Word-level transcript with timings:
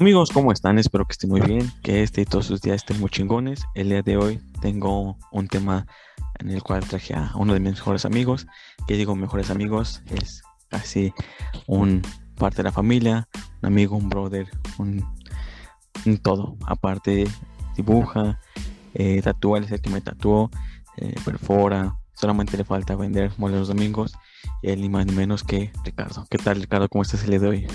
Amigos, 0.00 0.30
¿cómo 0.30 0.50
están? 0.50 0.78
Espero 0.78 1.04
que 1.04 1.12
estén 1.12 1.28
muy 1.28 1.42
bien, 1.42 1.70
que 1.82 2.02
este 2.02 2.22
y 2.22 2.24
todos 2.24 2.46
sus 2.46 2.62
días 2.62 2.76
estén 2.76 2.98
muy 3.00 3.10
chingones. 3.10 3.66
El 3.74 3.90
día 3.90 4.00
de 4.00 4.16
hoy 4.16 4.40
tengo 4.62 5.18
un 5.30 5.46
tema 5.46 5.86
en 6.38 6.48
el 6.48 6.62
cual 6.62 6.82
traje 6.88 7.12
a 7.12 7.32
uno 7.34 7.52
de 7.52 7.60
mis 7.60 7.72
mejores 7.72 8.06
amigos. 8.06 8.46
Que 8.88 8.96
digo 8.96 9.14
mejores 9.14 9.50
amigos, 9.50 10.02
es 10.06 10.42
casi 10.68 11.12
un 11.66 12.00
parte 12.36 12.56
de 12.56 12.62
la 12.62 12.72
familia, 12.72 13.28
un 13.60 13.66
amigo, 13.66 13.94
un 13.94 14.08
brother, 14.08 14.48
un, 14.78 15.04
todo. 16.22 16.56
Aparte, 16.64 17.28
dibuja, 17.76 18.40
eh, 18.94 19.20
tatúa, 19.20 19.58
es 19.58 19.70
el 19.70 19.82
que 19.82 19.90
me 19.90 20.00
tatuó, 20.00 20.50
eh, 20.96 21.14
perfora. 21.26 21.94
Solamente 22.14 22.56
le 22.56 22.64
falta 22.64 22.96
vender 22.96 23.32
mole 23.36 23.58
los 23.58 23.68
domingos. 23.68 24.14
Y 24.62 24.70
él 24.70 24.80
ni 24.80 24.88
más 24.88 25.04
ni 25.04 25.12
menos 25.12 25.44
que 25.44 25.70
Ricardo. 25.84 26.26
¿Qué 26.30 26.38
tal, 26.38 26.58
Ricardo? 26.58 26.88
¿Cómo 26.88 27.02
estás 27.02 27.22
el 27.24 27.30
día 27.32 27.40
de 27.40 27.48
hoy? 27.48 27.66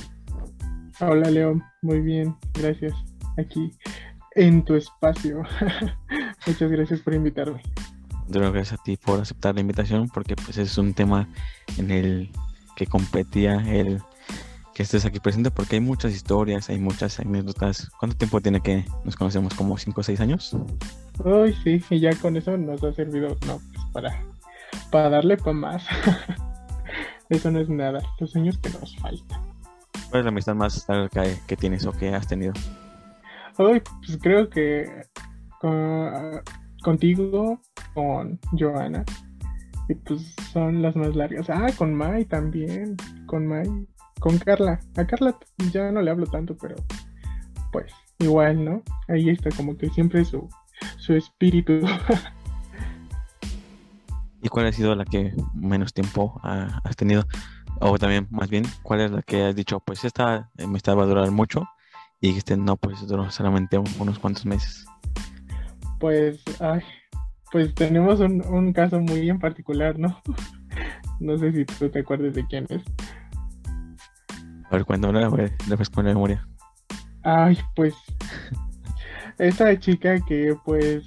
Hola 1.01 1.29
León, 1.29 1.61
muy 1.81 1.99
bien, 1.99 2.35
gracias. 2.53 2.93
Aquí 3.37 3.69
en 4.35 4.63
tu 4.63 4.75
espacio. 4.75 5.43
Muchas 6.47 6.71
gracias 6.71 7.01
por 7.01 7.13
invitarme. 7.13 7.61
Gracias 8.29 8.73
a 8.73 8.77
ti 8.77 8.95
por 8.95 9.19
aceptar 9.19 9.55
la 9.55 9.61
invitación 9.61 10.09
porque 10.13 10.37
pues 10.37 10.57
es 10.57 10.77
un 10.77 10.93
tema 10.93 11.27
en 11.77 11.91
el 11.91 12.31
que 12.77 12.87
competía 12.87 13.55
el 13.67 14.01
que 14.73 14.83
estés 14.83 15.03
aquí 15.03 15.19
presente 15.19 15.51
porque 15.51 15.75
hay 15.75 15.81
muchas 15.81 16.13
historias, 16.13 16.69
hay 16.69 16.79
muchas 16.79 17.19
anécdotas. 17.19 17.89
¿Cuánto 17.99 18.15
tiempo 18.15 18.39
tiene 18.39 18.61
que 18.61 18.85
nos 19.03 19.17
conocemos? 19.17 19.53
¿Como 19.53 19.77
5 19.77 19.99
o 19.99 20.03
6 20.03 20.21
años? 20.21 20.55
Uy, 21.25 21.53
sí, 21.61 21.83
y 21.89 21.99
ya 21.99 22.15
con 22.15 22.37
eso 22.37 22.57
nos 22.57 22.81
ha 22.83 22.93
servido, 22.93 23.35
no, 23.47 23.59
pues 23.73 23.85
para, 23.91 24.23
para 24.91 25.09
darle 25.09 25.35
para 25.35 25.53
más. 25.53 25.85
eso 27.29 27.51
no 27.51 27.59
es 27.59 27.67
nada, 27.67 28.01
los 28.19 28.33
años 28.37 28.57
que 28.59 28.69
nos 28.69 28.95
faltan. 28.97 29.54
¿Cuál 30.09 30.19
es 30.19 30.25
la 30.25 30.29
amistad 30.29 30.55
más 30.55 30.87
larga 30.87 31.23
que, 31.47 31.57
tienes 31.57 31.85
o 31.85 31.91
que 31.91 32.09
has 32.13 32.27
tenido? 32.27 32.53
Hoy, 33.57 33.81
pues 34.05 34.17
creo 34.21 34.49
que 34.49 34.87
contigo, 36.81 37.59
con 37.93 38.39
Joana, 38.57 39.03
y 39.89 39.95
pues 39.95 40.35
son 40.51 40.81
las 40.81 40.95
más 40.95 41.15
largas. 41.15 41.49
Ah, 41.49 41.67
con 41.77 41.93
Mai 41.93 42.25
también, 42.25 42.95
con 43.25 43.47
Mai, 43.47 43.67
con 44.19 44.37
Carla. 44.37 44.79
A 44.97 45.05
Carla 45.05 45.37
ya 45.71 45.91
no 45.91 46.01
le 46.01 46.11
hablo 46.11 46.25
tanto, 46.27 46.55
pero 46.57 46.75
pues 47.71 47.91
igual, 48.19 48.63
¿no? 48.63 48.83
Ahí 49.07 49.29
está 49.29 49.49
como 49.51 49.77
que 49.77 49.89
siempre 49.89 50.25
su, 50.25 50.47
su 50.97 51.13
espíritu. 51.13 51.81
¿Y 54.41 54.49
cuál 54.49 54.67
ha 54.67 54.71
sido 54.71 54.95
la 54.95 55.05
que 55.05 55.33
menos 55.55 55.93
tiempo 55.93 56.39
has 56.43 56.95
tenido? 56.95 57.25
O 57.79 57.97
también, 57.97 58.27
más 58.31 58.49
bien, 58.49 58.63
¿cuál 58.83 59.01
es 59.01 59.11
la 59.11 59.21
que 59.21 59.43
has 59.43 59.55
dicho? 59.55 59.79
Pues 59.79 60.03
esta 60.05 60.49
eh, 60.57 60.67
me 60.67 60.77
estaba 60.77 61.03
a 61.03 61.05
durar 61.05 61.29
mucho 61.31 61.67
y 62.21 62.37
este 62.37 62.57
no, 62.57 62.77
pues 62.77 63.05
duró 63.07 63.29
solamente 63.29 63.77
unos 63.77 64.19
cuantos 64.19 64.45
meses. 64.45 64.85
Pues, 65.99 66.41
ay, 66.59 66.81
pues 67.51 67.73
tenemos 67.75 68.19
un, 68.19 68.73
caso 68.73 68.99
muy 68.99 69.29
en 69.29 69.39
particular, 69.39 69.99
¿no? 69.99 70.21
no 71.19 71.37
sé 71.37 71.51
si 71.51 71.65
tú 71.65 71.89
te 71.89 71.99
acuerdas 71.99 72.33
de 72.33 72.45
quién 72.47 72.65
es. 72.69 72.81
A 74.65 74.69
ver, 74.71 74.85
cuéntame, 74.85 75.23
a 75.23 75.29
ver, 75.29 75.53
con 75.93 76.05
la 76.05 76.13
memoria. 76.13 76.47
Ay, 77.23 77.57
pues, 77.75 77.93
esta 79.37 79.77
chica 79.79 80.19
que 80.21 80.55
pues 80.63 81.03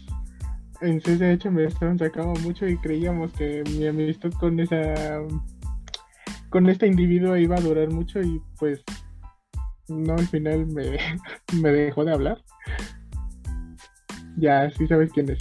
en 0.80 1.00
CSH 1.00 1.50
me 1.50 1.64
estaban 1.64 1.98
sacando 1.98 2.38
mucho 2.40 2.66
y 2.66 2.76
creíamos 2.76 3.32
que 3.32 3.64
mi 3.76 3.86
amistad 3.86 4.30
con 4.32 4.60
esa 4.60 5.20
con 6.50 6.68
este 6.68 6.86
individuo 6.86 7.36
iba 7.36 7.56
a 7.56 7.60
durar 7.60 7.90
mucho 7.90 8.20
y 8.20 8.40
pues 8.58 8.82
no 9.88 10.14
al 10.14 10.26
final 10.28 10.66
me, 10.66 10.98
me 11.60 11.70
dejó 11.70 12.04
de 12.04 12.12
hablar. 12.12 12.42
Ya, 14.36 14.70
sí 14.70 14.86
sabes 14.86 15.12
quién 15.12 15.30
es. 15.30 15.38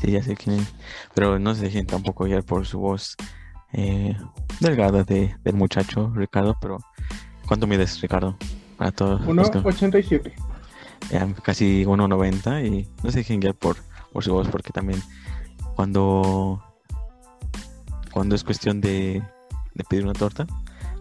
Sí, 0.00 0.10
ya 0.10 0.22
sé 0.22 0.34
quién 0.34 0.60
es. 0.60 0.74
Pero 1.14 1.38
no 1.38 1.54
se 1.54 1.64
dejen 1.64 1.86
tampoco 1.86 2.24
guiar 2.24 2.42
por 2.44 2.66
su 2.66 2.78
voz 2.78 3.16
eh, 3.72 4.16
delgada 4.60 5.04
de, 5.04 5.36
del 5.44 5.54
muchacho 5.54 6.12
Ricardo. 6.14 6.56
Pero 6.60 6.78
¿cuánto 7.46 7.66
mides, 7.66 8.00
Ricardo? 8.00 8.36
Para 8.76 8.90
todos. 8.92 9.22
1,87. 9.22 10.32
casi 11.42 11.84
1,90 11.84 12.66
y 12.66 12.88
no 13.02 13.10
se 13.10 13.18
dejen 13.18 13.40
guiar 13.40 13.54
por, 13.54 13.76
por 14.12 14.24
su 14.24 14.32
voz 14.32 14.48
porque 14.48 14.72
también 14.72 15.00
cuando 15.76 16.62
cuando 18.12 18.34
es 18.34 18.44
cuestión 18.44 18.80
de 18.80 19.22
de 19.76 19.84
pedir 19.84 20.04
una 20.04 20.14
torta, 20.14 20.46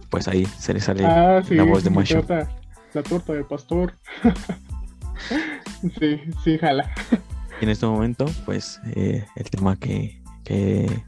pues 0.09 0.27
ahí 0.27 0.45
se 0.45 0.73
le 0.73 0.79
sale 0.79 1.05
ah, 1.05 1.41
la 1.49 1.63
voz 1.63 1.83
de 1.83 1.89
macho. 1.89 2.23
la 2.27 3.03
torta 3.03 3.33
del 3.33 3.45
pastor. 3.45 3.97
sí, 5.99 6.21
sí, 6.43 6.57
jala. 6.57 6.91
Y 7.59 7.63
en 7.63 7.69
este 7.69 7.85
momento, 7.85 8.25
pues 8.45 8.79
eh, 8.95 9.25
el 9.35 9.49
tema 9.49 9.77
que, 9.77 10.21
que, 10.43 11.03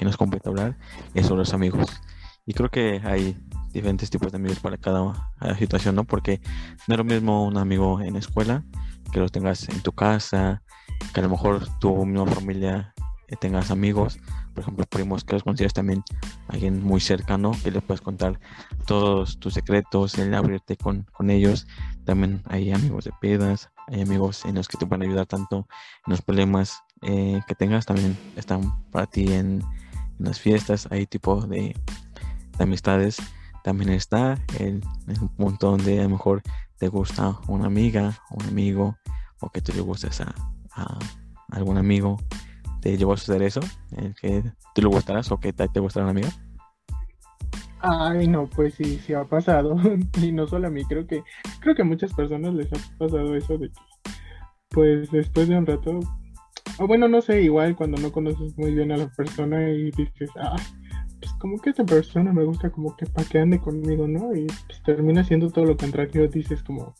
nos 0.00 0.16
compete 0.16 0.48
hablar 0.48 0.76
es 1.14 1.26
sobre 1.26 1.40
los 1.40 1.54
amigos. 1.54 1.88
Y 2.46 2.52
creo 2.52 2.68
que 2.68 3.00
hay 3.04 3.36
diferentes 3.72 4.10
tipos 4.10 4.30
de 4.30 4.36
amigos 4.36 4.60
para 4.60 4.76
cada, 4.76 5.30
situación, 5.58 5.94
¿no? 5.94 6.04
Porque 6.04 6.40
no 6.86 6.94
es 6.94 6.98
lo 6.98 7.04
mismo 7.04 7.46
un 7.46 7.56
amigo 7.56 8.00
en 8.00 8.16
escuela 8.16 8.64
que 9.12 9.20
los 9.20 9.32
tengas 9.32 9.68
en 9.68 9.80
tu 9.80 9.92
casa, 9.92 10.62
que 11.14 11.20
a 11.20 11.22
lo 11.22 11.30
mejor 11.30 11.66
tu 11.78 12.04
misma 12.04 12.26
familia 12.26 12.92
que 13.26 13.36
tengas 13.36 13.70
amigos, 13.70 14.18
por 14.54 14.62
ejemplo, 14.62 14.84
primos 14.88 15.24
que 15.24 15.34
los 15.34 15.42
consideras 15.42 15.74
también 15.74 16.02
alguien 16.48 16.82
muy 16.82 17.00
cercano, 17.00 17.52
que 17.62 17.70
le 17.70 17.80
puedes 17.80 18.00
contar 18.00 18.38
todos 18.86 19.38
tus 19.38 19.54
secretos, 19.54 20.16
el 20.18 20.32
abrirte 20.32 20.76
con, 20.76 21.06
con 21.12 21.28
ellos. 21.28 21.66
También 22.04 22.40
hay 22.46 22.72
amigos 22.72 23.04
de 23.04 23.12
pedas, 23.20 23.70
hay 23.88 24.02
amigos 24.02 24.44
en 24.44 24.54
los 24.54 24.68
que 24.68 24.78
te 24.78 24.86
pueden 24.86 25.02
ayudar 25.02 25.26
tanto 25.26 25.66
en 26.06 26.10
los 26.10 26.22
problemas 26.22 26.82
eh, 27.02 27.40
que 27.48 27.54
tengas, 27.54 27.84
también 27.84 28.16
están 28.36 28.84
para 28.90 29.06
ti 29.06 29.32
en, 29.32 29.62
las 30.18 30.38
fiestas, 30.38 30.86
hay 30.92 31.06
tipo 31.06 31.44
de, 31.46 31.76
amistades. 32.60 33.16
También 33.64 33.90
está 33.90 34.38
el, 34.60 34.80
un 35.20 35.28
punto 35.30 35.70
donde 35.72 35.98
a 35.98 36.04
lo 36.04 36.10
mejor 36.10 36.42
te 36.78 36.86
gusta 36.86 37.40
una 37.48 37.66
amiga, 37.66 38.22
un 38.30 38.46
amigo, 38.46 38.96
o 39.40 39.50
que 39.50 39.60
tú 39.60 39.72
le 39.72 39.80
gustes 39.80 40.20
a 40.20 40.34
algún 41.50 41.78
amigo 41.78 42.18
te 42.84 42.98
llevó 42.98 43.14
a 43.14 43.16
suceder 43.16 43.42
eso? 43.42 43.60
¿Que 44.20 44.42
tú 44.74 44.82
le 44.82 44.88
gustarás 44.88 45.32
o 45.32 45.40
que 45.40 45.54
te, 45.54 45.80
gustará 45.80 46.04
una 46.04 46.10
amiga? 46.10 46.28
Ay, 47.80 48.28
no, 48.28 48.46
pues 48.46 48.74
sí, 48.74 48.98
sí 48.98 49.14
ha 49.14 49.24
pasado. 49.24 49.76
y 50.22 50.32
no 50.32 50.46
solo 50.46 50.68
a 50.68 50.70
mí, 50.70 50.84
creo 50.84 51.06
que, 51.06 51.22
creo 51.60 51.74
que 51.74 51.80
a 51.80 51.86
muchas 51.86 52.12
personas 52.12 52.52
les 52.52 52.70
ha 52.72 52.76
pasado 52.98 53.34
eso 53.34 53.56
de 53.56 53.70
que, 53.70 53.80
pues 54.68 55.10
después 55.10 55.48
de 55.48 55.56
un 55.56 55.64
rato, 55.64 56.00
o 56.78 56.86
bueno, 56.86 57.08
no 57.08 57.22
sé, 57.22 57.40
igual 57.40 57.74
cuando 57.74 58.00
no 58.02 58.12
conoces 58.12 58.56
muy 58.58 58.74
bien 58.74 58.92
a 58.92 58.98
la 58.98 59.08
persona 59.08 59.70
y 59.70 59.90
dices, 59.90 60.30
ah, 60.38 60.56
pues 61.20 61.32
como 61.38 61.58
que 61.58 61.70
esta 61.70 61.84
persona 61.86 62.34
me 62.34 62.44
gusta 62.44 62.70
como 62.70 62.94
que 62.96 63.06
para 63.06 63.26
que 63.26 63.38
ande 63.38 63.60
conmigo, 63.60 64.06
¿no? 64.06 64.34
Y 64.36 64.44
pues 64.44 64.82
termina 64.84 65.24
siendo 65.24 65.48
todo 65.48 65.64
lo 65.64 65.76
contrario, 65.78 66.28
dices 66.28 66.62
como, 66.62 66.94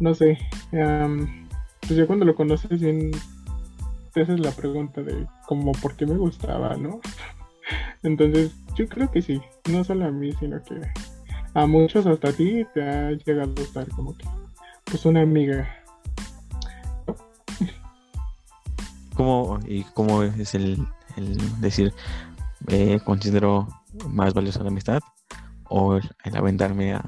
no 0.00 0.14
sé, 0.14 0.38
pues 0.70 1.96
ya 1.96 2.06
cuando 2.06 2.24
lo 2.24 2.34
conoces 2.34 2.80
bien 2.80 3.10
esa 4.22 4.34
es 4.34 4.40
la 4.40 4.50
pregunta 4.52 5.02
de 5.02 5.26
como 5.46 5.72
por 5.72 5.96
qué 5.96 6.06
me 6.06 6.16
gustaba, 6.16 6.76
¿no? 6.76 7.00
Entonces, 8.02 8.52
yo 8.74 8.88
creo 8.88 9.10
que 9.10 9.22
sí, 9.22 9.40
no 9.70 9.84
solo 9.84 10.06
a 10.06 10.10
mí, 10.10 10.32
sino 10.38 10.62
que 10.62 10.80
a 11.54 11.66
muchos 11.66 12.06
hasta 12.06 12.28
a 12.28 12.32
ti 12.32 12.66
te 12.74 12.82
ha 12.82 13.10
llegado 13.12 13.50
a 13.50 13.60
gustar 13.60 13.88
como 13.88 14.16
que, 14.16 14.26
pues 14.84 15.04
una 15.06 15.22
amiga. 15.22 15.68
¿Cómo, 19.14 19.58
y 19.66 19.82
cómo 19.94 20.22
es 20.22 20.54
el, 20.54 20.86
decir, 21.60 21.94
eh, 22.68 23.00
considero 23.02 23.66
más 24.08 24.34
valiosa 24.34 24.62
la 24.62 24.68
amistad? 24.68 25.00
¿O 25.68 25.96
el, 25.96 26.36
aventarme 26.36 26.92
a, 26.92 27.02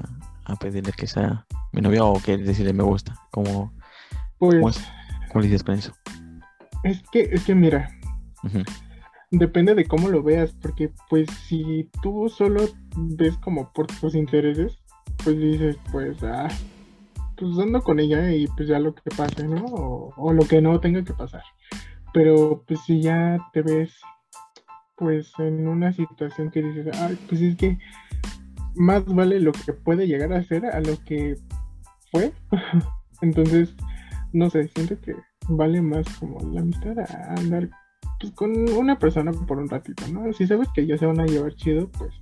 pedirle 0.59 0.91
que 0.91 1.05
sea 1.05 1.45
mi 1.71 1.81
novia 1.81 2.03
o 2.03 2.19
que 2.19 2.37
decirle 2.37 2.73
me 2.73 2.83
gusta? 2.83 3.15
¿Cómo, 3.29 3.71
pues, 4.39 4.81
¿cómo, 5.31 5.43
dices 5.43 5.63
con 5.63 5.75
eso? 5.75 5.93
Es 6.83 7.01
que, 7.11 7.21
es 7.21 7.43
que 7.45 7.55
mira, 7.55 7.89
depende 9.31 9.75
de 9.75 9.85
cómo 9.85 10.07
lo 10.09 10.23
veas, 10.23 10.53
porque 10.53 10.91
pues 11.09 11.27
si 11.47 11.89
tú 12.01 12.29
solo 12.29 12.67
ves 12.95 13.37
como 13.37 13.71
por 13.73 13.87
tus 13.87 14.15
intereses, 14.15 14.79
pues 15.23 15.37
dices, 15.37 15.77
pues, 15.91 16.23
ah, 16.23 16.47
pues 17.37 17.57
ando 17.57 17.81
con 17.81 17.99
ella 17.99 18.31
y 18.33 18.47
pues 18.47 18.67
ya 18.67 18.79
lo 18.79 18.93
que 18.93 19.09
pase, 19.15 19.47
¿no? 19.47 19.65
O, 19.65 20.33
lo 20.33 20.45
que 20.45 20.61
no 20.61 20.79
tenga 20.79 21.03
que 21.03 21.13
pasar. 21.13 21.43
Pero 22.13 22.63
pues 22.67 22.81
si 22.81 23.01
ya 23.01 23.37
te 23.53 23.61
ves 23.61 23.93
pues 24.95 25.31
en 25.39 25.67
una 25.67 25.93
situación 25.93 26.51
que 26.51 26.61
dices, 26.61 26.87
ah, 26.93 27.09
pues 27.29 27.41
es 27.41 27.55
que 27.55 27.77
más 28.75 29.05
vale 29.05 29.39
lo 29.39 29.53
que 29.53 29.71
puede 29.71 30.07
llegar 30.07 30.33
a 30.33 30.43
ser 30.43 30.65
a 30.65 30.81
lo 30.81 31.01
que 31.05 31.35
fue. 32.11 32.33
Entonces, 33.21 33.75
no 34.33 34.49
sé, 34.49 34.67
siento 34.69 34.99
que 34.99 35.15
vale 35.49 35.81
más 35.81 36.05
como 36.17 36.39
la 36.51 36.61
amistad 36.61 36.97
a 36.99 37.33
andar 37.37 37.69
pues, 38.19 38.31
con 38.33 38.69
una 38.69 38.97
persona 38.97 39.31
por 39.31 39.57
un 39.57 39.69
ratito, 39.69 40.07
¿no? 40.07 40.31
Si 40.33 40.47
sabes 40.47 40.69
que 40.73 40.85
ya 40.85 40.97
se 40.97 41.05
van 41.05 41.19
a 41.19 41.25
llevar 41.25 41.53
chido, 41.55 41.89
pues, 41.89 42.13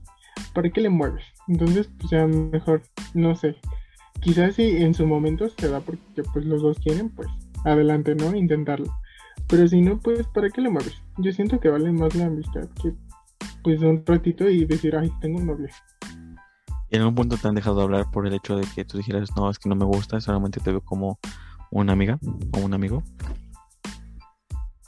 ¿para 0.54 0.70
qué 0.70 0.82
le 0.82 0.90
mueves? 0.90 1.24
Entonces, 1.48 1.90
pues 1.98 2.10
ya 2.12 2.26
mejor, 2.28 2.82
no 3.14 3.36
sé, 3.36 3.56
quizás 4.20 4.56
si 4.56 4.78
en 4.78 4.94
su 4.94 5.06
momento 5.06 5.50
se 5.50 5.70
da 5.70 5.80
porque 5.80 6.24
pues 6.34 6.46
los 6.46 6.62
dos 6.62 6.80
quieren, 6.80 7.10
pues 7.10 7.28
adelante, 7.64 8.16
¿no? 8.16 8.36
Intentarlo. 8.36 8.92
Pero 9.48 9.68
si 9.68 9.82
no, 9.82 10.00
pues 10.00 10.28
¿para 10.28 10.50
qué 10.50 10.62
le 10.62 10.70
mueves? 10.70 10.96
Yo 11.18 11.32
siento 11.32 11.60
que 11.60 11.70
vale 11.70 11.92
más 11.92 12.16
la 12.16 12.26
amistad 12.26 12.68
que 12.82 12.94
pues 13.64 13.82
un 13.82 14.04
ratito 14.06 14.50
y 14.50 14.66
decir, 14.66 14.96
ay, 14.96 15.12
tengo 15.20 15.40
un 15.40 15.48
novio. 15.48 15.68
¿Y 16.90 16.96
en 16.96 17.02
algún 17.02 17.16
punto 17.16 17.38
te 17.38 17.48
han 17.48 17.56
dejado 17.56 17.78
de 17.78 17.84
hablar 17.84 18.12
por 18.12 18.26
el 18.26 18.34
hecho 18.34 18.56
de 18.56 18.66
que 18.74 18.86
tú 18.86 18.98
dijeras, 18.98 19.30
no, 19.36 19.50
es 19.50 19.60
que 19.60 19.68
no 19.68 19.76
me 19.76 19.86
gusta, 19.86 20.22
solamente 20.22 20.62
te 20.62 20.72
veo 20.72 20.82
como 20.82 21.20
una 21.72 21.94
amiga 21.94 22.20
o 22.54 22.60
un 22.60 22.74
amigo? 22.74 23.04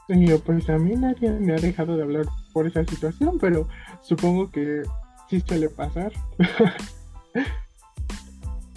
Y 0.08 0.26
yo, 0.26 0.40
pues 0.40 0.68
a 0.70 0.78
mí 0.78 0.96
nadie 0.96 1.32
me 1.32 1.54
ha 1.54 1.58
dejado 1.58 1.96
de 1.96 2.04
hablar 2.04 2.26
por 2.52 2.66
esa 2.66 2.84
situación, 2.84 3.38
pero 3.40 3.68
supongo 4.02 4.50
que 4.50 4.82
sí 5.30 5.40
suele 5.42 5.70
pasar. 5.70 6.12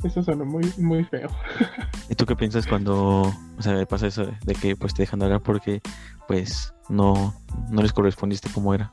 eso 0.04 0.22
suena 0.22 0.44
muy, 0.44 0.70
muy 0.78 1.04
feo. 1.04 1.30
¿Y 2.10 2.14
tú 2.14 2.26
qué 2.26 2.36
piensas 2.36 2.66
cuando, 2.66 3.22
o 3.22 3.62
sea, 3.62 3.84
pasa 3.86 4.06
eso 4.06 4.30
de 4.44 4.54
que 4.54 4.76
pues 4.76 4.94
te 4.94 5.02
dejan 5.02 5.20
de 5.20 5.26
hablar 5.26 5.42
porque 5.42 5.80
pues 6.28 6.74
no, 6.88 7.34
no 7.70 7.82
les 7.82 7.92
correspondiste 7.92 8.50
como 8.50 8.74
era? 8.74 8.92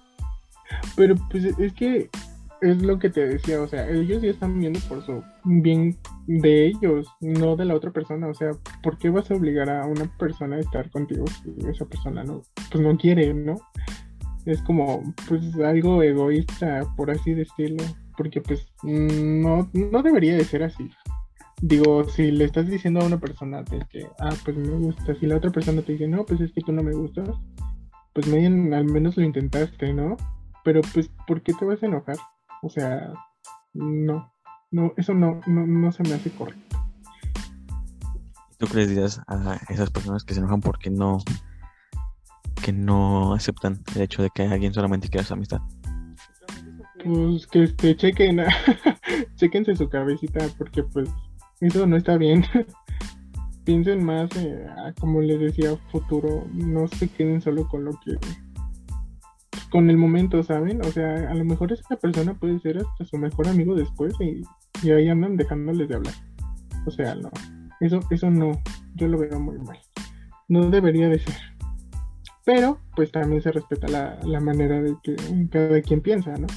Pero 0.95 1.15
pues 1.29 1.43
es 1.43 1.73
que 1.73 2.09
es 2.61 2.81
lo 2.81 2.99
que 2.99 3.09
te 3.09 3.27
decía, 3.27 3.61
o 3.61 3.67
sea, 3.67 3.89
ellos 3.89 4.21
ya 4.21 4.29
están 4.29 4.59
viendo 4.59 4.79
por 4.81 5.05
su 5.05 5.23
bien 5.43 5.97
de 6.29 6.67
ellos, 6.67 7.07
no 7.21 7.55
de 7.55 7.65
la 7.65 7.73
otra 7.73 7.89
persona, 7.91 8.27
o 8.27 8.35
sea, 8.35 8.51
¿por 8.83 8.99
qué 8.99 9.09
vas 9.09 9.31
a 9.31 9.33
obligar 9.33 9.67
a 9.67 9.87
una 9.87 10.05
persona 10.17 10.57
a 10.57 10.59
estar 10.59 10.87
contigo 10.91 11.25
si 11.25 11.67
esa 11.67 11.85
persona 11.85 12.23
no, 12.23 12.43
pues 12.71 12.83
no 12.83 12.95
quiere, 12.97 13.33
¿no? 13.33 13.55
Es 14.45 14.61
como, 14.61 15.01
pues 15.27 15.41
algo 15.55 16.03
egoísta, 16.03 16.83
por 16.95 17.09
así 17.09 17.33
decirlo, 17.33 17.83
porque 18.15 18.41
pues 18.41 18.67
no, 18.83 19.71
no 19.73 20.03
debería 20.03 20.35
de 20.35 20.43
ser 20.43 20.61
así. 20.61 20.91
Digo, 21.63 22.03
si 22.03 22.29
le 22.29 22.45
estás 22.45 22.67
diciendo 22.67 22.99
a 22.99 23.07
una 23.07 23.19
persona 23.19 23.63
de 23.63 23.83
que, 23.89 24.05
ah, 24.19 24.33
pues 24.45 24.55
me 24.55 24.77
gusta, 24.77 25.15
si 25.15 25.25
la 25.25 25.37
otra 25.37 25.49
persona 25.49 25.81
te 25.81 25.93
dice, 25.93 26.07
no, 26.07 26.25
pues 26.27 26.41
es 26.41 26.53
que 26.53 26.61
tú 26.61 26.71
no 26.71 26.83
me 26.83 26.93
gustas, 26.93 27.27
pues 28.13 28.27
medio, 28.27 28.49
al 28.75 28.85
menos 28.85 29.17
lo 29.17 29.23
intentaste, 29.23 29.93
¿no? 29.93 30.15
Pero 30.63 30.81
pues, 30.93 31.09
¿por 31.25 31.41
qué 31.41 31.53
te 31.53 31.65
vas 31.65 31.81
a 31.81 31.87
enojar? 31.87 32.17
O 32.61 32.69
sea, 32.69 33.13
no, 33.73 34.31
no, 34.71 34.93
eso 34.97 35.13
no, 35.13 35.41
no, 35.47 35.65
no 35.65 35.91
se 35.91 36.03
me 36.03 36.13
hace 36.13 36.29
correcto. 36.31 36.77
¿Tú 38.57 38.67
crees 38.67 38.89
dirías 38.89 39.21
a 39.27 39.59
esas 39.69 39.89
personas 39.89 40.23
que 40.23 40.33
se 40.33 40.41
enojan 40.41 40.59
porque 40.59 40.89
no, 40.89 41.19
que 42.61 42.73
no 42.73 43.33
aceptan 43.33 43.81
el 43.95 44.01
hecho 44.01 44.21
de 44.21 44.29
que 44.35 44.43
alguien 44.43 44.73
solamente 44.73 45.07
quiera 45.07 45.25
su 45.25 45.33
amistad? 45.33 45.61
Pues 47.03 47.47
que 47.47 47.63
este, 47.63 47.95
chequen, 47.95 48.41
chequense 49.35 49.75
su 49.75 49.87
cabecita 49.87 50.45
porque 50.57 50.83
pues 50.83 51.09
eso 51.61 51.87
no 51.87 51.95
está 51.95 52.17
bien. 52.17 52.43
Piensen 53.63 54.03
más, 54.03 54.29
eh, 54.35 54.67
como 54.99 55.21
les 55.21 55.39
decía, 55.39 55.77
futuro, 55.91 56.45
no 56.51 56.87
se 56.87 57.07
queden 57.07 57.39
solo 57.41 57.67
con 57.67 57.85
lo 57.85 57.91
que 58.03 58.17
con 59.69 59.89
el 59.89 59.97
momento, 59.97 60.43
¿saben? 60.43 60.81
O 60.81 60.91
sea, 60.91 61.29
a 61.29 61.33
lo 61.33 61.45
mejor 61.45 61.71
esa 61.71 61.95
persona 61.95 62.33
puede 62.33 62.59
ser 62.59 62.79
hasta 62.79 63.05
su 63.05 63.17
mejor 63.17 63.47
amigo 63.47 63.75
después 63.75 64.13
y, 64.19 64.43
ahí 64.89 65.09
andan 65.09 65.37
dejándoles 65.37 65.87
de 65.87 65.95
hablar. 65.95 66.13
O 66.85 66.91
sea, 66.91 67.15
no. 67.15 67.29
Eso, 67.79 67.99
eso 68.09 68.29
no, 68.29 68.51
yo 68.95 69.07
lo 69.07 69.17
veo 69.17 69.39
muy 69.39 69.57
mal. 69.59 69.77
No 70.47 70.69
debería 70.69 71.09
de 71.09 71.19
ser. 71.19 71.35
Pero, 72.45 72.79
pues 72.95 73.11
también 73.11 73.41
se 73.41 73.51
respeta 73.51 73.87
la, 73.87 74.39
manera 74.39 74.81
de 74.81 74.95
que 75.03 75.15
cada 75.51 75.81
quien 75.81 76.01
piensa, 76.01 76.33
¿no? 76.35 76.47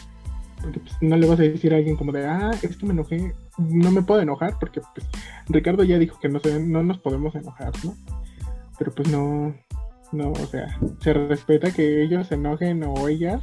Porque 0.62 0.80
pues, 0.80 0.96
no 1.00 1.16
le 1.16 1.26
vas 1.26 1.38
a 1.38 1.42
decir 1.42 1.74
a 1.74 1.76
alguien 1.76 1.96
como 1.96 2.12
de, 2.12 2.24
ah, 2.24 2.50
es 2.62 2.76
que 2.76 2.86
me 2.86 2.92
enojé, 2.92 3.32
no 3.58 3.90
me 3.90 4.02
puedo 4.02 4.22
enojar, 4.22 4.56
porque 4.58 4.80
pues 4.94 5.06
Ricardo 5.48 5.82
ya 5.84 5.98
dijo 5.98 6.18
que 6.18 6.28
no, 6.28 6.38
se, 6.40 6.64
no 6.64 6.82
nos 6.82 6.98
podemos 6.98 7.34
enojar, 7.34 7.72
¿no? 7.84 7.94
Pero 8.78 8.92
pues 8.92 9.08
no, 9.10 9.54
no, 10.12 10.30
o 10.32 10.46
sea, 10.46 10.78
se 11.00 11.12
respeta 11.12 11.72
que 11.72 12.02
ellos 12.02 12.26
se 12.26 12.34
enojen 12.34 12.84
o 12.84 13.08
ellas 13.08 13.42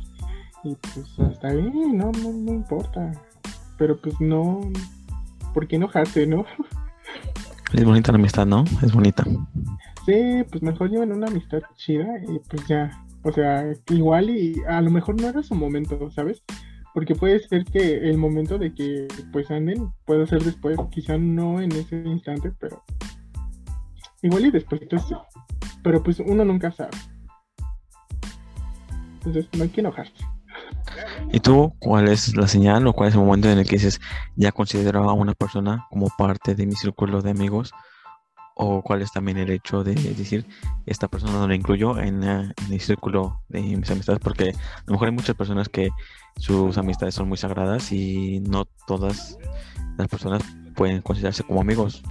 y 0.63 0.75
pues 0.75 1.31
está 1.31 1.53
bien, 1.53 1.97
no, 1.97 2.11
no, 2.11 2.31
no 2.31 2.53
importa. 2.53 3.11
Pero 3.77 3.99
pues 3.99 4.19
no, 4.19 4.61
¿por 5.53 5.67
qué 5.67 5.77
enojarse, 5.77 6.25
no? 6.27 6.45
Es 7.73 7.85
bonita 7.85 8.11
la 8.11 8.17
amistad, 8.17 8.47
¿no? 8.47 8.63
Es 8.81 8.91
bonita. 8.91 9.23
Sí, 10.03 10.43
pues 10.49 10.63
mejor 10.63 10.89
lleven 10.89 11.11
una 11.11 11.27
amistad 11.27 11.61
chida 11.75 12.07
y 12.27 12.39
pues 12.49 12.67
ya, 12.67 12.89
o 13.21 13.31
sea, 13.31 13.63
igual 13.91 14.31
y 14.31 14.59
a 14.67 14.81
lo 14.81 14.89
mejor 14.89 15.21
no 15.21 15.27
era 15.27 15.43
su 15.43 15.53
momento, 15.53 16.09
¿sabes? 16.09 16.41
Porque 16.95 17.13
puede 17.13 17.39
ser 17.39 17.65
que 17.65 18.09
el 18.09 18.17
momento 18.17 18.57
de 18.57 18.73
que 18.73 19.07
pues 19.31 19.51
anden 19.51 19.91
puede 20.05 20.25
ser 20.25 20.43
después, 20.43 20.79
quizá 20.89 21.19
no 21.19 21.61
en 21.61 21.71
ese 21.73 21.97
instante, 21.97 22.51
pero 22.59 22.83
igual 24.23 24.47
y 24.47 24.51
después 24.51 24.81
entonces 24.81 25.15
pero 25.83 26.03
pues 26.03 26.19
uno 26.19 26.45
nunca 26.45 26.71
sabe. 26.71 26.91
Entonces 29.15 29.47
no 29.53 29.63
hay 29.63 29.69
que 29.69 29.81
enojarse. 29.81 30.13
¿Y 31.31 31.39
tú 31.39 31.73
cuál 31.79 32.07
es 32.07 32.35
la 32.35 32.47
señal 32.47 32.87
o 32.87 32.93
cuál 32.93 33.09
es 33.09 33.15
el 33.15 33.21
momento 33.21 33.49
en 33.49 33.59
el 33.59 33.67
que 33.67 33.75
dices 33.75 33.99
ya 34.35 34.51
considero 34.51 35.09
a 35.09 35.13
una 35.13 35.33
persona 35.33 35.85
como 35.89 36.07
parte 36.17 36.55
de 36.55 36.65
mi 36.65 36.73
círculo 36.73 37.21
de 37.21 37.31
amigos? 37.31 37.71
¿O 38.61 38.81
cuál 38.81 39.01
es 39.01 39.11
también 39.11 39.37
el 39.37 39.51
hecho 39.51 39.83
de 39.83 39.93
decir 39.95 40.45
esta 40.85 41.07
persona 41.07 41.33
no 41.33 41.47
la 41.47 41.55
incluyo 41.55 41.97
en, 41.97 42.23
en 42.23 42.53
el 42.69 42.81
círculo 42.81 43.41
de 43.47 43.61
mis 43.61 43.89
amistades? 43.89 44.19
Porque 44.21 44.49
a 44.49 44.83
lo 44.87 44.93
mejor 44.93 45.07
hay 45.07 45.13
muchas 45.13 45.35
personas 45.35 45.69
que 45.69 45.89
sus 46.37 46.77
amistades 46.77 47.15
son 47.15 47.29
muy 47.29 47.37
sagradas 47.37 47.91
y 47.91 48.41
no 48.41 48.65
todas 48.85 49.37
las 49.97 50.07
personas 50.07 50.43
pueden 50.75 51.01
considerarse 51.01 51.43
como 51.43 51.61
amigos 51.61 52.03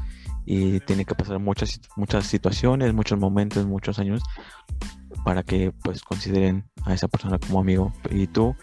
y 0.50 0.80
tiene 0.80 1.04
que 1.04 1.14
pasar 1.14 1.38
muchas, 1.38 1.78
muchas 1.94 2.26
situaciones, 2.26 2.94
muchos 2.94 3.18
momentos, 3.18 3.66
muchos 3.66 3.98
años 3.98 4.22
para 5.22 5.42
que 5.42 5.72
pues 5.84 6.00
consideren 6.02 6.64
a 6.86 6.94
esa 6.94 7.06
persona 7.06 7.38
como 7.38 7.60
amigo. 7.60 7.92
¿Y 8.08 8.28
tú 8.28 8.56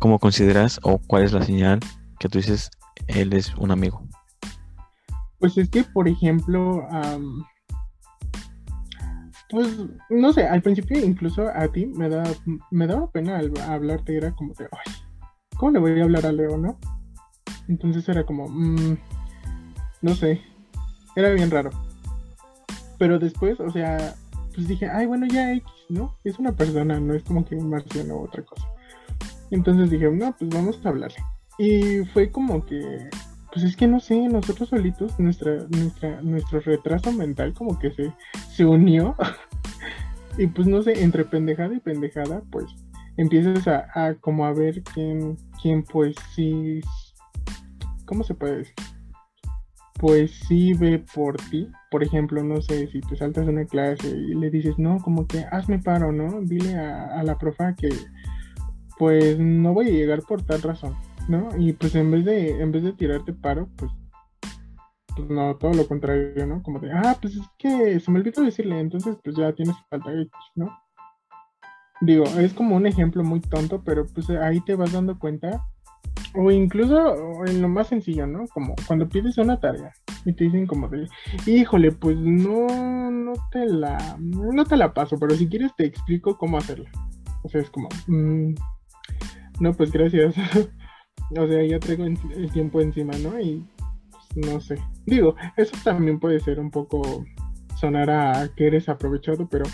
cómo 0.00 0.18
consideras 0.18 0.80
o 0.84 0.98
cuál 1.06 1.24
es 1.24 1.34
la 1.34 1.42
señal 1.42 1.80
que 2.18 2.30
tú 2.30 2.38
dices 2.38 2.70
él 3.08 3.34
es 3.34 3.54
un 3.56 3.72
amigo? 3.72 4.08
Pues 5.38 5.58
es 5.58 5.68
que, 5.68 5.84
por 5.84 6.08
ejemplo, 6.08 6.88
pues 9.50 9.76
no 10.08 10.32
sé, 10.32 10.48
al 10.48 10.62
principio 10.62 11.04
incluso 11.04 11.46
a 11.46 11.68
ti 11.68 11.84
me 11.84 12.08
da 12.08 12.24
me 12.70 12.86
daba 12.86 13.10
pena 13.10 13.36
al 13.36 13.52
hablarte, 13.68 14.16
era 14.16 14.34
como 14.34 14.54
de, 14.54 14.64
ay, 14.64 14.94
¿cómo 15.58 15.72
le 15.72 15.78
voy 15.78 16.00
a 16.00 16.04
hablar 16.04 16.24
a 16.24 16.32
Leo, 16.32 16.56
no? 16.56 16.78
Entonces 17.68 18.08
era 18.08 18.24
como, 18.24 18.48
mm, 18.48 18.96
no 20.00 20.14
sé, 20.14 20.40
era 21.16 21.30
bien 21.30 21.50
raro. 21.50 21.70
Pero 22.98 23.18
después, 23.18 23.58
o 23.60 23.70
sea, 23.70 24.14
pues 24.54 24.68
dije, 24.68 24.88
ay, 24.88 25.06
bueno, 25.06 25.26
ya 25.26 25.52
X, 25.52 25.70
¿no? 25.88 26.14
Es 26.24 26.38
una 26.38 26.52
persona, 26.52 27.00
no 27.00 27.14
es 27.14 27.22
como 27.24 27.44
que 27.44 27.56
un 27.56 27.70
marciano 27.70 28.16
o 28.16 28.24
otra 28.24 28.42
cosa. 28.42 28.66
Entonces 29.50 29.90
dije, 29.90 30.10
no, 30.10 30.34
pues 30.36 30.50
vamos 30.50 30.80
a 30.84 30.88
hablarle. 30.88 31.18
Y 31.58 32.04
fue 32.12 32.30
como 32.30 32.64
que, 32.64 33.08
pues 33.52 33.64
es 33.64 33.76
que 33.76 33.86
no 33.86 34.00
sé, 34.00 34.28
nosotros 34.28 34.68
solitos, 34.68 35.18
nuestra, 35.18 35.66
nuestra, 35.68 36.20
nuestro 36.22 36.60
retraso 36.60 37.12
mental 37.12 37.54
como 37.54 37.78
que 37.78 37.90
se, 37.92 38.12
se 38.50 38.64
unió. 38.64 39.16
y 40.38 40.46
pues 40.46 40.68
no 40.68 40.82
sé, 40.82 41.02
entre 41.02 41.24
pendejada 41.24 41.74
y 41.74 41.80
pendejada, 41.80 42.42
pues 42.50 42.66
empiezas 43.16 43.66
a, 43.66 43.86
a 43.94 44.14
como 44.14 44.44
a 44.44 44.52
ver 44.52 44.82
quién, 44.82 45.36
quién 45.62 45.82
pues 45.82 46.14
sí, 46.34 46.80
¿cómo 48.04 48.24
se 48.24 48.34
puede 48.34 48.58
decir? 48.58 48.74
Pues 49.98 50.32
sí 50.46 50.74
ve 50.74 51.02
por 51.14 51.36
ti. 51.36 51.68
Por 51.90 52.02
ejemplo, 52.02 52.42
no 52.42 52.60
sé, 52.60 52.88
si 52.88 53.00
te 53.00 53.16
saltas 53.16 53.46
una 53.46 53.64
clase 53.64 54.08
y 54.08 54.34
le 54.34 54.50
dices, 54.50 54.78
no, 54.78 54.98
como 54.98 55.26
que 55.26 55.44
hazme 55.50 55.78
paro, 55.78 56.12
¿no? 56.12 56.40
Dile 56.42 56.76
a, 56.76 57.22
la 57.22 57.38
profa 57.38 57.74
que 57.74 57.88
pues 58.98 59.38
no 59.38 59.74
voy 59.74 59.88
a 59.88 59.92
llegar 59.92 60.22
por 60.22 60.42
tal 60.42 60.62
razón, 60.62 60.94
¿no? 61.28 61.50
Y 61.58 61.72
pues 61.74 61.94
en 61.94 62.10
vez 62.10 62.24
de, 62.24 62.60
en 62.60 62.72
vez 62.72 62.82
de 62.82 62.92
tirarte 62.92 63.32
paro, 63.32 63.68
pues, 63.76 63.90
pues 65.14 65.28
no, 65.28 65.56
todo 65.56 65.74
lo 65.74 65.86
contrario, 65.86 66.46
¿no? 66.46 66.62
Como 66.62 66.78
de, 66.80 66.92
ah, 66.92 67.16
pues 67.20 67.36
es 67.36 67.46
que 67.58 68.00
se 68.00 68.10
me 68.10 68.20
olvidó 68.20 68.42
decirle, 68.42 68.80
entonces 68.80 69.16
pues 69.22 69.36
ya 69.36 69.52
tienes 69.52 69.76
falta 69.90 70.12
X, 70.12 70.30
¿no? 70.54 70.70
Digo, 72.00 72.24
es 72.24 72.52
como 72.52 72.76
un 72.76 72.86
ejemplo 72.86 73.24
muy 73.24 73.40
tonto, 73.40 73.82
pero 73.82 74.06
pues 74.06 74.28
ahí 74.30 74.60
te 74.60 74.74
vas 74.74 74.92
dando 74.92 75.18
cuenta 75.18 75.62
o 76.34 76.50
incluso 76.50 77.44
en 77.46 77.62
lo 77.62 77.68
más 77.68 77.88
sencillo, 77.88 78.26
¿no? 78.26 78.46
Como 78.48 78.74
cuando 78.86 79.08
pides 79.08 79.38
una 79.38 79.58
tarea 79.58 79.92
y 80.24 80.32
te 80.32 80.44
dicen 80.44 80.66
como 80.66 80.88
de, 80.88 81.06
híjole, 81.46 81.92
pues 81.92 82.16
no, 82.16 83.10
no 83.10 83.32
te 83.50 83.64
la, 83.66 84.16
no 84.18 84.64
te 84.64 84.76
la 84.76 84.92
paso, 84.92 85.16
pero 85.18 85.34
si 85.34 85.48
quieres 85.48 85.74
te 85.76 85.86
explico 85.86 86.36
cómo 86.36 86.58
hacerla. 86.58 86.90
O 87.42 87.48
sea, 87.48 87.60
es 87.60 87.70
como, 87.70 87.88
mm, 88.06 88.54
no, 89.60 89.72
pues 89.72 89.92
gracias. 89.92 90.34
o 91.38 91.46
sea, 91.46 91.64
ya 91.64 91.78
traigo 91.78 92.04
el 92.04 92.50
tiempo 92.52 92.80
encima, 92.80 93.12
¿no? 93.18 93.38
Y 93.40 93.64
pues, 94.10 94.46
no 94.46 94.60
sé. 94.60 94.76
Digo, 95.06 95.36
eso 95.56 95.76
también 95.84 96.18
puede 96.18 96.40
ser 96.40 96.58
un 96.58 96.70
poco 96.70 97.24
sonar 97.76 98.10
a 98.10 98.48
que 98.56 98.66
eres 98.66 98.88
aprovechado, 98.88 99.48
pero 99.48 99.64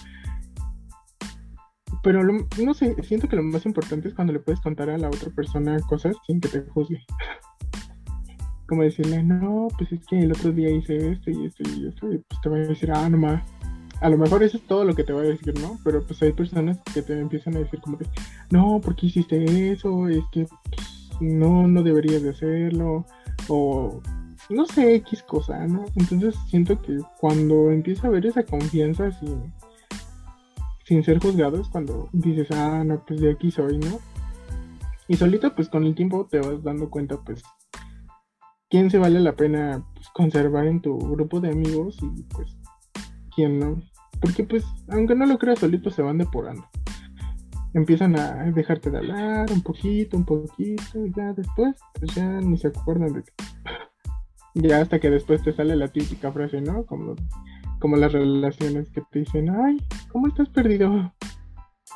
pero 2.02 2.22
no 2.22 2.74
sé, 2.74 2.96
siento 3.02 3.28
que 3.28 3.36
lo 3.36 3.42
más 3.42 3.66
importante 3.66 4.08
es 4.08 4.14
cuando 4.14 4.32
le 4.32 4.40
puedes 4.40 4.60
contar 4.60 4.90
a 4.90 4.98
la 4.98 5.08
otra 5.08 5.30
persona 5.30 5.78
cosas 5.80 6.16
sin 6.26 6.40
que 6.40 6.48
te 6.48 6.60
juzgue. 6.62 7.04
como 8.72 8.84
decirle, 8.84 9.22
no, 9.22 9.68
pues 9.76 9.92
es 9.92 10.06
que 10.06 10.18
el 10.18 10.32
otro 10.32 10.50
día 10.50 10.70
hice 10.70 11.12
esto 11.12 11.30
y 11.30 11.44
esto 11.44 11.62
y 11.68 11.88
esto, 11.88 12.10
y 12.10 12.18
pues 12.18 12.40
te 12.40 12.48
va 12.48 12.56
a 12.56 12.60
decir, 12.60 12.90
ah, 12.90 13.06
no 13.10 13.18
más. 13.18 13.42
A 14.00 14.08
lo 14.08 14.16
mejor 14.16 14.42
eso 14.42 14.56
es 14.56 14.62
todo 14.66 14.84
lo 14.84 14.94
que 14.94 15.04
te 15.04 15.12
va 15.12 15.20
a 15.20 15.24
decir, 15.24 15.52
¿no? 15.60 15.78
Pero 15.84 16.02
pues 16.02 16.22
hay 16.22 16.32
personas 16.32 16.78
que 16.94 17.02
te 17.02 17.20
empiezan 17.20 17.54
a 17.54 17.58
decir 17.58 17.80
como 17.80 17.98
que, 17.98 18.06
no, 18.50 18.80
¿por 18.80 18.96
qué 18.96 19.06
hiciste 19.06 19.70
eso? 19.70 20.08
Es 20.08 20.24
que 20.32 20.46
pues, 20.74 21.10
no, 21.20 21.68
no 21.68 21.82
deberías 21.82 22.22
de 22.22 22.30
hacerlo. 22.30 23.04
O 23.48 24.00
no 24.48 24.64
sé, 24.66 24.94
X 24.96 25.22
cosa, 25.22 25.66
¿no? 25.66 25.84
Entonces 25.96 26.34
siento 26.48 26.80
que 26.80 26.98
cuando 27.20 27.70
empieza 27.70 28.06
a 28.06 28.10
haber 28.10 28.24
esa 28.24 28.42
confianza 28.42 29.12
sin, 29.12 29.52
sin 30.92 31.02
ser 31.02 31.20
juzgado 31.20 31.58
es 31.58 31.68
cuando 31.68 32.10
dices, 32.12 32.48
ah, 32.50 32.84
no, 32.84 33.02
pues 33.06 33.18
de 33.18 33.30
aquí 33.30 33.50
soy, 33.50 33.78
¿no? 33.78 33.98
Y 35.08 35.16
solito, 35.16 35.54
pues 35.54 35.70
con 35.70 35.84
el 35.84 35.94
tiempo 35.94 36.26
te 36.30 36.38
vas 36.38 36.62
dando 36.62 36.90
cuenta, 36.90 37.16
pues, 37.24 37.42
quién 38.68 38.90
se 38.90 38.98
vale 38.98 39.18
la 39.20 39.34
pena 39.34 39.82
pues, 39.94 40.10
conservar 40.10 40.66
en 40.66 40.82
tu 40.82 40.98
grupo 40.98 41.40
de 41.40 41.48
amigos 41.48 41.96
y 42.02 42.24
pues 42.24 42.58
quién 43.34 43.58
no. 43.58 43.80
Porque 44.20 44.44
pues, 44.44 44.66
aunque 44.88 45.14
no 45.14 45.24
lo 45.24 45.38
creas, 45.38 45.60
solito 45.60 45.88
se 45.90 46.02
van 46.02 46.18
depurando. 46.18 46.62
Empiezan 47.72 48.18
a 48.18 48.52
dejarte 48.52 48.90
de 48.90 48.98
hablar 48.98 49.50
un 49.50 49.62
poquito, 49.62 50.18
un 50.18 50.26
poquito, 50.26 51.06
y 51.06 51.10
ya 51.16 51.32
después, 51.32 51.74
pues 51.98 52.14
ya 52.14 52.38
ni 52.42 52.58
se 52.58 52.68
acuerdan 52.68 53.14
de 53.14 53.22
ti. 53.22 53.32
ya 54.56 54.82
hasta 54.82 55.00
que 55.00 55.08
después 55.08 55.42
te 55.42 55.54
sale 55.54 55.74
la 55.74 55.88
típica 55.88 56.30
frase, 56.32 56.60
¿no? 56.60 56.84
Como, 56.84 57.16
como 57.82 57.96
las 57.96 58.12
relaciones 58.12 58.88
que 58.90 59.02
te 59.10 59.18
dicen, 59.18 59.50
ay, 59.50 59.76
¿cómo 60.12 60.28
estás 60.28 60.48
perdido? 60.50 61.12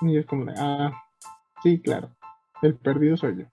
Y 0.01 0.17
es 0.17 0.27
como 0.27 0.47
ah, 0.59 0.93
sí, 1.63 1.81
claro, 1.81 2.11
el 2.61 2.75
perdido 2.75 3.17
soy 3.17 3.37
yo. 3.39 3.45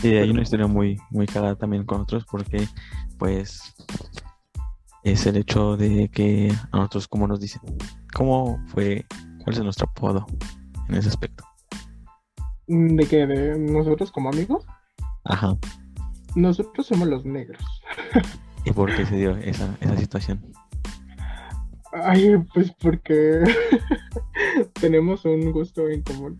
Sí, 0.00 0.14
hay 0.14 0.30
una 0.30 0.42
historia 0.42 0.68
muy, 0.68 0.96
muy 1.10 1.26
cara 1.26 1.56
también 1.56 1.84
con 1.84 2.02
otros 2.02 2.24
porque, 2.30 2.68
pues, 3.18 3.74
es 5.02 5.26
el 5.26 5.38
hecho 5.38 5.76
de 5.76 6.08
que 6.08 6.52
a 6.70 6.76
nosotros, 6.76 7.08
como 7.08 7.26
nos 7.26 7.40
dicen, 7.40 7.62
¿cómo 8.14 8.62
fue, 8.68 9.04
cuál 9.42 9.56
es 9.56 9.62
nuestro 9.64 9.88
apodo 9.90 10.24
en 10.88 10.94
ese 10.94 11.08
aspecto? 11.08 11.42
¿De 12.68 13.06
qué? 13.08 13.26
¿De 13.26 13.58
nosotros 13.58 14.12
como 14.12 14.28
amigos? 14.28 14.64
Ajá. 15.24 15.56
Nosotros 16.36 16.86
somos 16.86 17.08
los 17.08 17.24
negros. 17.24 17.60
¿Y 18.66 18.72
por 18.72 18.94
qué 18.94 19.06
se 19.06 19.16
dio 19.16 19.36
esa, 19.36 19.74
esa 19.80 19.96
situación? 19.96 20.44
Ay, 21.92 22.36
pues 22.52 22.72
porque 22.72 23.44
tenemos 24.80 25.24
un 25.24 25.52
gusto 25.52 25.88
en 25.88 26.02
común, 26.02 26.36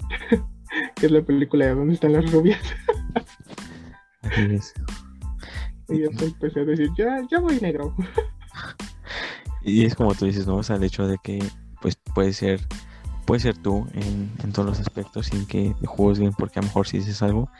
que 0.96 1.06
es 1.06 1.12
la 1.12 1.22
película 1.22 1.66
de 1.66 1.74
¿Dónde 1.74 1.94
están 1.94 2.12
las 2.12 2.30
rubias? 2.30 2.60
Y 5.88 6.00
yo 6.00 6.08
empecé 6.10 6.60
a 6.60 6.64
decir, 6.64 6.90
ya, 6.98 7.22
ya 7.30 7.38
voy 7.38 7.60
negro. 7.60 7.94
Y 9.62 9.84
es 9.84 9.94
como 9.94 10.14
tú 10.14 10.26
dices, 10.26 10.46
¿no? 10.46 10.56
O 10.56 10.62
sea, 10.62 10.76
el 10.76 10.84
hecho 10.84 11.06
de 11.06 11.16
que 11.22 11.38
pues 11.80 11.96
puede 12.14 12.32
ser, 12.32 12.60
puede 13.26 13.40
ser 13.40 13.58
tú 13.58 13.86
en, 13.94 14.52
todos 14.52 14.68
los 14.68 14.80
aspectos 14.80 15.26
sin 15.26 15.46
que 15.46 15.74
te 15.80 15.86
juzguen, 15.86 16.32
porque 16.32 16.60
a 16.60 16.62
lo 16.62 16.68
mejor 16.68 16.86
si 16.86 16.98
dices 16.98 17.20
algo, 17.22 17.50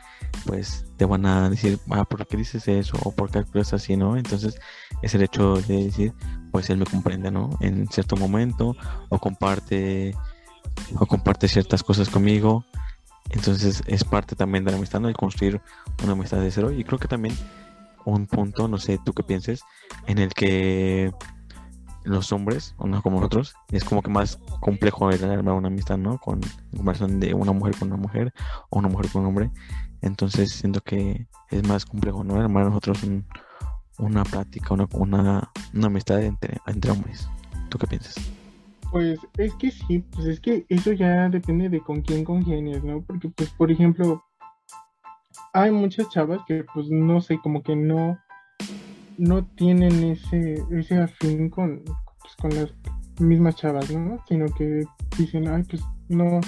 pues 0.45 0.85
te 0.95 1.05
van 1.05 1.25
a 1.25 1.49
decir, 1.49 1.79
ah, 1.91 2.05
¿por 2.05 2.25
qué 2.25 2.37
dices 2.37 2.67
eso? 2.67 2.97
O 3.03 3.11
¿por 3.11 3.29
qué 3.29 3.39
actúas 3.39 3.73
así, 3.73 3.97
no? 3.97 4.17
Entonces 4.17 4.59
es 5.01 5.13
el 5.13 5.21
hecho 5.21 5.55
de 5.61 5.83
decir, 5.85 6.13
pues 6.51 6.69
él 6.69 6.77
me 6.77 6.85
comprende, 6.85 7.29
¿no? 7.29 7.49
En 7.59 7.87
cierto 7.89 8.15
momento, 8.15 8.75
o 9.09 9.19
comparte, 9.19 10.15
o 10.95 11.05
comparte 11.05 11.47
ciertas 11.47 11.83
cosas 11.83 12.09
conmigo, 12.09 12.65
entonces 13.29 13.83
es 13.87 14.03
parte 14.03 14.35
también 14.35 14.63
de 14.63 14.71
la 14.71 14.77
amistad, 14.77 15.01
¿no? 15.01 15.09
El 15.09 15.15
construir 15.15 15.61
una 16.03 16.13
amistad 16.13 16.39
de 16.39 16.49
cero. 16.49 16.71
Y 16.71 16.83
creo 16.83 16.97
que 16.97 17.07
también 17.07 17.35
un 18.05 18.25
punto, 18.25 18.67
no 18.67 18.77
sé 18.77 18.99
tú 19.03 19.13
qué 19.13 19.23
pienses, 19.23 19.61
en 20.07 20.17
el 20.17 20.33
que 20.33 21.11
los 22.07 22.31
hombres, 22.31 22.73
o 22.77 22.87
no 22.87 23.01
como 23.01 23.17
nosotros, 23.17 23.53
es 23.71 23.83
como 23.83 24.01
que 24.01 24.09
más 24.09 24.39
complejo 24.59 25.09
el 25.11 25.23
armar 25.23 25.55
una 25.55 25.67
amistad, 25.67 25.97
¿no? 25.97 26.17
Con 26.17 26.41
comparación 26.75 27.19
de 27.19 27.33
una 27.33 27.51
mujer 27.51 27.75
con 27.77 27.89
una 27.89 27.97
mujer 27.97 28.33
o 28.69 28.79
una 28.79 28.87
mujer 28.87 29.11
con 29.11 29.21
un 29.21 29.27
hombre. 29.27 29.51
Entonces 30.01 30.51
siento 30.51 30.81
que 30.81 31.27
es 31.49 31.67
más 31.67 31.85
complejo, 31.85 32.23
¿no? 32.23 32.39
Armar 32.39 32.65
nosotros 32.65 32.99
una 33.97 34.23
plática, 34.23 34.73
una, 34.73 34.87
una, 34.91 35.51
amistad 35.83 36.23
entre, 36.23 36.91
hombres. 36.91 37.27
¿Tú 37.69 37.77
qué 37.77 37.87
piensas? 37.87 38.15
Pues 38.91 39.19
es 39.37 39.53
que 39.55 39.71
sí, 39.71 39.99
pues 39.99 40.27
es 40.27 40.39
que 40.39 40.65
eso 40.69 40.93
ya 40.93 41.27
depende 41.29 41.67
de 41.67 41.81
con 41.81 42.01
quién 42.01 42.23
congenias, 42.23 42.83
¿no? 42.83 43.01
Porque 43.01 43.29
pues 43.29 43.49
por 43.49 43.71
ejemplo, 43.71 44.23
hay 45.53 45.71
muchas 45.71 46.09
chavas 46.09 46.39
que 46.47 46.63
pues 46.73 46.87
no 46.89 47.19
sé, 47.19 47.39
como 47.39 47.63
que 47.63 47.75
no 47.75 48.17
no 49.17 49.45
tienen 49.55 50.03
ese 50.03 50.63
ese 50.71 51.01
afín 51.01 51.49
con 51.49 51.83
pues, 51.83 52.35
con 52.39 52.55
las 52.55 52.73
mismas 53.19 53.55
chavas, 53.55 53.91
¿no? 53.91 54.23
Sino 54.27 54.45
que 54.47 54.83
dicen, 55.17 55.47
"Ay, 55.47 55.63
pues 55.63 55.81
no 56.09 56.39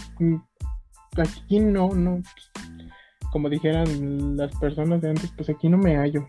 aquí 1.18 1.60
no, 1.60 1.90
no 1.94 2.22
como 3.32 3.50
dijeran 3.50 4.38
las 4.38 4.56
personas 4.56 5.02
de 5.02 5.10
antes, 5.10 5.32
pues 5.36 5.50
aquí 5.50 5.70
no 5.70 5.78
me 5.78 5.98
hallo." 5.98 6.28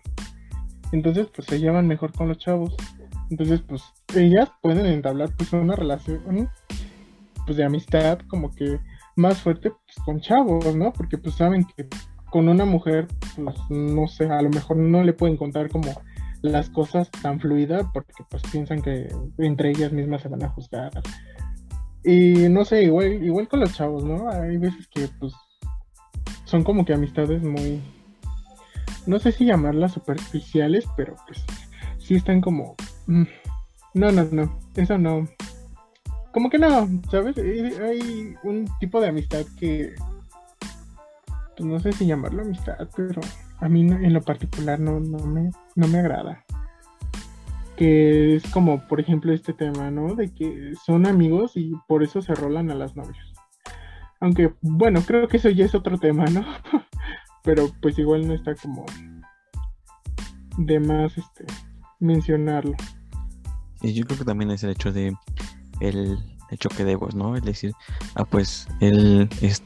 Entonces, 0.92 1.28
pues 1.34 1.46
se 1.46 1.60
llevan 1.60 1.86
mejor 1.86 2.12
con 2.12 2.28
los 2.28 2.38
chavos. 2.38 2.74
Entonces, 3.30 3.60
pues 3.60 3.82
ellas 4.16 4.50
pueden 4.60 4.86
entablar 4.86 5.30
pues 5.36 5.52
una 5.52 5.76
relación 5.76 6.50
pues 7.46 7.56
de 7.56 7.64
amistad 7.64 8.18
como 8.28 8.50
que 8.54 8.80
más 9.16 9.40
fuerte 9.40 9.70
pues, 9.70 10.04
con 10.04 10.20
chavos, 10.20 10.74
¿no? 10.74 10.92
Porque 10.92 11.18
pues 11.18 11.36
saben 11.36 11.64
que 11.64 11.88
con 12.30 12.48
una 12.48 12.64
mujer, 12.64 13.08
pues 13.36 13.56
no 13.70 14.06
sé, 14.08 14.26
a 14.26 14.42
lo 14.42 14.50
mejor 14.50 14.76
no 14.76 15.02
le 15.02 15.12
pueden 15.12 15.36
contar 15.36 15.68
como 15.68 15.92
las 16.42 16.70
cosas 16.70 17.10
tan 17.22 17.40
fluidas 17.40 17.86
porque 17.92 18.12
pues 18.28 18.42
piensan 18.50 18.82
que 18.82 19.08
entre 19.38 19.70
ellas 19.70 19.92
mismas 19.92 20.22
se 20.22 20.28
van 20.28 20.44
a 20.44 20.48
juzgar. 20.48 20.90
Y 22.02 22.48
no 22.48 22.64
sé, 22.64 22.84
igual, 22.84 23.22
igual 23.22 23.48
con 23.48 23.60
los 23.60 23.74
chavos, 23.74 24.04
¿no? 24.04 24.30
Hay 24.30 24.56
veces 24.56 24.88
que 24.88 25.08
pues 25.18 25.34
son 26.44 26.64
como 26.64 26.84
que 26.84 26.94
amistades 26.94 27.42
muy, 27.42 27.80
no 29.06 29.18
sé 29.18 29.32
si 29.32 29.44
llamarlas 29.44 29.92
superficiales, 29.92 30.86
pero 30.96 31.14
pues 31.26 31.44
sí 31.98 32.14
están 32.14 32.40
como 32.40 32.76
Mm, 33.10 33.26
no, 33.94 34.12
no, 34.12 34.24
no, 34.30 34.58
eso 34.76 34.96
no. 34.96 35.28
Como 36.32 36.48
que 36.48 36.58
no, 36.60 36.88
¿sabes? 37.10 37.36
Hay 37.38 38.34
un 38.44 38.68
tipo 38.78 39.00
de 39.00 39.08
amistad 39.08 39.44
que, 39.58 39.94
pues 41.56 41.68
no 41.68 41.80
sé 41.80 41.92
si 41.92 42.06
llamarlo 42.06 42.42
amistad, 42.42 42.88
pero 42.94 43.20
a 43.58 43.68
mí 43.68 43.80
en 43.80 44.12
lo 44.12 44.22
particular 44.22 44.78
no, 44.78 45.00
no, 45.00 45.18
me, 45.26 45.50
no 45.76 45.88
me 45.88 45.98
agrada. 45.98 46.44
Que 47.76 48.36
es 48.36 48.50
como, 48.50 48.86
por 48.88 49.00
ejemplo, 49.00 49.32
este 49.32 49.52
tema, 49.52 49.90
¿no? 49.90 50.14
De 50.14 50.32
que 50.32 50.74
son 50.84 51.06
amigos 51.06 51.52
y 51.56 51.72
por 51.88 52.02
eso 52.02 52.20
se 52.20 52.34
rolan 52.34 52.70
a 52.70 52.74
las 52.74 52.96
novias. 52.96 53.32
Aunque, 54.20 54.52
bueno, 54.60 55.00
creo 55.06 55.28
que 55.28 55.38
eso 55.38 55.48
ya 55.48 55.64
es 55.64 55.74
otro 55.74 55.98
tema, 55.98 56.26
¿no? 56.26 56.44
pero 57.42 57.70
pues 57.80 57.98
igual 57.98 58.26
no 58.26 58.34
está 58.34 58.54
como 58.54 58.84
de 60.58 60.78
más 60.78 61.16
este 61.16 61.46
mencionarlo. 61.98 62.74
Y 63.82 63.94
yo 63.94 64.04
creo 64.04 64.18
que 64.18 64.24
también 64.24 64.50
es 64.50 64.62
el 64.62 64.70
hecho 64.70 64.92
de 64.92 65.14
el, 65.80 66.18
choque 66.58 66.84
de 66.84 66.92
egos, 66.92 67.14
¿no? 67.14 67.36
Es 67.36 67.42
decir, 67.42 67.72
ah, 68.14 68.24
pues 68.24 68.68
él 68.80 69.28
es, 69.40 69.62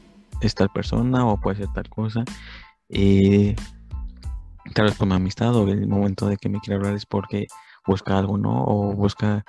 tal 0.55 0.69
persona 0.69 1.25
o 1.25 1.39
puede 1.39 1.57
ser 1.57 1.67
tal 1.73 1.89
cosa. 1.89 2.23
Y 2.87 3.55
tal 4.73 4.85
vez 4.85 4.95
por 4.95 5.07
mi 5.07 5.15
amistad 5.15 5.55
o 5.55 5.67
el 5.67 5.87
momento 5.87 6.27
de 6.27 6.37
que 6.37 6.49
me 6.49 6.59
quiere 6.59 6.75
hablar 6.75 6.95
es 6.95 7.05
porque 7.05 7.47
busca 7.85 8.17
algo, 8.17 8.37
¿no? 8.37 8.63
O 8.63 8.93
busca 8.93 9.45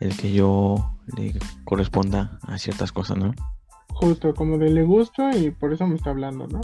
el 0.00 0.16
que 0.16 0.32
yo 0.32 0.96
le 1.16 1.34
corresponda 1.64 2.38
a 2.42 2.58
ciertas 2.58 2.92
cosas, 2.92 3.16
¿no? 3.16 3.34
Justo, 3.88 4.34
como 4.34 4.58
de 4.58 4.70
le 4.70 4.84
gusta 4.84 5.34
y 5.34 5.50
por 5.50 5.72
eso 5.72 5.86
me 5.86 5.94
está 5.94 6.10
hablando, 6.10 6.46
¿no? 6.46 6.60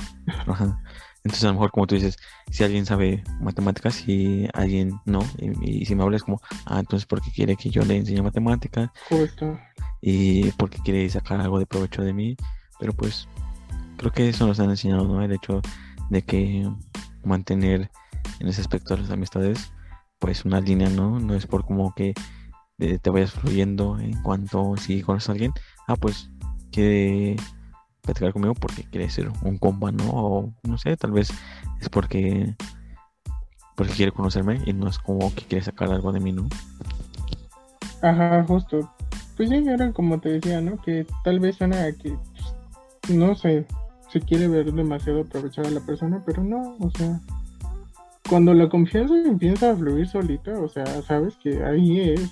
Ajá. 0.47 0.83
Entonces 1.25 1.45
a 1.45 1.49
lo 1.49 1.53
mejor 1.55 1.71
como 1.71 1.87
tú 1.87 1.95
dices, 1.95 2.19
si 2.51 2.65
alguien 2.65 2.85
sabe 2.85 3.23
matemáticas 3.41 4.07
y 4.09 4.49
alguien 4.55 5.01
no, 5.07 5.21
y, 5.39 5.85
si 5.85 5.95
me 5.95 6.03
hablas 6.03 6.25
como, 6.25 6.41
ah, 6.67 6.81
entonces 6.81 7.07
porque 7.07 7.31
quiere 7.31 7.57
que 7.57 7.71
yo 7.71 7.85
le 7.85 7.97
enseñe 7.97 8.23
matemáticas. 8.23 8.91
Justo. 9.09 9.59
Y 10.01 10.51
porque 10.53 10.79
quiere 10.85 11.09
sacar 11.09 11.41
algo 11.41 11.61
de 11.61 11.67
provecho 11.67 12.03
de 12.03 12.13
mí. 12.13 12.37
Pero 12.81 12.93
pues 12.93 13.29
creo 13.97 14.11
que 14.11 14.29
eso 14.29 14.47
nos 14.47 14.59
han 14.59 14.71
enseñado, 14.71 15.07
¿no? 15.07 15.23
El 15.23 15.31
hecho 15.31 15.63
de 16.11 16.23
que 16.23 16.69
mantener 17.25 17.91
en 18.41 18.49
ese 18.49 18.61
aspecto 18.61 18.95
de 18.95 19.03
las 19.03 19.11
amistades, 19.11 19.73
pues 20.19 20.45
una 20.45 20.61
línea, 20.61 20.89
¿no? 20.89 21.19
No 21.21 21.35
es 21.35 21.47
por 21.47 21.65
como 21.65 21.95
que 21.95 22.15
te 22.79 23.11
vayas 23.11 23.33
fluyendo 23.33 23.99
en 24.01 24.21
cuanto 24.23 24.77
si 24.77 25.03
conoces 25.03 25.29
a 25.29 25.33
alguien, 25.33 25.53
ah, 25.87 25.97
pues 25.97 26.31
que 26.73 27.37
platicar 28.01 28.33
conmigo 28.33 28.55
porque 28.55 28.83
quiere 28.85 29.09
ser 29.09 29.31
un 29.43 29.59
compa, 29.59 29.93
¿no? 29.93 30.11
O 30.11 30.53
no 30.65 30.79
sé, 30.79 30.97
tal 30.97 31.13
vez 31.13 31.31
es 31.81 31.89
porque 31.89 32.57
porque 33.77 33.93
quiere 33.93 34.13
conocerme 34.13 34.61
y 34.67 34.73
no 34.73 34.89
es 34.89 34.99
como 34.99 35.33
que 35.35 35.45
quiere 35.45 35.65
sacar 35.65 35.91
algo 35.91 36.13
de 36.13 36.21
mí, 36.21 36.33
¿no? 36.33 36.49
Ajá, 38.03 38.45
justo. 38.45 38.93
Pues 39.37 39.49
sí, 39.49 39.65
era 39.67 39.93
como 39.93 40.21
te 40.21 40.29
decía, 40.31 40.61
¿no? 40.61 40.77
Que 40.83 41.07
tal 41.25 41.41
vez 41.41 41.57
suena 41.57 41.91
que, 41.93 42.17
no 43.09 43.35
sé, 43.35 43.67
se 44.13 44.21
quiere 44.21 44.47
ver 44.47 44.71
demasiado 44.73 45.23
aprovechar 45.23 45.67
a 45.67 45.71
la 45.71 45.81
persona, 45.81 46.23
pero 46.27 46.45
no, 46.45 46.77
o 46.79 46.91
sea, 46.91 47.19
cuando 48.29 48.53
la 48.53 48.69
confianza 48.69 49.15
empieza 49.25 49.71
a 49.71 49.77
fluir 49.77 50.07
solita, 50.07 50.53
o 50.61 50.69
sea, 50.69 50.85
sabes 51.03 51.37
que 51.37 51.65
ahí 51.65 52.01
es. 52.01 52.31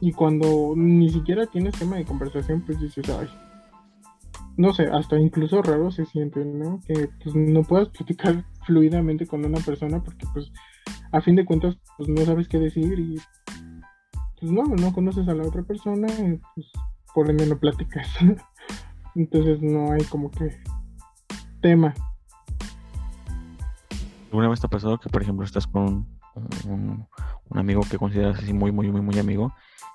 Y 0.00 0.12
cuando 0.12 0.74
ni 0.76 1.08
siquiera 1.08 1.46
tienes 1.46 1.74
tema 1.78 1.96
de 1.96 2.04
conversación, 2.04 2.62
pues 2.64 2.78
dices, 2.78 3.08
ay, 3.08 3.28
no 4.58 4.74
sé, 4.74 4.84
hasta 4.84 5.18
incluso 5.18 5.62
raro 5.62 5.90
se 5.90 6.04
siente, 6.04 6.44
¿no? 6.44 6.80
Que 6.86 7.08
pues, 7.22 7.34
no 7.34 7.62
puedas 7.62 7.88
platicar 7.88 8.44
fluidamente 8.66 9.26
con 9.26 9.44
una 9.44 9.60
persona 9.60 10.02
porque 10.02 10.26
pues 10.34 10.52
a 11.10 11.20
fin 11.22 11.36
de 11.36 11.46
cuentas 11.46 11.78
pues 11.96 12.08
no 12.08 12.20
sabes 12.26 12.48
qué 12.48 12.58
decir 12.58 12.98
y 12.98 13.16
pues 14.38 14.52
no, 14.52 14.64
no 14.64 14.92
conoces 14.92 15.26
a 15.26 15.34
la 15.34 15.46
otra 15.46 15.62
persona 15.62 16.06
y 16.08 16.38
pues 16.54 16.66
por 17.14 17.30
ende 17.30 17.46
no 17.46 17.58
platicas. 17.58 18.08
Entonces 19.14 19.62
no 19.62 19.92
hay 19.92 20.04
como 20.04 20.30
que 20.30 20.58
tema. 21.60 21.94
¿Alguna 24.26 24.48
vez 24.48 24.60
te 24.60 24.66
ha 24.66 24.70
pasado 24.70 24.98
que, 24.98 25.08
por 25.08 25.22
ejemplo, 25.22 25.44
estás 25.44 25.66
con 25.66 26.06
un, 26.66 27.06
amigo 27.54 27.82
que 27.90 27.98
consideras 27.98 28.38
así 28.38 28.52
muy, 28.52 28.72
muy, 28.72 28.90
muy, 28.90 29.00
muy 29.00 29.18
amigo 29.18 29.52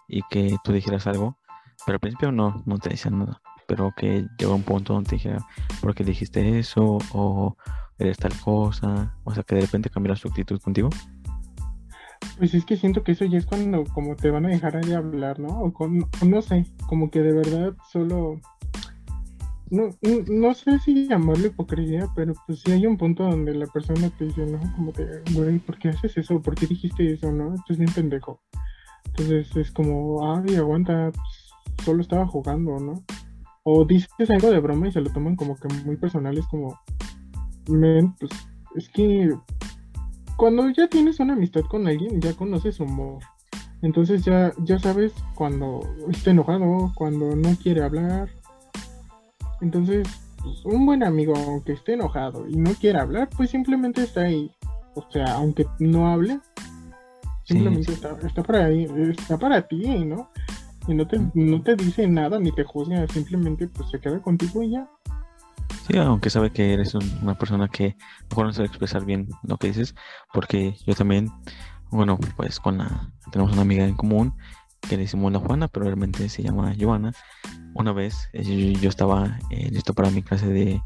y 0.08 0.22
que 0.29 0.58
tú 0.63 0.74
dijeras 0.74 1.08
algo, 1.08 1.38
pero 1.86 1.96
al 1.96 2.00
principio 2.00 2.32
no, 2.32 2.63
no 2.65 2.77
te 2.77 2.89
decían 2.89 3.20
nada, 3.20 3.41
pero 3.67 3.93
que 3.96 4.27
llegó 4.38 4.55
un 4.55 4.63
punto 4.63 4.93
donde 4.93 5.10
te 5.10 5.15
dijera, 5.15 5.46
¿por 5.82 5.93
qué 5.93 6.03
dijiste 6.03 6.60
eso? 6.60 6.98
O 7.13 7.55
eres 8.00 8.17
tal 8.17 8.34
cosa, 8.39 9.15
o 9.24 9.34
sea, 9.34 9.43
que 9.43 9.55
de 9.55 9.62
repente 9.62 9.89
cambiara 9.89 10.15
su 10.15 10.27
actitud 10.27 10.60
contigo. 10.60 10.89
Pues 12.38 12.53
es 12.53 12.65
que 12.65 12.77
siento 12.77 13.03
que 13.03 13.12
eso 13.12 13.25
ya 13.25 13.38
es 13.38 13.46
cuando 13.46 13.84
como 13.86 14.15
te 14.15 14.32
van 14.32 14.46
a 14.46 14.50
dejar 14.50 14.84
de 14.84 14.96
hablar, 14.96 15.39
¿no? 15.39 15.60
O, 15.60 15.74
con, 15.74 16.10
no 16.25 16.41
sé, 16.41 16.65
como 16.88 17.12
que 17.12 17.22
de 17.22 17.34
verdad 17.34 17.74
solo 17.91 18.39
no, 19.70 19.89
no, 20.29 20.53
sé 20.53 20.79
si 20.79 21.08
llamarlo 21.08 21.48
hipocresía, 21.48 22.08
pero 22.15 22.34
pues 22.46 22.62
sí 22.62 22.72
hay 22.72 22.86
un 22.86 22.98
punto 22.98 23.24
donde 23.24 23.53
la 23.55 23.65
persona 23.67 24.10
te 24.17 24.25
dice, 24.25 24.46
no, 24.46 24.60
como 24.75 24.93
que, 24.93 25.05
güey, 25.34 25.60
¿por 25.60 25.77
qué 25.79 25.89
haces 25.89 26.17
eso? 26.17 26.41
¿Por 26.41 26.55
qué 26.55 26.67
dijiste 26.67 27.13
eso? 27.13 27.32
¿No? 27.32 27.55
Esto 27.55 27.74
es 27.74 27.79
bien 27.79 27.91
pendejo. 27.93 28.41
Entonces 29.05 29.55
es 29.55 29.72
como, 29.72 30.36
ay, 30.36 30.55
aguanta, 30.55 31.12
pues, 31.12 31.86
solo 31.86 32.01
estaba 32.01 32.27
jugando, 32.27 32.79
¿no? 32.79 33.03
O 33.63 33.86
dices 33.86 34.29
algo 34.29 34.51
de 34.51 34.60
broma 34.60 34.88
y 34.88 34.91
se 34.91 35.01
lo 35.01 35.12
toman 35.12 35.36
como 35.36 35.55
que 35.55 35.67
muy 35.86 35.98
personal, 35.98 36.38
es 36.38 36.48
como, 36.48 36.79
men, 37.67 38.13
pues 38.20 38.32
es 38.75 38.89
que 38.89 39.29
cuando 40.38 40.70
ya 40.70 40.88
tienes 40.88 41.20
una 41.20 41.34
amistad 41.34 41.62
con 41.62 41.88
alguien, 41.88 42.20
ya 42.20 42.34
conoces 42.34 42.75
su 42.75 42.84
humor. 42.84 43.20
Entonces 43.82 44.24
ya, 44.24 44.53
ya 44.60 44.79
sabes 44.79 45.13
cuando 45.36 45.82
está 46.10 46.32
enojado, 46.32 46.91
cuando 46.96 47.36
no 47.36 47.55
quiere 47.62 47.84
hablar, 47.84 48.29
entonces, 49.63 50.08
pues, 50.41 50.63
un 50.65 50.86
buen 50.86 51.03
amigo, 51.03 51.34
aunque 51.36 51.72
esté 51.72 51.93
enojado 51.93 52.48
y 52.48 52.58
no 52.58 52.74
quiera 52.74 53.01
hablar, 53.01 53.29
pues 53.36 53.50
simplemente 53.50 54.03
está 54.03 54.22
ahí. 54.22 54.51
O 54.96 55.10
sea, 55.10 55.36
aunque 55.36 55.65
no 55.79 56.08
hable, 56.08 56.39
simplemente 57.46 57.93
Está, 57.93 58.17
está, 58.25 58.43
para 58.43 58.65
ahí, 58.65 58.86
está 59.10 59.38
para 59.38 59.65
ti, 59.67 60.05
¿no? 60.05 60.29
Y 60.88 60.93
no 60.93 61.08
te, 61.08 61.20
no 61.34 61.62
te 61.62 61.75
dice 61.75 62.08
nada 62.08 62.39
ni 62.39 62.51
te 62.51 62.65
juzga, 62.65 63.08
simplemente 63.08 63.67
pues 63.70 63.89
se 63.89 64.00
queda 64.00 64.22
contigo 64.22 64.62
y 64.62 64.72
ya. 64.72 64.89
Sí, 65.88 65.98
aunque 65.98 66.29
sabe 66.29 66.51
que 66.51 66.74
eres 66.74 66.93
una 66.93 67.38
persona 67.38 67.70
que 67.70 67.96
mejor 68.29 68.46
no 68.46 68.53
sabe 68.53 68.67
expresar 68.67 69.05
bien 69.05 69.29
lo 69.43 69.58
que 69.58 69.67
dices, 69.67 69.96
porque 70.34 70.75
yo 70.86 70.93
también, 70.93 71.29
bueno, 71.89 72.20
pues 72.36 72.60
con 72.60 72.79
la, 72.79 73.10
tenemos 73.32 73.53
una 73.53 73.62
amiga 73.62 73.86
en 73.86 73.96
común 73.96 74.34
que 74.88 74.98
le 74.98 75.04
decimos 75.04 75.32
la 75.32 75.40
Juana, 75.40 75.68
pero 75.68 75.86
realmente 75.86 76.30
se 76.30 76.44
llama 76.44 76.74
Giovanna. 76.74 77.13
Una 77.74 77.92
vez 77.92 78.30
eh, 78.34 78.75
yo, 78.80 78.90
estaba 78.90 79.40
eh, 79.50 79.70
listo 79.72 79.94
para 79.94 80.10
mi 80.10 80.22
clase 80.22 80.48
de, 80.48 80.82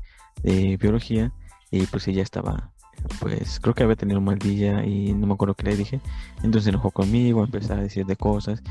biología 0.79 1.31
y 1.71 1.85
pues 1.87 2.07
ella 2.07 2.21
estaba, 2.21 2.71
pues 3.19 3.59
creo 3.59 3.73
que 3.73 3.83
había 3.83 3.95
tenido 3.95 4.19
un 4.19 4.25
mal 4.25 4.37
día 4.37 4.85
y 4.85 5.13
no 5.13 5.25
me 5.25 5.33
acuerdo 5.33 5.55
qué 5.55 5.63
le 5.63 5.75
dije. 5.75 5.99
Entonces 6.37 6.65
se 6.65 6.69
enojó 6.69 6.91
conmigo, 6.91 7.43
empezó 7.43 7.73
a 7.73 7.77
decir 7.77 8.05
de 8.05 8.15
cosas 8.15 8.61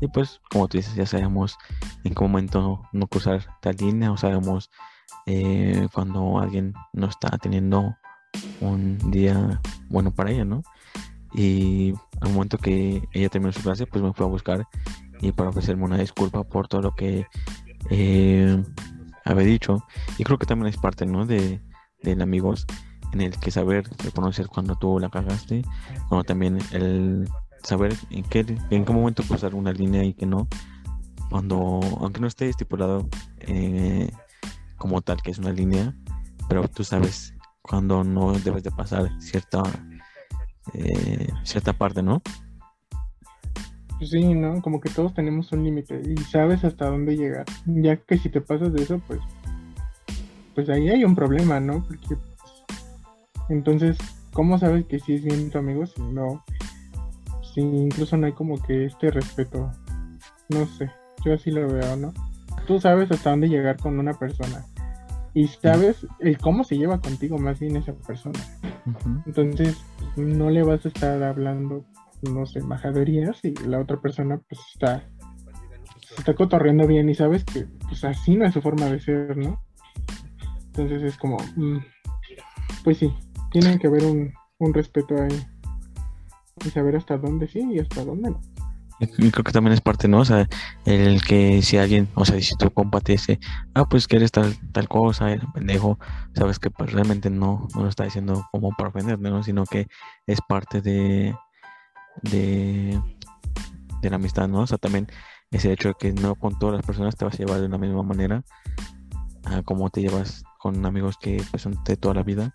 y 0.00 0.08
pues 0.08 0.40
como 0.50 0.68
tú 0.68 0.78
dices, 0.78 0.94
ya 0.94 1.04
sabemos 1.04 1.58
en 2.04 2.14
qué 2.14 2.20
momento 2.22 2.82
no 2.92 3.06
cruzar 3.08 3.44
tal 3.60 3.76
línea 3.76 4.12
o 4.12 4.16
sabemos 4.16 4.70
eh, 5.26 5.88
cuando 5.92 6.38
alguien 6.38 6.74
no 6.92 7.08
está 7.08 7.36
teniendo 7.38 7.96
un 8.60 8.98
día 9.10 9.60
bueno 9.88 10.14
para 10.14 10.30
ella, 10.30 10.44
¿no? 10.44 10.62
Y 11.34 11.94
al 12.20 12.32
momento 12.32 12.58
que 12.58 13.02
ella 13.12 13.28
terminó 13.28 13.52
su 13.52 13.62
clase, 13.62 13.86
pues 13.86 14.02
me 14.02 14.12
fue 14.12 14.26
a 14.26 14.28
buscar 14.28 14.66
y 15.20 15.32
para 15.32 15.50
ofrecerme 15.50 15.84
una 15.84 15.98
disculpa 15.98 16.44
por 16.44 16.68
todo 16.68 16.82
lo 16.82 16.94
que 16.94 17.26
eh, 17.90 18.62
había 19.24 19.46
dicho. 19.46 19.84
Y 20.18 20.24
creo 20.24 20.38
que 20.38 20.46
también 20.46 20.68
es 20.68 20.78
parte, 20.78 21.06
¿no? 21.06 21.26
De, 21.26 21.60
del 22.02 22.22
amigos 22.22 22.66
en 23.12 23.20
el 23.20 23.38
que 23.38 23.50
saber 23.50 23.88
reconocer 24.04 24.48
cuando 24.48 24.76
tú 24.76 24.98
la 24.98 25.08
cagaste, 25.08 25.62
como 26.08 26.24
también 26.24 26.58
el 26.72 27.28
saber 27.62 27.94
en 28.10 28.24
qué, 28.24 28.40
en 28.70 28.84
qué 28.84 28.92
momento 28.92 29.22
cruzar 29.22 29.54
una 29.54 29.72
línea 29.72 30.04
y 30.04 30.14
que 30.14 30.26
no, 30.26 30.48
cuando, 31.30 31.80
aunque 32.00 32.20
no 32.20 32.26
esté 32.26 32.48
estipulado 32.48 33.08
eh, 33.40 34.10
como 34.76 35.00
tal 35.02 35.22
que 35.22 35.30
es 35.30 35.38
una 35.38 35.52
línea, 35.52 35.94
pero 36.48 36.68
tú 36.68 36.84
sabes 36.84 37.34
cuando 37.62 38.04
no 38.04 38.32
debes 38.32 38.62
de 38.62 38.70
pasar 38.70 39.10
cierta 39.20 39.62
eh, 40.74 41.28
cierta 41.44 41.72
parte, 41.72 42.02
¿no? 42.02 42.22
Pues 43.98 44.10
sí, 44.10 44.34
¿no? 44.34 44.60
Como 44.60 44.80
que 44.80 44.90
todos 44.90 45.14
tenemos 45.14 45.50
un 45.52 45.64
límite 45.64 46.02
y 46.04 46.16
sabes 46.24 46.64
hasta 46.64 46.86
dónde 46.86 47.16
llegar. 47.16 47.46
Ya 47.64 47.96
que 47.96 48.18
si 48.18 48.28
te 48.28 48.40
pasas 48.40 48.72
de 48.72 48.82
eso, 48.82 49.00
pues, 49.06 49.20
pues 50.54 50.68
ahí 50.68 50.88
hay 50.90 51.04
un 51.04 51.14
problema, 51.14 51.60
¿no? 51.60 51.82
Porque 51.82 52.16
pues, 52.16 52.64
entonces, 53.48 53.96
¿cómo 54.32 54.58
sabes 54.58 54.84
que 54.86 55.00
sí 55.00 55.14
es 55.14 55.24
bien 55.24 55.50
tu 55.50 55.58
amigo 55.58 55.86
si 55.86 56.02
no, 56.02 56.44
si 57.54 57.60
incluso 57.60 58.16
no 58.16 58.26
hay 58.26 58.32
como 58.32 58.62
que 58.62 58.84
este 58.86 59.10
respeto? 59.10 59.70
No 60.50 60.66
sé, 60.66 60.90
yo 61.24 61.34
así 61.34 61.50
lo 61.50 61.66
veo, 61.66 61.96
¿no? 61.96 62.12
Tú 62.66 62.80
sabes 62.80 63.10
hasta 63.10 63.30
dónde 63.30 63.48
llegar 63.48 63.78
con 63.78 63.98
una 63.98 64.12
persona 64.12 64.66
y 65.36 65.48
sabes 65.48 66.06
el 66.20 66.38
cómo 66.38 66.64
se 66.64 66.78
lleva 66.78 66.98
contigo 66.98 67.36
más 67.36 67.60
bien 67.60 67.76
esa 67.76 67.92
persona. 67.92 68.40
Entonces, 69.26 69.76
no 70.16 70.48
le 70.48 70.62
vas 70.62 70.86
a 70.86 70.88
estar 70.88 71.22
hablando, 71.22 71.84
no 72.22 72.46
sé, 72.46 72.62
majaderías 72.62 73.44
y 73.44 73.52
la 73.66 73.78
otra 73.78 74.00
persona 74.00 74.40
pues 74.48 74.62
está, 74.72 75.06
está 76.16 76.34
cotorreando 76.34 76.86
bien 76.86 77.10
y 77.10 77.14
sabes 77.14 77.44
que 77.44 77.66
pues 77.86 78.02
así 78.04 78.34
no 78.34 78.46
es 78.46 78.54
su 78.54 78.62
forma 78.62 78.86
de 78.86 78.98
ser, 78.98 79.36
¿no? 79.36 79.62
Entonces 80.68 81.02
es 81.02 81.18
como, 81.18 81.36
mm, 81.54 81.80
pues 82.82 82.96
sí, 82.96 83.12
tiene 83.50 83.78
que 83.78 83.88
haber 83.88 84.06
un, 84.06 84.32
un 84.56 84.72
respeto 84.72 85.16
ahí 85.20 85.46
y 86.64 86.70
saber 86.70 86.96
hasta 86.96 87.18
dónde 87.18 87.46
sí 87.46 87.60
y 87.60 87.78
hasta 87.78 88.06
dónde 88.06 88.30
no. 88.30 88.40
Y 88.98 89.30
creo 89.30 89.44
que 89.44 89.52
también 89.52 89.74
es 89.74 89.80
parte, 89.80 90.08
¿no? 90.08 90.20
O 90.20 90.24
sea, 90.24 90.48
el 90.86 91.22
que 91.22 91.60
si 91.62 91.76
alguien, 91.76 92.08
o 92.14 92.24
sea, 92.24 92.40
si 92.40 92.56
tu 92.56 92.70
compa 92.70 93.00
te 93.00 93.12
dice, 93.12 93.38
ah, 93.74 93.86
pues 93.86 94.06
que 94.06 94.16
eres 94.16 94.32
tal, 94.32 94.56
tal 94.72 94.88
cosa, 94.88 95.30
eres 95.32 95.44
pendejo, 95.52 95.98
sabes 96.34 96.58
que 96.58 96.70
pues 96.70 96.92
realmente 96.92 97.28
no, 97.28 97.68
no 97.74 97.82
lo 97.82 97.88
está 97.88 98.04
diciendo 98.04 98.46
como 98.52 98.70
para 98.70 98.88
ofender, 98.88 99.18
¿no? 99.18 99.42
Sino 99.42 99.64
que 99.64 99.86
es 100.26 100.40
parte 100.48 100.80
de, 100.80 101.36
de, 102.22 103.00
de 104.00 104.10
la 104.10 104.16
amistad, 104.16 104.48
¿no? 104.48 104.60
O 104.60 104.66
sea, 104.66 104.78
también 104.78 105.08
ese 105.50 105.72
hecho 105.72 105.88
de 105.88 105.94
que 105.94 106.12
no 106.12 106.34
con 106.34 106.58
todas 106.58 106.76
las 106.76 106.86
personas 106.86 107.16
te 107.16 107.24
vas 107.24 107.34
a 107.34 107.38
llevar 107.38 107.60
de 107.60 107.68
la 107.68 107.78
misma 107.78 108.02
manera 108.02 108.42
a 109.44 109.62
como 109.62 109.90
te 109.90 110.00
llevas 110.00 110.42
con 110.58 110.84
amigos 110.84 111.16
que 111.20 111.42
pues, 111.50 111.62
son 111.62 111.76
de 111.84 111.96
toda 111.96 112.14
la 112.14 112.22
vida 112.22 112.54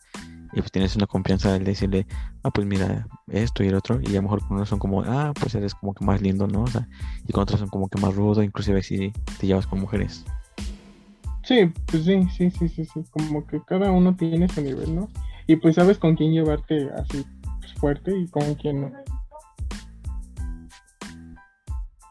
y 0.53 0.59
pues 0.59 0.71
tienes 0.71 0.95
una 0.95 1.07
confianza 1.07 1.53
de 1.53 1.59
decirle, 1.59 2.07
ah, 2.43 2.51
pues 2.51 2.67
mira, 2.67 3.07
esto 3.27 3.63
y 3.63 3.67
el 3.67 3.75
otro, 3.75 3.99
y 4.01 4.11
a 4.11 4.15
lo 4.15 4.23
mejor 4.23 4.41
con 4.47 4.57
unos 4.57 4.69
son 4.69 4.79
como, 4.79 5.01
ah, 5.03 5.33
pues 5.39 5.55
eres 5.55 5.73
como 5.75 5.93
que 5.93 6.05
más 6.05 6.21
lindo, 6.21 6.47
¿no? 6.47 6.63
O 6.63 6.67
sea, 6.67 6.87
y 7.27 7.31
con 7.31 7.43
otros 7.43 7.59
son 7.59 7.69
como 7.69 7.87
que 7.87 7.99
más 8.01 8.15
rudo, 8.15 8.43
inclusive 8.43 8.83
si 8.83 9.11
te 9.39 9.47
llevas 9.47 9.67
con 9.67 9.79
mujeres. 9.79 10.25
Sí, 11.43 11.71
pues 11.87 12.05
sí, 12.05 12.27
sí, 12.37 12.51
sí, 12.51 12.69
sí, 12.69 12.85
sí, 12.85 13.03
como 13.11 13.45
que 13.47 13.61
cada 13.65 13.91
uno 13.91 14.15
tiene 14.15 14.47
su 14.47 14.61
nivel, 14.61 14.95
¿no? 14.95 15.09
Y 15.47 15.55
pues 15.55 15.75
sabes 15.75 15.97
con 15.97 16.15
quién 16.15 16.31
llevarte 16.31 16.89
así 16.91 17.25
pues, 17.59 17.73
fuerte 17.73 18.17
y 18.17 18.27
con 18.27 18.55
quién 18.55 18.81
no. 18.81 18.91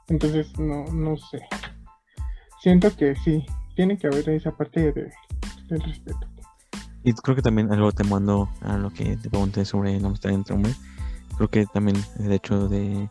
Entonces, 0.09 0.59
no, 0.59 0.85
no 0.87 1.16
sé. 1.16 1.40
Siento 2.61 2.94
que 2.96 3.14
sí, 3.16 3.46
tiene 3.76 3.96
que 3.96 4.09
haber 4.09 4.29
esa 4.31 4.50
parte 4.50 4.92
de, 4.92 5.11
del 5.68 5.81
respeto. 5.81 6.26
Y 7.02 7.12
creo 7.14 7.34
que 7.34 7.42
también 7.42 7.72
algo 7.72 7.92
te 7.92 8.04
mando 8.04 8.48
a 8.60 8.76
lo 8.76 8.90
que 8.90 9.16
te 9.16 9.30
pregunté 9.30 9.64
sobre 9.64 9.98
la 9.98 10.08
amistad 10.08 10.32
entre 10.32 10.54
hombres. 10.54 10.76
Creo 11.36 11.48
que 11.48 11.66
también 11.66 11.96
el 12.18 12.32
hecho 12.32 12.68
de 12.68 13.08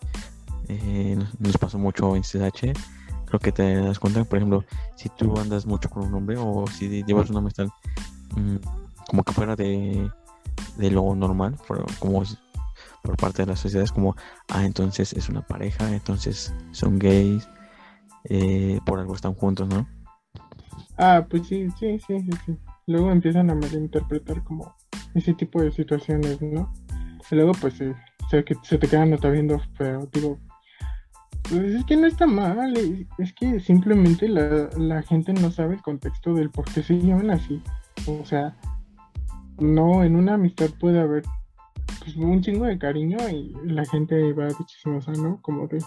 eh, 0.67 1.17
nos 1.39 1.57
pasó 1.57 1.79
mucho 1.79 2.15
en 2.15 2.21
CSH. 2.21 2.73
Creo 3.25 3.39
que 3.39 3.51
te 3.51 3.75
das 3.75 3.99
cuenta, 3.99 4.23
por 4.23 4.37
ejemplo, 4.37 4.63
si 4.95 5.09
tú 5.09 5.37
andas 5.39 5.65
mucho 5.65 5.89
con 5.89 6.03
un 6.03 6.13
hombre 6.13 6.37
o 6.37 6.65
si 6.67 7.03
llevas 7.03 7.29
una 7.29 7.39
amistad 7.39 7.67
mm, 8.35 8.57
como 9.07 9.23
que 9.23 9.33
fuera 9.33 9.55
de, 9.55 10.11
de 10.77 10.91
lo 10.91 11.15
normal, 11.15 11.55
por, 11.67 11.85
como 11.97 12.23
por 13.01 13.17
parte 13.17 13.43
de 13.43 13.47
la 13.47 13.55
sociedad, 13.55 13.83
es 13.83 13.91
como, 13.91 14.15
ah, 14.49 14.65
entonces 14.65 15.13
es 15.13 15.29
una 15.29 15.41
pareja, 15.41 15.91
entonces 15.91 16.53
son 16.71 16.99
gays, 16.99 17.47
eh, 18.25 18.79
por 18.85 18.99
algo 18.99 19.15
están 19.15 19.33
juntos, 19.33 19.67
¿no? 19.67 19.87
Ah, 20.97 21.25
pues 21.27 21.47
sí, 21.47 21.67
sí, 21.79 21.99
sí, 22.05 22.29
sí 22.45 22.57
luego 22.89 23.11
empiezan 23.11 23.49
a 23.49 23.55
malinterpretar 23.55 24.43
como 24.43 24.75
ese 25.13 25.33
tipo 25.33 25.61
de 25.61 25.71
situaciones, 25.71 26.41
¿no? 26.41 26.73
Y 27.31 27.35
luego, 27.35 27.51
pues, 27.59 27.75
se, 27.75 27.95
se, 28.29 28.43
se 28.63 28.77
te 28.77 28.87
quedan 28.87 29.11
nota 29.11 29.29
viendo 29.29 29.59
feo. 29.75 30.07
Digo, 30.11 30.39
pues 31.49 31.75
es 31.75 31.85
que 31.85 31.97
no 31.97 32.07
está 32.07 32.27
mal, 32.27 32.73
es 33.17 33.33
que 33.33 33.59
simplemente 33.59 34.27
la, 34.27 34.69
la 34.77 35.01
gente 35.01 35.33
no 35.33 35.51
sabe 35.51 35.75
el 35.75 35.81
contexto 35.81 36.33
del 36.33 36.49
por 36.49 36.65
qué 36.65 36.83
se 36.83 36.99
llaman 36.99 37.31
así. 37.31 37.61
O 38.07 38.25
sea, 38.25 38.55
no, 39.59 40.03
en 40.03 40.15
una 40.15 40.35
amistad 40.35 40.69
puede 40.79 40.99
haber 40.99 41.23
pues, 41.99 42.15
un 42.17 42.41
chingo 42.41 42.65
de 42.65 42.77
cariño 42.77 43.17
y 43.29 43.53
la 43.65 43.85
gente 43.85 44.33
va 44.33 44.47
a 44.47 45.11
¿no? 45.17 45.41
Como 45.41 45.67
de, 45.67 45.79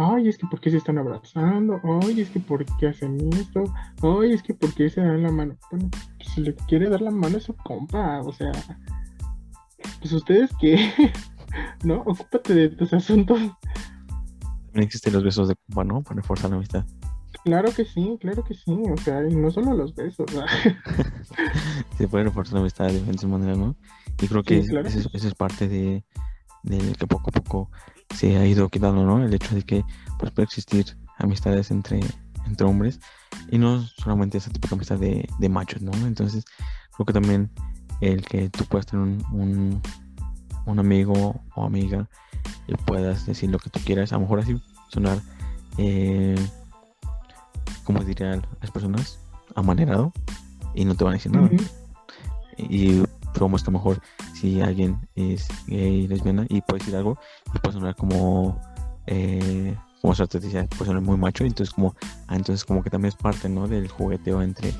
ay, 0.00 0.28
es 0.28 0.38
que 0.38 0.46
por 0.46 0.60
qué 0.60 0.70
se 0.70 0.78
están 0.78 0.98
abrazando, 0.98 1.78
ay, 2.02 2.22
es 2.22 2.30
que 2.30 2.40
por 2.40 2.64
qué 2.78 2.88
hacen 2.88 3.18
esto, 3.34 3.64
ay, 4.02 4.32
es 4.32 4.42
que 4.42 4.54
por 4.54 4.72
qué 4.72 4.88
se 4.88 5.02
dan 5.02 5.22
la 5.22 5.30
mano. 5.30 5.56
Bueno, 5.70 5.90
pues, 5.90 6.28
si 6.32 6.40
le 6.40 6.54
quiere 6.54 6.88
dar 6.88 7.02
la 7.02 7.10
mano 7.10 7.36
a 7.36 7.40
su 7.40 7.54
compa, 7.54 8.20
o 8.22 8.32
sea, 8.32 8.52
pues 10.00 10.12
ustedes 10.12 10.50
que, 10.58 10.76
¿no? 11.84 12.00
Ocúpate 12.06 12.54
de 12.54 12.68
tus 12.70 12.92
asuntos. 12.94 13.38
También 13.38 14.86
existen 14.86 15.12
los 15.12 15.22
besos 15.22 15.48
de 15.48 15.56
compa, 15.66 15.84
¿no? 15.84 16.02
Para 16.02 16.16
reforzar 16.16 16.50
la 16.50 16.56
amistad. 16.56 16.86
Claro 17.44 17.70
que 17.72 17.84
sí, 17.84 18.18
claro 18.20 18.42
que 18.44 18.54
sí, 18.54 18.78
o 18.90 18.96
sea, 18.96 19.26
y 19.28 19.34
no 19.34 19.50
solo 19.50 19.74
los 19.74 19.94
besos. 19.94 20.26
se 21.98 22.08
puede 22.08 22.24
reforzar 22.24 22.54
la 22.54 22.60
amistad 22.60 22.86
de 22.86 22.94
diferentes 22.94 23.24
maneras, 23.26 23.58
¿no? 23.58 23.76
Y 24.20 24.28
creo 24.28 24.42
que 24.42 24.58
esa 24.58 24.80
es, 24.80 25.34
parte 25.34 25.68
de, 25.68 26.04
que 26.98 27.06
poco 27.06 27.30
a 27.30 27.32
poco 27.32 27.70
se 28.14 28.36
ha 28.36 28.46
ido 28.46 28.68
quitando, 28.68 29.04
¿no? 29.04 29.22
El 29.24 29.32
hecho 29.32 29.54
de 29.54 29.62
que 29.62 29.84
pues, 30.18 30.30
puede 30.32 30.44
existir 30.44 30.96
amistades 31.18 31.70
entre, 31.70 32.00
entre 32.46 32.66
hombres 32.66 33.00
y 33.50 33.58
no 33.58 33.82
solamente 33.82 34.38
esa 34.38 34.50
típica 34.50 34.74
amistad 34.74 34.98
de, 34.98 35.28
de 35.38 35.48
machos, 35.48 35.82
¿no? 35.82 35.92
Entonces, 36.06 36.44
creo 36.94 37.06
que 37.06 37.12
también 37.12 37.50
el 38.00 38.24
que 38.24 38.48
tú 38.48 38.64
puedas 38.64 38.86
tener 38.86 39.04
un, 39.32 39.80
un, 40.66 40.78
amigo 40.78 41.40
o 41.54 41.64
amiga 41.64 42.08
y 42.66 42.74
puedas 42.74 43.26
decir 43.26 43.50
lo 43.50 43.58
que 43.58 43.70
tú 43.70 43.80
quieras, 43.84 44.12
a 44.12 44.16
lo 44.16 44.22
mejor 44.22 44.40
así 44.40 44.60
sonar, 44.88 45.20
eh, 45.76 46.36
como 47.84 48.02
dirían 48.04 48.46
las 48.60 48.70
personas, 48.70 49.18
amanerado 49.54 50.12
y 50.74 50.84
no 50.84 50.94
te 50.94 51.04
van 51.04 51.14
a 51.14 51.16
decir 51.16 51.32
nada. 51.32 51.50
Y 52.56 53.02
como 53.38 53.56
es 53.56 53.62
que 53.62 53.70
mejor 53.70 54.00
si 54.40 54.60
alguien 54.62 54.98
es 55.14 55.48
gay, 55.66 56.08
lesbiana 56.08 56.46
y 56.48 56.62
puede 56.62 56.78
decir 56.78 56.96
algo 56.96 57.18
y 57.54 57.58
puede 57.58 57.74
sonar 57.74 57.94
como 57.94 58.58
eh, 59.06 59.76
como 60.00 60.14
te 60.14 60.40
decía, 60.40 60.66
puede 60.66 60.86
sonar 60.86 61.02
muy 61.02 61.18
macho, 61.18 61.44
entonces 61.44 61.74
como 61.74 61.94
ah, 62.26 62.36
entonces 62.36 62.64
como 62.64 62.82
que 62.82 62.88
también 62.88 63.10
es 63.10 63.16
parte 63.16 63.48
¿no? 63.48 63.68
del 63.68 63.88
jugueteo 63.88 64.40
entre 64.40 64.72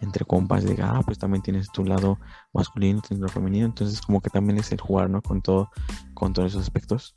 entre 0.00 0.24
compas 0.24 0.64
de 0.64 0.76
ah 0.82 1.00
pues 1.04 1.18
también 1.18 1.42
tienes 1.42 1.70
tu 1.70 1.84
lado 1.84 2.18
masculino, 2.52 3.00
tienes 3.00 3.20
tu 3.20 3.26
lado 3.26 3.32
femenino, 3.32 3.66
entonces 3.66 4.00
como 4.00 4.20
que 4.20 4.30
también 4.30 4.58
es 4.58 4.72
el 4.72 4.80
jugar, 4.80 5.08
¿no? 5.08 5.22
Con 5.22 5.40
todo, 5.40 5.70
con 6.14 6.32
todos 6.32 6.52
esos 6.52 6.62
aspectos. 6.62 7.14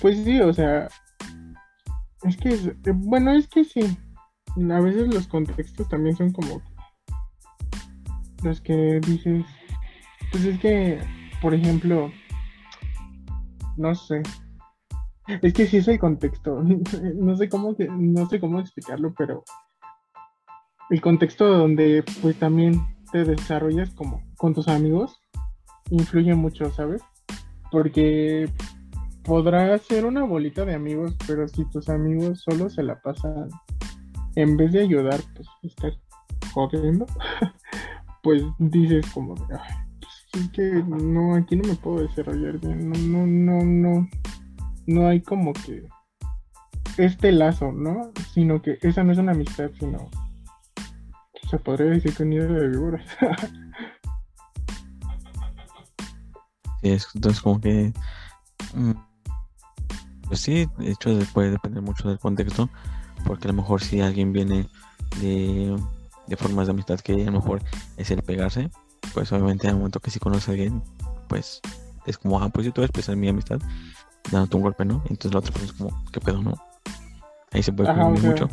Pues 0.00 0.22
sí, 0.24 0.40
o 0.40 0.52
sea, 0.52 0.88
es 2.22 2.36
que, 2.36 2.74
bueno, 2.94 3.32
es 3.32 3.48
que 3.48 3.64
sí, 3.64 3.98
a 4.70 4.80
veces 4.80 5.12
los 5.12 5.26
contextos 5.26 5.88
también 5.88 6.16
son 6.16 6.32
como 6.32 6.62
los 8.42 8.60
que 8.60 9.00
dices, 9.06 9.44
pues 10.34 10.46
es 10.46 10.58
que, 10.58 10.98
por 11.40 11.54
ejemplo, 11.54 12.10
no 13.76 13.94
sé, 13.94 14.20
es 15.28 15.54
que 15.54 15.68
sí 15.68 15.76
es 15.76 15.86
el 15.86 16.00
contexto, 16.00 16.60
no 17.14 17.36
sé 17.36 17.48
cómo, 17.48 17.76
no 17.78 18.28
sé 18.28 18.40
cómo 18.40 18.58
explicarlo, 18.58 19.14
pero 19.16 19.44
el 20.90 21.00
contexto 21.00 21.46
donde 21.46 22.02
pues 22.20 22.36
también 22.36 22.84
te 23.12 23.22
desarrollas 23.22 23.94
como 23.94 24.24
con 24.36 24.54
tus 24.54 24.66
amigos 24.66 25.22
influye 25.90 26.34
mucho, 26.34 26.68
¿sabes? 26.72 27.00
Porque 27.70 28.50
podrás 29.22 29.82
ser 29.82 30.04
una 30.04 30.24
bolita 30.24 30.64
de 30.64 30.74
amigos, 30.74 31.14
pero 31.28 31.46
si 31.46 31.64
tus 31.66 31.88
amigos 31.88 32.40
solo 32.40 32.68
se 32.68 32.82
la 32.82 33.00
pasan, 33.00 33.50
en 34.34 34.56
vez 34.56 34.72
de 34.72 34.80
ayudar, 34.80 35.20
pues 35.36 35.46
estar 35.62 35.92
jodiendo, 36.52 37.06
pues 38.24 38.42
dices 38.58 39.06
como, 39.14 39.36
es 40.34 40.50
que 40.50 40.82
no, 40.86 41.34
aquí 41.34 41.56
no 41.56 41.68
me 41.68 41.74
puedo 41.74 42.06
desarrollar 42.06 42.58
bien, 42.58 42.90
no, 42.90 42.98
no, 42.98 43.26
no, 43.26 43.64
no, 43.64 44.08
no 44.86 45.08
hay 45.08 45.20
como 45.20 45.52
que 45.52 45.86
este 46.98 47.32
lazo, 47.32 47.72
¿no? 47.72 48.12
Sino 48.32 48.62
que 48.62 48.78
esa 48.82 49.02
no 49.02 49.12
es 49.12 49.18
una 49.18 49.32
amistad, 49.32 49.70
sino 49.78 50.08
se 51.50 51.58
podría 51.58 51.90
decir 51.90 52.14
que 52.14 52.22
un 52.22 52.30
nido 52.30 52.52
de 52.52 52.68
víboras. 52.68 53.06
sí, 56.82 56.90
es, 56.90 57.06
entonces 57.14 57.42
como 57.42 57.60
que, 57.60 57.92
mm, 58.74 58.92
pues 60.28 60.40
sí, 60.40 60.68
de 60.78 60.90
hecho 60.90 61.18
puede 61.32 61.52
depender 61.52 61.82
mucho 61.82 62.08
del 62.08 62.18
contexto, 62.18 62.68
porque 63.26 63.48
a 63.48 63.52
lo 63.52 63.54
mejor 63.54 63.82
si 63.82 64.00
alguien 64.00 64.32
viene 64.32 64.68
de 65.20 65.76
de 66.26 66.36
formas 66.36 66.66
de 66.66 66.72
amistad 66.72 67.00
que 67.00 67.22
a 67.22 67.26
lo 67.26 67.32
mejor 67.32 67.62
es 67.96 68.10
el 68.10 68.22
pegarse, 68.22 68.70
pues 69.14 69.32
obviamente 69.32 69.68
al 69.68 69.76
momento 69.76 70.00
que 70.00 70.10
si 70.10 70.18
conoces 70.18 70.48
a 70.48 70.52
alguien, 70.52 70.82
pues 71.28 71.60
es 72.06 72.18
como, 72.18 72.40
ah, 72.40 72.48
pues 72.50 72.66
yo 72.66 72.72
te 72.72 72.80
voy 72.80 72.84
a 72.84 72.86
expresar 72.86 73.16
mi 73.16 73.28
amistad 73.28 73.58
dándote 74.30 74.56
un 74.56 74.62
golpe, 74.62 74.84
¿no? 74.84 75.02
Entonces 75.08 75.32
la 75.32 75.38
otra 75.38 75.52
persona 75.52 75.72
es 75.72 75.78
como, 75.78 76.04
¿qué 76.12 76.20
pedo, 76.20 76.42
no? 76.42 76.54
Ahí 77.52 77.62
se 77.62 77.72
puede 77.72 77.90
Ajá, 77.90 78.08
mucho. 78.08 78.48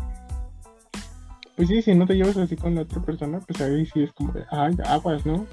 Pues 1.55 1.67
sí, 1.67 1.81
si 1.81 1.95
no 1.95 2.05
te 2.05 2.15
llevas 2.15 2.37
así 2.37 2.55
con 2.55 2.75
la 2.75 2.81
otra 2.81 3.01
persona, 3.01 3.39
pues 3.39 3.59
ahí 3.61 3.85
sí 3.85 4.03
es 4.03 4.13
como 4.13 4.33
ay, 4.51 4.75
aguas, 4.85 5.25
¿no? 5.25 5.45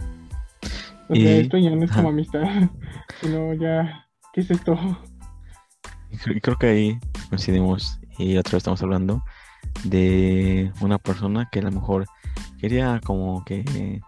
O 1.08 1.14
sea, 1.14 1.36
esto 1.36 1.56
ya 1.56 1.70
no 1.70 1.84
es 1.84 1.90
como 1.90 2.10
amistad, 2.10 2.42
sino 3.20 3.54
ya, 3.54 4.06
¿qué 4.32 4.42
es 4.42 4.50
esto? 4.50 4.78
Y 6.10 6.40
creo 6.40 6.56
que 6.56 6.66
ahí 6.66 7.00
coincidimos 7.28 7.98
y 8.18 8.36
otra 8.36 8.52
vez 8.52 8.60
estamos 8.60 8.82
hablando 8.82 9.22
de 9.84 10.72
una 10.80 10.98
persona 10.98 11.48
que 11.50 11.60
a 11.60 11.62
lo 11.62 11.72
mejor 11.72 12.06
quería 12.58 13.00
como 13.04 13.44
que 13.44 14.00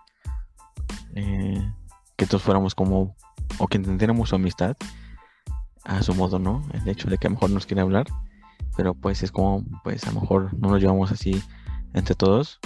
eh, 1.14 1.72
que 2.16 2.26
todos 2.26 2.42
fuéramos 2.42 2.74
como 2.74 3.16
o 3.58 3.66
que 3.66 3.78
entendiéramos 3.78 4.28
su 4.28 4.36
amistad 4.36 4.76
a 5.84 6.02
su 6.02 6.14
modo, 6.14 6.38
¿no? 6.38 6.62
El 6.74 6.88
hecho 6.88 7.08
de 7.08 7.18
que 7.18 7.26
a 7.26 7.30
lo 7.30 7.34
mejor 7.34 7.50
nos 7.50 7.66
quiere 7.66 7.80
hablar, 7.80 8.06
pero 8.76 8.94
pues 8.94 9.22
es 9.22 9.32
como, 9.32 9.64
pues 9.82 10.04
a 10.04 10.12
lo 10.12 10.20
mejor 10.20 10.54
no 10.54 10.70
nos 10.70 10.80
llevamos 10.80 11.10
así 11.10 11.42
entre 11.94 12.14
todos 12.14 12.60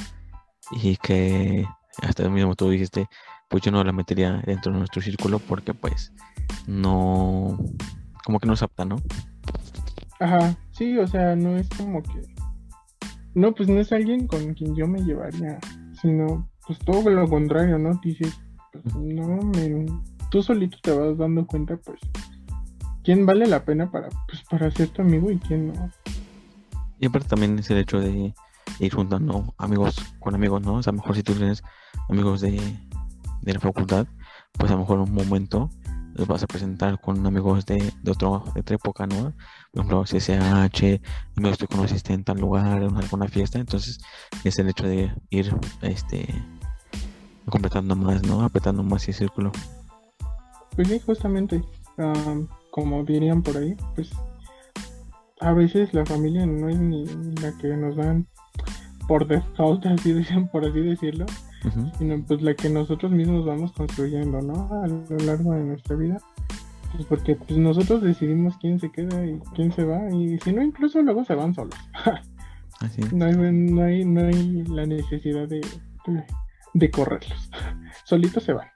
y 0.73 0.97
que 0.97 1.67
hasta 2.03 2.29
mismo 2.29 2.55
tú 2.55 2.71
dijiste, 2.71 3.07
pues 3.49 3.63
yo 3.63 3.71
no 3.71 3.85
la 3.85 3.93
metería 3.93 4.43
dentro 4.45 4.73
de 4.73 4.79
nuestro 4.79 5.01
círculo 5.01 5.39
porque 5.39 5.75
pues 5.75 6.13
no, 6.67 7.59
como 8.25 8.41
que 8.41 8.47
no 8.47 8.55
es 8.55 8.63
apta, 8.63 8.85
¿no? 8.85 8.97
Ajá, 10.21 10.57
sí, 10.73 10.99
o 10.99 11.07
sea, 11.07 11.37
no 11.37 11.57
es 11.57 11.69
como 11.71 12.03
que 12.03 12.23
no, 13.35 13.53
pues 13.53 13.69
no 13.69 13.81
es 13.81 13.93
alguien 13.93 14.27
con 14.27 14.55
quien 14.55 14.77
yo 14.77 14.87
me 14.87 15.03
llevaría, 15.03 15.59
sino 16.01 16.49
pues 16.67 16.79
todo 16.81 17.09
lo 17.11 17.29
contrario, 17.29 17.79
¿no? 17.79 17.99
Dices, 18.03 18.35
pues 18.73 18.95
no, 18.97 19.39
tú 20.31 20.43
solito 20.43 20.79
te 20.83 20.93
vas 20.93 21.17
dando 21.17 21.47
cuenta, 21.47 21.77
pues, 21.77 22.01
quién 23.03 23.27
vale 23.27 23.47
la 23.47 23.65
pena 23.65 23.91
para, 23.91 24.09
pues, 24.29 24.43
para 24.51 24.71
ser 24.71 24.89
tu 24.89 25.03
amigo 25.03 25.31
y 25.31 25.39
quién 25.39 25.69
no. 25.69 25.91
Y 26.99 27.07
aparte 27.07 27.29
también 27.29 27.59
es 27.59 27.71
el 27.71 27.79
hecho 27.79 28.01
de 28.01 28.35
ir 28.81 28.95
juntando 28.95 29.55
amigos 29.59 29.97
con 30.21 30.35
amigos, 30.35 30.63
¿no? 30.63 30.75
O 30.75 30.83
sea, 30.83 30.91
a 30.91 30.95
lo 30.95 31.03
mejor 31.03 31.17
si 31.17 31.23
tú 31.23 31.35
tienes 31.35 31.63
amigos 32.09 32.41
de, 32.41 32.61
de 33.43 33.53
la 33.53 33.61
facultad, 33.61 34.07
pues 34.53 34.71
a 34.71 34.75
lo 34.75 34.81
mejor 34.81 34.97
en 34.99 35.03
un 35.03 35.15
momento 35.15 35.71
los 36.15 36.27
vas 36.27 36.43
a 36.43 36.47
presentar 36.47 37.01
con 37.01 37.27
amigos 37.27 37.67
de, 37.67 37.93
de, 38.03 38.11
otro, 38.11 38.45
de 38.55 38.61
otra 38.61 38.77
época, 38.77 39.07
¿no? 39.07 39.33
Por 39.73 39.85
ejemplo, 39.85 40.05
CSH, 40.05 41.01
amigos 41.37 41.59
que 41.59 41.67
conociste 41.67 42.13
en 42.13 42.25
tal 42.25 42.39
lugar, 42.39 42.83
en 42.83 42.97
alguna 42.97 43.29
fiesta, 43.29 43.59
entonces 43.59 43.99
es 44.45 44.59
el 44.59 44.69
hecho 44.69 44.87
de 44.87 45.13
ir 45.31 45.55
este 45.83 46.27
completando 47.49 47.95
más, 47.97 48.23
¿no? 48.23 48.43
Apretando 48.43 48.83
más 48.83 49.03
ese 49.03 49.19
círculo. 49.21 49.53
Pues 50.75 50.89
sí, 50.89 51.01
justamente, 51.05 51.63
como 52.71 53.05
dirían 53.05 53.43
por 53.43 53.57
ahí, 53.57 53.77
pues 53.95 54.11
a 55.41 55.53
veces 55.53 55.93
la 55.93 56.07
familia 56.07 56.47
no 56.47 56.69
es 56.69 56.79
ni 56.79 57.05
la 57.43 57.57
que 57.59 57.69
nos 57.77 57.97
dan 57.97 58.27
por 59.07 59.27
default, 59.27 59.87
así 59.87 60.13
dicen, 60.13 60.49
por 60.49 60.65
así 60.65 60.81
decirlo, 60.81 61.27
sino 61.99 62.23
pues 62.27 62.43
la 62.43 62.55
que 62.55 62.69
nosotros 62.69 63.13
mismos 63.13 63.45
vamos 63.47 63.73
construyendo, 63.73 64.41
¿no? 64.41 64.69
A 64.83 64.87
lo 64.87 65.19
largo 65.25 65.53
de 65.53 65.65
nuestra 65.65 65.97
vida. 65.97 66.19
Pues 66.93 67.07
porque 67.07 67.35
pues 67.35 67.59
nosotros 67.59 68.03
decidimos 68.03 68.57
quién 68.59 68.79
se 68.79 68.91
queda 68.91 69.25
y 69.27 69.41
quién 69.55 69.73
se 69.73 69.85
va, 69.85 70.09
y 70.11 70.39
si 70.39 70.53
no, 70.53 70.63
incluso 70.63 71.03
luego 71.03 71.25
se 71.25 71.35
van 71.35 71.55
solos. 71.55 71.75
no, 73.13 73.25
hay, 73.25 73.35
no, 73.35 73.83
hay, 73.83 74.05
no 74.05 74.21
hay 74.27 74.65
la 74.65 74.87
necesidad 74.87 75.49
de, 75.49 75.61
de, 76.75 76.91
correrlos. 76.91 77.51
Solitos 78.05 78.45
se 78.45 78.53
van. 78.53 78.69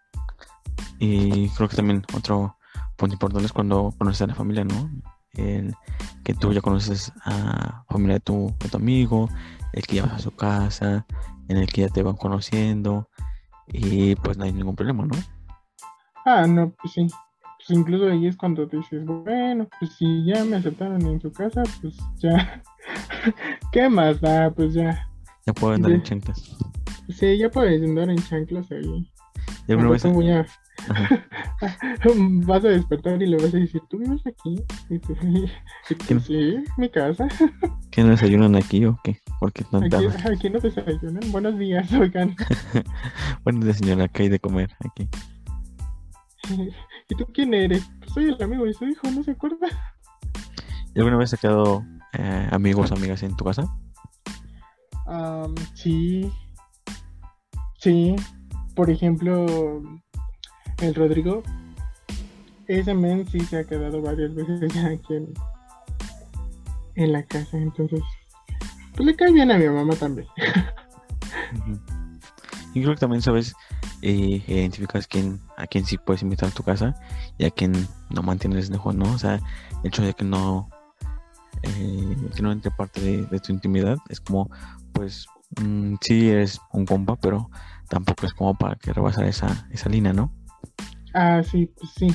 Y 0.98 1.48
creo 1.50 1.68
que 1.68 1.76
también 1.76 2.02
otro 2.14 2.56
punto 2.96 3.14
importante 3.14 3.46
es 3.46 3.52
cuando 3.52 3.94
conoces 3.96 4.22
a 4.22 4.26
la 4.26 4.34
familia, 4.34 4.64
¿no? 4.64 4.90
El 5.34 5.72
que 6.24 6.34
tú 6.34 6.52
ya 6.52 6.60
conoces 6.60 7.12
a 7.24 7.30
la 7.30 7.84
familia 7.88 8.14
de 8.14 8.20
tu, 8.20 8.52
de 8.58 8.68
tu 8.68 8.76
amigo, 8.76 9.28
el 9.72 9.86
que 9.86 9.94
llevas 9.94 10.14
a 10.14 10.18
su 10.18 10.32
casa, 10.32 11.06
en 11.48 11.56
el 11.56 11.66
que 11.66 11.82
ya 11.82 11.88
te 11.88 12.02
van 12.02 12.16
conociendo 12.16 13.08
y 13.66 14.14
pues 14.16 14.36
no 14.36 14.44
hay 14.44 14.52
ningún 14.52 14.76
problema, 14.76 15.04
¿no? 15.06 15.14
Ah, 16.24 16.46
no, 16.46 16.70
pues 16.70 16.92
sí. 16.92 17.06
pues 17.58 17.78
incluso 17.78 18.06
ahí 18.08 18.26
es 18.26 18.36
cuando 18.36 18.66
dices, 18.66 19.04
bueno, 19.04 19.68
pues 19.78 19.92
si 19.96 20.24
ya 20.24 20.44
me 20.44 20.56
aceptaron 20.56 21.00
en 21.06 21.20
su 21.20 21.32
casa, 21.32 21.62
pues 21.80 21.96
ya, 22.18 22.62
¿qué 23.72 23.88
más 23.88 24.20
da? 24.20 24.50
Pues 24.50 24.74
ya. 24.74 25.08
Ya 25.46 25.52
puedo 25.54 25.74
andar 25.74 25.92
en 25.92 26.02
chanclas. 26.02 26.56
Sí, 27.08 27.38
ya 27.38 27.50
puedes 27.50 27.82
andar 27.82 28.10
en 28.10 28.18
chanclas 28.18 28.70
ahí. 28.70 29.10
¿Y 29.66 29.72
alguna 29.72 29.90
vez... 29.90 30.04
vas 32.46 32.64
a 32.64 32.68
despertar 32.68 33.22
y 33.22 33.26
le 33.26 33.36
vas 33.36 33.52
a 33.52 33.58
decir, 33.58 33.82
¿tú 33.88 33.98
vives 33.98 34.22
aquí? 34.26 34.62
Y 34.88 34.98
tú, 34.98 35.14
sí, 36.20 36.64
mi 36.76 36.88
casa. 36.88 37.28
¿Qué 37.90 38.02
no 38.02 38.10
desayunan 38.10 38.56
aquí 38.56 38.84
o 38.84 38.98
qué? 39.02 39.20
Porque 39.40 39.64
aquí, 39.72 40.06
aquí 40.30 40.50
no 40.50 40.60
desayunan. 40.60 41.32
Buenos 41.32 41.58
días, 41.58 41.92
oigan. 41.92 42.36
Buenos 43.44 43.64
días, 43.64 43.78
señora, 43.78 44.08
¿qué 44.08 44.24
hay 44.24 44.28
de 44.28 44.40
comer 44.40 44.70
aquí? 44.84 45.08
¿Y 47.08 47.14
tú 47.14 47.26
quién 47.32 47.52
eres? 47.54 47.90
Pues 47.98 48.12
soy 48.12 48.24
el 48.26 48.42
amigo 48.42 48.64
de 48.64 48.72
su 48.72 48.86
hijo, 48.86 49.10
¿no 49.10 49.22
se 49.22 49.32
acuerda? 49.32 49.68
¿Y 50.94 50.98
alguna 50.98 51.18
vez 51.18 51.34
ha 51.34 51.36
quedado 51.36 51.84
eh, 52.14 52.48
amigos 52.50 52.90
o 52.90 52.94
amigas 52.94 53.22
en 53.22 53.36
tu 53.36 53.44
casa? 53.44 53.64
sí. 55.74 56.30
Sí. 57.78 58.16
Por 58.74 58.90
ejemplo, 58.90 59.82
el 60.80 60.94
Rodrigo, 60.94 61.42
ese 62.66 62.94
men 62.94 63.26
sí 63.28 63.40
se 63.40 63.58
ha 63.58 63.64
quedado 63.64 64.00
varias 64.02 64.34
veces 64.34 64.76
aquí 64.84 65.14
en, 66.94 67.12
la 67.12 67.22
casa, 67.22 67.56
entonces, 67.56 68.00
pues 68.94 69.06
le 69.06 69.14
cae 69.14 69.32
bien 69.32 69.50
a 69.50 69.58
mi 69.58 69.68
mamá 69.68 69.94
también. 69.94 70.26
Y 72.74 72.82
creo 72.82 72.94
que 72.94 73.00
también 73.00 73.22
sabes 73.22 73.54
eh, 74.02 74.42
identificas 74.46 75.06
quién, 75.06 75.40
a 75.56 75.66
quién 75.66 75.84
sí 75.84 75.96
puedes 75.96 76.22
invitar 76.22 76.48
a 76.48 76.52
tu 76.52 76.62
casa 76.62 76.94
y 77.38 77.44
a 77.44 77.50
quién 77.50 77.72
no 78.10 78.22
mantienes 78.22 78.68
lejos, 78.70 78.94
¿no? 78.94 79.12
O 79.12 79.18
sea, 79.18 79.36
el 79.36 79.88
hecho 79.88 80.02
de 80.02 80.14
que 80.14 80.24
no, 80.24 80.68
eh, 81.62 82.16
que 82.34 82.42
entre 82.42 82.70
parte 82.72 83.00
de, 83.00 83.40
tu 83.40 83.52
intimidad 83.52 83.96
es 84.08 84.20
como, 84.20 84.50
pues, 84.92 85.26
mm, 85.60 85.94
sí 86.00 86.28
eres 86.28 86.60
un 86.72 86.84
compa, 86.84 87.16
pero 87.16 87.48
tampoco 87.88 88.26
es 88.26 88.34
como 88.34 88.54
para 88.54 88.76
que 88.76 88.92
rebasar 88.92 89.24
esa, 89.24 89.68
esa 89.70 89.88
línea, 89.88 90.12
¿no? 90.12 90.32
Ah, 91.14 91.42
sí, 91.42 91.66
pues 91.78 91.90
sí. 91.96 92.08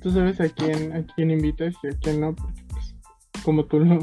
Tú 0.00 0.10
sabes 0.10 0.40
a 0.40 0.48
quién, 0.48 0.92
a 0.92 1.06
quién 1.14 1.30
invitas 1.30 1.74
y 1.82 1.88
a 1.88 1.98
quién 2.00 2.20
no, 2.20 2.34
porque 2.34 2.62
pues, 2.68 2.94
como 3.44 3.64
tú 3.64 3.78
lo, 3.80 3.98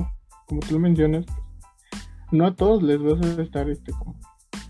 como 0.47 0.61
tú 0.61 0.73
lo 0.73 0.79
mencionas, 0.79 1.25
pues, 1.25 2.03
no 2.31 2.47
a 2.47 2.55
todos 2.55 2.81
les 2.83 3.01
vas 3.01 3.21
a 3.21 3.41
estar 3.41 3.69
este 3.69 3.91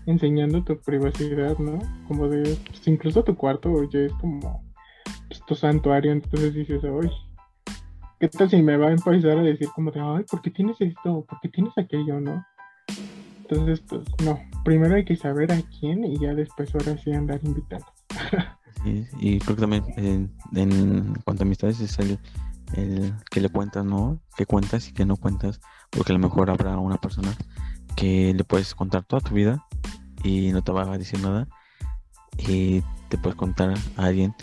enseñando 0.06 0.64
tu 0.64 0.78
privacidad, 0.80 1.56
¿no? 1.58 1.78
Como 2.08 2.28
de, 2.28 2.56
pues, 2.66 2.86
incluso 2.88 3.22
tu 3.22 3.36
cuarto 3.36 3.70
ya 3.84 4.00
es 4.00 4.12
como 4.14 4.64
pues, 5.28 5.40
tu 5.46 5.54
santuario, 5.54 6.12
entonces 6.12 6.54
dices, 6.54 6.82
ay, 6.84 7.10
¿qué 8.18 8.28
tal 8.28 8.50
si 8.50 8.62
me 8.62 8.76
va 8.76 8.88
a 8.88 8.92
empezar 8.92 9.38
a 9.38 9.42
decir 9.42 9.68
como 9.74 9.90
de, 9.90 10.00
ay, 10.00 10.24
¿por 10.30 10.42
qué 10.42 10.50
tienes 10.50 10.80
esto? 10.80 11.24
¿Por 11.28 11.40
qué 11.40 11.48
tienes 11.48 11.76
aquello, 11.78 12.20
no? 12.20 12.44
Entonces, 13.42 13.80
pues 13.80 14.02
no, 14.24 14.40
primero 14.64 14.94
hay 14.94 15.04
que 15.04 15.16
saber 15.16 15.50
a 15.52 15.60
quién 15.78 16.04
y 16.04 16.18
ya 16.18 16.34
después 16.34 16.72
ahora 16.74 16.96
sí 16.98 17.12
andar 17.12 17.40
invitando. 17.42 17.86
y 18.84 19.38
creo 19.40 19.56
que 19.56 19.60
también 19.60 19.84
en, 20.54 21.14
cuanto 21.24 21.42
a 21.42 21.46
amistades 21.46 21.80
es 21.80 21.98
el, 21.98 22.18
que 23.30 23.40
le 23.40 23.48
cuentas, 23.48 23.84
¿no? 23.84 24.20
Que 24.36 24.46
cuentas 24.46 24.88
y 24.88 24.92
que 24.92 25.04
no 25.04 25.16
cuentas, 25.16 25.60
porque 25.90 26.12
a 26.12 26.16
lo 26.16 26.20
mejor 26.20 26.50
habrá 26.50 26.78
una 26.78 26.98
persona 26.98 27.34
que 27.96 28.32
le 28.34 28.44
puedes 28.44 28.74
contar 28.74 29.04
toda 29.04 29.20
tu 29.20 29.34
vida 29.34 29.66
y 30.22 30.52
no 30.52 30.62
te 30.62 30.72
va 30.72 30.82
a 30.82 30.98
decir 30.98 31.20
nada 31.20 31.48
y 32.38 32.82
te 33.08 33.18
puedes 33.18 33.36
contar 33.36 33.74
a 33.96 34.04
alguien 34.04 34.34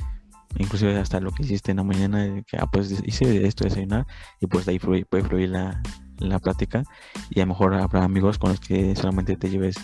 inclusive 0.60 0.98
hasta 0.98 1.20
lo 1.20 1.32
que 1.32 1.44
hiciste 1.44 1.72
en 1.72 1.78
la 1.78 1.84
mañana 1.84 2.42
que 2.44 2.58
ah, 2.58 2.68
pues 2.72 2.92
hice 3.06 3.46
esto 3.46 3.64
de 3.64 3.70
desayunar 3.70 4.08
y 4.40 4.48
pues 4.48 4.66
de 4.66 4.74
ahí 4.74 4.80
puede 4.80 5.24
fluir 5.24 5.50
la, 5.50 5.82
la 6.20 6.40
plática 6.40 6.84
y 7.30 7.40
a 7.40 7.44
lo 7.46 7.50
mejor 7.50 7.74
habrá 7.76 8.04
amigos 8.04 8.38
con 8.38 8.52
los 8.52 8.60
que 8.60 8.96
solamente 8.96 9.36
te 9.38 9.50
lleves 9.50 9.78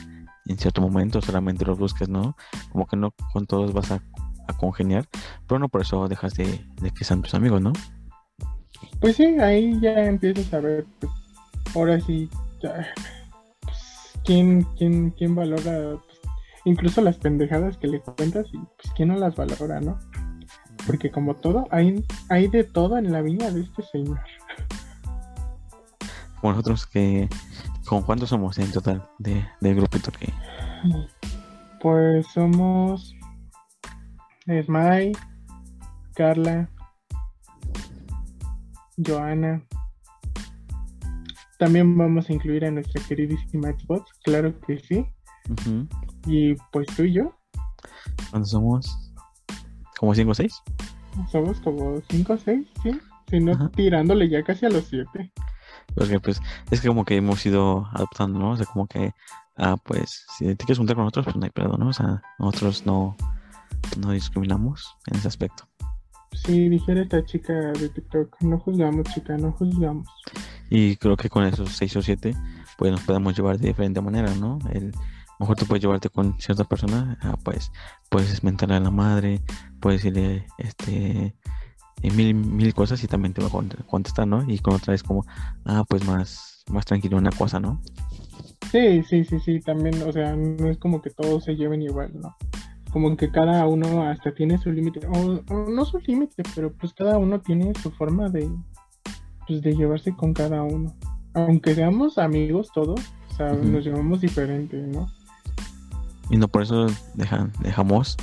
en 0.46 0.58
cierto 0.58 0.82
momento 0.82 1.22
solamente 1.22 1.66
los 1.66 1.78
busques 1.78 2.10
no 2.10 2.36
como 2.72 2.86
que 2.88 2.98
no 2.98 3.12
con 3.32 3.46
todos 3.46 3.74
vas 3.74 3.92
a 3.92 4.02
a 4.48 4.54
congeniar, 4.54 5.06
pero 5.48 5.60
no 5.60 5.70
por 5.70 5.82
eso 5.82 6.08
dejas 6.08 6.34
de, 6.36 6.60
que 6.96 7.04
sean 7.04 7.22
tus 7.22 7.34
amigos, 7.34 7.62
¿no? 7.62 7.74
Pues 9.00 9.16
sí, 9.16 9.26
ahí 9.40 9.80
ya 9.82 10.06
empiezas 10.06 10.54
a 10.54 10.60
ver, 10.60 10.86
pues, 11.00 11.12
ahora 11.76 12.00
sí, 12.02 12.30
pues, 12.62 12.88
¿quién, 14.24 14.64
quién, 14.78 15.12
quién 15.12 15.36
valora 15.36 15.98
pues, 16.06 16.20
incluso 16.66 17.02
las 17.02 17.18
pendejadas 17.18 17.78
que 17.78 17.88
le 17.88 18.02
cuentas 18.02 18.48
y 18.54 18.58
pues 18.58 18.94
quién 18.96 19.10
no 19.10 19.18
las 19.18 19.36
valora, 19.36 19.80
¿no? 19.82 20.00
Porque 20.86 21.12
como 21.12 21.36
todo, 21.36 21.68
hay, 21.72 22.04
hay 22.30 22.48
de 22.48 22.64
todo 22.64 22.98
en 22.98 23.12
la 23.12 23.22
vida 23.22 23.52
de 23.52 23.62
este 23.62 23.84
señor. 23.84 24.20
Como 26.42 26.54
nosotros 26.54 26.86
que, 26.86 27.30
¿con 27.88 28.02
cuántos 28.04 28.30
somos 28.30 28.58
en 28.58 28.72
total 28.72 29.08
de, 29.18 29.46
de 29.62 29.74
grupito 29.74 30.12
que? 30.12 30.32
Pues 31.80 32.26
somos 32.34 33.16
Esmay, 34.48 35.14
Carla, 36.16 36.70
Joana. 38.98 39.64
También 41.60 41.98
vamos 41.98 42.30
a 42.30 42.34
incluir 42.34 42.66
a 42.66 42.72
nuestra 42.72 43.02
queridísima 43.08 43.70
Xbox, 43.70 44.12
claro 44.24 44.60
que 44.62 44.80
sí. 44.80 45.06
Y 46.26 46.56
pues 46.72 46.88
tú 46.96 47.04
y 47.04 47.14
yo. 47.14 47.36
¿Cuántos 48.32 48.52
somos? 48.52 49.14
¿Como 49.98 50.14
5 50.14 50.32
o 50.32 50.34
6? 50.34 50.62
Somos 51.32 51.60
como 51.62 52.02
5 52.10 52.34
o 52.34 52.38
6, 52.38 52.68
sí. 52.84 53.00
Si 53.30 53.40
no, 53.40 53.70
tirándole 53.70 54.30
ya 54.30 54.44
casi 54.44 54.66
a 54.66 54.70
los 54.70 54.86
7. 54.86 55.32
Porque 55.96 56.20
pues 56.20 56.42
es 56.72 56.82
que 56.82 56.88
como 56.88 57.06
que 57.06 57.16
hemos 57.16 57.46
ido 57.46 57.88
adoptando, 57.94 58.40
¿no? 58.40 58.52
O 58.52 58.58
sea, 58.58 58.66
como 58.66 58.88
que, 58.88 59.14
ah, 59.58 59.78
pues, 59.86 60.26
si 60.38 60.46
te 60.56 60.66
quieres 60.66 60.78
juntar 60.78 60.96
con 60.96 61.06
nosotros, 61.06 61.26
pues 61.26 61.36
no 61.38 61.46
hay 61.46 61.52
pedo, 61.52 61.78
¿no? 61.78 61.88
O 61.88 61.94
sea, 61.94 62.22
nosotros 62.40 62.86
no, 62.86 63.16
no 63.98 64.12
discriminamos 64.12 64.98
en 65.08 65.18
ese 65.18 65.28
aspecto. 65.28 65.68
Sí, 66.34 66.68
dijera 66.70 67.02
esta 67.02 67.24
chica 67.26 67.54
de 67.54 67.90
TikTok, 67.90 68.42
no 68.42 68.60
juzgamos, 68.60 69.06
chica, 69.14 69.38
no 69.38 69.52
juzgamos. 69.52 70.08
Y 70.70 70.96
creo 70.96 71.16
que 71.16 71.30
con 71.30 71.44
esos 71.46 71.70
seis 71.70 71.96
o 71.96 72.02
siete, 72.02 72.36
pues 72.78 72.92
nos 72.92 73.02
podemos 73.02 73.36
llevar 73.36 73.60
de 73.60 73.68
diferente 73.68 74.02
manera, 74.02 74.34
¿no? 74.36 74.58
El, 74.72 74.92
mejor 75.40 75.56
tú 75.56 75.66
puedes 75.66 75.84
llevarte 75.84 76.10
con 76.10 76.40
cierta 76.40 76.64
persona, 76.64 77.18
ah, 77.22 77.36
pues 77.44 77.72
puedes 78.10 78.44
mentarle 78.44 78.76
a 78.76 78.80
la 78.80 78.92
madre, 78.92 79.42
puedes 79.80 80.02
decirle 80.02 80.48
este 80.58 81.36
mil, 82.02 82.34
mil 82.34 82.74
cosas 82.74 83.04
y 83.04 83.08
también 83.08 83.34
te 83.34 83.42
va 83.42 83.48
a 83.48 83.86
contestar, 83.86 84.28
¿no? 84.28 84.44
Y 84.50 84.60
con 84.60 84.74
otra 84.74 84.94
es 84.94 85.04
como, 85.04 85.26
ah, 85.66 85.84
pues 85.88 86.06
más, 86.06 86.64
más 86.70 86.86
tranquilo 86.86 87.18
una 87.18 87.32
cosa, 87.32 87.60
¿no? 87.60 87.82
Sí, 88.72 89.04
sí, 89.04 89.24
sí, 89.24 89.40
sí, 89.40 89.60
también, 89.60 90.02
o 90.02 90.12
sea, 90.12 90.36
no 90.36 90.70
es 90.70 90.78
como 90.78 91.02
que 91.02 91.12
todos 91.12 91.44
se 91.44 91.56
lleven 91.56 91.82
igual, 91.82 92.12
¿no? 92.20 92.36
Como 92.94 93.18
que 93.18 93.32
cada 93.32 93.66
uno 93.66 94.08
hasta 94.08 94.36
tiene 94.36 94.60
su 94.60 94.72
límite, 94.72 95.08
o, 95.08 95.42
no 95.68 95.84
su 95.84 95.98
límite, 95.98 96.44
pero 96.54 96.72
pues 96.72 96.94
cada 96.94 97.18
uno 97.18 97.42
tiene 97.42 97.74
su 97.82 97.90
forma 97.90 98.30
de, 98.30 98.48
pues 99.48 99.64
de 99.64 99.76
llevarse 99.76 100.16
con 100.16 100.32
cada 100.34 100.62
uno. 100.62 100.96
Aunque 101.34 101.74
seamos 101.74 102.20
amigos 102.20 102.70
todos, 102.72 103.02
o 103.32 103.36
sea, 103.36 103.52
nos 103.52 103.84
llevamos 103.84 104.22
diferente, 104.22 104.78
¿no? 104.78 105.08
Y 106.30 106.38
no 106.38 106.48
por 106.48 106.62
eso 106.62 106.86
dejan, 107.16 107.52
dejamos 107.62 108.16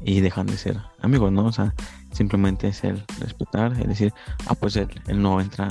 y 0.00 0.20
dejan 0.20 0.46
de 0.46 0.56
ser 0.56 0.78
amigos, 1.02 1.30
¿no? 1.30 1.44
O 1.44 1.52
sea, 1.52 1.74
simplemente 2.12 2.68
es 2.68 2.82
el 2.84 3.04
respetar, 3.20 3.72
es 3.72 3.86
decir, 3.86 4.14
ah, 4.46 4.54
pues 4.54 4.74
él, 4.76 4.88
él 5.06 5.20
no 5.20 5.38
entra 5.38 5.68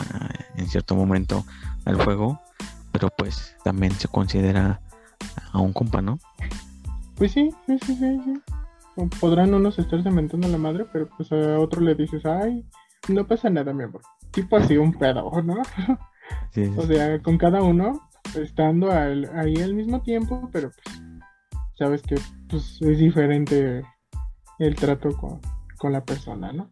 en 0.58 0.68
cierto 0.68 0.96
momento 0.96 1.44
al 1.86 1.96
juego, 1.96 2.40
pero 2.92 3.10
pues 3.18 3.56
también 3.64 3.94
se 3.94 4.08
considera 4.08 4.80
a 5.52 5.60
un 5.60 5.74
compa, 5.74 6.04
¿no? 6.04 6.20
Pues 7.22 7.34
sí, 7.34 7.52
sí, 7.68 7.78
sí, 7.86 7.96
sí, 7.96 8.34
Podrán 9.20 9.54
unos 9.54 9.78
estarse 9.78 10.10
mentando 10.10 10.48
a 10.48 10.50
la 10.50 10.58
madre, 10.58 10.88
pero 10.92 11.08
pues 11.08 11.32
a 11.32 11.60
otro 11.60 11.80
le 11.80 11.94
dices, 11.94 12.26
ay, 12.26 12.66
no 13.10 13.28
pasa 13.28 13.48
nada, 13.48 13.72
mi 13.74 13.84
amor. 13.84 14.02
Tipo 14.32 14.58
así 14.58 14.76
un 14.76 14.92
pedo, 14.92 15.30
¿no? 15.44 15.62
O 16.78 16.82
sea, 16.82 17.22
con 17.22 17.38
cada 17.38 17.62
uno 17.62 18.10
estando 18.34 18.92
ahí 18.92 19.56
al 19.62 19.76
mismo 19.76 20.02
tiempo, 20.02 20.50
pero 20.52 20.72
pues 20.72 21.04
sabes 21.78 22.02
que 22.02 22.16
pues 22.50 22.82
es 22.82 22.98
diferente 22.98 23.84
el 24.58 24.76
trato 24.76 25.16
con, 25.16 25.40
con 25.78 25.92
la 25.92 26.04
persona, 26.04 26.52
¿no? 26.52 26.72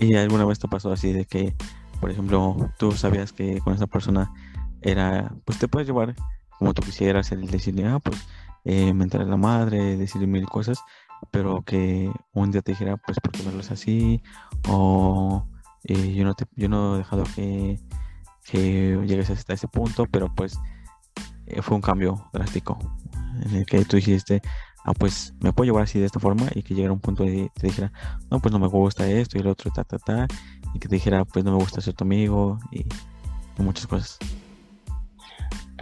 ¿Y 0.00 0.16
alguna 0.16 0.44
vez 0.44 0.58
te 0.58 0.66
pasó 0.66 0.90
así 0.90 1.12
de 1.12 1.24
que, 1.24 1.54
por 2.00 2.10
ejemplo, 2.10 2.72
tú 2.78 2.90
sabías 2.90 3.32
que 3.32 3.60
con 3.60 3.74
esa 3.74 3.86
persona 3.86 4.32
era, 4.80 5.32
pues 5.44 5.60
te 5.60 5.68
puedes 5.68 5.86
llevar 5.86 6.16
como 6.62 6.74
tú 6.74 6.82
quisieras, 6.82 7.32
el 7.32 7.48
decirle, 7.48 7.86
ah, 7.86 7.98
pues 7.98 8.24
eh, 8.64 8.92
mentar 8.92 9.22
a 9.22 9.24
la 9.24 9.36
madre, 9.36 9.96
decirle 9.96 10.26
mil 10.26 10.46
cosas, 10.46 10.78
pero 11.30 11.62
que 11.62 12.10
un 12.32 12.50
día 12.50 12.62
te 12.62 12.72
dijera, 12.72 12.96
pues, 12.96 13.18
¿por 13.20 13.32
qué 13.32 13.42
me 13.42 13.60
es 13.60 13.70
así? 13.70 14.22
O 14.68 15.46
eh, 15.84 16.14
yo, 16.14 16.24
no 16.24 16.34
te, 16.34 16.46
yo 16.56 16.68
no 16.68 16.94
he 16.94 16.98
dejado 16.98 17.24
que, 17.34 17.80
que 18.44 18.98
llegues 19.06 19.30
hasta 19.30 19.54
ese 19.54 19.68
punto, 19.68 20.06
pero 20.10 20.32
pues 20.34 20.58
eh, 21.46 21.62
fue 21.62 21.76
un 21.76 21.82
cambio 21.82 22.28
drástico 22.32 22.78
en 23.44 23.56
el 23.56 23.66
que 23.66 23.84
tú 23.84 23.96
dijiste, 23.96 24.42
ah, 24.84 24.92
pues 24.92 25.34
me 25.40 25.52
puedo 25.52 25.66
llevar 25.66 25.84
así 25.84 25.98
de 25.98 26.06
esta 26.06 26.20
forma 26.20 26.46
y 26.54 26.62
que 26.62 26.74
llegara 26.74 26.92
un 26.92 27.00
punto 27.00 27.24
y 27.24 27.50
te 27.54 27.66
dijera, 27.66 27.92
no, 28.30 28.40
pues 28.40 28.52
no 28.52 28.58
me 28.58 28.68
gusta 28.68 29.08
esto 29.08 29.38
y 29.38 29.40
el 29.40 29.46
otro, 29.48 29.70
ta, 29.70 29.84
ta, 29.84 29.98
ta, 29.98 30.26
y 30.74 30.78
que 30.78 30.88
te 30.88 30.96
dijera, 30.96 31.24
pues 31.24 31.44
no 31.44 31.52
me 31.52 31.58
gusta 31.58 31.80
ser 31.80 31.94
tu 31.94 32.04
amigo 32.04 32.58
y, 32.70 32.86
muchas 33.58 33.86
cosas. 33.86 34.18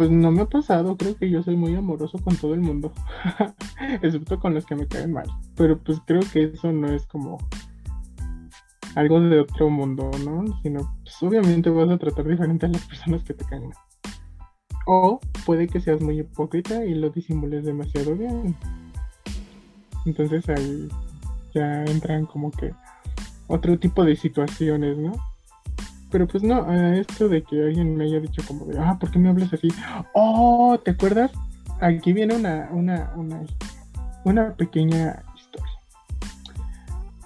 Pues 0.00 0.10
no 0.10 0.30
me 0.32 0.40
ha 0.40 0.46
pasado, 0.46 0.96
creo 0.96 1.14
que 1.14 1.28
yo 1.28 1.42
soy 1.42 1.56
muy 1.56 1.74
amoroso 1.74 2.16
con 2.24 2.34
todo 2.34 2.54
el 2.54 2.60
mundo, 2.60 2.90
excepto 4.00 4.40
con 4.40 4.54
los 4.54 4.64
que 4.64 4.74
me 4.74 4.86
caen 4.86 5.12
mal, 5.12 5.26
pero 5.56 5.78
pues 5.78 5.98
creo 6.06 6.22
que 6.32 6.44
eso 6.44 6.72
no 6.72 6.90
es 6.90 7.04
como 7.04 7.36
algo 8.94 9.20
de 9.20 9.40
otro 9.40 9.68
mundo, 9.68 10.10
¿no? 10.24 10.42
Sino, 10.62 10.96
pues 11.02 11.22
obviamente 11.22 11.68
vas 11.68 11.90
a 11.90 11.98
tratar 11.98 12.26
diferente 12.26 12.64
a 12.64 12.70
las 12.70 12.82
personas 12.86 13.22
que 13.24 13.34
te 13.34 13.44
caen 13.44 13.64
mal. 13.64 13.76
O 14.86 15.20
puede 15.44 15.68
que 15.68 15.80
seas 15.82 16.00
muy 16.00 16.20
hipócrita 16.20 16.82
y 16.82 16.94
lo 16.94 17.10
disimules 17.10 17.66
demasiado 17.66 18.16
bien. 18.16 18.56
Entonces 20.06 20.48
ahí 20.48 20.88
ya 21.52 21.84
entran 21.84 22.24
como 22.24 22.50
que 22.52 22.72
otro 23.48 23.78
tipo 23.78 24.02
de 24.06 24.16
situaciones, 24.16 24.96
¿no? 24.96 25.12
Pero 26.10 26.26
pues 26.26 26.42
no, 26.42 26.62
a 26.68 26.96
esto 26.96 27.28
de 27.28 27.42
que 27.42 27.62
alguien 27.62 27.96
me 27.96 28.04
haya 28.04 28.20
dicho 28.20 28.42
como 28.46 28.64
de, 28.66 28.78
ah, 28.78 28.98
¿por 28.98 29.10
qué 29.10 29.18
me 29.18 29.28
hablas 29.28 29.52
así? 29.52 29.68
Oh, 30.14 30.78
¿te 30.84 30.90
acuerdas? 30.92 31.30
Aquí 31.80 32.12
viene 32.12 32.34
una, 32.34 32.68
una, 32.72 33.12
una, 33.16 33.40
una 34.24 34.54
pequeña 34.54 35.22
historia. 35.36 35.72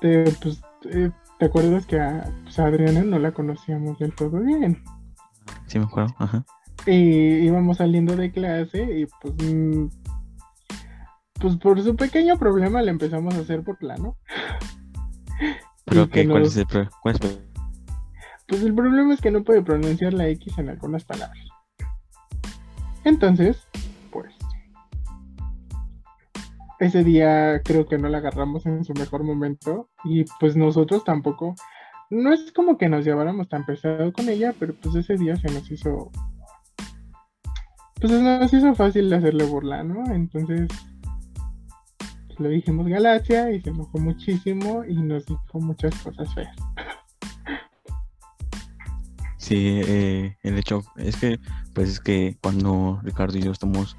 Te, 0.01 0.25
pues, 0.43 0.63
eh, 0.91 1.11
¿te 1.39 1.47
acuerdas 1.47 1.87
que 1.87 1.99
a, 1.99 2.31
pues, 2.45 2.59
a 2.59 2.67
Adriana 2.67 3.03
no 3.03 3.19
la 3.19 3.33
conocíamos 3.33 3.99
del 3.99 4.15
todo 4.15 4.41
bien? 4.41 4.83
Sí, 5.67 5.79
me 5.79 5.87
acuerdo, 5.87 6.15
ajá. 6.19 6.45
Y 6.87 7.47
íbamos 7.47 7.79
saliendo 7.79 8.15
de 8.15 8.31
clase 8.31 9.01
y 9.01 9.07
pues 9.23 9.35
mm, 9.43 9.87
pues 11.41 11.57
por 11.57 11.83
su 11.83 11.97
pequeño 11.97 12.39
problema 12.39 12.83
le 12.83 12.91
empezamos 12.91 13.35
a 13.35 13.39
hacer 13.39 13.63
por 13.63 13.79
plano. 13.79 14.17
¿Pero 15.87 16.09
qué? 16.11 16.29
¿Cuál, 16.29 16.43
es 16.43 16.57
el 16.57 16.67
problema? 16.67 16.91
Pues 18.47 18.63
el 18.63 18.75
problema 18.75 19.15
es 19.15 19.21
que 19.21 19.31
no 19.31 19.43
puede 19.43 19.63
pronunciar 19.63 20.13
la 20.13 20.29
X 20.29 20.59
en 20.59 20.69
algunas 20.69 21.05
palabras. 21.05 21.47
Entonces, 23.05 23.67
pues 24.11 24.35
ese 26.81 27.05
día 27.05 27.63
creo 27.63 27.87
que 27.87 27.99
no 27.99 28.09
la 28.09 28.19
agarramos 28.19 28.67
en 28.67 28.85
su 28.85 28.93
mejor 28.95 29.25
momento 29.25 29.89
y 30.05 30.25
pues 30.41 30.57
nosotros 30.57 31.05
tampoco 31.05 31.55
no 32.11 32.33
es 32.33 32.53
como 32.53 32.77
que 32.79 32.89
nos 32.89 33.05
lleváramos 33.05 33.49
tan 33.49 33.65
pesado 33.65 34.13
con 34.13 34.29
ella, 34.29 34.55
pero 34.59 34.75
pues 34.75 34.95
ese 34.95 35.17
día 35.17 35.37
se 35.37 35.49
nos 35.51 35.71
hizo 35.71 36.11
pues 38.01 38.13
nos 38.13 38.53
hizo 38.53 38.75
fácil 38.75 39.13
hacerle 39.13 39.45
burla, 39.45 39.83
¿no? 39.83 40.05
Entonces 40.13 40.69
pues, 42.27 42.41
le 42.41 42.49
dijimos 42.51 42.87
Galaxia 42.89 43.51
y 43.53 43.61
se 43.61 43.71
enojó 43.71 43.99
muchísimo 43.99 44.85
y 44.85 44.95
nos 44.95 45.25
dijo 45.27 45.61
muchas 45.61 45.95
cosas 46.03 46.33
feas. 46.35 46.57
Sí, 49.45 49.83
eh, 49.85 50.39
el 50.43 50.57
hecho 50.57 50.83
es 50.97 51.17
que, 51.17 51.39
pues 51.75 51.91
es 51.91 52.01
que 52.01 52.39
cuando 52.41 52.99
Ricardo 53.03 53.37
y 53.37 53.43
yo 53.43 53.53
estamos 53.53 53.95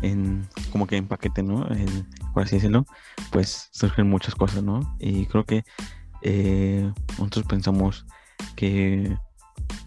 en, 0.00 0.48
como 0.72 0.86
que 0.86 0.96
en 0.96 1.06
paquete, 1.06 1.42
¿no? 1.42 1.68
por 2.32 2.44
así 2.44 2.56
decirlo, 2.56 2.86
pues 3.30 3.68
surgen 3.72 4.08
muchas 4.08 4.34
cosas, 4.34 4.62
¿no? 4.62 4.96
Y 4.98 5.26
creo 5.26 5.44
que 5.44 5.64
eh, 6.22 6.90
nosotros 7.18 7.44
pensamos 7.44 8.06
que 8.54 9.14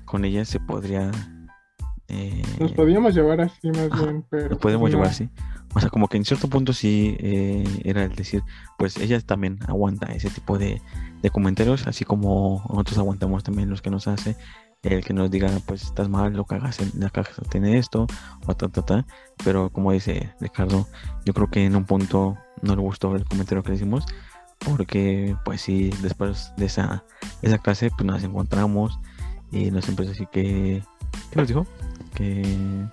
con 0.05 0.25
ella 0.25 0.45
se 0.45 0.59
podría 0.59 1.09
eh, 2.07 2.43
Nos 2.59 2.73
podíamos 2.73 3.15
llevar 3.15 3.41
así 3.41 3.71
más 3.71 3.89
bien, 3.89 4.23
pero... 4.29 4.49
Nos 4.49 4.59
podemos 4.59 4.91
llevar 4.91 5.07
así. 5.07 5.27
O 5.73 5.79
sea, 5.79 5.89
como 5.89 6.07
que 6.07 6.17
en 6.17 6.25
cierto 6.25 6.47
punto 6.49 6.71
sí 6.71 7.17
eh, 7.19 7.63
era 7.83 8.03
el 8.03 8.13
decir, 8.15 8.43
pues 8.77 8.97
ella 8.97 9.19
también 9.21 9.57
aguanta 9.67 10.05
ese 10.13 10.29
tipo 10.29 10.59
de, 10.59 10.83
comentarios, 11.31 11.87
así 11.87 12.05
como 12.05 12.63
nosotros 12.69 12.99
aguantamos 12.99 13.43
también 13.43 13.71
los 13.71 13.81
que 13.81 13.89
nos 13.89 14.07
hace, 14.07 14.35
el 14.83 15.03
que 15.03 15.13
nos 15.13 15.29
diga, 15.29 15.49
pues 15.65 15.83
estás 15.83 16.09
mal, 16.09 16.33
lo 16.33 16.45
que 16.45 16.55
hagas 16.55 16.79
en 16.79 16.91
la 16.99 17.09
caja 17.09 17.41
tiene 17.49 17.77
esto, 17.77 18.07
o 18.45 18.55
ta, 18.55 18.67
ta, 18.69 18.81
ta. 18.81 19.05
Pero 19.43 19.69
como 19.69 19.91
dice 19.91 20.33
Ricardo, 20.39 20.87
yo 21.25 21.33
creo 21.33 21.49
que 21.49 21.65
en 21.65 21.75
un 21.75 21.85
punto 21.85 22.37
no 22.61 22.75
le 22.75 22.81
gustó 22.81 23.15
el 23.15 23.25
comentario 23.25 23.63
que 23.63 23.69
le 23.69 23.75
hicimos, 23.75 24.05
porque 24.59 25.35
pues 25.45 25.61
sí, 25.61 25.91
después 26.01 26.53
de 26.57 26.65
esa, 26.65 27.03
esa 27.41 27.57
clase, 27.57 27.91
pues 27.91 28.05
nos 28.05 28.23
encontramos 28.23 28.99
y 29.51 29.71
nos 29.71 29.87
empezó 29.89 30.11
así 30.11 30.25
que, 30.31 30.83
¿qué 31.31 31.35
nos 31.35 31.47
dijo? 31.47 31.65
que 32.15 32.87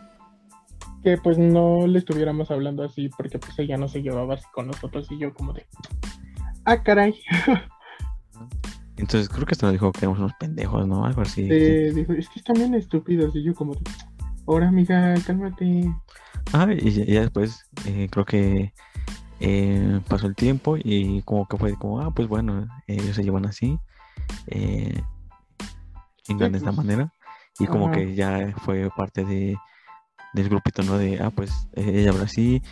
que 1.02 1.18
pues 1.18 1.38
no 1.38 1.86
le 1.86 1.98
estuviéramos 1.98 2.50
hablando 2.50 2.82
así 2.82 3.08
porque 3.16 3.38
pues 3.38 3.58
ella 3.58 3.76
no 3.76 3.88
se 3.88 4.02
llevaba 4.02 4.34
así 4.34 4.44
con 4.52 4.66
nosotros 4.66 5.06
y 5.10 5.18
yo 5.18 5.32
como 5.34 5.52
de 5.52 5.66
ah 6.64 6.82
caray 6.82 7.14
entonces 8.96 9.28
creo 9.28 9.46
que 9.46 9.52
hasta 9.52 9.66
nos 9.66 9.72
dijo 9.72 9.92
que 9.92 10.00
éramos 10.00 10.18
unos 10.18 10.32
pendejos 10.38 10.86
no 10.86 11.04
algo 11.04 11.22
así 11.22 11.42
sí, 11.42 11.90
dijo 11.94 12.12
es 12.12 12.28
que 12.28 12.38
están 12.38 12.56
bien 12.56 12.74
estúpidos 12.74 13.34
y 13.36 13.42
yo 13.42 13.54
como 13.54 13.74
de 13.74 13.82
ahora 14.46 14.68
amiga 14.68 15.14
cálmate 15.26 15.92
ah 16.52 16.68
y 16.72 16.90
ya, 16.90 17.20
después 17.22 17.64
eh, 17.86 18.08
creo 18.10 18.24
que 18.24 18.72
eh, 19.40 20.00
pasó 20.08 20.26
el 20.26 20.34
tiempo 20.34 20.76
y 20.76 21.22
como 21.22 21.46
que 21.46 21.56
fue 21.56 21.74
como 21.74 22.00
ah 22.00 22.12
pues 22.14 22.28
bueno 22.28 22.66
ellos 22.86 23.16
se 23.16 23.22
llevan 23.22 23.46
así 23.46 23.78
eh, 24.48 25.02
de 26.28 26.46
esta 26.46 26.72
pues. 26.72 26.76
manera 26.76 27.12
y 27.58 27.66
como 27.66 27.90
que 27.90 28.14
ya 28.14 28.54
fue 28.58 28.90
parte 28.96 29.24
de 29.24 29.56
del 30.36 30.48
grupito, 30.48 30.82
¿no? 30.82 30.98
De, 30.98 31.18
ah, 31.20 31.30
pues 31.30 31.68
eh, 31.74 31.92
ella 31.94 32.10
habla 32.10 32.24
así. 32.24 32.62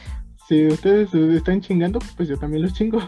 Si 0.49 0.67
ustedes 0.67 1.15
están 1.15 1.61
chingando, 1.61 1.99
pues 2.17 2.29
yo 2.29 2.39
también 2.39 2.63
los 2.63 2.75
chingo. 2.75 3.01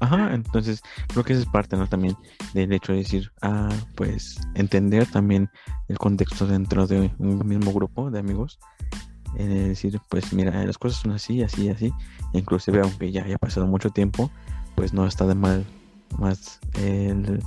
Ajá, 0.00 0.34
entonces 0.34 0.82
creo 1.08 1.24
que 1.24 1.32
esa 1.32 1.42
es 1.42 1.48
parte, 1.48 1.76
¿no? 1.76 1.86
También 1.86 2.16
del 2.52 2.72
hecho 2.72 2.92
de 2.92 2.98
decir, 2.98 3.32
ah, 3.40 3.70
pues 3.94 4.38
entender 4.54 5.06
también 5.06 5.48
el 5.88 5.98
contexto 5.98 6.46
dentro 6.46 6.86
de 6.86 7.10
un 7.18 7.46
mismo 7.46 7.72
grupo 7.72 8.10
de 8.10 8.18
amigos. 8.18 8.58
Es 9.38 9.48
decir, 9.48 9.98
pues 10.10 10.32
mira, 10.34 10.64
las 10.64 10.76
cosas 10.76 11.00
son 11.00 11.12
así, 11.12 11.42
así, 11.42 11.70
así. 11.70 11.92
Inclusive 12.34 12.80
aunque 12.80 13.10
ya 13.10 13.24
haya 13.24 13.38
pasado 13.38 13.66
mucho 13.66 13.90
tiempo, 13.90 14.30
pues 14.74 14.92
no 14.92 15.06
está 15.06 15.26
de 15.26 15.34
mal 15.34 15.64
más 16.18 16.60
el 16.74 17.42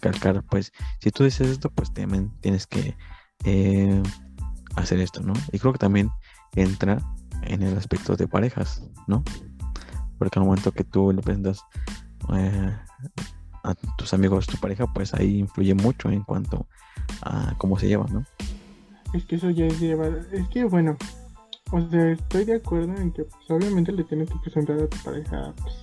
calcar, 0.00 0.42
pues 0.44 0.72
si 1.00 1.10
tú 1.10 1.24
dices 1.24 1.48
esto, 1.48 1.70
pues 1.70 1.92
también 1.92 2.30
tienes 2.40 2.66
que 2.66 2.96
eh, 3.44 4.02
hacer 4.76 5.00
esto, 5.00 5.22
¿no? 5.22 5.32
Y 5.52 5.58
creo 5.58 5.72
que 5.72 5.78
también 5.78 6.10
entra 6.54 6.98
en 7.50 7.62
el 7.62 7.76
aspecto 7.76 8.16
de 8.16 8.28
parejas, 8.28 8.82
¿no? 9.06 9.24
Porque 10.18 10.38
al 10.38 10.44
momento 10.44 10.72
que 10.72 10.84
tú 10.84 11.12
le 11.12 11.22
presentas 11.22 11.64
eh, 12.34 12.76
a 13.64 13.74
tus 13.96 14.14
amigos 14.14 14.46
tu 14.46 14.56
pareja, 14.58 14.86
pues 14.92 15.14
ahí 15.14 15.38
influye 15.38 15.74
mucho 15.74 16.10
en 16.10 16.22
cuanto 16.22 16.66
a 17.22 17.54
cómo 17.58 17.78
se 17.78 17.88
llevan, 17.88 18.12
¿no? 18.12 18.24
Es 19.12 19.24
que 19.24 19.36
eso 19.36 19.50
ya 19.50 19.66
es 19.66 19.80
llevar, 19.80 20.26
es 20.32 20.48
que 20.48 20.64
bueno, 20.64 20.96
o 21.72 21.80
sea, 21.88 22.12
estoy 22.12 22.44
de 22.44 22.56
acuerdo 22.56 22.94
en 22.96 23.12
que 23.12 23.24
pues, 23.24 23.50
obviamente 23.50 23.92
le 23.92 24.04
tienes 24.04 24.30
que 24.30 24.38
presentar 24.38 24.80
a 24.80 24.86
tu 24.86 24.96
pareja 24.98 25.52
pues, 25.60 25.74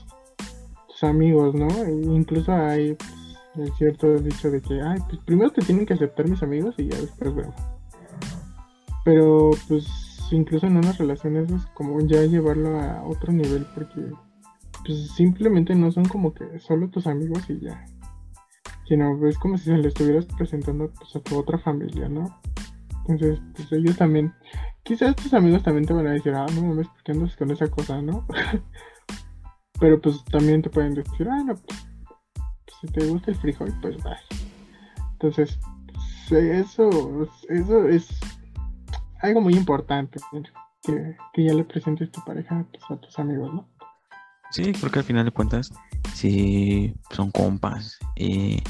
tus 0.88 1.04
amigos, 1.04 1.54
¿no? 1.54 1.68
E 1.68 1.92
incluso 1.92 2.54
hay 2.54 2.94
pues, 2.94 3.68
el 3.68 3.74
cierto 3.74 4.16
dicho 4.20 4.50
de 4.50 4.62
que, 4.62 4.82
ay, 4.82 5.00
pues 5.10 5.20
primero 5.26 5.52
te 5.52 5.62
tienen 5.62 5.86
que 5.86 5.94
aceptar 5.94 6.28
mis 6.28 6.42
amigos 6.42 6.76
y 6.78 6.88
ya 6.88 6.98
después 6.98 7.36
vemos. 7.36 7.56
Pero 9.04 9.52
pues 9.68 10.07
incluso 10.32 10.68
en 10.68 10.78
unas 10.78 10.98
relaciones 10.98 11.52
es 11.52 11.66
como 11.68 12.00
ya 12.02 12.24
llevarlo 12.24 12.80
a 12.80 13.04
otro 13.04 13.32
nivel 13.32 13.66
porque 13.74 14.12
pues 14.86 15.12
simplemente 15.12 15.76
no 15.76 15.92
son 15.92 16.06
como 16.06 16.34
que 16.34 16.60
solo 16.60 16.90
tus 16.90 17.08
amigos 17.08 17.50
y 17.50 17.60
ya. 17.60 17.86
Sino 18.88 19.28
es 19.28 19.38
como 19.38 19.58
si 19.58 19.66
se 19.66 19.78
le 19.78 19.90
estuvieras 19.90 20.26
presentando 20.38 20.92
pues, 20.98 21.16
a 21.16 21.20
tu 21.20 21.38
otra 21.38 21.58
familia, 21.58 22.08
¿no? 22.08 22.40
Entonces, 23.08 23.42
pues 23.56 23.72
ellos 23.72 23.98
también, 23.98 24.34
quizás 24.84 25.16
tus 25.16 25.34
amigos 25.34 25.64
también 25.64 25.86
te 25.86 25.94
van 25.94 26.08
a 26.08 26.12
decir, 26.12 26.34
ah, 26.34 26.46
no 26.56 26.62
mames, 26.62 26.88
¿por 26.88 27.16
andas 27.16 27.36
con 27.36 27.52
esa 27.52 27.68
cosa, 27.68 28.02
no? 28.02 28.26
Pero 29.80 30.02
pues 30.02 30.24
también 30.26 30.62
te 30.62 30.70
pueden 30.70 30.94
decir, 30.94 31.28
ah, 31.30 31.44
no, 31.44 31.56
pues 31.56 31.88
si 32.82 32.88
te 32.88 33.06
gusta 33.08 33.32
el 33.32 33.38
frijol, 33.38 33.74
pues 33.82 33.98
va. 34.06 34.18
Entonces, 35.14 35.60
eso, 36.30 37.28
eso 37.50 37.88
es 37.88 38.08
algo 39.22 39.42
muy 39.42 39.56
importante, 39.56 40.20
que, 40.84 41.44
ya 41.44 41.54
le 41.54 41.64
presentes 41.64 42.12
tu 42.12 42.24
pareja 42.24 42.66
pues, 42.72 42.84
a 42.90 42.98
tus 42.98 43.18
amigos, 43.20 43.54
¿no? 43.54 43.70
Sí, 44.52 44.72
creo 44.72 44.92
que 44.92 45.00
al 45.00 45.06
final 45.06 45.26
de 45.26 45.32
cuentas, 45.32 45.72
si 46.14 46.96
son 47.12 47.32
compas 47.32 47.98
y 48.16 48.64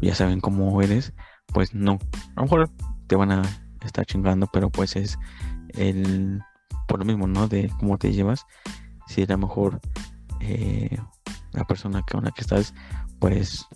ya 0.00 0.14
saben 0.14 0.40
cómo 0.40 0.80
eres, 0.80 1.12
pues 1.52 1.74
no, 1.74 1.98
a 2.36 2.40
lo 2.40 2.42
mejor 2.42 2.70
te 3.08 3.16
van 3.16 3.32
a 3.32 3.42
estar 3.84 4.06
chingando, 4.06 4.48
pero 4.52 4.70
pues 4.70 4.94
es 4.94 5.18
el, 5.70 6.40
por 6.86 7.00
lo 7.00 7.04
mismo, 7.04 7.26
¿no? 7.26 7.48
De 7.48 7.70
cómo 7.80 7.98
te 7.98 8.12
llevas, 8.12 8.46
si 9.08 9.22
a 9.22 9.26
lo 9.26 9.38
mejor 9.38 9.80
eh, 10.40 10.96
la 11.52 11.64
persona 11.64 12.02
con 12.02 12.24
la 12.24 12.30
que 12.30 12.42
estás 12.42 12.74
pues 13.18 13.66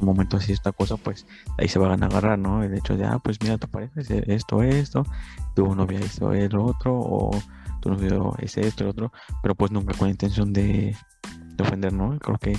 momento 0.00 0.36
así 0.36 0.52
esta 0.52 0.72
cosa, 0.72 0.96
pues 0.96 1.26
ahí 1.58 1.68
se 1.68 1.78
van 1.78 2.02
a 2.02 2.06
agarrar, 2.06 2.38
¿no? 2.38 2.62
El 2.62 2.74
hecho 2.74 2.96
de, 2.96 3.04
ah, 3.04 3.18
pues 3.22 3.40
mira, 3.42 3.58
tu 3.58 3.68
pareja 3.68 4.00
es 4.00 4.10
esto, 4.10 4.62
esto, 4.62 5.04
tu 5.54 5.74
novia 5.74 6.00
hizo 6.00 6.32
el 6.32 6.56
otro, 6.56 6.98
o 6.98 7.30
tu 7.80 7.90
novio 7.90 8.34
es 8.38 8.56
esto, 8.56 8.84
el 8.84 8.90
otro, 8.90 9.12
pero 9.42 9.54
pues 9.54 9.70
nunca 9.70 9.96
con 9.96 10.08
la 10.08 10.12
intención 10.12 10.52
de, 10.52 10.96
de 11.56 11.64
ofender, 11.64 11.92
¿no? 11.92 12.18
Creo 12.18 12.38
que 12.38 12.58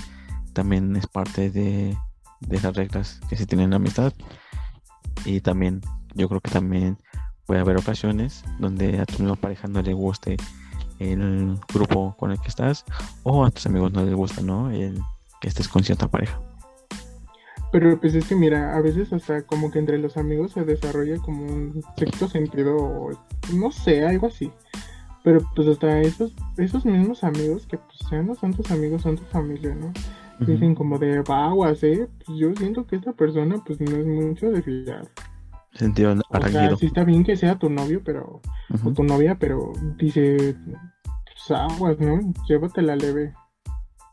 también 0.54 0.96
es 0.96 1.08
parte 1.08 1.52
de, 1.52 1.98
de 2.42 2.62
las 2.62 2.76
reglas 2.76 3.20
que 3.30 3.36
se 3.36 3.46
tienen 3.46 3.66
en 3.66 3.70
la 3.72 3.76
amistad. 3.78 4.14
Y 5.26 5.42
también, 5.42 5.82
yo 6.16 6.30
creo 6.30 6.42
que 6.42 6.52
también 6.52 6.98
puede 7.46 7.62
haber 7.62 7.78
ocasiones 7.78 8.44
donde 8.60 9.00
a 9.00 9.06
tu 9.06 9.24
misma 9.24 9.36
pareja 9.36 9.68
no 9.68 9.82
le 9.82 9.94
guste 9.94 10.38
el 11.00 11.60
grupo 11.74 12.16
con 12.18 12.32
el 12.32 12.40
que 12.40 12.48
estás 12.48 12.86
o 13.24 13.46
a 13.46 13.52
tus 13.52 13.66
amigos 13.66 13.92
no 13.94 14.04
les 14.04 14.16
gusta, 14.16 14.42
¿no? 14.42 14.70
El 14.72 15.02
que 15.42 15.48
estés 15.48 15.68
con 15.68 15.84
cierta 15.84 16.08
pareja. 16.08 16.40
Pero 17.80 18.02
pues 18.02 18.16
es 18.16 18.28
que 18.28 18.36
mira, 18.36 18.76
a 18.76 18.82
veces 18.82 19.14
hasta 19.14 19.44
como 19.44 19.70
que 19.70 19.78
entre 19.78 20.00
los 20.00 20.18
amigos 20.18 20.54
se 20.54 20.66
desarrolla 20.66 21.20
como 21.20 21.44
un 21.44 21.84
sexto 21.96 22.28
sentido, 22.28 23.12
no 23.54 23.72
sé, 23.72 24.04
algo 24.04 24.26
así. 24.26 24.52
Pero 25.24 25.42
pues 25.56 25.68
hasta 25.68 26.02
esos, 26.02 26.34
esos 26.58 26.88
mismos 26.88 27.24
amigos 27.24 27.68
que 27.68 27.78
pues 27.78 28.00
ya 28.10 28.24
no 28.24 28.34
son 28.34 28.56
tus 28.56 28.72
amigos, 28.72 29.04
son 29.04 29.16
tu 29.16 29.24
familia, 29.26 29.76
¿no? 29.76 29.94
Dicen 30.40 30.74
como 30.74 30.98
de 30.98 31.22
vaguas, 31.22 31.84
¿eh? 31.84 32.10
Pues 32.26 32.40
yo 32.40 32.52
siento 32.56 32.88
que 32.88 32.96
esta 32.96 33.14
persona 33.14 33.64
pues 33.64 33.80
no 33.80 33.96
es 33.96 34.08
mucho 34.08 34.50
de 34.50 34.64
fiar. 34.64 35.08
Sentido 35.74 36.16
o 36.30 36.48
sea, 36.50 36.76
sí 36.78 36.88
está 36.88 37.04
bien 37.04 37.24
que 37.24 37.38
sea 37.38 37.60
tu 37.60 37.70
novio, 37.70 38.02
pero, 38.04 38.42
o 38.84 38.92
tu 38.92 39.04
novia, 39.04 39.38
pero 39.40 39.72
dice, 40.00 40.56
pues 40.64 41.52
aguas, 41.52 42.00
¿no? 42.00 42.34
Llévatela 42.50 42.96
leve. 42.96 43.36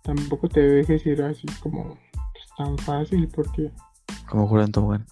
Tampoco 0.02 0.50
te 0.50 0.60
dejes 0.60 1.06
ir 1.06 1.22
así 1.22 1.46
como 1.62 1.96
tan 2.56 2.78
fácil, 2.78 3.28
porque... 3.28 3.70
Como 4.28 4.48
juran 4.48 4.72
Tobogán. 4.72 5.06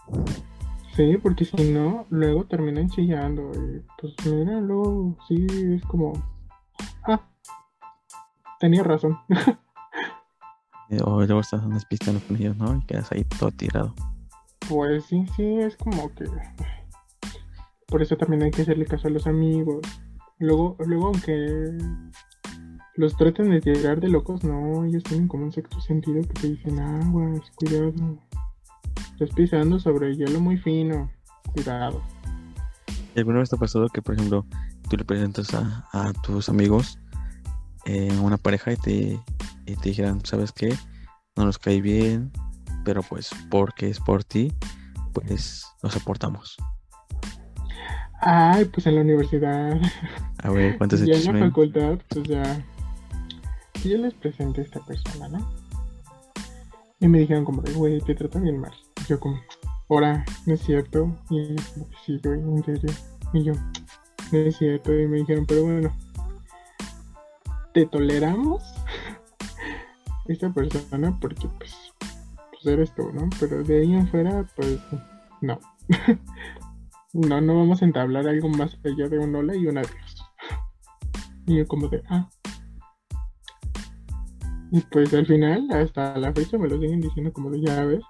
Sí, 0.94 1.16
porque 1.22 1.44
si 1.46 1.70
no, 1.70 2.06
luego 2.10 2.44
terminan 2.44 2.88
chillando. 2.88 3.50
Y 3.54 3.82
pues 3.98 4.14
mira, 4.26 4.60
luego 4.60 5.16
sí 5.26 5.46
es 5.74 5.82
como. 5.84 6.12
Ah, 7.04 7.20
tenía 8.60 8.82
razón. 8.82 9.18
o 11.04 11.22
luego 11.22 11.40
estás 11.40 11.64
unas 11.64 11.86
pistas 11.86 12.22
con 12.24 12.36
ellos, 12.36 12.56
¿no? 12.58 12.76
Y 12.76 12.84
quedas 12.84 13.10
ahí 13.12 13.24
todo 13.24 13.50
tirado. 13.50 13.94
Pues 14.68 15.06
sí, 15.06 15.24
sí, 15.34 15.44
es 15.60 15.76
como 15.78 16.14
que. 16.14 16.26
Por 17.86 18.02
eso 18.02 18.16
también 18.16 18.42
hay 18.42 18.50
que 18.50 18.62
hacerle 18.62 18.84
caso 18.84 19.08
a 19.08 19.10
los 19.10 19.26
amigos. 19.26 19.80
Luego, 20.38 20.76
luego 20.80 21.06
aunque 21.06 21.78
los 22.94 23.16
traten 23.16 23.50
de 23.50 23.60
tirar 23.60 24.00
de 24.00 24.08
locos, 24.08 24.44
no, 24.44 24.84
ellos 24.84 25.02
tienen 25.04 25.28
como 25.28 25.44
un 25.44 25.52
sexto 25.52 25.80
sentido 25.80 26.20
que 26.22 26.40
te 26.40 26.48
dicen 26.50 26.78
aguas, 26.78 27.40
cuidado. 27.56 27.92
Estás 29.12 29.30
pisando 29.34 29.78
sobre 29.78 30.14
hielo 30.14 30.40
muy 30.40 30.58
fino. 30.58 31.10
Cuidado. 31.52 32.02
¿Alguna 33.16 33.40
vez 33.40 33.50
te 33.50 33.56
ha 33.56 33.58
pasado 33.58 33.88
que, 33.88 34.02
por 34.02 34.14
ejemplo, 34.14 34.46
tú 34.88 34.96
le 34.96 35.04
presentas 35.04 35.54
a, 35.54 36.12
tus 36.22 36.48
amigos 36.48 36.98
eh, 37.84 38.16
una 38.22 38.36
pareja 38.36 38.72
y 38.72 38.76
te, 38.76 39.20
y 39.66 39.76
te 39.76 39.88
dijeran, 39.88 40.24
¿sabes 40.24 40.52
qué? 40.52 40.74
No 41.36 41.44
nos 41.44 41.58
cae 41.58 41.80
bien, 41.80 42.30
pero 42.84 43.02
pues 43.02 43.30
porque 43.50 43.88
es 43.88 44.00
por 44.00 44.24
ti, 44.24 44.52
pues 45.12 45.66
nos 45.82 45.96
aportamos. 45.96 46.56
Ay, 48.20 48.66
pues 48.66 48.86
en 48.86 48.94
la 48.94 49.00
universidad. 49.00 49.80
A 50.42 50.50
ver, 50.50 50.78
¿cuántos 50.78 51.00
Ya 51.04 51.14
en 51.14 51.40
la 51.40 51.46
facultad, 51.46 51.98
pues 52.08 52.28
ya. 52.28 52.64
Yo 53.84 53.98
les 53.98 54.14
presenté 54.14 54.60
a 54.60 54.64
esta 54.64 54.80
persona, 54.80 55.28
¿no? 55.28 55.50
Y 57.00 57.08
me 57.08 57.18
dijeron 57.18 57.44
como 57.44 57.62
de, 57.62 57.72
güey, 57.72 58.00
te 58.00 58.14
tratan 58.14 58.44
bien 58.44 58.58
mal. 58.58 58.72
Yo 59.08 59.18
como, 59.18 59.40
ahora, 59.88 60.24
no 60.46 60.54
es 60.54 60.62
cierto. 60.62 61.10
Y 61.30 61.56
sí, 62.06 62.20
güey, 62.22 62.40
en 62.40 62.64
serio. 62.64 62.94
Y 63.32 63.42
yo, 63.42 63.54
no 63.54 64.38
es 64.38 64.56
cierto. 64.56 64.96
Y 64.96 65.08
me 65.08 65.18
dijeron, 65.18 65.46
pero 65.46 65.64
bueno, 65.64 65.92
te 67.74 67.86
toleramos 67.86 68.62
esta 70.28 70.50
persona 70.50 71.18
porque 71.20 71.48
pues, 71.58 71.74
pues 72.52 72.66
eres 72.66 72.94
tú, 72.94 73.10
¿no? 73.12 73.28
Pero 73.40 73.64
de 73.64 73.80
ahí 73.80 73.94
en 73.94 74.06
fuera, 74.06 74.46
pues 74.54 74.78
no. 75.40 75.58
no, 77.14 77.40
no 77.40 77.56
vamos 77.56 77.82
a 77.82 77.84
entablar 77.84 78.28
algo 78.28 78.48
más 78.48 78.78
allá 78.84 79.08
de 79.08 79.18
un 79.18 79.34
hola 79.34 79.56
y 79.56 79.66
un 79.66 79.78
adiós. 79.78 79.92
Y 81.46 81.58
yo 81.58 81.66
como 81.66 81.88
de, 81.88 82.00
ah. 82.08 82.30
Y 84.72 84.80
pues 84.80 85.14
al 85.14 85.26
final, 85.26 85.68
hasta 85.70 86.18
la 86.18 86.32
fecha 86.32 86.58
me 86.58 86.68
lo 86.68 86.80
siguen 86.80 87.00
diciendo 87.00 87.32
como 87.32 87.50
de, 87.50 87.60
ya 87.60 87.84
ves, 87.84 88.02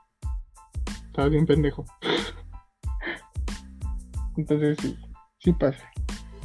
estaba 1.07 1.29
bien 1.29 1.45
pendejo. 1.45 1.85
Entonces 4.39 4.79
sí, 4.81 4.97
sí 5.41 5.53
pasa. 5.53 5.85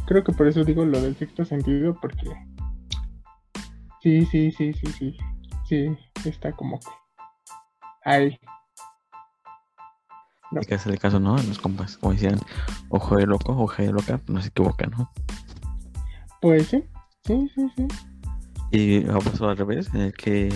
Creo 0.08 0.26
que 0.26 0.34
por 0.34 0.48
eso 0.48 0.66
digo 0.66 0.84
lo 0.84 1.00
del 1.00 1.16
sexto 1.16 1.46
sentido, 1.46 1.98
porque 2.02 2.34
sí, 4.02 4.26
sí, 4.26 4.52
sí, 4.52 4.74
sí, 4.74 4.92
sí 4.92 5.18
sí, 5.68 5.98
está 6.26 6.52
como 6.54 6.80
que 6.80 6.88
ahí. 8.06 8.40
Hay 10.52 10.66
que 10.66 10.76
hacerle 10.76 10.98
caso, 10.98 11.20
¿no? 11.20 11.36
Los 11.36 11.60
compas, 11.60 11.98
como 11.98 12.14
decían, 12.14 12.40
ojo 12.90 13.18
de 13.18 13.26
loco, 13.26 13.52
ojo 13.52 13.82
de 13.82 13.92
loca, 13.92 14.22
no 14.28 14.42
se 14.42 14.48
equivoca, 14.48 14.88
¿no? 14.88 15.12
Pues 16.42 16.68
sí, 16.68 16.86
sí, 17.26 17.52
sí, 17.54 17.70
sí. 17.76 17.88
Y 18.72 19.06
ha 19.08 19.18
pasado 19.20 19.50
al 19.50 19.58
revés, 19.58 19.90
en 19.94 20.02
el 20.02 20.14
que 20.14 20.50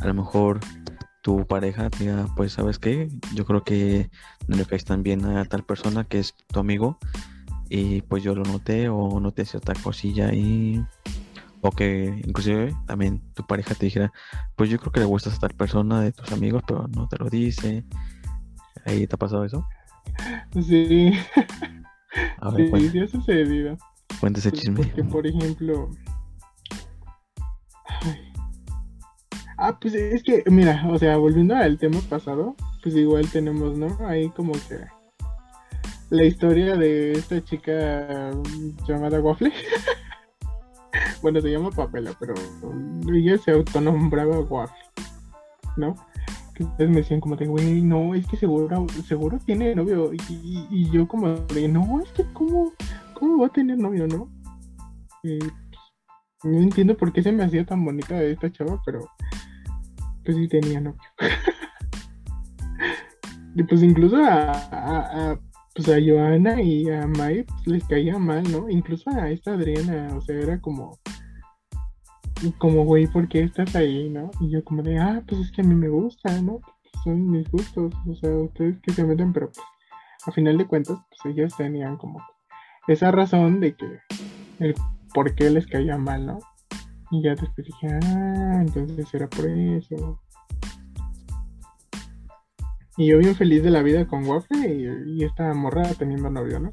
a 0.00 0.06
lo 0.06 0.14
mejor 0.14 0.60
tu 1.22 1.46
pareja 1.46 1.88
diga, 1.98 2.26
pues, 2.36 2.52
¿sabes 2.52 2.78
qué? 2.78 3.08
Yo 3.34 3.44
creo 3.44 3.64
que 3.64 4.10
no 4.46 4.56
le 4.56 4.64
caes 4.64 4.84
tan 4.84 5.02
bien 5.02 5.24
a 5.24 5.44
tal 5.44 5.64
persona 5.64 6.04
que 6.04 6.18
es 6.18 6.34
tu 6.46 6.60
amigo 6.60 6.98
y 7.68 8.02
pues 8.02 8.22
yo 8.22 8.34
lo 8.34 8.44
noté 8.44 8.88
o 8.88 9.20
noté 9.20 9.44
cierta 9.44 9.74
cosilla 9.74 10.32
y 10.32 10.82
o 11.60 11.70
que 11.70 12.22
inclusive 12.24 12.74
también 12.86 13.20
tu 13.34 13.44
pareja 13.44 13.74
te 13.74 13.86
dijera, 13.86 14.12
pues 14.56 14.70
yo 14.70 14.78
creo 14.78 14.92
que 14.92 15.00
le 15.00 15.06
gustas 15.06 15.34
a 15.34 15.40
tal 15.40 15.54
persona 15.54 16.00
de 16.00 16.12
tus 16.12 16.30
amigos, 16.32 16.62
pero 16.66 16.86
no 16.88 17.08
te 17.08 17.18
lo 17.18 17.28
dice. 17.28 17.84
¿Ahí 18.84 19.06
te 19.06 19.16
ha 19.16 19.18
pasado 19.18 19.44
eso? 19.44 19.66
Sí. 20.52 21.12
A 22.40 22.50
ver, 22.52 22.70
sí, 22.80 22.90
sí 22.90 23.00
ha 23.00 23.08
sucedido. 23.08 23.76
Cuéntese 24.20 24.48
ese 24.48 24.50
pues, 24.50 24.60
chisme. 24.60 24.84
Porque, 24.84 25.04
por 25.04 25.26
ejemplo... 25.26 25.90
Ah, 29.60 29.76
pues 29.80 29.92
es 29.94 30.22
que, 30.22 30.44
mira, 30.46 30.86
o 30.88 30.96
sea, 30.98 31.16
volviendo 31.16 31.56
al 31.56 31.78
tema 31.78 31.98
pasado, 32.08 32.54
pues 32.80 32.94
igual 32.94 33.28
tenemos, 33.28 33.76
¿no? 33.76 33.98
Ahí 34.06 34.28
como 34.30 34.52
que 34.52 34.78
la 36.10 36.24
historia 36.24 36.76
de 36.76 37.12
esta 37.12 37.42
chica 37.42 38.30
llamada 38.86 39.20
Waffle. 39.20 39.52
bueno, 41.22 41.40
se 41.40 41.50
llama 41.50 41.72
Papela, 41.72 42.12
pero 42.20 42.34
ella 43.12 43.36
se 43.36 43.50
autonombraba 43.50 44.38
Waffle, 44.40 44.76
¿no? 45.76 45.96
Entonces 46.54 46.88
me 46.88 46.96
decían 46.96 47.20
como 47.20 47.34
de, 47.34 47.46
güey, 47.46 47.82
no, 47.82 48.14
es 48.14 48.28
que 48.28 48.36
seguro, 48.36 48.86
seguro 49.08 49.40
tiene 49.44 49.74
novio. 49.74 50.12
Y, 50.28 50.88
yo 50.90 51.08
como 51.08 51.34
de, 51.34 51.66
no, 51.66 52.00
es 52.00 52.10
que 52.12 52.24
cómo, 52.32 52.72
cómo 53.14 53.42
va 53.42 53.48
a 53.48 53.52
tener 53.52 53.76
novio, 53.76 54.06
¿no? 54.06 54.28
Pues, 55.20 55.40
no 56.44 56.58
entiendo 56.58 56.96
por 56.96 57.12
qué 57.12 57.24
se 57.24 57.32
me 57.32 57.42
hacía 57.42 57.66
tan 57.66 57.84
bonita 57.84 58.22
esta 58.22 58.50
chava, 58.52 58.80
pero 58.84 59.00
pues 60.28 60.36
sí 60.36 60.46
tenía 60.46 60.78
novio. 60.78 61.00
y 63.54 63.62
pues 63.62 63.82
incluso 63.82 64.18
a, 64.22 65.40
pues 65.74 65.88
a 65.88 65.96
Joana 66.06 66.60
y 66.60 66.90
a 66.90 67.06
Mai 67.06 67.44
pues, 67.44 67.66
les 67.66 67.84
caía 67.84 68.18
mal, 68.18 68.42
¿no? 68.52 68.68
Incluso 68.68 69.08
a 69.08 69.30
esta 69.30 69.54
Adriana, 69.54 70.14
o 70.14 70.20
sea, 70.20 70.36
era 70.36 70.60
como, 70.60 70.98
como, 72.58 72.84
güey, 72.84 73.06
¿por 73.06 73.26
qué 73.26 73.40
estás 73.40 73.74
ahí, 73.74 74.10
no? 74.10 74.30
Y 74.40 74.50
yo 74.50 74.62
como 74.64 74.82
de, 74.82 74.98
ah, 74.98 75.22
pues 75.26 75.40
es 75.40 75.50
que 75.50 75.62
a 75.62 75.64
mí 75.64 75.74
me 75.74 75.88
gusta, 75.88 76.42
¿no? 76.42 76.60
Son 77.04 77.30
mis 77.30 77.50
gustos, 77.50 77.94
o 78.06 78.14
sea, 78.16 78.30
ustedes 78.30 78.78
que 78.82 78.92
se 78.92 79.04
meten, 79.04 79.32
pero 79.32 79.46
pues, 79.46 79.64
a 80.26 80.30
final 80.32 80.58
de 80.58 80.66
cuentas, 80.66 80.98
pues 81.08 81.34
ellos 81.34 81.56
tenían 81.56 81.96
como 81.96 82.20
esa 82.86 83.10
razón 83.12 83.60
de 83.60 83.74
que 83.74 83.86
el 84.58 84.74
por 85.14 85.34
qué 85.34 85.48
les 85.48 85.66
caía 85.66 85.96
mal, 85.96 86.26
¿no? 86.26 86.38
Y 87.10 87.22
ya 87.22 87.34
después 87.34 87.66
dije, 87.66 87.88
ah, 88.02 88.58
entonces 88.60 89.12
era 89.14 89.28
por 89.28 89.46
eso. 89.48 90.20
Y 92.96 93.06
yo 93.06 93.18
bien 93.18 93.36
feliz 93.36 93.62
de 93.62 93.70
la 93.70 93.82
vida 93.82 94.06
con 94.06 94.26
Waffle 94.26 95.04
y, 95.06 95.24
esta 95.24 95.54
morra 95.54 95.82
teniendo 95.96 96.30
novio, 96.30 96.58
¿no? 96.58 96.72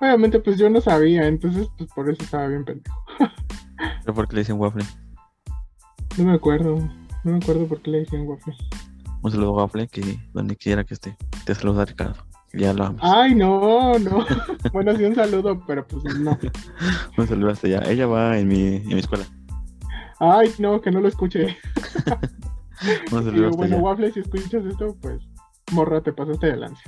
Obviamente, 0.00 0.38
pues 0.38 0.56
yo 0.56 0.70
no 0.70 0.80
sabía, 0.80 1.26
entonces, 1.26 1.68
pues 1.76 1.90
por 1.92 2.08
eso 2.08 2.22
estaba 2.22 2.46
bien 2.46 2.64
pendejo. 2.64 2.96
¿Pero 4.04 4.14
por 4.14 4.28
qué 4.28 4.36
le 4.36 4.42
dicen 4.42 4.58
Waffle? 4.58 4.84
No 6.16 6.24
me 6.24 6.32
acuerdo, 6.34 6.76
no 7.24 7.32
me 7.32 7.38
acuerdo 7.38 7.66
por 7.66 7.82
qué 7.82 7.90
le 7.90 7.98
decían 8.00 8.26
Waffle. 8.26 8.54
Un 9.22 9.30
saludo 9.30 9.50
a 9.50 9.62
Waffle, 9.64 9.88
que 9.88 10.18
donde 10.32 10.56
quiera 10.56 10.84
que 10.84 10.94
esté. 10.94 11.16
Te 11.44 11.54
saluda 11.54 11.84
Ricardo. 11.84 12.24
Ya 12.52 12.72
lo 12.72 12.84
amo. 12.84 12.98
Ay, 13.00 13.34
no, 13.34 13.98
no. 13.98 14.24
bueno, 14.72 14.96
sí, 14.96 15.04
un 15.04 15.14
saludo, 15.14 15.60
pero 15.66 15.86
pues 15.86 16.04
no. 16.20 16.38
un 17.18 17.26
saludo 17.26 17.50
hasta 17.50 17.66
allá. 17.66 17.82
Ella 17.90 18.06
va 18.06 18.38
en 18.38 18.46
mi, 18.46 18.76
en 18.76 18.88
mi 18.88 18.98
escuela. 18.98 19.24
Ay, 20.18 20.52
no, 20.58 20.80
que 20.80 20.90
no 20.90 21.00
lo 21.00 21.08
escuche. 21.08 21.56
bueno, 23.10 23.78
Waffle, 23.78 24.12
si 24.12 24.20
escuchas 24.20 24.64
esto, 24.64 24.96
pues 25.00 25.22
morra, 25.72 26.00
te 26.00 26.12
pasaste 26.12 26.46
de 26.46 26.56
lance. 26.56 26.82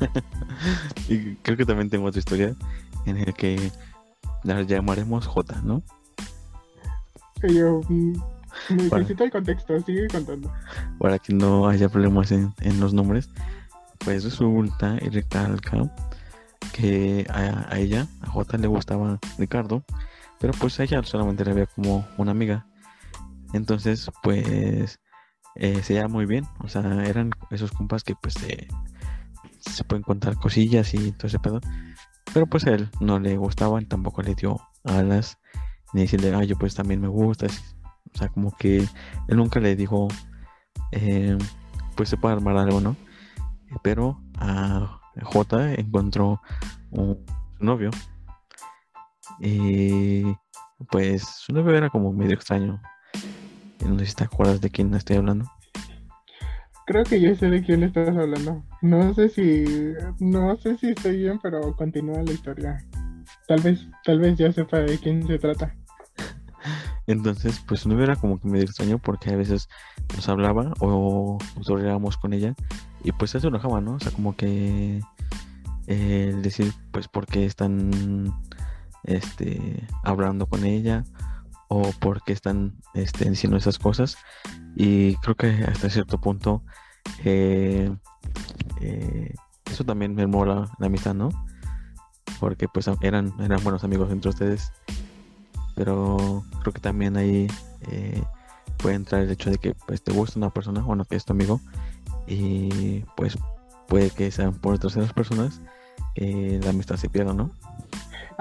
y 1.08 1.36
creo 1.36 1.56
que 1.56 1.64
también 1.64 1.90
tengo 1.90 2.06
otra 2.06 2.18
historia 2.18 2.54
en 3.06 3.24
la 3.24 3.32
que 3.32 3.70
la 4.42 4.62
llamaremos 4.62 5.26
J, 5.26 5.60
¿no? 5.62 5.82
yo 7.48 7.80
mm, 7.88 8.12
necesito 8.90 9.24
el 9.24 9.30
contexto, 9.30 9.80
sigue 9.80 10.08
contando. 10.08 10.52
Para 10.98 11.18
que 11.18 11.32
no 11.32 11.68
haya 11.68 11.88
problemas 11.88 12.32
en, 12.32 12.52
los 12.78 12.92
nombres, 12.92 13.30
pues 13.98 14.24
resulta 14.24 14.98
y 15.00 15.08
recalca 15.08 15.90
que 16.72 17.26
a, 17.30 17.78
ella, 17.78 18.06
a 18.20 18.26
J 18.28 18.58
le 18.58 18.66
gustaba 18.66 19.18
Ricardo, 19.38 19.82
pero 20.38 20.52
pues 20.58 20.78
a 20.80 20.84
ella 20.84 21.02
solamente 21.02 21.44
la 21.44 21.54
veía 21.54 21.66
como 21.66 22.06
una 22.18 22.32
amiga. 22.32 22.66
Entonces, 23.52 24.10
pues 24.22 25.00
eh, 25.56 25.82
se 25.82 25.94
lleva 25.94 26.08
muy 26.08 26.26
bien, 26.26 26.46
o 26.60 26.68
sea, 26.68 26.82
eran 27.04 27.30
esos 27.50 27.72
compas 27.72 28.04
que 28.04 28.14
pues 28.14 28.34
se 28.34 29.84
pueden 29.84 30.02
contar 30.02 30.36
cosillas 30.36 30.94
y 30.94 31.12
todo 31.12 31.26
ese 31.26 31.38
pedo. 31.38 31.60
Pero 32.32 32.46
pues 32.46 32.66
a 32.66 32.70
él 32.70 32.88
no 33.00 33.18
le 33.18 33.36
gustaban, 33.36 33.86
tampoco 33.86 34.22
le 34.22 34.34
dio 34.34 34.60
alas, 34.84 35.38
ni 35.92 36.02
decirle, 36.02 36.34
ah, 36.34 36.44
yo 36.44 36.56
pues 36.56 36.74
también 36.74 37.00
me 37.00 37.08
gusta. 37.08 37.46
O 38.14 38.18
sea, 38.18 38.28
como 38.28 38.52
que 38.56 38.78
él 38.78 39.36
nunca 39.36 39.60
le 39.60 39.76
dijo, 39.76 40.08
eh, 40.92 41.36
pues 41.96 42.08
se 42.08 42.16
puede 42.16 42.34
armar 42.34 42.56
algo, 42.56 42.80
¿no? 42.80 42.96
Pero 43.82 44.20
a 44.38 45.00
J 45.22 45.74
encontró 45.74 46.40
un 46.90 47.24
novio. 47.58 47.90
Y 49.40 50.24
pues 50.90 51.24
su 51.24 51.52
novio 51.52 51.74
era 51.74 51.90
como 51.90 52.12
medio 52.12 52.34
extraño. 52.34 52.80
No 53.84 53.98
sé 53.98 54.06
si 54.06 54.14
te 54.14 54.24
acuerdas 54.24 54.60
de 54.60 54.70
quién 54.70 54.94
estoy 54.94 55.16
hablando. 55.16 55.50
Creo 56.86 57.04
que 57.04 57.20
yo 57.20 57.34
sé 57.36 57.50
de 57.50 57.62
quién 57.62 57.82
estás 57.82 58.16
hablando. 58.16 58.64
No 58.82 59.14
sé 59.14 59.28
si 59.28 59.64
no 60.18 60.56
sé 60.56 60.76
si 60.78 60.90
estoy 60.90 61.18
bien, 61.18 61.38
pero 61.40 61.74
continúa 61.76 62.22
la 62.22 62.32
historia. 62.32 62.84
Tal 63.46 63.60
vez 63.60 63.86
tal 64.04 64.18
vez 64.18 64.36
ya 64.36 64.52
sepa 64.52 64.78
de 64.78 64.98
quién 64.98 65.26
se 65.26 65.38
trata. 65.38 65.74
Entonces, 67.06 67.62
pues 67.66 67.86
no 67.86 68.02
era 68.02 68.16
como 68.16 68.40
que 68.40 68.48
medio 68.48 68.64
extraño 68.64 68.98
porque 68.98 69.30
a 69.30 69.36
veces 69.36 69.68
nos 70.16 70.28
hablaba 70.28 70.72
o 70.80 71.38
nos 71.56 72.16
con 72.16 72.32
ella 72.32 72.54
y 73.04 73.12
pues 73.12 73.34
eso 73.34 73.48
enojaba, 73.48 73.80
¿no? 73.80 73.94
O 73.94 74.00
sea, 74.00 74.12
como 74.12 74.36
que 74.36 75.00
eh, 75.86 76.30
el 76.32 76.42
decir, 76.42 76.72
pues, 76.92 77.08
por 77.08 77.26
qué 77.26 77.44
están 77.46 78.32
este, 79.04 79.86
hablando 80.02 80.46
con 80.46 80.64
ella 80.64 81.04
o 81.72 81.82
por 82.00 82.22
qué 82.24 82.32
están 82.32 82.74
este, 82.94 83.30
diciendo 83.30 83.56
esas 83.56 83.78
cosas. 83.78 84.18
Y 84.76 85.14
creo 85.16 85.36
que 85.36 85.64
hasta 85.64 85.88
cierto 85.88 86.20
punto 86.20 86.62
eh, 87.24 87.90
eh, 88.80 89.34
eso 89.70 89.84
también 89.84 90.14
me 90.14 90.26
mola 90.26 90.68
la, 90.78 90.86
amistad, 90.86 91.14
¿no? 91.14 91.30
Porque 92.40 92.66
pues 92.68 92.90
eran, 93.02 93.32
eran 93.40 93.62
buenos 93.62 93.84
amigos 93.84 94.10
entre 94.10 94.30
ustedes. 94.30 94.72
Pero 95.76 96.44
creo 96.60 96.72
que 96.72 96.80
también 96.80 97.16
ahí 97.16 97.46
eh, 97.88 98.22
puede 98.78 98.96
entrar 98.96 99.22
el 99.22 99.30
hecho 99.30 99.50
de 99.50 99.58
que 99.58 99.74
pues 99.86 100.02
te 100.02 100.12
gusta 100.12 100.40
una 100.40 100.50
persona, 100.50 100.82
bueno, 100.82 101.04
que 101.04 101.14
es 101.14 101.24
tu 101.24 101.32
amigo. 101.32 101.60
Y 102.26 103.04
pues 103.16 103.38
puede 103.86 104.10
que 104.10 104.32
sean 104.32 104.54
por 104.54 104.78
terceras 104.78 105.12
personas 105.12 105.60
la 106.16 106.70
amistad 106.70 106.96
se 106.96 107.08
pierda, 107.08 107.32
¿no? 107.32 107.50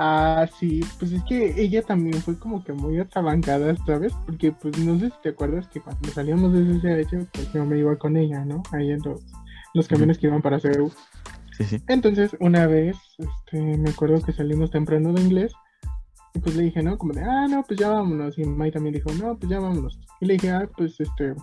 Ah, 0.02 0.48
sí, 0.58 0.80
pues 0.98 1.12
es 1.12 1.22
que 1.26 1.62
ella 1.62 1.82
también 1.82 2.22
fue 2.22 2.40
como 2.40 2.64
que 2.64 2.72
muy 2.72 2.98
atrabancada, 3.02 3.76
¿sabes? 3.86 4.14
Porque 4.26 4.54
pues 4.54 4.78
no 4.80 4.98
sé 4.98 5.10
si 5.10 5.16
te 5.22 5.30
acuerdas 5.30 5.68
que 5.68 5.82
cuando 5.82 6.08
salíamos 6.08 6.54
de 6.54 6.78
ese 6.78 7.02
hecho, 7.02 7.28
pues 7.34 7.52
yo 7.52 7.66
me 7.66 7.78
iba 7.78 7.98
con 7.98 8.16
ella, 8.16 8.46
¿no? 8.46 8.64
Ahí 8.72 8.92
en 8.92 9.02
los, 9.04 9.22
los 9.74 9.90
camiones 9.90 10.18
que 10.18 10.28
iban 10.28 10.42
para 10.42 10.58
CEU. 10.62 10.90
Sí, 11.52 11.66
sí. 11.66 11.84
Entonces, 11.90 12.34
una 12.40 12.66
vez, 12.66 12.96
este, 13.18 13.78
me 13.78 13.90
acuerdo 13.90 14.22
que 14.22 14.32
salimos 14.32 14.72
temprano 14.72 15.12
de 15.12 15.22
inglés, 15.22 15.52
y 16.34 16.40
pues 16.40 16.56
le 16.56 16.64
dije, 16.64 16.82
¿no? 16.82 16.98
Como 16.98 17.12
de, 17.12 17.22
ah, 17.22 17.50
no, 17.50 17.62
pues 17.64 17.78
ya 17.78 17.90
vámonos. 17.90 18.38
Y 18.38 18.46
Mai 18.46 18.72
también 18.72 18.96
dijo, 18.96 19.12
no, 19.22 19.38
pues 19.38 19.50
ya 19.52 19.60
vámonos. 19.60 20.00
Y 20.22 20.28
le 20.28 20.36
dije, 20.36 20.50
ah, 20.52 20.70
pues 20.78 20.98
este, 21.02 21.36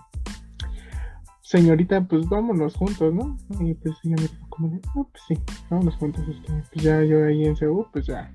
señorita, 1.42 2.00
pues 2.08 2.26
vámonos 2.26 2.74
juntos, 2.74 3.12
¿no? 3.12 3.36
Y 3.60 3.74
pues 3.74 3.96
ella 4.02 4.16
me 4.16 4.22
dijo, 4.22 4.48
como 4.48 4.68
de, 4.70 4.80
no, 4.94 5.10
pues 5.12 5.24
sí, 5.28 5.38
vámonos 5.68 5.96
juntos. 5.96 6.24
Este, 6.26 6.54
pues 6.72 6.82
ya 6.82 7.02
yo 7.02 7.22
ahí 7.26 7.44
en 7.44 7.54
CEU, 7.54 7.86
pues 7.92 8.06
ya 8.06 8.32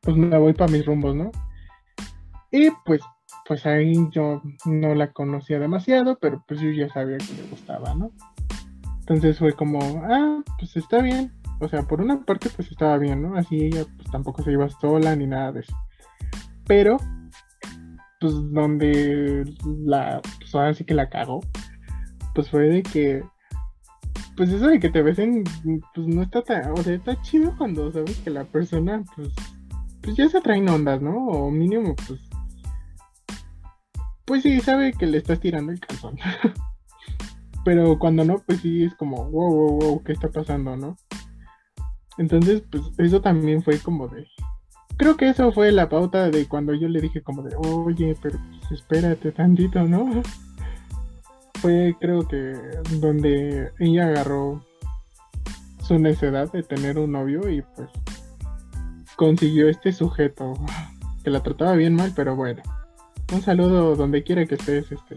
pues 0.00 0.16
me 0.16 0.38
voy 0.38 0.52
para 0.52 0.70
mis 0.70 0.84
rumbos, 0.84 1.14
¿no? 1.14 1.30
Y 2.50 2.70
pues, 2.84 3.00
pues 3.46 3.66
ahí 3.66 3.94
yo 4.10 4.42
no 4.64 4.94
la 4.94 5.12
conocía 5.12 5.58
demasiado, 5.58 6.18
pero 6.20 6.44
pues 6.46 6.60
yo 6.60 6.70
ya 6.70 6.88
sabía 6.88 7.18
que 7.18 7.32
le 7.34 7.48
gustaba, 7.48 7.94
¿no? 7.94 8.10
Entonces 9.00 9.38
fue 9.38 9.52
como, 9.52 9.80
ah, 10.04 10.42
pues 10.58 10.76
está 10.76 11.02
bien. 11.02 11.32
O 11.60 11.68
sea, 11.68 11.82
por 11.82 12.00
una 12.00 12.20
parte 12.24 12.50
pues 12.54 12.70
estaba 12.70 12.98
bien, 12.98 13.22
¿no? 13.22 13.36
Así 13.36 13.56
ella 13.66 13.84
pues 13.96 14.10
tampoco 14.10 14.42
se 14.42 14.52
iba 14.52 14.68
sola 14.68 15.14
ni 15.16 15.26
nada 15.26 15.52
de 15.52 15.60
eso. 15.60 15.76
Pero, 16.66 16.96
pues 18.20 18.34
donde 18.52 19.44
la, 19.84 20.20
pues 20.38 20.76
sí 20.76 20.84
que 20.84 20.94
la 20.94 21.08
cagó, 21.10 21.40
pues 22.34 22.48
fue 22.50 22.68
de 22.68 22.82
que 22.82 23.22
pues 24.36 24.50
eso 24.50 24.66
de 24.66 24.80
que 24.80 24.90
te 24.90 25.02
besen, 25.02 25.44
pues 25.94 26.06
no 26.06 26.22
está 26.22 26.42
tan, 26.42 26.72
o 26.72 26.76
sea, 26.78 26.94
está 26.94 27.20
chido 27.22 27.54
cuando 27.56 27.92
sabes 27.92 28.18
que 28.18 28.30
la 28.30 28.44
persona, 28.44 29.02
pues, 29.14 29.32
pues 30.02 30.16
ya 30.16 30.28
se 30.28 30.40
traen 30.40 30.68
ondas, 30.68 31.00
¿no? 31.00 31.26
O 31.26 31.50
mínimo, 31.50 31.94
pues, 32.06 32.20
pues 34.24 34.42
sí, 34.42 34.60
sabe 34.60 34.92
que 34.92 35.06
le 35.06 35.18
estás 35.18 35.40
tirando 35.40 35.72
el 35.72 35.80
calzón. 35.80 36.16
Pero 37.64 37.98
cuando 37.98 38.24
no, 38.24 38.38
pues 38.46 38.60
sí 38.60 38.84
es 38.84 38.94
como, 38.94 39.30
wow, 39.30 39.54
wow, 39.54 39.78
wow, 39.80 40.02
¿qué 40.02 40.12
está 40.12 40.28
pasando, 40.30 40.76
no? 40.76 40.96
Entonces, 42.18 42.62
pues 42.70 42.82
eso 42.98 43.20
también 43.20 43.62
fue 43.62 43.78
como 43.78 44.08
de... 44.08 44.26
Creo 44.96 45.16
que 45.16 45.28
eso 45.28 45.50
fue 45.50 45.72
la 45.72 45.88
pauta 45.88 46.30
de 46.30 46.46
cuando 46.46 46.74
yo 46.74 46.88
le 46.88 47.00
dije 47.00 47.22
como 47.22 47.42
de, 47.42 47.56
oye, 47.56 48.16
pero 48.22 48.38
pues 48.60 48.80
espérate 48.80 49.32
tantito, 49.32 49.82
¿no? 49.84 50.22
Fue 51.64 51.96
creo 51.98 52.28
que 52.28 52.52
donde 53.00 53.72
ella 53.78 54.08
agarró 54.08 54.62
su 55.82 55.98
necedad 55.98 56.52
de 56.52 56.62
tener 56.62 56.98
un 56.98 57.12
novio 57.12 57.48
y 57.48 57.62
pues 57.62 57.88
consiguió 59.16 59.70
este 59.70 59.90
sujeto 59.90 60.52
que 61.24 61.30
la 61.30 61.42
trataba 61.42 61.72
bien 61.72 61.94
mal, 61.94 62.12
pero 62.14 62.36
bueno. 62.36 62.62
Un 63.32 63.40
saludo 63.40 63.96
donde 63.96 64.22
quiera 64.22 64.44
que 64.44 64.56
estés, 64.56 64.92
este 64.92 65.16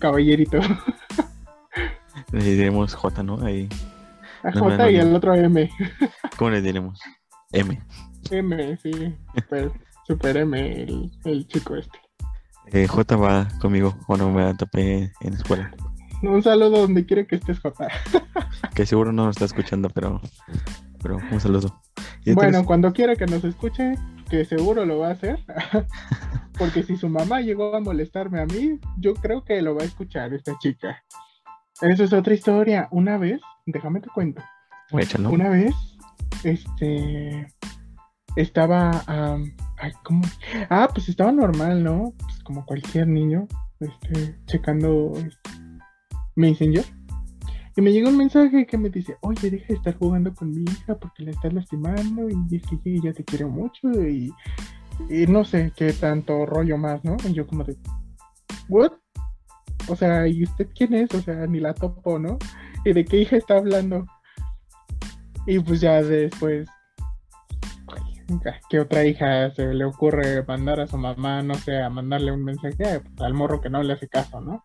caballerito. 0.00 0.58
Le 2.32 2.42
diremos 2.42 2.92
J, 2.92 3.22
¿no? 3.22 3.40
Ahí. 3.40 3.68
A 4.42 4.50
J 4.50 4.90
y 4.90 4.96
al 4.96 5.14
otro 5.14 5.36
M. 5.36 5.70
¿Cómo 6.36 6.50
le 6.50 6.62
diremos? 6.62 7.00
M. 7.52 7.80
M, 8.28 8.76
sí. 8.78 9.14
Super, 9.36 9.70
super 10.04 10.36
M, 10.36 10.82
el, 10.82 11.12
el 11.24 11.46
chico 11.46 11.76
este. 11.76 12.03
Eh, 12.72 12.86
J 12.86 13.16
va 13.16 13.48
conmigo 13.60 13.96
cuando 14.06 14.30
me 14.30 14.54
topé 14.54 15.12
en 15.20 15.32
la 15.32 15.36
escuela. 15.36 15.74
Un 16.22 16.42
saludo 16.42 16.80
donde 16.82 17.04
quiera 17.04 17.24
que 17.24 17.36
estés, 17.36 17.60
J. 17.60 17.88
que 18.74 18.86
seguro 18.86 19.12
no 19.12 19.26
nos 19.26 19.36
está 19.36 19.44
escuchando, 19.44 19.90
pero, 19.90 20.20
pero 21.02 21.18
un 21.30 21.40
saludo. 21.40 21.80
Bueno, 22.26 22.64
cuando 22.64 22.92
quiera 22.92 23.16
que 23.16 23.26
nos 23.26 23.44
escuche, 23.44 23.94
que 24.30 24.44
seguro 24.44 24.86
lo 24.86 24.98
va 24.98 25.08
a 25.08 25.12
hacer. 25.12 25.38
Porque 26.58 26.82
si 26.82 26.96
su 26.96 27.08
mamá 27.08 27.40
llegó 27.40 27.74
a 27.74 27.80
molestarme 27.80 28.40
a 28.40 28.46
mí, 28.46 28.78
yo 28.98 29.14
creo 29.14 29.44
que 29.44 29.60
lo 29.60 29.74
va 29.74 29.82
a 29.82 29.86
escuchar 29.86 30.32
esta 30.32 30.56
chica. 30.58 31.02
Eso 31.80 32.04
es 32.04 32.12
otra 32.12 32.34
historia. 32.34 32.88
Una 32.92 33.18
vez, 33.18 33.40
déjame 33.66 34.00
te 34.00 34.08
cuento. 34.08 34.42
Échalo. 34.92 35.30
Una 35.30 35.48
vez, 35.48 35.74
este, 36.44 37.48
estaba, 38.36 39.02
ay, 39.06 39.92
¿cómo? 40.02 40.22
Ah, 40.70 40.88
pues 40.92 41.08
estaba 41.08 41.32
normal, 41.32 41.82
¿no? 41.82 42.14
como 42.44 42.64
cualquier 42.64 43.08
niño, 43.08 43.48
este, 43.80 44.36
checando 44.46 45.12
este, 45.16 45.50
Messenger. 46.36 46.84
Y 47.76 47.82
me 47.82 47.92
llegó 47.92 48.08
un 48.08 48.18
mensaje 48.18 48.66
que 48.66 48.78
me 48.78 48.88
dice, 48.88 49.16
oye, 49.22 49.50
deja 49.50 49.66
de 49.68 49.74
estar 49.74 49.98
jugando 49.98 50.32
con 50.32 50.50
mi 50.50 50.62
hija 50.62 50.96
porque 50.96 51.24
la 51.24 51.32
estás 51.32 51.52
lastimando 51.52 52.28
y 52.28 52.56
es 52.56 52.62
que 52.62 52.78
ella 52.84 53.12
te 53.12 53.24
quiere 53.24 53.46
mucho 53.46 53.88
y, 54.08 54.32
no 55.26 55.44
sé 55.44 55.72
qué 55.74 55.92
tanto 55.92 56.46
rollo 56.46 56.78
más, 56.78 57.04
¿no? 57.04 57.16
Y 57.28 57.32
yo 57.32 57.48
como 57.48 57.64
de, 57.64 57.76
¿what? 58.68 58.92
O 59.88 59.96
sea, 59.96 60.28
¿y 60.28 60.44
usted 60.44 60.68
quién 60.72 60.94
es? 60.94 61.12
O 61.14 61.20
sea, 61.20 61.48
ni 61.48 61.58
la 61.58 61.74
topo, 61.74 62.20
¿no? 62.20 62.38
¿Y 62.84 62.92
de 62.92 63.04
qué 63.04 63.22
hija 63.22 63.36
está 63.36 63.56
hablando? 63.56 64.06
Y 65.46 65.58
pues 65.58 65.80
ya 65.80 66.00
después 66.00 66.68
¿Qué 68.68 68.80
otra 68.80 69.04
hija 69.04 69.50
se 69.54 69.74
le 69.74 69.84
ocurre 69.84 70.44
mandar 70.44 70.80
a 70.80 70.86
su 70.86 70.96
mamá, 70.98 71.42
no 71.42 71.54
sé, 71.54 71.82
a 71.82 71.90
mandarle 71.90 72.32
un 72.32 72.44
mensaje 72.44 73.00
pues, 73.00 73.20
al 73.20 73.34
morro 73.34 73.60
que 73.60 73.70
no 73.70 73.82
le 73.82 73.92
hace 73.92 74.08
caso, 74.08 74.40
¿no? 74.40 74.64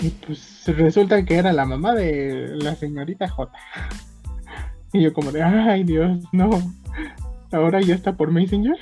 Y 0.00 0.10
pues 0.10 0.62
resulta 0.66 1.24
que 1.24 1.36
era 1.36 1.52
la 1.52 1.64
mamá 1.64 1.94
de 1.94 2.56
la 2.56 2.74
señorita 2.74 3.28
J. 3.28 3.52
Y 4.90 5.02
yo 5.02 5.12
como 5.12 5.30
de, 5.32 5.42
ay 5.42 5.84
Dios, 5.84 6.24
no. 6.32 6.48
Ahora 7.52 7.82
ya 7.82 7.94
está 7.94 8.16
por 8.16 8.30
Messenger. 8.30 8.76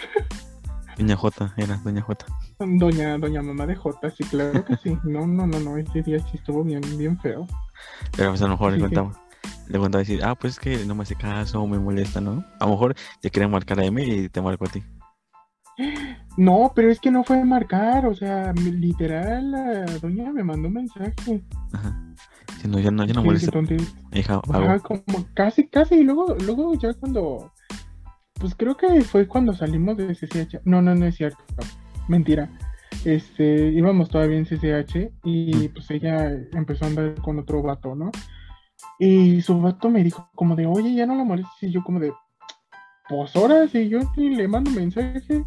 Doña 0.96 1.16
J, 1.16 1.52
era 1.56 1.76
Doña 1.78 2.00
J. 2.00 2.26
Doña, 2.58 3.18
doña 3.18 3.42
mamá 3.42 3.66
de 3.66 3.74
J, 3.74 4.10
sí, 4.10 4.24
claro 4.24 4.64
que 4.64 4.76
sí. 4.76 4.96
No, 5.04 5.26
no, 5.26 5.46
no, 5.46 5.60
no, 5.60 5.76
ese 5.76 6.02
día 6.02 6.18
sí 6.20 6.38
estuvo 6.38 6.64
bien, 6.64 6.80
bien 6.96 7.18
feo. 7.18 7.46
Pero 8.16 8.30
pues 8.30 8.40
a 8.40 8.44
lo 8.44 8.52
mejor 8.52 8.72
le 8.72 8.88
sí. 8.88 8.94
Le 9.68 9.78
contaba 9.78 10.00
decir, 10.00 10.20
ah, 10.24 10.34
pues 10.34 10.54
es 10.54 10.58
que 10.58 10.84
no 10.84 10.94
me 10.94 11.02
hace 11.02 11.14
caso 11.14 11.66
me 11.66 11.78
molesta, 11.78 12.20
¿no? 12.20 12.44
A 12.60 12.64
lo 12.64 12.72
mejor 12.72 12.94
te 13.20 13.30
quieren 13.30 13.50
marcar 13.50 13.80
a 13.80 13.84
M 13.84 14.04
y 14.04 14.28
te 14.28 14.40
marco 14.40 14.64
a 14.64 14.68
ti. 14.68 14.82
No, 16.36 16.72
pero 16.74 16.90
es 16.90 17.00
que 17.00 17.10
no 17.10 17.24
fue 17.24 17.44
marcar, 17.44 18.06
o 18.06 18.14
sea, 18.14 18.52
literal, 18.52 19.50
la 19.50 19.84
doña 20.00 20.32
me 20.32 20.44
mandó 20.44 20.68
un 20.68 20.74
mensaje. 20.74 21.42
Ajá. 21.72 22.02
Si 22.60 22.68
no, 22.68 22.78
ya 22.78 22.90
no, 22.90 23.04
ya 23.04 23.14
no 23.14 23.20
Sí, 23.20 23.26
molesta, 23.26 23.60
hija, 24.12 24.40
ajá, 24.48 24.78
como 24.80 25.02
casi, 25.34 25.68
casi, 25.68 25.96
y 25.96 26.02
luego, 26.02 26.34
luego 26.44 26.74
ya 26.78 26.94
cuando, 26.94 27.52
pues 28.40 28.54
creo 28.54 28.76
que 28.76 29.02
fue 29.02 29.26
cuando 29.26 29.54
salimos 29.54 29.96
de 29.96 30.14
CCH. 30.14 30.60
No, 30.64 30.80
no, 30.80 30.94
no 30.94 31.06
es 31.06 31.16
cierto, 31.16 31.42
mentira. 32.08 32.50
Este, 33.04 33.68
íbamos 33.68 34.08
todavía 34.08 34.38
en 34.38 34.46
CCH 34.46 35.12
y 35.24 35.68
pues 35.68 35.90
ella 35.90 36.32
empezó 36.52 36.84
a 36.84 36.88
andar 36.88 37.14
con 37.20 37.38
otro 37.38 37.62
vato, 37.62 37.94
¿no? 37.94 38.10
Y 38.98 39.42
su 39.42 39.60
vato 39.60 39.90
me 39.90 40.02
dijo 40.02 40.28
como 40.34 40.56
de, 40.56 40.66
oye, 40.66 40.94
ya 40.94 41.06
no 41.06 41.14
la 41.14 41.24
molestes, 41.24 41.62
y 41.62 41.70
yo 41.70 41.82
como 41.84 42.00
de, 42.00 42.12
pues 43.08 43.36
ahora 43.36 43.68
sí, 43.68 43.88
yo 43.88 44.00
sí 44.14 44.30
le 44.30 44.48
mando 44.48 44.70
mensaje. 44.70 45.44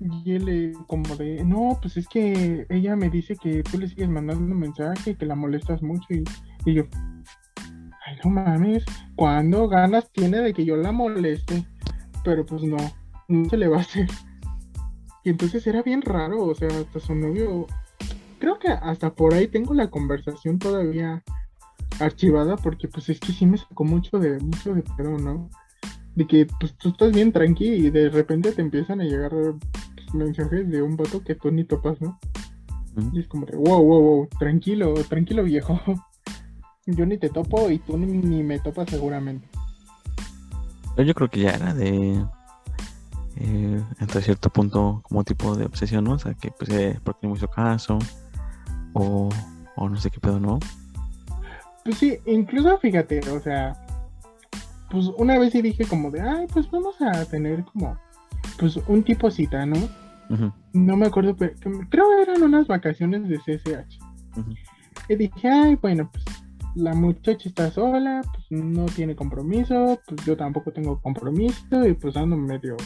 Y 0.00 0.32
él 0.32 0.72
como 0.86 1.16
de, 1.16 1.44
no, 1.44 1.78
pues 1.80 1.96
es 1.96 2.08
que 2.08 2.66
ella 2.68 2.96
me 2.96 3.08
dice 3.08 3.36
que 3.36 3.62
tú 3.62 3.78
le 3.78 3.88
sigues 3.88 4.08
mandando 4.08 4.54
mensaje 4.54 5.14
que 5.14 5.24
la 5.24 5.34
molestas 5.34 5.82
mucho 5.82 6.06
y, 6.10 6.24
y 6.66 6.74
yo, 6.74 6.84
ay 8.04 8.18
no 8.22 8.30
mames, 8.30 8.84
¿cuándo 9.14 9.68
ganas 9.68 10.10
tiene 10.12 10.38
de 10.38 10.52
que 10.52 10.64
yo 10.64 10.76
la 10.76 10.92
moleste? 10.92 11.64
Pero 12.22 12.44
pues 12.44 12.62
no, 12.64 12.76
no 13.28 13.48
se 13.48 13.56
le 13.56 13.68
va 13.68 13.78
a 13.78 13.80
hacer. 13.80 14.08
Y 15.22 15.30
entonces 15.30 15.66
era 15.66 15.82
bien 15.82 16.02
raro, 16.02 16.42
o 16.44 16.54
sea, 16.54 16.68
hasta 16.68 17.00
su 17.00 17.14
novio, 17.14 17.66
creo 18.38 18.58
que 18.58 18.68
hasta 18.68 19.14
por 19.14 19.32
ahí 19.32 19.46
tengo 19.46 19.72
la 19.72 19.88
conversación 19.88 20.58
todavía 20.58 21.22
archivada 22.00 22.56
porque 22.56 22.88
pues 22.88 23.08
es 23.08 23.20
que 23.20 23.32
sí 23.32 23.46
me 23.46 23.58
sacó 23.58 23.84
mucho 23.84 24.18
de, 24.18 24.38
mucho 24.40 24.74
de 24.74 24.82
pedo, 24.82 25.18
¿no? 25.18 25.50
De 26.14 26.26
que 26.26 26.46
pues 26.60 26.76
tú 26.76 26.90
estás 26.90 27.12
bien 27.12 27.32
tranqui 27.32 27.66
y 27.66 27.90
de 27.90 28.08
repente 28.08 28.52
te 28.52 28.62
empiezan 28.62 29.00
a 29.00 29.04
llegar 29.04 29.30
pues, 29.30 30.14
mensajes 30.14 30.68
de 30.70 30.82
un 30.82 30.96
vato 30.96 31.22
que 31.22 31.34
tú 31.34 31.50
ni 31.50 31.64
topas, 31.64 32.00
¿no? 32.00 32.18
Y 33.12 33.20
es 33.20 33.26
como 33.26 33.46
de, 33.46 33.56
wow, 33.56 33.82
wow, 33.82 34.00
wow, 34.00 34.28
tranquilo, 34.38 34.94
tranquilo 35.08 35.42
viejo. 35.42 35.80
Yo 36.86 37.06
ni 37.06 37.18
te 37.18 37.30
topo 37.30 37.70
y 37.70 37.78
tú 37.78 37.96
ni, 37.98 38.06
ni 38.06 38.42
me 38.42 38.58
topas 38.58 38.90
seguramente. 38.90 39.48
Yo 40.96 41.14
creo 41.14 41.28
que 41.28 41.40
ya 41.40 41.50
era 41.50 41.74
de, 41.74 42.24
eh, 43.36 43.82
hasta 43.98 44.20
cierto 44.20 44.50
punto, 44.50 45.02
como 45.02 45.24
tipo 45.24 45.56
de 45.56 45.64
obsesión, 45.64 46.04
¿no? 46.04 46.12
O 46.12 46.18
sea, 46.18 46.34
que 46.34 46.52
pues, 46.52 46.70
eh, 46.70 47.00
porque 47.02 47.26
no 47.26 47.32
me 47.32 47.38
hizo 47.38 47.48
caso, 47.48 47.98
o, 48.92 49.28
o 49.76 49.88
no 49.88 49.96
sé 49.96 50.10
qué 50.10 50.20
pedo, 50.20 50.38
¿no? 50.38 50.60
Pues 51.84 51.98
sí, 51.98 52.18
incluso 52.26 52.78
fíjate, 52.78 53.20
o 53.30 53.40
sea, 53.40 53.76
pues 54.90 55.06
una 55.18 55.38
vez 55.38 55.52
sí 55.52 55.60
dije 55.60 55.84
como 55.84 56.10
de, 56.10 56.20
ay, 56.20 56.46
pues 56.52 56.70
vamos 56.70 57.00
a 57.02 57.24
tener 57.26 57.64
como, 57.64 57.98
pues 58.58 58.76
un 58.88 59.02
tipo 59.02 59.30
cita, 59.30 59.66
¿no? 59.66 59.76
No 60.72 60.96
me 60.96 61.06
acuerdo, 61.06 61.36
pero 61.36 61.54
creo 61.90 62.22
eran 62.22 62.42
unas 62.42 62.66
vacaciones 62.66 63.28
de 63.28 63.38
CCH. 63.38 63.98
Y 65.08 65.16
dije, 65.16 65.48
ay, 65.48 65.76
bueno, 65.80 66.10
pues 66.10 66.24
la 66.74 66.94
muchacha 66.94 67.48
está 67.48 67.70
sola, 67.70 68.22
pues 68.32 68.46
no 68.50 68.86
tiene 68.86 69.14
compromiso, 69.14 70.00
pues 70.06 70.24
yo 70.24 70.36
tampoco 70.36 70.72
tengo 70.72 71.00
compromiso 71.00 71.86
y 71.86 71.94
pues 71.94 72.16
ando 72.16 72.36
medio, 72.36 72.76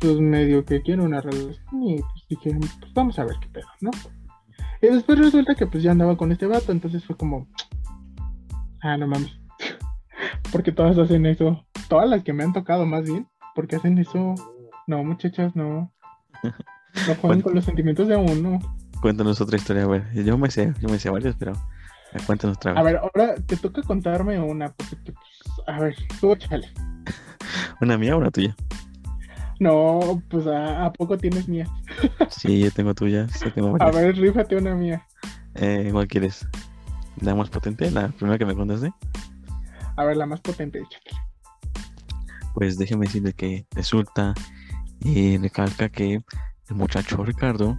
pues 0.00 0.18
medio 0.18 0.64
que 0.64 0.82
quiero 0.82 1.04
una 1.04 1.20
relación 1.20 1.82
y 1.82 2.00
pues 2.00 2.24
dije, 2.28 2.58
pues 2.80 2.92
vamos 2.94 3.18
a 3.18 3.24
ver 3.24 3.36
qué 3.40 3.48
pedo, 3.48 3.68
¿no? 3.80 3.90
Y 4.86 4.88
después 4.88 5.18
resulta 5.18 5.56
que 5.56 5.66
pues 5.66 5.82
ya 5.82 5.90
andaba 5.90 6.16
con 6.16 6.30
este 6.30 6.46
vato, 6.46 6.70
entonces 6.70 7.04
fue 7.04 7.16
como, 7.16 7.48
ah, 8.80 8.96
no 8.96 9.08
mames, 9.08 9.36
porque 10.52 10.70
todas 10.70 10.96
hacen 10.96 11.26
eso, 11.26 11.66
todas 11.88 12.08
las 12.08 12.22
que 12.22 12.32
me 12.32 12.44
han 12.44 12.52
tocado 12.52 12.86
más 12.86 13.02
bien, 13.02 13.26
porque 13.56 13.74
hacen 13.74 13.98
eso, 13.98 14.36
no 14.86 15.02
muchachas, 15.02 15.56
no, 15.56 15.92
no 16.44 16.52
Bueno. 17.22 17.42
con 17.42 17.54
los 17.56 17.64
sentimientos 17.64 18.06
de 18.06 18.16
uno. 18.16 18.60
Cuéntanos 19.02 19.40
otra 19.40 19.56
historia, 19.56 19.82
a 19.82 19.88
ver. 19.88 20.24
Yo 20.24 20.38
me 20.38 20.50
sé, 20.52 20.72
yo 20.80 20.88
me 20.88 21.00
sé 21.00 21.10
varias, 21.10 21.34
pero 21.36 21.52
cuéntanos 22.24 22.56
otra 22.56 22.72
vez. 22.72 22.80
A 22.80 22.82
ver, 22.84 22.96
ahora 22.98 23.34
te 23.44 23.56
toca 23.56 23.82
contarme 23.82 24.38
una, 24.38 24.72
porque, 24.72 24.96
pues, 25.04 25.16
a 25.66 25.80
ver, 25.80 25.96
tú 26.20 26.32
échale. 26.32 26.72
¿Una 27.80 27.98
mía 27.98 28.14
o 28.14 28.18
una 28.18 28.30
tuya? 28.30 28.54
No, 29.58 30.22
pues 30.30 30.46
a, 30.46 30.86
¿a 30.86 30.92
poco 30.92 31.18
tienes 31.18 31.48
mía. 31.48 31.66
Sí, 32.30 32.60
yo 32.60 32.70
tengo 32.70 32.94
tuya, 32.94 33.26
tengo 33.54 33.76
A 33.80 33.90
ver, 33.90 34.16
rífate 34.16 34.56
una 34.56 34.74
mía. 34.74 35.06
Eh, 35.54 35.88
¿Cuál 35.92 36.06
quieres? 36.06 36.46
¿La 37.20 37.34
más 37.34 37.48
potente? 37.48 37.90
¿La 37.90 38.08
primera 38.08 38.36
que 38.38 38.44
me 38.46 38.54
contaste? 38.54 38.92
A 39.96 40.04
ver, 40.04 40.16
la 40.16 40.26
más 40.26 40.40
potente, 40.40 40.78
échate. 40.80 41.10
Pues 42.54 42.76
déjeme 42.78 43.06
decirle 43.06 43.32
que 43.32 43.66
resulta 43.74 44.34
y 45.00 45.36
recalca 45.38 45.88
que 45.88 46.14
el 46.68 46.74
muchacho 46.76 47.24
Ricardo 47.24 47.76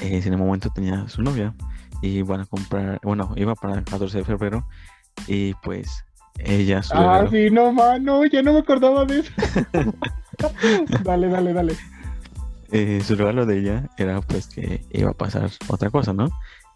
eh, 0.00 0.20
en 0.24 0.32
el 0.32 0.38
momento 0.38 0.70
tenía 0.74 1.08
su 1.08 1.22
novia 1.22 1.54
y 2.02 2.22
van 2.22 2.40
a 2.40 2.46
comprar, 2.46 3.00
bueno, 3.02 3.32
iba 3.36 3.54
para 3.54 3.74
el 3.78 3.84
14 3.84 4.18
de 4.18 4.24
febrero 4.24 4.66
y 5.26 5.54
pues 5.62 6.04
ella 6.38 6.82
su 6.82 6.96
Ah, 6.96 7.00
regalo- 7.24 7.30
sí, 7.30 7.50
no, 7.50 7.72
mano, 7.72 8.24
ya 8.26 8.42
no 8.42 8.52
me 8.54 8.58
acordaba 8.60 9.04
de 9.04 9.20
eso. 9.20 9.32
dale, 11.04 11.28
dale, 11.28 11.52
dale. 11.52 11.76
Eh, 12.70 13.02
su 13.04 13.16
regalo 13.16 13.46
de 13.46 13.58
ella 13.58 13.90
era 13.96 14.20
pues 14.20 14.46
que 14.46 14.84
iba 14.90 15.10
a 15.10 15.14
pasar 15.14 15.50
otra 15.68 15.90
cosa, 15.90 16.12
¿no? 16.12 16.28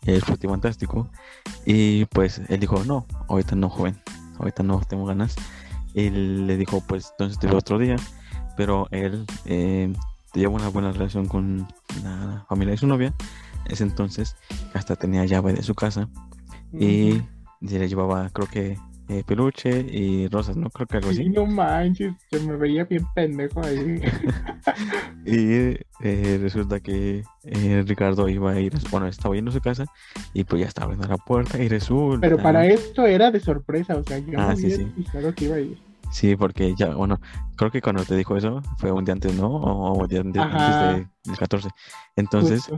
El 0.07 0.22
fantástico 0.22 1.11
y 1.64 2.05
pues 2.07 2.41
él 2.49 2.61
dijo, 2.61 2.84
no, 2.84 3.07
ahorita 3.28 3.57
no, 3.57 3.68
joven, 3.68 3.97
ahorita 4.39 4.62
no 4.62 4.80
tengo 4.89 5.07
ganas. 5.07 5.34
Él 5.95 6.47
le 6.47 6.57
dijo, 6.57 6.82
pues 6.86 7.11
entonces 7.12 7.39
te 7.39 7.47
veo 7.47 7.59
otro 7.59 7.78
día, 7.78 7.97
pero 8.57 8.86
él 8.91 9.26
eh, 9.47 9.93
lleva 10.34 10.55
una 10.55 10.68
buena 10.68 10.93
relación 10.93 11.26
con 11.26 11.66
la 12.03 12.45
familia 12.49 12.72
de 12.72 12.78
su 12.78 12.86
novia. 12.86 13.12
Ese 13.66 13.82
entonces 13.82 14.36
hasta 14.74 14.97
tenía 14.97 15.24
llave 15.24 15.53
de 15.53 15.62
su 15.62 15.74
casa 15.74 16.09
y 16.72 17.22
se 17.66 17.78
le 17.78 17.89
llevaba, 17.89 18.30
creo 18.30 18.49
que 18.49 18.78
eh, 19.09 19.23
peluche 19.27 19.81
y 19.91 20.29
rosas, 20.29 20.57
¿no? 20.57 20.69
Creo 20.71 20.87
que 20.87 20.97
algo 20.99 21.11
Sí, 21.13 21.21
así. 21.23 21.29
no 21.31 21.47
manches, 21.47 22.13
se 22.31 22.41
me 22.41 22.57
veía 22.57 22.85
bien 22.85 23.05
pendejo 23.15 23.63
ahí. 23.65 24.01
Y 25.25 25.77
eh, 26.01 26.39
resulta 26.41 26.81
que 26.81 27.23
eh, 27.45 27.85
Ricardo 27.87 28.29
iba 28.29 28.53
a 28.53 28.61
ir, 28.61 28.73
bueno, 28.91 29.07
estaba 29.07 29.35
yendo 29.35 29.51
a 29.51 29.55
su 29.55 29.61
casa 29.61 29.85
y 30.33 30.45
pues 30.45 30.61
ya 30.63 30.69
estaba 30.69 30.87
abriendo 30.87 31.09
la 31.09 31.17
puerta 31.19 31.59
y 31.63 31.69
resulta. 31.69 32.21
Pero 32.21 32.39
para 32.43 32.67
esto 32.67 33.07
era 33.07 33.31
de 33.31 33.41
sorpresa, 33.41 33.97
o 33.97 34.03
sea, 34.05 34.19
yo 34.19 34.39
Ah, 34.39 34.49
no 34.51 34.57
sí, 34.57 34.71
sí. 34.71 34.87
que 35.37 35.45
iba 35.45 35.57
a 35.57 35.61
ir. 35.61 35.79
Sí, 36.11 36.37
porque 36.37 36.75
ya, 36.77 36.95
bueno, 36.95 37.21
creo 37.57 37.71
que 37.71 37.83
cuando 37.83 38.05
te 38.05 38.17
dijo 38.17 38.37
eso 38.37 38.63
fue 38.79 38.91
un 38.91 39.05
día 39.05 39.13
antes, 39.13 39.35
¿no? 39.35 39.49
O, 39.49 39.99
un 40.03 40.09
día 40.09 40.21
antes, 40.21 40.41
Ajá. 40.43 40.59
antes 40.59 40.81
de- 40.81 41.09
del 41.25 41.39
14. 41.39 41.69
Entonces, 42.17 42.71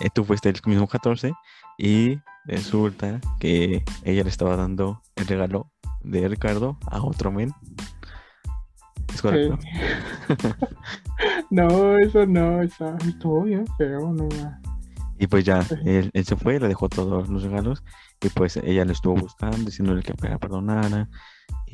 eh, 0.00 0.08
tú 0.14 0.24
fuiste 0.24 0.50
el 0.50 0.56
mismo 0.66 0.86
14 0.86 1.32
y 1.78 2.18
resulta 2.44 3.20
que 3.40 3.82
ella 4.04 4.22
le 4.22 4.28
estaba 4.28 4.56
dando 4.56 5.00
el 5.16 5.26
regalo 5.26 5.70
de 6.04 6.28
Ricardo 6.28 6.78
a 6.86 7.02
otro 7.02 7.32
men. 7.32 7.50
¿Es 9.12 9.20
correcto? 9.22 9.58
No, 11.50 11.96
eso 11.98 12.26
no, 12.26 12.62
está, 12.62 12.96
estuvo 13.06 13.42
bien 13.44 13.64
feo, 13.78 14.12
no. 14.12 14.28
Y 15.18 15.26
pues 15.28 15.44
ya, 15.44 15.62
Sí. 15.62 15.76
él, 15.84 16.10
él 16.12 16.24
se 16.24 16.34
fue, 16.36 16.58
le 16.58 16.66
dejó 16.68 16.88
todos 16.88 17.28
los 17.28 17.42
regalos 17.44 17.84
y 18.20 18.28
pues 18.30 18.56
ella 18.56 18.84
le 18.84 18.92
estuvo 18.92 19.14
buscando, 19.14 19.58
diciéndole 19.58 20.02
que 20.02 20.14
la 20.28 20.38
perdonara 20.38 21.08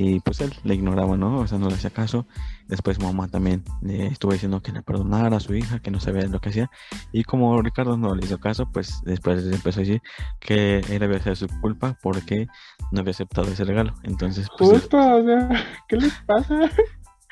y 0.03 0.19
pues 0.21 0.41
él 0.41 0.55
le 0.65 0.75
ignoraba, 0.75 1.15
¿no? 1.19 1.41
O 1.41 1.47
sea, 1.47 1.59
no 1.59 1.69
le 1.69 1.75
hacía 1.75 1.91
caso. 1.91 2.27
Después 2.69 2.99
mamá 2.99 3.29
también 3.29 3.63
le 3.83 4.07
estuvo 4.07 4.33
diciendo 4.33 4.63
que 4.63 4.73
le 4.73 4.81
perdonara 4.81 5.37
a 5.37 5.41
su 5.41 5.55
hija, 5.55 5.81
que 5.81 5.91
no 5.91 6.01
sabía 6.01 6.27
lo 6.27 6.41
que 6.41 6.49
hacía. 6.49 6.71
Y 7.13 7.25
como 7.25 7.61
Ricardo 7.61 7.99
no 7.99 8.15
le 8.15 8.25
hizo 8.25 8.41
caso, 8.41 8.65
pues 8.73 9.03
después 9.05 9.45
empezó 9.45 9.81
a 9.81 9.83
decir 9.83 10.01
que 10.41 10.79
él 10.89 11.03
había 11.03 11.19
sido 11.19 11.37
su 11.37 11.49
culpa 11.61 11.99
porque 12.03 12.47
no 12.93 13.01
había 13.01 13.11
aceptado 13.11 13.49
ese 13.49 13.65
regalo. 13.65 13.93
Entonces, 14.03 14.49
pues, 14.57 14.71
Justo, 14.71 14.97
o 14.97 15.23
sea, 15.23 15.67
¿qué 15.87 15.97
les 15.97 16.15
pasa? 16.27 16.71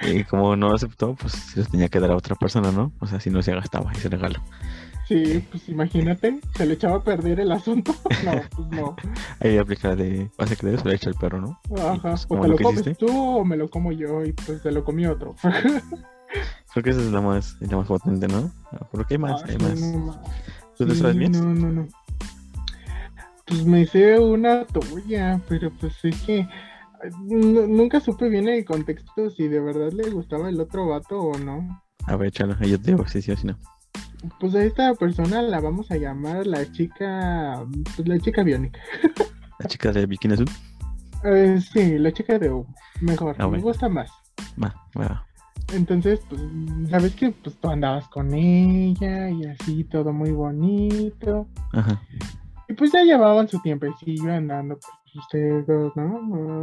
y 0.03 0.25
como 0.25 0.55
no 0.55 0.75
aceptó, 0.75 1.15
pues 1.15 1.33
se 1.33 1.65
tenía 1.65 1.89
que 1.89 2.01
dar 2.01 2.11
a 2.11 2.17
otra 2.17 2.37
persona, 2.37 2.71
¿no? 2.71 2.93
O 3.01 3.07
sea, 3.07 3.19
si 3.19 3.31
no 3.31 3.41
se 3.41 3.55
gastaba 3.55 3.93
ese 3.93 4.11
regalo. 4.11 4.43
Sí, 5.09 5.43
pues 5.51 5.67
imagínate, 5.71 6.39
se 6.55 6.67
le 6.67 6.75
echaba 6.75 6.97
a 6.97 7.03
perder 7.03 7.41
el 7.41 7.51
asunto. 7.51 7.95
No, 8.25 8.33
pues 8.55 8.69
no. 8.69 8.97
Ahí 9.41 9.57
aplica 9.57 9.97
de, 9.97 10.31
vas 10.37 10.53
a 10.53 10.57
creer, 10.57 10.79
se 10.79 10.85
lo 10.85 10.93
echa 10.93 11.09
el 11.09 11.15
perro, 11.15 11.41
¿no? 11.41 11.59
Ajá, 11.79 12.11
pues, 12.11 12.27
o 12.29 12.41
te 12.41 12.49
lo 12.49 12.55
lo 12.55 12.59
comes 12.59 12.99
tú 12.99 13.09
o 13.09 13.45
me 13.45 13.57
lo 13.57 13.71
como 13.71 13.93
yo 13.93 14.25
y 14.25 14.33
pues 14.33 14.61
se 14.61 14.71
lo 14.71 14.85
comió 14.85 15.13
otro. 15.13 15.35
Creo 16.73 16.85
que 16.85 16.91
esa 16.91 17.01
es 17.01 17.11
la 17.11 17.23
más, 17.23 17.57
la 17.61 17.77
más 17.79 17.87
potente, 17.87 18.29
¿no? 18.29 18.51
Porque 18.93 19.15
hay 19.15 19.19
más, 19.19 19.43
Ay, 19.45 19.53
hay 19.53 19.59
más. 19.59 19.81
no. 19.81 20.23
¿Tú 20.77 20.87
te 20.87 20.95
sabes 20.95 21.17
bien? 21.17 21.33
No, 21.33 21.55
no, 21.55 21.73
no. 21.73 21.89
Pues 23.47 23.65
me 23.65 23.87
sé 23.87 24.19
una 24.19 24.67
tuya, 24.67 25.41
pero 25.49 25.71
pues 25.81 25.95
es 26.05 26.21
que 26.23 26.47
nunca 27.25 28.01
supe 28.01 28.29
bien 28.29 28.49
el 28.49 28.65
contexto 28.65 29.31
si 29.31 29.49
de 29.49 29.61
verdad 29.61 29.93
le 29.93 30.11
gustaba 30.11 30.51
el 30.51 30.61
otro 30.61 30.89
vato 30.89 31.19
o 31.19 31.39
no. 31.39 31.83
A 32.07 32.17
ver, 32.17 32.29
échalo, 32.29 32.59
yo 32.61 32.79
te 32.79 32.91
digo 32.91 33.07
si 33.07 33.23
sí 33.23 33.33
o 33.33 33.37
si 33.37 33.47
no. 33.47 33.59
Pues 34.41 34.55
a 34.55 34.63
esta 34.65 34.95
persona 34.95 35.43
la 35.43 35.61
vamos 35.61 35.91
a 35.91 35.97
llamar 35.97 36.47
la 36.47 36.71
chica, 36.73 37.65
pues 37.97 38.09
la 38.09 38.19
chica 38.19 38.43
biónica. 38.43 38.81
La 39.59 39.67
chica 39.67 39.93
de 39.93 40.07
bikini 40.07 40.35
azul. 40.35 40.49
Eh, 41.25 41.61
sí, 41.61 41.99
la 41.99 42.13
chica 42.13 42.39
de 42.39 42.51
humo, 42.51 42.73
mejor, 43.01 43.35
Ah, 43.39 43.49
me 43.49 43.59
gusta 43.59 43.89
más. 43.89 44.11
Va, 44.63 44.75
va. 44.99 45.25
Entonces, 45.75 46.21
pues, 46.29 46.41
sabes 46.89 47.15
que 47.15 47.31
pues 47.31 47.57
tú 47.57 47.69
andabas 47.69 48.09
con 48.09 48.33
ella 48.33 49.29
y 49.31 49.45
así 49.45 49.85
todo 49.85 50.13
muy 50.13 50.31
bonito. 50.31 51.47
Ajá. 51.73 52.01
Y 52.69 52.75
pues 52.75 52.93
ya 52.93 53.03
llevaban 53.03 53.49
su 53.49 53.61
tiempecillo 53.61 54.33
andando, 54.33 54.79
pues 54.79 55.17
ustedes 55.25 55.67
dos, 55.67 55.93
¿no? 55.97 56.21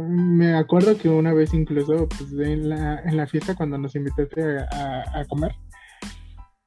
Me 0.08 0.54
acuerdo 0.56 0.96
que 0.96 1.08
una 1.08 1.32
vez 1.34 1.52
incluso, 1.52 2.08
pues 2.08 2.32
en 2.32 2.68
la, 2.70 3.00
en 3.00 3.16
la 3.16 3.26
fiesta 3.26 3.54
cuando 3.54 3.76
nos 3.76 3.94
invitaste 3.94 4.60
a, 4.60 4.68
a- 4.72 5.20
a 5.20 5.24
comer, 5.26 5.54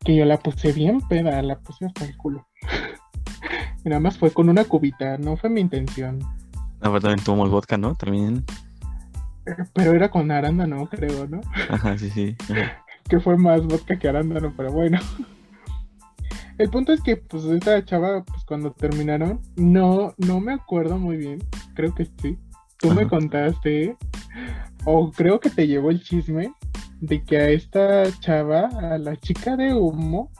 que 0.03 0.15
yo 0.15 0.25
la 0.25 0.37
puse 0.37 0.71
bien 0.71 1.01
peda, 1.01 1.41
la 1.41 1.59
puse 1.59 1.85
hasta 1.85 2.05
el 2.05 2.15
culo. 2.17 2.47
Nada 3.83 3.99
más 3.99 4.17
fue 4.17 4.31
con 4.31 4.49
una 4.49 4.65
cubita, 4.65 5.17
no 5.17 5.37
fue 5.37 5.49
mi 5.49 5.61
intención. 5.61 6.19
Ah, 6.81 6.89
pero 6.89 7.01
también 7.01 7.23
tomamos 7.23 7.49
vodka, 7.49 7.77
¿no? 7.77 7.95
También. 7.95 8.43
Eh, 9.45 9.55
Pero 9.73 9.93
era 9.93 10.09
con 10.09 10.31
arándano, 10.31 10.87
creo, 10.87 11.27
¿no? 11.27 11.41
Ajá, 11.69 11.97
sí, 11.97 12.09
sí. 12.09 12.35
Ajá. 12.49 12.83
que 13.09 13.19
fue 13.19 13.37
más 13.37 13.65
vodka 13.65 13.97
que 13.97 14.07
arándano, 14.07 14.53
pero 14.55 14.71
bueno. 14.71 14.99
El 16.57 16.69
punto 16.69 16.91
es 16.91 17.01
que, 17.01 17.15
pues, 17.15 17.45
esta 17.45 17.83
chava, 17.85 18.23
pues, 18.23 18.43
cuando 18.43 18.71
terminaron, 18.71 19.39
no, 19.55 20.13
no 20.17 20.41
me 20.41 20.53
acuerdo 20.53 20.97
muy 20.97 21.15
bien, 21.15 21.39
creo 21.73 21.95
que 21.95 22.05
sí. 22.21 22.37
Tú 22.77 22.91
me 22.91 23.07
contaste, 23.07 23.97
o 24.85 25.11
creo 25.11 25.39
que 25.39 25.49
te 25.49 25.67
llevó 25.67 25.89
el 25.91 26.01
chisme, 26.03 26.53
de 27.01 27.23
que 27.23 27.37
a 27.37 27.49
esta 27.49 28.11
chava, 28.19 28.67
a 28.67 28.97
la 28.97 29.15
chica 29.17 29.55
de 29.55 29.73
humo, 29.73 30.31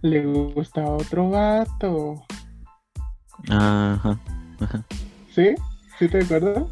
le 0.00 0.24
gusta 0.26 0.84
otro 0.84 1.30
vato. 1.30 2.22
Ajá. 3.48 4.18
Ajá. 4.60 4.84
¿Sí? 5.34 5.54
¿Sí 5.98 6.08
te 6.08 6.18
acuerdas? 6.22 6.64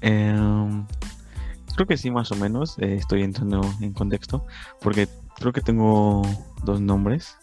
Em, 0.00 0.86
creo 1.74 1.86
que 1.86 1.96
sí, 1.96 2.10
más 2.10 2.30
o 2.30 2.36
menos. 2.36 2.78
eh, 2.78 2.94
estoy 2.94 3.22
entrando 3.22 3.60
en 3.80 3.92
contexto. 3.92 4.46
Porque 4.80 5.08
creo 5.36 5.52
que 5.52 5.60
tengo 5.60 6.22
dos 6.64 6.80
nombres. 6.80 7.36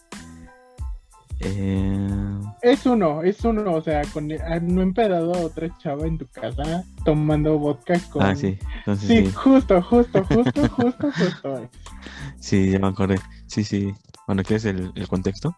Em, 1.40 2.40
Es 2.62 2.84
uno, 2.86 3.22
es 3.22 3.42
uno, 3.44 3.72
o 3.74 3.82
sea, 3.82 4.02
con, 4.12 4.28
no 4.28 4.34
he 4.80 4.84
empedado 4.84 5.34
a 5.34 5.38
otra 5.40 5.68
chava 5.78 6.06
en 6.06 6.18
tu 6.18 6.26
casa 6.28 6.84
tomando 7.04 7.58
vodka 7.58 7.98
con... 8.10 8.22
Ah, 8.22 8.34
sí. 8.36 8.58
Entonces 8.78 9.08
Sí, 9.08 9.26
sí. 9.26 9.32
justo, 9.32 9.80
justo, 9.82 10.24
justo, 10.24 10.68
justo, 10.76 11.10
justo. 11.12 11.70
Sí, 12.38 12.70
ya 12.70 12.78
me 12.78 12.88
acordé. 12.88 13.18
Sí, 13.46 13.64
sí. 13.64 13.92
Bueno, 14.26 14.42
¿quieres 14.42 14.64
el, 14.66 14.92
el 14.94 15.08
contexto? 15.08 15.56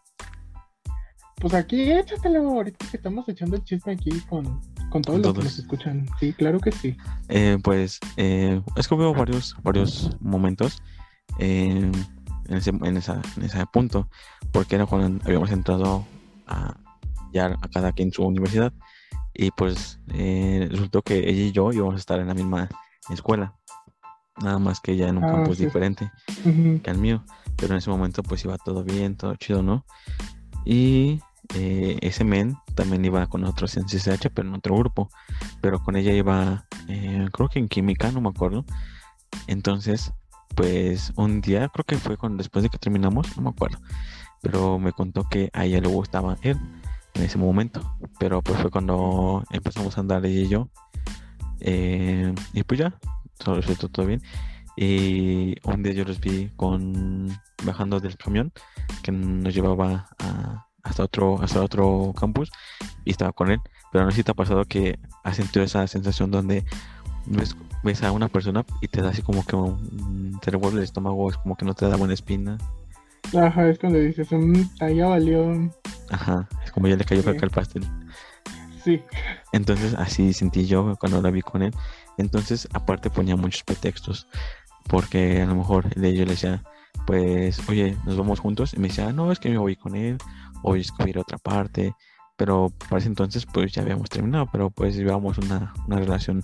Pues 1.37 1.55
aquí 1.55 1.91
échatelo 1.91 2.49
ahorita 2.49 2.87
que 2.89 2.97
estamos 2.97 3.29
echando 3.29 3.57
el 3.57 3.65
chisme 3.65 3.95
aquí 3.95 4.11
con, 4.29 4.61
con 4.91 5.03
todos 5.03 5.19
los 5.21 5.35
que 5.35 5.43
nos 5.43 5.59
escuchan. 5.59 6.07
Sí, 6.21 6.33
claro 6.33 6.61
que 6.61 6.71
sí. 6.71 6.97
Eh, 7.29 7.59
pues 7.65 7.99
eh, 8.17 8.63
es 8.77 8.87
que 8.87 8.95
hubo 8.95 9.13
varios, 9.13 9.57
varios 9.65 10.17
momentos 10.21 10.81
eh, 11.41 11.91
en, 12.49 12.57
ese, 12.57 12.71
en, 12.71 12.97
esa, 12.97 13.21
en 13.37 13.43
ese 13.43 13.67
punto, 13.73 14.09
porque 14.53 14.75
era 14.77 14.87
cuando 14.87 15.25
habíamos 15.25 15.51
entrado 15.51 16.07
a, 16.47 16.77
ya 17.33 17.47
a 17.61 17.69
cada 17.69 17.93
quien 17.93 18.13
su 18.13 18.25
universidad 18.25 18.73
y 19.35 19.51
pues 19.51 19.99
eh, 20.13 20.69
resultó 20.71 21.03
que 21.03 21.19
ella 21.19 21.43
y 21.43 21.53
yo 21.53 21.73
íbamos 21.73 21.95
a 21.95 21.99
estar 21.99 22.21
en 22.21 22.29
la 22.29 22.35
misma 22.35 22.69
escuela, 23.11 23.55
nada 24.43 24.59
más 24.59 24.81
que 24.81 24.93
ella 24.93 25.09
en 25.09 25.19
un 25.19 25.25
Ah, 25.25 25.33
campus 25.33 25.59
sí. 25.59 25.65
diferente 25.65 26.11
que 26.83 26.91
al 26.91 26.99
mío, 26.99 27.25
pero 27.57 27.73
en 27.73 27.79
ese 27.79 27.91
momento 27.91 28.23
pues 28.23 28.45
iba 28.45 28.57
todo 28.59 28.85
bien, 28.85 29.17
todo 29.17 29.35
chido, 29.37 29.63
¿no? 29.63 29.85
Y 30.65 31.21
eh, 31.55 31.99
ese 32.03 32.25
men 32.25 32.57
también 32.75 33.05
iba 33.05 33.27
con 33.27 33.41
nosotros 33.41 33.77
en 33.77 33.85
CCH, 33.85 34.29
pero 34.33 34.49
en 34.49 34.55
otro 34.55 34.77
grupo, 34.77 35.11
pero 35.61 35.83
con 35.83 35.97
ella 35.97 36.13
iba, 36.13 36.67
eh, 36.89 37.27
creo 37.33 37.49
que 37.49 37.59
en 37.59 37.69
química, 37.69 38.11
no 38.13 38.21
me 38.21 38.29
acuerdo. 38.29 38.65
Entonces, 39.47 40.13
pues 40.55 41.13
un 41.17 41.41
día, 41.41 41.69
creo 41.69 41.85
que 41.85 41.97
fue 41.97 42.17
cuando, 42.17 42.39
después 42.39 42.63
de 42.63 42.69
que 42.69 42.79
terminamos, 42.79 43.37
no 43.37 43.43
me 43.43 43.51
acuerdo, 43.51 43.79
pero 44.43 44.79
me 44.79 44.93
contó 44.93 45.25
que 45.29 45.49
a 45.53 45.65
ella 45.65 45.81
le 45.81 45.89
gustaba 45.89 46.37
él 46.43 46.59
en 47.15 47.23
ese 47.23 47.39
momento, 47.39 47.81
pero 48.19 48.43
pues 48.43 48.61
fue 48.61 48.71
cuando 48.71 49.43
empezamos 49.51 49.97
a 49.97 50.01
andar 50.01 50.25
ella 50.27 50.41
y 50.41 50.49
yo, 50.49 50.69
eh, 51.61 52.35
y 52.53 52.63
pues 52.65 52.81
ya, 52.81 52.95
resultó 53.47 53.89
todo 53.89 54.07
bien. 54.07 54.23
Y 54.77 55.55
un 55.69 55.83
día 55.83 55.93
yo 55.93 56.05
los 56.05 56.19
vi 56.21 56.49
con 56.57 57.29
bajando 57.65 58.01
del 58.01 58.17
camión 58.17 58.53
que 59.03 59.13
nos 59.13 59.55
llevaba 59.55 60.09
hasta 60.83 61.05
otro 61.05 61.41
hasta 61.43 61.63
otro 61.63 62.13
campus 62.19 62.51
y 63.05 63.11
estaba 63.11 63.33
con 63.33 63.51
él. 63.51 63.61
Pero 63.93 64.05
no 64.07 64.11
sé 64.11 64.19
si 64.19 64.25
te 64.25 64.31
ha 64.31 64.35
pasado 64.35 64.65
que 64.65 64.99
has 65.25 65.37
sentido 65.37 65.63
esa 65.65 65.87
sensación 65.87 66.31
donde 66.31 66.65
ves, 67.27 67.55
ves 67.85 68.03
a 68.03 68.13
una 68.13 68.29
persona 68.29 68.65
y 68.81 68.89
te 68.89 69.03
da 69.03 69.11
así 69.11 69.21
como 69.21 69.45
que 69.45 69.55
un- 69.57 70.39
te 70.41 70.51
revuelve 70.51 70.79
el 70.79 70.85
estómago, 70.85 71.29
es 71.31 71.37
como 71.37 71.55
que 71.57 71.67
no 71.67 71.75
te 71.75 71.87
da 71.87 71.97
buena 71.97 72.15
espina. 72.15 72.57
Ajá, 73.37 73.69
es 73.69 73.79
cuando 73.79 73.99
dices, 73.99 74.29
"Mm, 74.31 74.63
ah, 74.81 74.91
ya 74.91 75.07
valió. 75.07 75.71
Ajá, 76.11 76.49
es 76.65 76.71
como 76.73 76.89
ya 76.89 76.97
le 76.97 77.05
cayó 77.05 77.23
Sí. 77.23 77.27
caca 77.29 77.45
el 77.47 77.51
pastel. 77.51 77.85
Sí, 78.85 79.01
Entonces 79.53 79.95
así 79.95 80.33
sentí 80.33 80.67
yo 80.67 80.97
cuando 80.99 81.23
la 81.23 81.31
vi 81.31 81.41
con 81.41 81.63
él. 81.63 81.73
Entonces 82.19 82.69
aparte 82.73 83.11
ponía 83.11 83.37
muchos 83.37 83.63
pretextos. 83.63 84.27
Porque 84.89 85.41
a 85.43 85.47
lo 85.47 85.55
mejor 85.55 85.89
de 85.95 86.15
yo 86.17 86.25
le 86.25 86.33
decía, 86.33 86.65
pues, 87.07 87.61
oye, 87.69 87.97
nos 88.05 88.17
vamos 88.17 88.41
juntos. 88.41 88.75
Y 88.75 88.81
me 88.81 88.89
decía, 88.89 89.13
no, 89.13 89.31
es 89.31 89.39
que 89.39 89.49
me 89.51 89.59
voy 89.59 89.77
con 89.77 89.95
él. 89.95 90.19
O 90.65 90.75
es 90.75 90.91
que 90.91 90.97
voy 90.99 91.07
a 91.07 91.11
ir 91.11 91.19
a 91.19 91.21
otra 91.21 91.39
parte. 91.39 91.95
Pero 92.37 92.73
para 92.89 92.99
ese 92.99 93.09
entonces 93.09 93.47
pues 93.47 93.73
ya 93.73 93.83
habíamos 93.83 94.11
terminado. 94.11 94.49
Pero 94.51 94.71
pues 94.71 94.97
llevábamos 94.97 95.39
una, 95.39 95.73
una 95.87 95.97
relación 96.01 96.43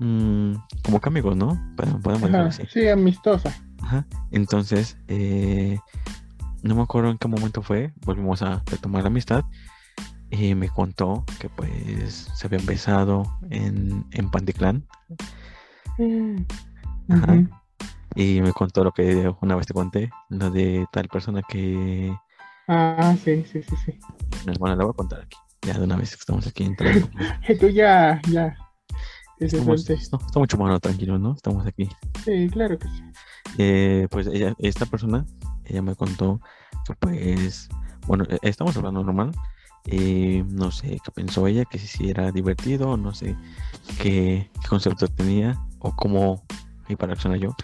mm, 0.00 0.54
como 0.84 1.00
que 1.00 1.08
amigos, 1.08 1.34
¿no? 1.36 1.58
Podemos 2.02 2.24
ajá, 2.30 2.46
así. 2.46 2.64
sí, 2.70 2.88
amistosa. 2.88 3.54
Ajá. 3.84 4.06
Entonces, 4.30 4.96
eh, 5.08 5.78
no 6.62 6.74
me 6.74 6.82
acuerdo 6.82 7.10
en 7.10 7.18
qué 7.18 7.28
momento 7.28 7.62
fue, 7.62 7.92
volvimos 8.04 8.40
a 8.42 8.62
retomar 8.66 9.02
la 9.02 9.08
amistad 9.08 9.44
y 10.30 10.54
me 10.54 10.68
contó 10.70 11.24
que 11.38 11.48
pues 11.50 12.30
se 12.34 12.46
habían 12.46 12.64
besado 12.64 13.24
en, 13.50 14.04
en 14.12 14.30
Panticlán 14.30 14.86
Ajá. 17.08 17.32
Ujú. 17.34 17.48
y 18.16 18.40
me 18.40 18.52
contó 18.52 18.82
lo 18.82 18.92
que 18.92 19.30
una 19.42 19.54
vez 19.56 19.66
te 19.66 19.74
conté, 19.74 20.10
lo 20.30 20.50
de 20.50 20.86
tal 20.90 21.08
persona 21.08 21.42
que, 21.42 22.16
Ah, 22.66 23.14
sí, 23.22 23.44
sí, 23.44 23.62
sí, 23.62 23.76
sí. 23.84 23.98
bueno, 24.58 24.74
la 24.76 24.84
voy 24.84 24.92
a 24.92 24.96
contar 24.96 25.20
aquí, 25.20 25.36
ya 25.66 25.74
de 25.78 25.84
una 25.84 25.96
vez 25.96 26.10
que 26.10 26.20
estamos 26.20 26.46
aquí 26.46 26.64
entrando. 26.64 27.08
Tú 27.60 27.68
ya, 27.68 28.20
ya. 28.30 28.56
Estamos, 29.38 29.86
no, 29.90 30.18
estamos 30.26 30.48
chumando 30.48 30.80
tranquilos, 30.80 31.20
¿no? 31.20 31.34
Estamos 31.34 31.66
aquí. 31.66 31.88
Sí, 32.24 32.48
claro 32.50 32.78
que 32.78 32.88
sí. 32.88 33.02
Eh, 33.58 34.08
pues 34.10 34.26
ella, 34.26 34.54
esta 34.58 34.86
persona, 34.86 35.24
ella 35.64 35.82
me 35.82 35.94
contó 35.94 36.40
que 36.86 36.94
pues, 36.94 37.68
bueno, 38.06 38.24
eh, 38.28 38.38
estamos 38.42 38.76
hablando 38.76 39.02
normal 39.02 39.32
y 39.86 40.42
no 40.48 40.70
sé 40.70 40.98
qué 41.04 41.10
pensó 41.12 41.46
ella, 41.46 41.64
que 41.64 41.78
si, 41.78 42.10
era 42.10 42.32
divertido, 42.32 42.96
no 42.96 43.14
sé 43.14 43.36
qué, 43.98 44.50
qué 44.62 44.68
concepto 44.68 45.08
tenía 45.08 45.58
o 45.78 45.94
cómo 45.94 46.42
iba 46.88 47.04
a 47.04 47.06
reaccionar 47.06 47.38
yo, 47.38 47.54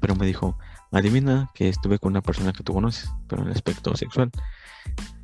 pero 0.00 0.14
me 0.14 0.26
dijo, 0.26 0.56
adivina 0.92 1.50
que 1.54 1.68
estuve 1.68 1.98
con 1.98 2.12
una 2.12 2.22
persona 2.22 2.52
que 2.52 2.62
tú 2.62 2.74
conoces, 2.74 3.10
pero 3.28 3.42
en 3.42 3.48
el 3.48 3.54
aspecto 3.54 3.94
sexual. 3.96 4.30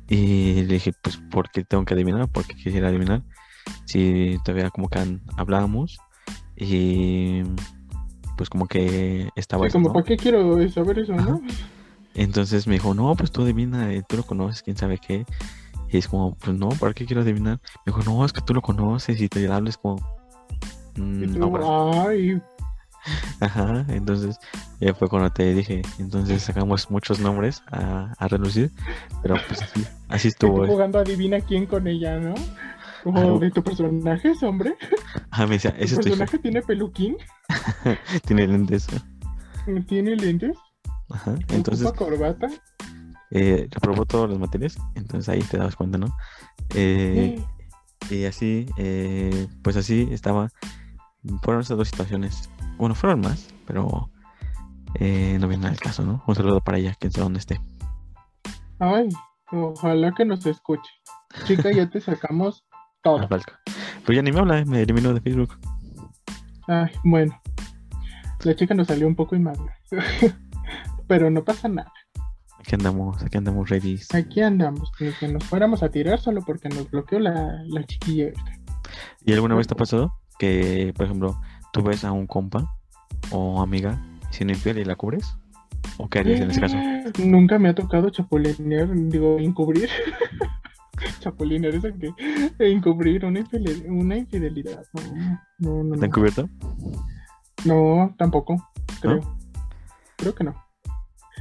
Y 0.07 0.63
le 0.63 0.75
dije, 0.75 0.93
pues, 1.01 1.17
¿por 1.31 1.49
qué 1.51 1.63
tengo 1.63 1.83
que 1.85 1.93
adivinar? 1.93 2.29
Porque 2.29 2.55
quisiera 2.55 2.87
adivinar. 2.87 3.23
Si 3.85 4.37
todavía 4.45 4.69
como 4.69 4.89
que 4.89 5.19
hablábamos 5.35 5.97
y 6.55 7.43
pues 8.37 8.49
como 8.49 8.67
que 8.67 9.29
estaba 9.35 9.65
Sí, 9.67 9.73
como, 9.73 9.87
¿no? 9.89 9.93
¿para 9.93 10.05
qué 10.05 10.15
quiero 10.15 10.69
saber 10.69 10.99
eso, 10.99 11.13
no? 11.13 11.41
Entonces 12.15 12.65
me 12.67 12.73
dijo, 12.75 12.93
no, 12.93 13.13
pues 13.15 13.31
tú 13.31 13.43
adivina, 13.43 13.93
eh, 13.93 14.03
tú 14.07 14.17
lo 14.17 14.23
conoces, 14.23 14.63
quién 14.63 14.77
sabe 14.77 14.97
qué. 14.97 15.25
Y 15.89 15.97
es 15.97 16.07
como, 16.07 16.35
pues 16.35 16.57
no, 16.57 16.69
¿para 16.69 16.93
qué 16.93 17.05
quiero 17.05 17.21
adivinar? 17.21 17.59
Me 17.85 17.93
dijo, 17.93 18.01
no, 18.09 18.23
es 18.25 18.33
que 18.33 18.41
tú 18.41 18.53
lo 18.53 18.61
conoces 18.61 19.19
y 19.21 19.27
te 19.29 19.47
hables 19.51 19.77
como... 19.77 19.97
"Mm, 20.95 21.23
Y 21.23 21.27
tú, 21.27 21.39
no, 21.39 21.51
¿verdad?". 21.51 22.07
ay, 22.09 22.41
Ajá, 23.39 23.85
entonces 23.89 24.37
ya 24.81 24.93
fue 24.93 25.07
cuando 25.07 25.29
te 25.29 25.53
dije, 25.53 25.81
entonces 25.99 26.41
sacamos 26.41 26.89
muchos 26.91 27.19
nombres 27.19 27.61
a, 27.71 28.13
a 28.17 28.27
relucir, 28.27 28.71
pero 29.21 29.37
pues 29.47 29.61
así, 29.61 29.85
así 30.09 30.27
que 30.29 30.35
tú 30.39 30.47
estuvo. 30.47 30.65
jugando 30.65 30.99
adivina 30.99 31.39
quién 31.39 31.65
con 31.67 31.87
ella, 31.87 32.19
¿no? 32.19 32.33
De 33.11 33.51
tu 33.51 33.63
personaje, 33.63 34.31
es 34.31 34.43
hombre. 34.43 34.75
Ajá, 35.31 35.45
me 35.47 35.53
decía, 35.55 35.71
¿Tu 35.75 35.83
ese 35.83 35.95
es 35.95 36.01
tu 36.01 36.07
hijo, 36.09 36.17
personaje 36.17 36.39
tiene 36.39 36.61
peluquín? 36.61 37.17
tiene 38.25 38.47
lentes. 38.47 38.87
¿Tiene 39.87 40.15
lentes? 40.15 40.57
Ajá, 41.09 41.35
entonces 41.49 41.85
¿Ocupa 41.85 42.05
corbata? 42.05 42.47
eh, 43.31 43.67
reprobó 43.71 44.05
todas 44.05 44.29
las 44.29 44.39
materias, 44.39 44.77
entonces 44.95 45.27
ahí 45.29 45.41
te 45.41 45.57
das 45.57 45.75
cuenta, 45.75 45.97
¿no? 45.97 46.15
Eh, 46.75 47.41
Y 48.09 48.25
así, 48.25 48.65
eh, 48.77 49.47
pues 49.63 49.75
así 49.77 50.07
estaba. 50.11 50.49
Fueron 51.43 51.61
esas 51.61 51.77
dos 51.77 51.89
situaciones. 51.89 52.49
Bueno, 52.77 52.95
fueron 52.95 53.19
más, 53.21 53.53
pero 53.65 54.09
eh, 54.95 55.37
no 55.41 55.47
viene 55.47 55.67
al 55.67 55.79
caso, 55.79 56.05
¿no? 56.05 56.23
Un 56.27 56.35
saludo 56.35 56.61
para 56.61 56.77
ella, 56.77 56.95
quien 56.99 57.11
sea 57.11 57.23
donde 57.23 57.39
esté. 57.39 57.59
Ay, 58.79 59.09
ojalá 59.51 60.13
que 60.13 60.23
nos 60.25 60.45
escuche. 60.45 60.89
Chica, 61.45 61.71
ya 61.71 61.89
te 61.89 61.99
sacamos 61.99 62.65
todo. 63.01 63.19
Ah. 63.21 63.39
Pero 64.05 64.15
ya 64.15 64.21
ni 64.21 64.31
me 64.31 64.39
habla, 64.39 64.63
me 64.65 64.81
eliminó 64.81 65.13
de 65.13 65.21
Facebook. 65.21 65.57
Ay, 66.67 66.91
bueno. 67.03 67.39
La 68.43 68.55
chica 68.55 68.73
nos 68.73 68.87
salió 68.87 69.07
un 69.07 69.15
poco 69.15 69.35
inmadura. 69.35 69.75
Pero 71.07 71.29
no 71.29 71.43
pasa 71.43 71.67
nada. 71.67 71.91
Aquí 72.59 72.75
andamos, 72.75 73.21
aquí 73.23 73.37
andamos 73.37 73.69
ready. 73.69 73.99
Aquí 74.13 74.41
andamos. 74.41 74.91
Ni 74.99 75.11
que 75.13 75.27
nos 75.27 75.43
fuéramos 75.45 75.83
a 75.83 75.89
tirar 75.89 76.19
solo 76.19 76.41
porque 76.41 76.69
nos 76.69 76.89
bloqueó 76.91 77.19
la, 77.19 77.63
la 77.67 77.83
chiquilla. 77.85 78.27
esta. 78.27 78.57
¿Y 79.25 79.33
alguna 79.33 79.55
vez 79.55 79.67
te 79.67 79.73
ha 79.73 79.77
pasado 79.77 80.13
que, 80.37 80.93
por 80.95 81.05
ejemplo, 81.05 81.39
tú 81.73 81.81
ves 81.83 82.03
a 82.03 82.11
un 82.11 82.27
compa 82.27 82.73
o 83.31 83.61
amiga 83.61 84.01
siendo 84.31 84.53
infiel 84.53 84.79
y 84.79 84.85
la 84.85 84.95
cubres? 84.95 85.35
¿O 85.97 86.09
qué 86.09 86.19
harías 86.19 86.41
en 86.41 86.51
ese 86.51 86.61
caso? 86.61 86.77
Nunca 87.23 87.57
me 87.57 87.69
ha 87.69 87.75
tocado 87.75 88.09
chapulinear, 88.09 88.89
digo, 88.93 89.39
encubrir. 89.39 89.89
chapulinear 91.19 91.73
es 91.75 91.83
el 91.83 91.97
que 91.99 92.13
encubrir 92.59 93.25
una, 93.25 93.39
infidel- 93.39 93.85
una 93.89 94.17
infidelidad. 94.17 94.83
No, 95.59 95.83
no, 95.83 95.95
no. 95.95 95.97
¿Te 95.97 96.05
han 96.05 96.11
No, 97.65 98.15
tampoco. 98.17 98.55
Creo. 99.01 99.19
Creo 100.17 100.35
que 100.35 100.43
no. 100.43 100.55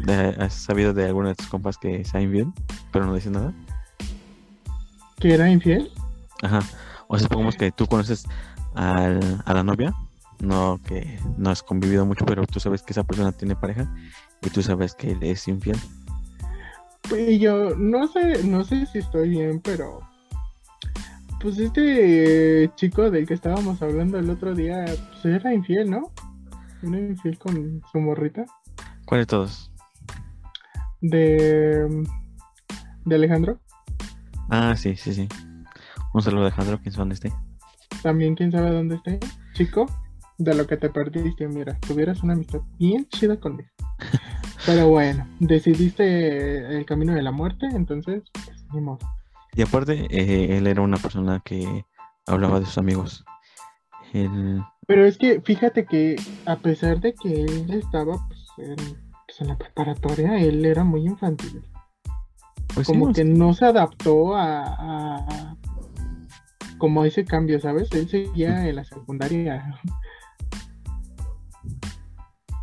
¿De- 0.04 0.36
¿Has 0.38 0.52
sabido 0.54 0.92
de 0.92 1.06
alguno 1.06 1.28
de 1.28 1.34
tus 1.34 1.46
compas 1.46 1.78
que 1.78 2.04
sea 2.04 2.20
infiel, 2.20 2.52
pero 2.92 3.06
no 3.06 3.14
dice 3.14 3.30
nada? 3.30 3.52
¿Que 5.18 5.34
era 5.34 5.50
infiel? 5.50 5.90
Ajá. 6.42 6.60
O 7.08 7.16
sea, 7.16 7.24
supongamos 7.28 7.56
que 7.56 7.72
tú 7.72 7.86
conoces 7.86 8.24
al- 8.74 9.42
a 9.46 9.54
la 9.54 9.62
novia, 9.62 9.94
no 10.40 10.78
que 10.84 11.18
no 11.38 11.48
has 11.50 11.62
convivido 11.62 12.04
mucho, 12.04 12.26
pero 12.26 12.46
tú 12.46 12.60
sabes 12.60 12.82
que 12.82 12.92
esa 12.92 13.04
persona 13.04 13.32
tiene 13.32 13.56
pareja 13.56 13.90
y 14.42 14.50
tú 14.50 14.62
sabes 14.62 14.94
que 14.94 15.12
él 15.12 15.18
es 15.22 15.48
infiel. 15.48 15.78
Pues 17.08 17.38
yo 17.40 17.76
no 17.76 18.08
sé, 18.08 18.42
no 18.44 18.64
sé 18.64 18.86
si 18.86 18.98
estoy 18.98 19.30
bien, 19.30 19.60
pero 19.60 20.00
pues 21.40 21.58
este 21.58 22.70
chico 22.76 23.10
del 23.10 23.26
que 23.26 23.34
estábamos 23.34 23.80
hablando 23.82 24.18
el 24.18 24.30
otro 24.30 24.54
día, 24.54 24.84
pues 25.12 25.24
era 25.24 25.54
infiel, 25.54 25.90
¿no? 25.90 26.12
Era 26.82 26.98
infiel 26.98 27.38
con 27.38 27.82
su 27.92 28.00
morrita 28.00 28.44
¿Cuál 29.04 29.20
de 29.20 29.26
todos? 29.26 29.70
de 31.00 32.04
de 33.04 33.14
Alejandro. 33.14 33.60
Ah, 34.50 34.74
sí, 34.76 34.96
sí, 34.96 35.14
sí. 35.14 35.28
Un 36.12 36.22
saludo 36.22 36.42
a 36.42 36.46
Alejandro, 36.46 36.78
quien 36.80 36.92
sea 36.92 37.00
donde 37.00 37.14
esté. 37.14 37.32
También 38.02 38.34
quién 38.34 38.50
sabe 38.50 38.70
dónde 38.70 38.96
esté, 38.96 39.20
chico, 39.54 39.86
de 40.38 40.54
lo 40.54 40.66
que 40.66 40.76
te 40.76 40.90
perdiste, 40.90 41.46
mira, 41.48 41.78
tuvieras 41.80 42.22
una 42.22 42.34
amistad 42.34 42.60
bien 42.78 43.06
chida 43.08 43.38
conmigo. 43.38 43.68
Pero 44.66 44.88
bueno, 44.88 45.26
decidiste 45.38 46.76
el 46.76 46.84
camino 46.84 47.14
de 47.14 47.22
la 47.22 47.30
muerte, 47.30 47.66
entonces, 47.72 48.24
pues, 48.32 48.64
ni 48.74 48.80
modo. 48.80 48.98
Y 49.54 49.62
aparte, 49.62 50.06
eh, 50.10 50.56
él 50.58 50.66
era 50.66 50.82
una 50.82 50.96
persona 50.98 51.40
que 51.44 51.84
hablaba 52.26 52.58
de 52.60 52.66
sus 52.66 52.78
amigos. 52.78 53.24
Él, 54.12 54.60
Pero 54.86 55.06
es 55.06 55.18
que 55.18 55.40
fíjate 55.40 55.84
que 55.86 56.16
a 56.46 56.56
pesar 56.56 57.00
de 57.00 57.14
que 57.14 57.42
él 57.44 57.70
estaba 57.70 58.18
pues, 58.28 58.46
en, 58.58 58.76
pues, 59.26 59.40
en 59.40 59.48
la 59.48 59.56
preparatoria, 59.56 60.38
él 60.38 60.64
era 60.64 60.84
muy 60.84 61.02
infantil. 61.06 61.62
pues 62.74 62.86
Como 62.86 63.12
que 63.12 63.24
no 63.24 63.54
se 63.54 63.64
adaptó 63.66 64.34
a, 64.36 64.64
a- 64.66 65.56
como 66.78 67.02
a 67.02 67.06
ese 67.06 67.24
cambio, 67.24 67.58
¿sabes? 67.60 67.88
Él 67.92 68.08
seguía 68.08 68.68
en 68.68 68.76
la 68.76 68.84
secundaria. 68.84 69.80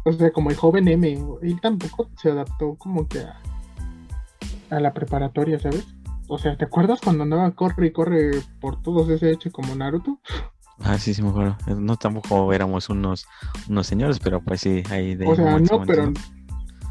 O 0.06 0.14
sea, 0.14 0.32
como 0.32 0.50
el 0.50 0.56
joven 0.56 0.88
M, 0.88 1.12
él 1.42 1.62
tampoco 1.62 2.10
se 2.22 2.32
adaptó 2.32 2.76
como 2.76 3.08
que 3.08 3.20
a, 3.20 3.40
a 4.70 4.80
la 4.80 4.94
preparatoria, 4.94 5.60
¿sabes? 5.60 5.86
O 6.28 6.38
sea, 6.38 6.58
¿te 6.58 6.66
acuerdas 6.66 7.00
cuando 7.02 7.24
andaba 7.24 7.52
corre 7.52 7.88
y 7.88 7.92
corre 7.92 8.32
por 8.60 8.82
todos 8.82 9.10
ese 9.10 9.32
hecho 9.32 9.52
como 9.52 9.76
Naruto? 9.76 10.20
Ah, 10.80 10.98
sí, 10.98 11.14
sí, 11.14 11.22
me 11.22 11.30
acuerdo. 11.30 11.56
No 11.78 11.98
tampoco 11.98 12.52
éramos 12.54 12.90
unos, 12.90 13.28
unos 13.70 13.88
señores, 13.88 14.20
pero 14.20 14.42
pues 14.42 14.62
sí, 14.62 14.84
ahí 14.90 15.16
de 15.16 15.28
O 15.28 15.36
sea, 15.36 15.60
no, 15.60 15.84
pero 15.86 16.12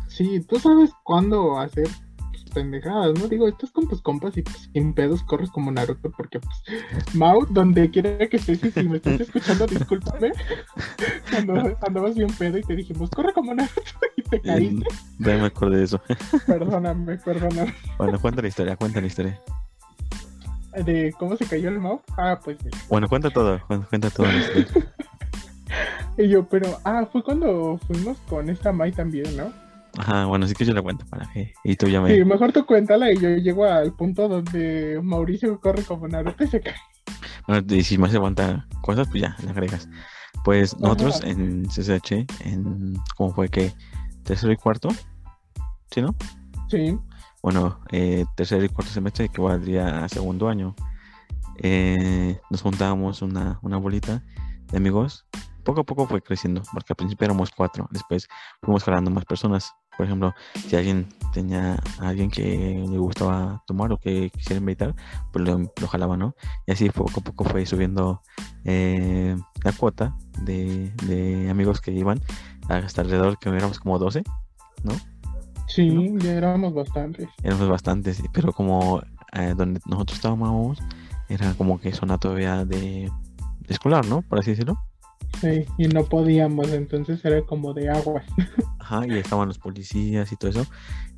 sí, 0.09 0.41
tú 0.49 0.59
sabes 0.59 0.91
cuándo 1.03 1.59
hacer 1.59 1.89
pendejadas, 2.53 3.19
¿no? 3.19 3.29
Digo, 3.29 3.49
estás 3.49 3.71
con 3.71 3.89
tus 3.89 4.03
compas 4.03 4.37
y 4.37 4.43
pues, 4.43 4.71
sin 4.73 4.95
pedos 4.95 5.23
corres 5.25 5.51
como 5.51 5.71
Naruto, 5.71 6.11
porque 6.11 6.41
pues 6.41 7.15
Mau, 7.15 7.47
donde 7.47 7.91
quiera 7.91 8.19
que 8.29 8.37
estés 8.37 8.63
y 8.65 8.71
si 8.71 8.89
me 8.89 8.97
estás 8.97 9.21
escuchando, 9.21 9.67
discúlpame. 9.67 10.33
Cuando 11.31 11.77
andabas 11.87 12.15
bien 12.15 12.33
pedo 12.35 12.59
y 12.59 12.63
te 12.63 12.77
dijimos, 12.77 13.11
corre 13.11 13.33
como 13.33 13.55
Naruto 13.55 13.83
y 14.17 14.23
te 14.23 14.41
caíste. 14.41 14.87
ya 15.19 15.37
me 15.37 15.47
acordé 15.47 15.79
de 15.79 15.85
eso. 15.85 16.01
Perdóname, 16.47 17.17
perdóname. 17.19 17.75
Bueno, 17.99 18.21
cuenta 18.21 18.43
la 18.43 18.49
historia, 18.49 18.77
cuenta 18.77 19.01
la 19.01 19.07
historia. 19.07 19.41
De 20.85 21.15
cómo 21.19 21.37
se 21.37 21.45
cayó 21.45 21.69
el 21.69 21.79
Mau. 21.79 22.01
Ah, 22.17 22.41
pues. 22.43 22.59
Bueno, 22.89 23.09
cuenta 23.09 23.31
todo, 23.31 23.61
cuenta, 23.67 23.87
cuenta 23.89 24.11
todo 24.11 24.27
la 24.27 24.39
historia. 24.39 24.95
Y 26.19 26.29
yo, 26.29 26.45
pero, 26.45 26.79
ah, 26.85 27.07
fue 27.11 27.23
cuando 27.23 27.79
fuimos 27.87 28.19
con 28.29 28.51
esta 28.51 28.73
Mai 28.73 28.93
también, 28.93 29.35
¿no? 29.37 29.53
Ajá, 29.99 30.25
bueno, 30.27 30.47
sí 30.47 30.55
que 30.55 30.65
yo 30.65 30.73
la 30.73 30.83
cuento 30.83 31.05
para 31.07 31.31
que. 31.33 31.53
Y 31.65 31.77
tú 31.77 31.87
ya 31.87 32.01
me. 32.01 32.15
Sí, 32.15 32.25
mejor 32.25 32.53
tú 32.53 32.65
cuéntala 32.65 33.13
y 33.13 33.17
yo 33.19 33.29
llego 33.37 33.65
al 33.65 33.93
punto 33.95 34.29
donde 34.29 35.01
Mauricio 35.03 35.61
corre 35.61 35.83
como 35.83 36.09
Naruto 36.09 36.45
y 36.45 36.49
se 36.49 36.61
cae. 36.61 36.75
Bueno, 37.47 37.67
y 37.75 37.83
si 37.83 37.99
más 37.99 38.15
aguanta 38.15 38.67
cosas, 38.83 39.09
pues 39.09 39.23
ya, 39.23 39.37
le 39.43 39.51
agregas. 39.51 39.89
Pues 40.45 40.79
nosotros 40.79 41.23
en 41.25 41.67
CCH, 41.67 42.27
en. 42.47 42.95
¿Cómo 43.17 43.35
fue 43.35 43.49
que? 43.49 43.73
Tercero 44.25 44.53
y 44.53 44.57
cuarto. 44.57 44.89
¿Sí, 45.91 46.01
no? 46.01 46.15
Sí. 46.69 46.99
Bueno, 47.43 47.81
eh, 47.91 48.25
tercer 48.37 48.63
y 48.65 48.69
cuarto 48.69 48.93
semestre 48.93 49.29
que 49.29 49.43
valdría 49.43 50.05
a 50.05 50.09
segundo 50.09 50.49
año. 50.49 50.75
eh, 51.59 52.39
nos 52.51 52.63
juntábamos 52.63 53.21
una, 53.21 53.59
una 53.63 53.77
bolita 53.77 54.23
de 54.71 54.79
amigos. 54.79 55.27
Poco 55.65 55.81
a 55.81 55.85
poco 55.85 56.07
fue 56.07 56.23
creciendo, 56.23 56.63
porque 56.73 56.93
al 56.93 56.97
principio 56.97 57.25
éramos 57.27 57.51
cuatro. 57.51 57.89
Después 57.91 58.27
fuimos 58.63 58.85
jalando 58.85 59.11
más 59.11 59.25
personas. 59.25 59.73
Por 59.97 60.07
ejemplo, 60.07 60.35
si 60.55 60.77
alguien 60.77 61.07
tenía 61.33 61.75
a 61.99 62.09
alguien 62.09 62.31
que 62.31 62.85
le 62.89 62.99
gustaba 62.99 63.63
tomar 63.67 63.93
o 63.93 63.99
que 63.99 64.31
quisiera 64.31 64.59
invitar, 64.59 64.95
pues 65.33 65.45
lo, 65.45 65.59
lo 65.59 65.89
jalaba, 65.89 66.17
¿no? 66.17 66.35
Y 66.67 66.73
así 66.73 66.91
poco 66.91 67.21
a 67.21 67.25
poco 67.25 67.45
fue 67.45 67.67
subiendo 67.67 68.23
eh, 68.65 69.37
la 69.63 69.73
cuota 69.73 70.17
de, 70.43 70.91
de 71.05 71.51
amigos 71.51 71.81
que 71.81 71.93
iban 71.93 72.21
hasta 72.69 73.03
alrededor, 73.03 73.39
que 73.39 73.51
éramos 73.51 73.79
como 73.79 73.99
12. 73.99 74.23
Sí, 75.69 76.15
ya 76.19 76.33
éramos 76.33 76.75
bastantes. 76.75 77.29
éramos 77.43 77.69
bastantes, 77.69 78.23
pero 78.33 78.53
como 78.53 79.03
eh, 79.33 79.55
donde 79.57 79.81
nosotros 79.87 80.19
estábamos 80.19 80.79
era 81.29 81.55
como 81.55 81.81
que 81.81 81.93
zona 81.93 82.19
todavía 82.19 82.65
de, 82.65 83.11
de 83.61 83.73
escolar, 83.73 84.07
¿no? 84.07 84.23
Por 84.23 84.39
así 84.39 84.51
decirlo. 84.51 84.79
Sí, 85.41 85.65
y 85.79 85.89
no 85.89 86.05
podíamos, 86.05 86.69
entonces 86.73 87.25
era 87.25 87.43
como 87.43 87.73
de 87.75 87.91
agua. 87.91 88.23
Ajá, 88.79 89.07
y 89.09 89.19
estaban 89.19 89.49
los 89.49 89.59
policías 89.59 90.31
y 90.31 90.37
todo 90.37 90.51
eso. 90.51 90.67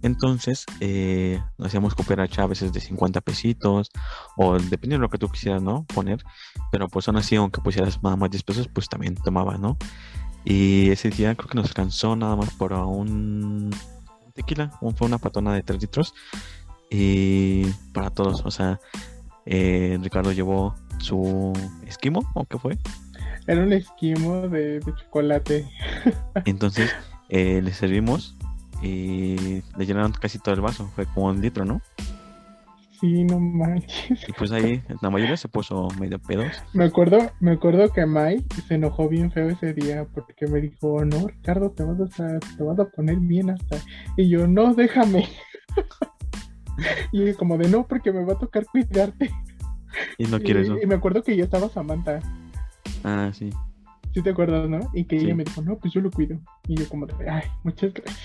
Entonces, 0.03 0.65
eh, 0.81 1.43
hacíamos 1.59 1.95
cooperacha 1.95 2.43
a 2.43 2.47
veces 2.47 2.73
de 2.73 2.81
50 2.81 3.21
pesitos, 3.21 3.91
o 4.37 4.55
dependiendo 4.59 4.97
de 4.97 5.01
lo 5.01 5.09
que 5.11 5.19
tú 5.19 5.29
quisieras, 5.29 5.63
¿no? 5.63 5.85
Poner. 5.95 6.23
Pero 6.71 6.89
pues 6.89 7.07
aún 7.09 7.17
así, 7.19 7.37
aunque 7.37 7.61
pusieras 7.61 8.03
nada 8.03 8.17
más 8.17 8.31
10 8.31 8.43
pesos, 8.43 8.69
pues 8.73 8.89
también 8.89 9.15
tomaba, 9.15 9.57
¿no? 9.59 9.77
Y 10.45 10.91
ese 10.91 11.11
día 11.11 11.35
creo 11.35 11.49
que 11.49 11.57
nos 11.57 11.69
alcanzó 11.69 12.17
nada 12.17 12.37
más 12.37 12.51
por 12.55 12.73
un 12.75 13.71
tequila, 14.35 14.71
un- 14.81 14.95
fue 14.97 15.07
una 15.07 15.19
patona 15.19 15.55
de 15.55 15.63
3 15.63 15.81
litros. 15.81 16.15
Y 16.91 17.65
para 17.93 18.11
todos, 18.11 18.43
o 18.45 18.51
sea, 18.51 18.79
eh, 19.47 19.99
Ricardo 20.03 20.33
llevó 20.33 20.75
su 20.99 21.53
esquimo, 21.87 22.21
¿o 22.35 22.45
qué 22.45 22.59
fue? 22.59 22.79
Era 23.47 23.63
un 23.63 23.73
esquimo 23.73 24.49
de, 24.49 24.81
de 24.81 24.95
chocolate. 24.95 25.69
Entonces 26.45 26.91
eh, 27.29 27.61
le 27.63 27.73
servimos 27.73 28.37
y 28.83 29.63
le 29.77 29.87
llenaron 29.87 30.13
casi 30.13 30.39
todo 30.39 30.55
el 30.55 30.61
vaso, 30.61 30.91
fue 30.95 31.07
como 31.07 31.27
un 31.27 31.41
litro, 31.41 31.65
¿no? 31.65 31.81
Sí, 33.01 33.25
no 33.25 33.41
manches. 33.41 34.29
Y 34.29 34.33
pues 34.33 34.53
ahí 34.53 34.83
la 35.03 35.11
mayoría 35.11 35.37
se 35.37 35.49
puso 35.49 35.89
medio 35.99 36.19
pedos. 36.19 36.63
Me 36.73 36.85
acuerdo, 36.85 37.19
me 37.41 37.53
acuerdo 37.53 37.93
que 37.93 38.07
Mai 38.07 38.45
se 38.69 38.77
enojó 38.77 39.09
bien 39.09 39.31
feo 39.31 39.51
ese 39.51 39.75
día 39.75 40.07
porque 40.15 40.47
me 40.47 40.61
dijo, 40.61 41.05
no, 41.05 41.27
Ricardo, 41.27 41.71
te 41.71 41.83
vas 41.83 42.21
a, 42.21 42.39
te 42.39 42.63
vas 42.63 42.79
a 42.79 42.85
poner 42.87 43.17
bien 43.17 43.51
hasta. 43.51 43.79
Y 44.17 44.29
yo, 44.29 44.47
no, 44.47 44.75
déjame. 44.75 45.29
y 47.13 47.33
como 47.35 47.59
de 47.59 47.69
no, 47.69 47.87
porque 47.87 48.13
me 48.13 48.25
va 48.25 48.35
a 48.35 48.39
tocar 48.39 48.65
cuidarte. 48.67 49.31
Y 50.19 50.27
no 50.27 50.41
quiere 50.41 50.61
y, 50.61 50.63
eso. 50.65 50.79
y 50.81 50.87
me 50.87 50.95
acuerdo 50.95 51.23
que 51.23 51.37
yo 51.37 51.45
estaba 51.45 51.69
Samantha. 51.69 52.21
Ah, 53.05 53.31
sí. 53.33 53.51
¿Sí 54.13 54.23
te 54.23 54.31
acuerdas, 54.31 54.69
no? 54.69 54.81
Y 54.93 55.05
que 55.05 55.19
Sí. 55.19 55.27
ella 55.27 55.35
me 55.35 55.45
dijo, 55.45 55.61
no, 55.63 55.77
pues 55.79 55.93
yo 55.93 56.01
lo 56.01 56.11
cuido. 56.11 56.39
Y 56.67 56.77
yo 56.77 56.89
como 56.89 57.07
ay, 57.31 57.43
muchas 57.63 57.93
gracias. 57.93 58.19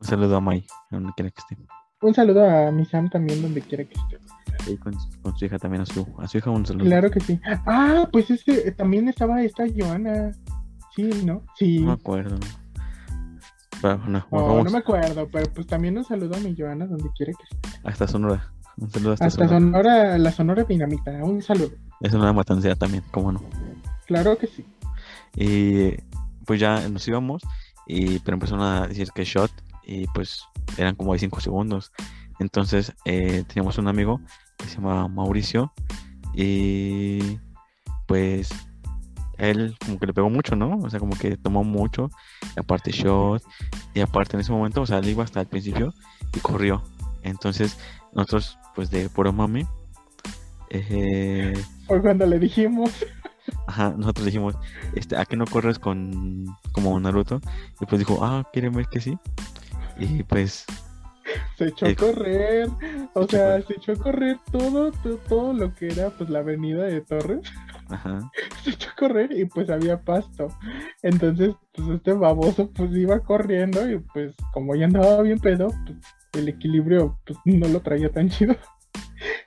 Un 0.00 0.06
saludo 0.06 0.36
a 0.36 0.40
Mai, 0.40 0.66
donde 0.90 1.12
quiera 1.16 1.30
que 1.30 1.40
esté. 1.40 1.56
Un 2.02 2.14
saludo 2.14 2.44
a 2.48 2.70
mi 2.70 2.84
Sam 2.84 3.08
también, 3.08 3.40
donde 3.40 3.62
quiera 3.62 3.84
que 3.84 3.94
esté. 3.94 4.70
Y 4.72 4.76
con, 4.76 4.94
con 5.22 5.36
su 5.36 5.44
hija 5.46 5.58
también, 5.58 5.82
a 5.82 5.86
su, 5.86 6.06
a 6.18 6.28
su 6.28 6.38
hija 6.38 6.50
un 6.50 6.66
saludo. 6.66 6.84
Claro 6.84 7.10
que 7.10 7.20
sí. 7.20 7.40
Ah, 7.66 8.08
pues 8.12 8.30
este, 8.30 8.70
también 8.72 9.08
estaba 9.08 9.42
esta 9.42 9.64
Joana. 9.74 10.32
Sí, 10.94 11.10
¿no? 11.24 11.42
Sí. 11.56 11.78
No 11.80 11.86
me 11.88 11.92
acuerdo. 11.92 12.36
Pero, 13.82 13.98
no, 14.06 14.24
Oh, 14.30 14.62
no 14.62 14.70
me 14.70 14.78
acuerdo, 14.78 15.28
pero 15.30 15.50
pues 15.52 15.66
también 15.66 15.96
un 15.98 16.04
saludo 16.04 16.36
a 16.36 16.40
mi 16.40 16.54
Joana 16.56 16.86
donde 16.86 17.10
quiera 17.16 17.32
que 17.32 17.44
esté. 17.56 17.80
hasta 17.88 18.06
Sonora. 18.06 18.52
Un 18.76 18.90
saludo 18.90 19.12
hasta, 19.12 19.26
Hasta 19.26 19.48
Sonora. 19.48 19.82
Sonora, 19.92 20.18
la 20.18 20.32
Sonora 20.32 20.64
Dinamita, 20.64 21.12
un 21.22 21.42
saludo. 21.42 21.72
Es 22.00 22.12
una 22.12 22.32
matancera 22.32 22.74
también, 22.74 23.04
cómo 23.10 23.32
no. 23.32 23.42
Claro 24.06 24.36
que 24.36 24.46
sí. 24.46 24.64
Y 25.36 25.92
pues 26.44 26.60
ya 26.60 26.88
nos 26.88 27.06
íbamos, 27.08 27.42
y, 27.86 28.18
pero 28.20 28.34
empezaron 28.34 28.62
a 28.62 28.86
decir 28.86 29.08
que 29.14 29.24
shot, 29.24 29.50
y 29.86 30.06
pues 30.08 30.42
eran 30.76 30.94
como 30.94 31.12
de 31.12 31.20
5 31.20 31.40
segundos. 31.40 31.92
Entonces 32.40 32.92
eh, 33.04 33.44
teníamos 33.46 33.78
un 33.78 33.88
amigo 33.88 34.20
que 34.58 34.66
se 34.66 34.76
llama 34.76 35.08
Mauricio, 35.08 35.72
y 36.34 37.38
pues 38.06 38.50
él 39.38 39.76
como 39.84 39.98
que 39.98 40.06
le 40.06 40.14
pegó 40.14 40.30
mucho, 40.30 40.56
¿no? 40.56 40.78
O 40.78 40.90
sea, 40.90 41.00
como 41.00 41.16
que 41.16 41.36
tomó 41.36 41.64
mucho, 41.64 42.10
y 42.56 42.60
aparte 42.60 42.90
shot, 42.90 43.42
y 43.94 44.00
aparte 44.00 44.36
en 44.36 44.40
ese 44.40 44.52
momento, 44.52 44.82
o 44.82 44.86
sea, 44.86 44.98
él 44.98 45.08
iba 45.08 45.24
hasta 45.24 45.40
el 45.40 45.46
principio 45.46 45.94
y 46.34 46.40
corrió. 46.40 46.82
Entonces 47.24 47.76
nosotros, 48.12 48.58
pues 48.74 48.90
de 48.90 49.08
puro 49.08 49.32
mami, 49.32 49.66
eh, 50.70 51.54
Fue 51.86 52.00
cuando 52.00 52.26
le 52.26 52.38
dijimos, 52.38 52.90
Ajá, 53.66 53.94
nosotros 53.96 54.26
dijimos, 54.26 54.56
este, 54.94 55.16
¿a 55.16 55.24
qué 55.24 55.36
no 55.36 55.46
corres 55.46 55.78
con 55.78 56.46
como 56.72 56.98
Naruto? 56.98 57.40
Y 57.80 57.86
pues 57.86 57.98
dijo, 57.98 58.24
ah, 58.24 58.48
¿quieren 58.52 58.72
ver 58.72 58.86
que 58.86 59.00
sí? 59.00 59.18
Y 59.98 60.22
pues, 60.22 60.66
se 61.56 61.68
echó 61.68 61.86
Eh, 61.86 61.92
a 61.92 61.96
correr, 61.96 62.68
o 63.14 63.26
sea, 63.26 63.60
se 63.62 63.74
echó 63.74 63.92
a 63.92 63.96
correr 63.96 64.38
todo, 64.50 64.92
todo, 64.92 65.16
todo 65.28 65.52
lo 65.52 65.74
que 65.74 65.88
era 65.88 66.10
pues 66.10 66.28
la 66.30 66.40
avenida 66.40 66.84
de 66.84 67.00
Torres, 67.00 67.40
ajá, 67.88 68.30
se 68.64 68.70
echó 68.70 68.90
a 68.90 68.94
correr 68.96 69.32
y 69.32 69.44
pues 69.44 69.70
había 69.70 70.00
pasto. 70.00 70.48
Entonces, 71.02 71.54
pues 71.72 71.88
este 71.88 72.12
baboso 72.12 72.70
pues 72.70 72.90
iba 72.92 73.20
corriendo 73.20 73.88
y 73.88 73.98
pues 73.98 74.34
como 74.52 74.74
ya 74.74 74.86
andaba 74.86 75.22
bien 75.22 75.38
pedo, 75.38 75.68
pues 75.86 75.98
el 76.34 76.48
equilibrio 76.48 77.18
pues 77.26 77.38
no 77.44 77.68
lo 77.68 77.80
traía 77.80 78.10
tan 78.10 78.28
chido. 78.28 78.56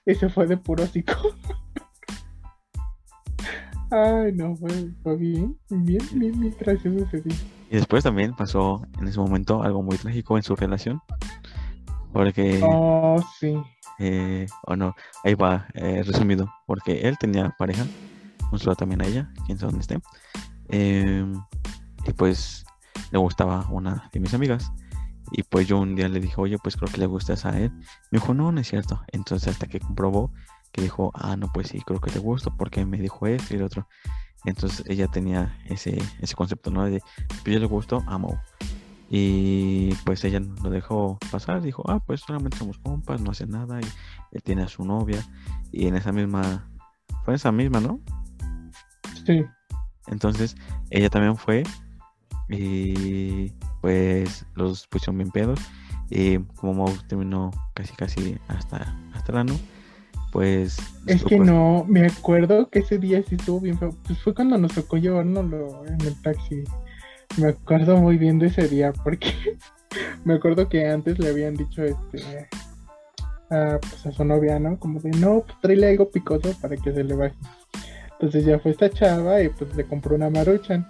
Y 0.05 0.15
se 0.15 0.29
fue 0.29 0.47
de 0.47 0.55
puro 0.57 0.83
hocico. 0.85 1.13
Ay, 3.91 4.33
no, 4.33 4.55
fue, 4.55 4.69
fue 5.03 5.15
bien, 5.15 5.57
bien, 5.69 6.01
bien, 6.13 6.39
bien 6.39 6.55
gracioso 6.59 7.05
ese 7.05 7.21
día. 7.21 7.35
y 7.69 7.75
después 7.77 8.03
también 8.03 8.35
pasó 8.35 8.85
en 8.99 9.07
ese 9.07 9.19
momento 9.19 9.63
algo 9.63 9.81
muy 9.81 9.97
trágico 9.97 10.35
en 10.37 10.43
su 10.43 10.55
relación, 10.55 11.01
porque, 12.11 12.59
Oh, 12.63 13.17
sí. 13.39 13.55
eh, 13.99 14.45
o 14.65 14.75
no, 14.75 14.93
ahí 15.23 15.35
va 15.35 15.67
eh, 15.73 16.03
resumido, 16.03 16.51
porque 16.65 17.01
él 17.07 17.17
tenía 17.17 17.55
pareja, 17.57 17.85
un 18.51 18.75
también 18.75 19.01
a 19.01 19.07
ella, 19.07 19.31
quién 19.45 19.57
sabe 19.57 19.71
dónde 19.71 19.81
esté, 19.81 19.99
em, 20.69 21.33
y 22.05 22.13
pues 22.13 22.65
le 23.11 23.19
gustaba 23.19 23.67
una 23.69 24.09
de 24.11 24.19
mis 24.19 24.33
amigas. 24.33 24.71
Y 25.31 25.43
pues 25.43 25.67
yo 25.67 25.79
un 25.79 25.95
día 25.95 26.07
le 26.07 26.19
dije, 26.19 26.35
oye, 26.37 26.57
pues 26.57 26.77
creo 26.77 26.91
que 26.91 26.99
le 26.99 27.05
gustas 27.05 27.45
a 27.45 27.57
él. 27.59 27.71
Me 28.11 28.19
dijo, 28.19 28.33
no, 28.33 28.51
no 28.51 28.61
es 28.61 28.67
cierto. 28.67 29.01
Entonces 29.11 29.49
hasta 29.49 29.67
que 29.67 29.79
comprobó 29.79 30.31
que 30.71 30.81
dijo, 30.81 31.11
ah, 31.15 31.35
no, 31.35 31.51
pues 31.53 31.69
sí, 31.69 31.81
creo 31.81 31.99
que 31.99 32.11
le 32.11 32.19
gusto 32.19 32.55
porque 32.55 32.85
me 32.85 32.97
dijo 32.97 33.27
esto 33.27 33.53
y 33.53 33.57
el 33.57 33.63
otro. 33.63 33.87
Entonces 34.45 34.85
ella 34.87 35.07
tenía 35.07 35.57
ese, 35.65 35.97
ese 36.19 36.35
concepto, 36.35 36.71
¿no? 36.71 36.85
De, 36.85 37.01
pues 37.27 37.53
yo 37.53 37.59
le 37.59 37.65
gusto, 37.65 38.03
amo. 38.07 38.39
Y 39.09 39.93
pues 40.05 40.23
ella 40.25 40.39
lo 40.39 40.69
dejó 40.69 41.17
pasar, 41.31 41.61
dijo, 41.61 41.83
ah, 41.89 41.99
pues 41.99 42.21
solamente 42.21 42.57
somos 42.57 42.77
compas, 42.79 43.21
no 43.21 43.31
hace 43.31 43.47
nada. 43.47 43.79
Y 43.81 43.85
él 44.31 44.43
tiene 44.43 44.63
a 44.63 44.67
su 44.67 44.83
novia. 44.83 45.23
Y 45.71 45.87
en 45.87 45.95
esa 45.95 46.11
misma, 46.11 46.69
fue 47.23 47.33
en 47.33 47.35
esa 47.35 47.51
misma, 47.51 47.79
¿no? 47.79 48.01
Sí. 49.25 49.43
Entonces 50.07 50.55
ella 50.89 51.09
también 51.09 51.35
fue 51.35 51.63
y 52.49 53.51
pues 53.87 54.45
los 54.55 54.85
pusieron 54.87 55.17
bien 55.17 55.31
pedos 55.31 55.61
y 56.09 56.39
como 56.57 56.73
Mau 56.73 56.93
terminó 57.07 57.51
casi 57.73 57.95
casi 57.95 58.37
hasta 58.49 58.93
hasta 59.13 59.31
el 59.31 59.37
ano, 59.37 59.53
pues 60.33 60.77
Es 61.05 61.23
que 61.23 61.39
no, 61.39 61.85
me 61.87 62.05
acuerdo 62.05 62.69
que 62.69 62.79
ese 62.79 62.97
día 62.97 63.23
sí 63.23 63.35
estuvo 63.35 63.61
bien 63.61 63.79
feo. 63.79 63.95
Pues 64.05 64.19
fue 64.19 64.35
cuando 64.35 64.57
nos 64.57 64.73
tocó 64.73 64.97
llevárnoslo 64.97 65.85
en 65.85 66.01
el 66.01 66.21
taxi. 66.21 66.65
Me 67.37 67.47
acuerdo 67.47 67.95
muy 67.95 68.17
bien 68.17 68.39
de 68.39 68.47
ese 68.47 68.67
día 68.67 68.91
porque 68.91 69.33
me 70.25 70.33
acuerdo 70.33 70.67
que 70.67 70.85
antes 70.85 71.17
le 71.17 71.29
habían 71.29 71.55
dicho 71.55 71.81
este 71.81 72.49
a, 73.51 73.79
pues 73.79 74.05
a 74.05 74.11
su 74.11 74.25
novia, 74.25 74.59
¿no? 74.59 74.77
Como 74.77 74.99
de 74.99 75.11
no, 75.11 75.43
pues 75.45 75.61
tráele 75.61 75.91
algo 75.91 76.11
picoso 76.11 76.51
para 76.59 76.75
que 76.75 76.91
se 76.91 77.05
le 77.05 77.15
baje. 77.15 77.37
Entonces 78.11 78.43
ya 78.43 78.59
fue 78.59 78.71
esta 78.71 78.89
chava 78.89 79.41
y 79.41 79.47
pues 79.47 79.73
le 79.77 79.85
compró 79.85 80.17
una 80.17 80.29
maruchan. 80.29 80.85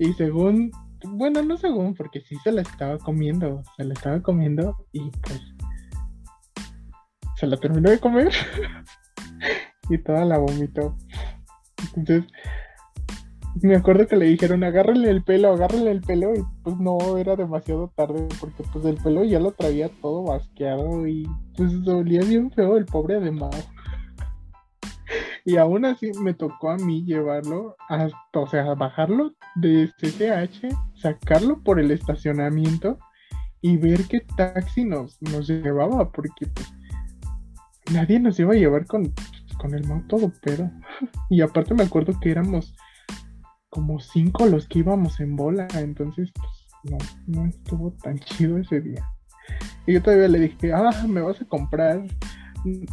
Y 0.00 0.12
según, 0.14 0.72
bueno, 1.12 1.42
no 1.42 1.56
según, 1.56 1.94
porque 1.94 2.20
sí 2.20 2.36
se 2.42 2.52
la 2.52 2.62
estaba 2.62 2.98
comiendo, 2.98 3.62
se 3.76 3.84
la 3.84 3.94
estaba 3.94 4.20
comiendo 4.22 4.76
y 4.92 5.10
pues 5.10 5.40
se 7.36 7.46
la 7.46 7.56
terminó 7.56 7.90
de 7.90 7.98
comer 7.98 8.32
y 9.90 9.98
toda 9.98 10.24
la 10.24 10.38
vomitó. 10.38 10.96
Entonces, 11.94 12.30
me 13.62 13.76
acuerdo 13.76 14.06
que 14.06 14.16
le 14.16 14.26
dijeron, 14.26 14.64
agárrale 14.64 15.10
el 15.10 15.22
pelo, 15.22 15.52
agárrale 15.52 15.90
el 15.90 16.02
pelo, 16.02 16.34
y 16.34 16.42
pues 16.62 16.76
no, 16.76 17.16
era 17.16 17.36
demasiado 17.36 17.90
tarde, 17.94 18.26
porque 18.40 18.62
pues 18.72 18.84
el 18.84 18.96
pelo 18.96 19.24
ya 19.24 19.40
lo 19.40 19.52
traía 19.52 19.88
todo 20.02 20.24
basqueado 20.24 21.06
y 21.06 21.26
pues 21.56 21.82
dolía 21.82 22.20
bien 22.20 22.50
feo 22.50 22.76
el 22.76 22.84
pobre 22.84 23.20
de 23.20 23.30
Mao. 23.30 23.50
Y 25.46 25.58
aún 25.58 25.84
así 25.84 26.10
me 26.20 26.34
tocó 26.34 26.70
a 26.70 26.76
mí 26.76 27.04
llevarlo, 27.04 27.76
hasta, 27.88 28.18
o 28.34 28.48
sea, 28.48 28.74
bajarlo 28.74 29.32
de 29.54 29.88
CCH, 29.96 30.74
sacarlo 31.00 31.62
por 31.62 31.78
el 31.78 31.92
estacionamiento 31.92 32.98
y 33.62 33.76
ver 33.76 34.08
qué 34.08 34.22
taxi 34.36 34.84
nos, 34.84 35.22
nos 35.22 35.46
llevaba, 35.46 36.10
porque 36.10 36.48
pues 36.52 36.74
nadie 37.92 38.18
nos 38.18 38.40
iba 38.40 38.54
a 38.54 38.56
llevar 38.56 38.86
con, 38.86 39.14
con 39.60 39.72
el 39.72 39.86
Mau 39.86 40.04
todo 40.08 40.32
pero 40.42 40.68
Y 41.30 41.40
aparte 41.42 41.74
me 41.74 41.84
acuerdo 41.84 42.18
que 42.20 42.32
éramos 42.32 42.74
como 43.68 44.00
cinco 44.00 44.46
los 44.46 44.66
que 44.66 44.80
íbamos 44.80 45.20
en 45.20 45.36
bola, 45.36 45.68
entonces 45.74 46.32
pues 46.34 46.66
no, 46.82 46.98
no 47.28 47.48
estuvo 47.48 47.92
tan 48.02 48.18
chido 48.18 48.58
ese 48.58 48.80
día. 48.80 49.08
Y 49.86 49.92
yo 49.92 50.02
todavía 50.02 50.26
le 50.26 50.40
dije, 50.40 50.72
ah, 50.72 51.04
me 51.06 51.20
vas 51.20 51.40
a 51.40 51.44
comprar. 51.44 52.02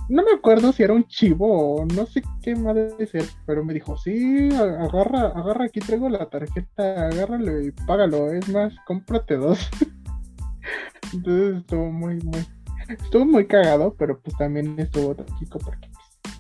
No 0.07 0.23
me 0.23 0.33
acuerdo 0.35 0.71
si 0.71 0.83
era 0.83 0.93
un 0.93 1.07
chivo 1.07 1.77
o 1.77 1.85
no 1.85 2.05
sé 2.05 2.21
qué 2.43 2.55
madre 2.55 2.93
de 2.97 3.07
ser, 3.07 3.25
pero 3.47 3.65
me 3.65 3.73
dijo, 3.73 3.97
sí, 3.97 4.49
agarra, 4.53 5.27
agarra, 5.29 5.65
aquí 5.65 5.79
traigo 5.79 6.09
la 6.09 6.29
tarjeta, 6.29 7.07
agárralo 7.07 7.59
y 7.59 7.71
págalo, 7.71 8.31
es 8.31 8.47
más, 8.49 8.73
cómprate 8.85 9.35
dos. 9.37 9.69
Entonces 11.13 11.57
estuvo 11.57 11.91
muy, 11.91 12.19
muy, 12.19 12.45
estuvo 12.87 13.25
muy 13.25 13.47
cagado, 13.47 13.95
pero 13.97 14.19
pues 14.19 14.37
también 14.37 14.79
estuvo 14.79 15.15
trágico 15.15 15.57
porque 15.57 15.89
pues, 15.89 16.35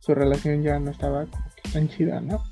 su 0.00 0.14
relación 0.14 0.62
ya 0.62 0.78
no 0.78 0.90
estaba 0.90 1.24
como 1.24 1.44
que 1.56 1.70
tan 1.70 1.88
chida, 1.88 2.20
¿no? 2.20 2.42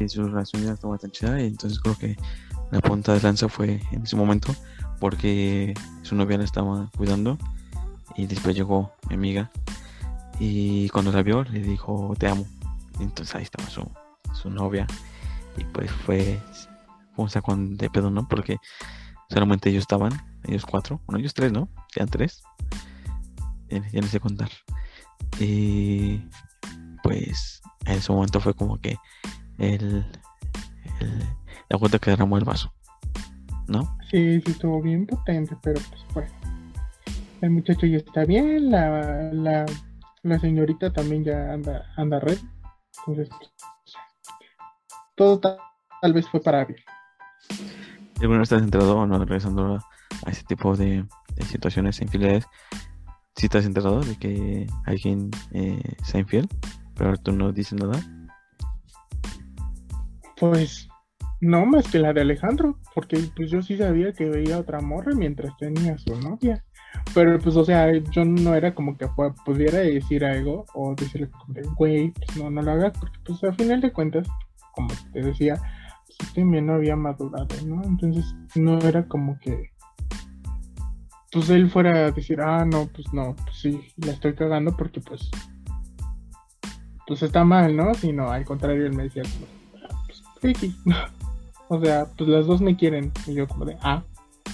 y 0.00 0.08
su 0.08 0.24
relación 0.24 0.64
ya 0.64 0.72
estaba 0.72 0.98
tan 0.98 1.10
chida 1.10 1.40
y 1.40 1.46
entonces 1.46 1.78
creo 1.78 1.96
que 1.96 2.16
la 2.70 2.80
punta 2.80 3.12
de 3.12 3.20
lanza 3.20 3.48
fue 3.48 3.80
en 3.92 4.02
ese 4.02 4.16
momento 4.16 4.54
porque 5.00 5.74
su 6.02 6.14
novia 6.14 6.38
la 6.38 6.44
estaba 6.44 6.90
cuidando 6.96 7.38
y 8.16 8.26
después 8.26 8.54
llegó 8.54 8.92
mi 9.08 9.14
amiga 9.16 9.50
y 10.38 10.88
cuando 10.90 11.12
la 11.12 11.22
vio 11.22 11.42
le 11.44 11.60
dijo 11.60 12.14
te 12.18 12.28
amo 12.28 12.46
entonces 13.00 13.34
ahí 13.34 13.42
estaba 13.42 13.68
su, 13.68 13.90
su 14.34 14.50
novia 14.50 14.86
y 15.56 15.64
pues 15.64 15.90
fue 15.90 16.38
fue 17.14 17.54
un 17.54 17.76
de 17.76 17.90
pedo 17.90 18.10
no 18.10 18.28
porque 18.28 18.58
solamente 19.28 19.70
ellos 19.70 19.82
estaban 19.82 20.12
ellos 20.44 20.64
cuatro 20.64 21.00
bueno 21.06 21.18
ellos 21.18 21.34
tres 21.34 21.52
no 21.52 21.68
eran 21.96 22.08
tres 22.08 22.42
ya, 23.70 23.88
ya 23.90 24.00
les 24.00 24.10
sé 24.10 24.20
contar. 24.20 24.50
Y 25.38 26.18
pues 27.02 27.62
en 27.86 27.94
ese 27.94 28.12
momento 28.12 28.40
fue 28.40 28.54
como 28.54 28.78
que 28.80 28.96
el, 29.58 30.04
la 31.68 31.78
gota 31.78 31.98
que 31.98 32.10
el 32.10 32.44
vaso, 32.44 32.72
¿no? 33.70 33.96
Sí, 34.10 34.40
sí 34.42 34.50
estuvo 34.52 34.82
bien 34.82 35.06
potente, 35.06 35.56
pero 35.62 35.80
pues 35.88 36.02
bueno. 36.12 36.30
El 37.40 37.50
muchacho 37.50 37.86
ya 37.86 37.96
está 37.96 38.24
bien, 38.26 38.70
la, 38.70 39.32
la, 39.32 39.64
la 40.22 40.38
señorita 40.38 40.92
también 40.92 41.24
ya 41.24 41.54
anda, 41.54 41.86
anda 41.96 42.20
red. 42.20 42.36
Entonces, 42.98 43.30
todo 45.14 45.40
ta- 45.40 45.56
tal 46.02 46.12
vez 46.12 46.28
fue 46.28 46.40
para 46.42 46.66
bien. 46.66 46.80
Y 48.20 48.26
bueno, 48.26 48.42
estás 48.42 48.60
enterado 48.62 48.98
o 48.98 49.06
no, 49.06 49.18
regresando 49.18 49.76
a, 50.26 50.30
ese 50.30 50.42
tipo 50.44 50.76
de, 50.76 51.06
de 51.34 51.44
situaciones, 51.44 52.02
infidelidades. 52.02 52.46
Si 53.36 53.46
estás 53.46 53.64
enterado 53.64 54.00
de 54.00 54.18
que 54.18 54.66
alguien 54.84 55.30
eh, 55.52 55.80
sea 56.04 56.20
infiel, 56.20 56.46
pero 56.94 57.16
tú 57.16 57.32
no 57.32 57.52
dices 57.52 57.80
nada. 57.80 57.98
Pues 60.38 60.89
no 61.40 61.64
más 61.66 61.88
que 61.90 61.98
la 61.98 62.12
de 62.12 62.20
Alejandro, 62.20 62.78
porque 62.94 63.18
pues 63.34 63.50
yo 63.50 63.62
sí 63.62 63.76
sabía 63.76 64.12
que 64.12 64.28
veía 64.28 64.58
otra 64.58 64.80
morra 64.80 65.12
mientras 65.14 65.56
tenía 65.56 65.94
a 65.94 65.98
su 65.98 66.14
novia. 66.20 66.64
Pero 67.14 67.38
pues, 67.38 67.56
o 67.56 67.64
sea, 67.64 67.92
yo 67.96 68.24
no 68.24 68.54
era 68.54 68.74
como 68.74 68.96
que 68.96 69.06
pu- 69.06 69.34
pudiera 69.44 69.78
decir 69.78 70.24
algo 70.24 70.66
o 70.74 70.94
decirle, 70.94 71.30
güey, 71.76 72.10
pues 72.10 72.36
no, 72.36 72.50
no 72.50 72.62
lo 72.62 72.72
hagas, 72.72 72.92
porque 72.98 73.18
pues 73.24 73.42
al 73.44 73.54
final 73.54 73.80
de 73.80 73.92
cuentas, 73.92 74.28
como 74.74 74.88
te 75.12 75.22
decía, 75.22 75.60
pues, 76.18 76.32
también 76.34 76.66
no 76.66 76.74
había 76.74 76.96
madurado, 76.96 77.46
¿no? 77.66 77.82
Entonces 77.84 78.34
no 78.54 78.78
era 78.78 79.06
como 79.06 79.38
que 79.40 79.70
pues 81.32 81.48
él 81.50 81.70
fuera 81.70 82.06
a 82.06 82.10
decir, 82.10 82.40
ah, 82.40 82.64
no, 82.64 82.88
pues 82.88 83.12
no, 83.12 83.36
pues 83.36 83.56
sí, 83.56 83.80
la 83.98 84.12
estoy 84.12 84.34
cagando 84.34 84.76
porque 84.76 85.00
pues 85.00 85.30
pues 87.06 87.22
está 87.22 87.44
mal, 87.44 87.76
¿no? 87.76 87.94
Sino 87.94 88.30
al 88.30 88.44
contrario, 88.44 88.86
él 88.86 88.94
me 88.94 89.04
decía, 89.04 89.22
pues, 89.22 90.22
pues 90.40 90.76
o 91.70 91.80
sea, 91.80 92.06
pues 92.18 92.28
las 92.28 92.46
dos 92.46 92.60
me 92.60 92.76
quieren. 92.76 93.12
Y 93.26 93.34
yo 93.34 93.46
como 93.46 93.64
de, 93.64 93.76
ah, 93.80 94.02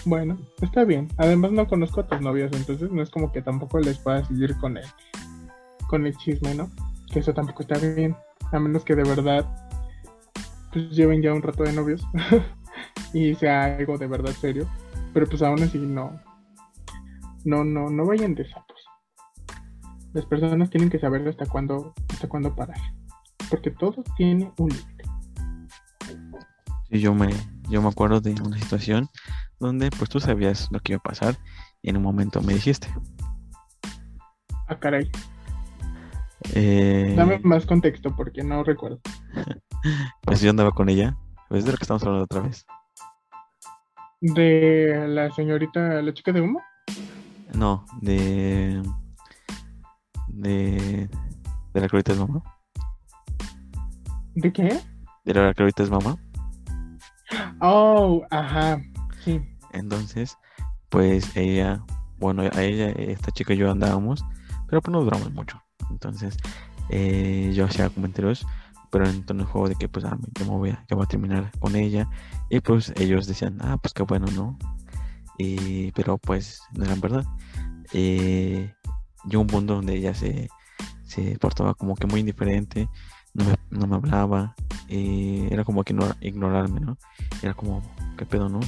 bueno, 0.05 0.39
está 0.61 0.85
bien. 0.85 1.09
Además 1.17 1.51
no 1.51 1.67
conozco 1.67 2.01
a 2.01 2.07
tus 2.07 2.21
novios, 2.21 2.53
entonces 2.53 2.93
no 2.93 3.03
es 3.03 3.09
como 3.09 3.33
que 3.33 3.41
tampoco 3.41 3.79
les 3.79 3.99
pueda 3.99 4.23
seguir 4.23 4.55
con 4.59 4.77
el, 4.77 4.85
con 5.89 6.07
el 6.07 6.14
chisme, 6.19 6.55
¿no? 6.55 6.71
Que 7.11 7.21
eso 7.21 7.33
tampoco 7.33 7.62
está 7.62 7.79
bien. 7.79 8.14
A 8.53 8.59
menos 8.59 8.85
que 8.85 8.95
de 8.95 9.03
verdad 9.03 9.47
pues 10.73 10.91
lleven 10.91 11.23
ya 11.23 11.33
un 11.33 11.41
rato 11.41 11.62
de 11.64 11.73
novios 11.73 12.07
y 13.14 13.35
sea 13.35 13.64
algo 13.64 13.97
de 13.97 14.07
verdad 14.09 14.33
serio. 14.33 14.69
Pero 15.14 15.27
pues 15.27 15.41
aún 15.41 15.62
así 15.62 15.79
no. 15.79 16.21
No, 17.47 17.64
no, 17.64 17.89
no 17.89 18.05
vayan 18.05 18.35
de 18.35 18.47
sapos. 18.47 18.85
Las 20.12 20.27
personas 20.27 20.69
tienen 20.69 20.91
que 20.91 20.99
saber 20.99 21.27
hasta 21.27 21.47
cuándo, 21.47 21.95
hasta 22.11 22.29
cuándo 22.29 22.55
parar. 22.55 22.77
Porque 23.49 23.71
todo 23.71 24.05
tiene 24.19 24.53
un 24.59 24.69
límite. 24.69 24.95
Yo 27.01 27.14
me, 27.14 27.28
yo 27.68 27.82
me 27.82 27.88
acuerdo 27.88 28.20
de 28.20 28.32
una 28.42 28.59
situación 28.59 29.09
donde 29.59 29.90
pues 29.90 30.11
tú 30.11 30.20
sabías 30.20 30.68
lo 30.70 30.80
que 30.80 30.92
iba 30.92 30.99
a 30.99 31.03
pasar 31.03 31.36
y 31.82 31.90
en 31.90 31.97
un 31.97 32.03
momento 32.03 32.42
me 32.42 32.55
dijiste. 32.55 32.88
Ah, 34.68 34.78
caray. 34.78 35.11
Eh, 36.55 37.14
Dame 37.16 37.38
más 37.40 37.66
contexto 37.66 38.14
porque 38.14 38.42
no 38.42 38.62
recuerdo. 38.64 39.01
pues 40.22 40.40
yo 40.40 40.51
andaba 40.51 40.72
con 40.72 40.88
ella. 40.88 41.16
¿Ves 41.51 41.64
de 41.64 41.72
lo 41.72 41.78
que 41.78 41.84
estamos 41.84 42.03
hablando 42.03 42.24
otra 42.24 42.40
vez? 42.40 42.66
¿De 44.20 45.07
la 45.09 45.30
señorita, 45.30 46.03
la 46.03 46.12
chica 46.12 46.32
de 46.32 46.40
humo? 46.40 46.61
No, 47.55 47.84
de. 48.01 48.82
De. 50.28 51.09
De 51.72 51.80
la 51.80 51.88
que 51.88 51.99
es 51.99 52.18
mamá. 52.18 52.42
¿De 54.34 54.53
qué? 54.53 54.80
De 55.24 55.34
la 55.34 55.55
que 55.55 55.70
es 55.76 55.90
mamá. 55.90 56.16
Oh, 57.61 58.24
ajá. 58.31 58.81
Entonces, 59.72 60.37
pues 60.89 61.37
ella, 61.37 61.85
bueno, 62.18 62.43
a 62.43 62.62
ella, 62.62 62.91
esta 62.91 63.31
chica 63.33 63.55
y 63.55 63.59
yo 63.59 63.70
andábamos, 63.70 64.24
pero 64.68 64.81
pues 64.81 64.93
no 64.93 65.03
duramos 65.03 65.33
mucho. 65.33 65.62
Entonces, 65.91 66.37
eh, 66.89 67.53
yo 67.55 67.64
hacía 67.66 67.91
comentarios, 67.91 68.47
pero 68.91 69.09
en 69.09 69.24
tono 69.24 69.45
de 69.45 69.51
juego 69.51 69.68
de 69.68 69.74
que 69.74 69.89
pues 69.89 70.05
ah, 70.05 70.16
yo 70.39 70.45
me 70.45 70.53
voy 70.53 70.70
a, 70.70 70.85
voy 70.91 71.03
a 71.05 71.09
terminar 71.09 71.51
con 71.59 71.77
ella. 71.77 72.09
Y 72.51 72.61
pues 72.61 72.93
ellos 72.97 73.27
decían, 73.27 73.59
ah, 73.61 73.77
pues 73.77 73.93
qué 73.93 74.03
bueno, 74.03 74.27
¿no? 74.35 74.59
Y, 75.39 75.93
pero 75.93 76.18
pues 76.18 76.62
no 76.72 76.85
eran 76.85 77.01
verdad. 77.01 77.24
Yo 79.29 79.41
un 79.41 79.47
punto 79.49 79.74
donde 79.74 79.97
ella 79.97 80.14
se, 80.14 80.49
se 81.05 81.39
portaba 81.39 81.74
como 81.74 81.97
que 81.97 82.07
muy 82.07 82.20
indiferente, 82.20 82.89
no 83.37 83.87
me, 83.87 83.87
me 83.87 83.97
hablaba, 83.97 84.55
eh, 84.89 85.49
era 85.51 85.64
como 85.64 85.84
que 85.84 85.95
ignorarme, 86.20 86.80
¿no? 86.80 86.97
Era 87.43 87.55
como, 87.55 87.82
¿qué 88.16 88.24
pedo, 88.26 88.49
no? 88.49 88.61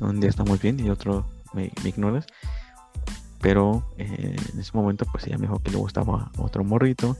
Un 0.00 0.20
día 0.20 0.30
estamos 0.30 0.60
bien 0.60 0.80
y 0.80 0.90
otro 0.90 1.26
me, 1.52 1.72
ignoras. 1.84 2.26
Pero 3.40 3.82
eh, 3.96 4.36
en 4.52 4.60
ese 4.60 4.70
momento, 4.74 5.06
pues 5.10 5.26
ella 5.26 5.38
me 5.38 5.46
dijo 5.46 5.60
que 5.60 5.70
le 5.70 5.78
gustaba 5.78 6.30
otro 6.36 6.62
morrito, 6.62 7.16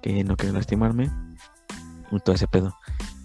que 0.00 0.22
no 0.24 0.36
quería 0.36 0.54
lastimarme, 0.54 1.10
todo 2.24 2.34
ese 2.34 2.46
pedo. 2.46 2.76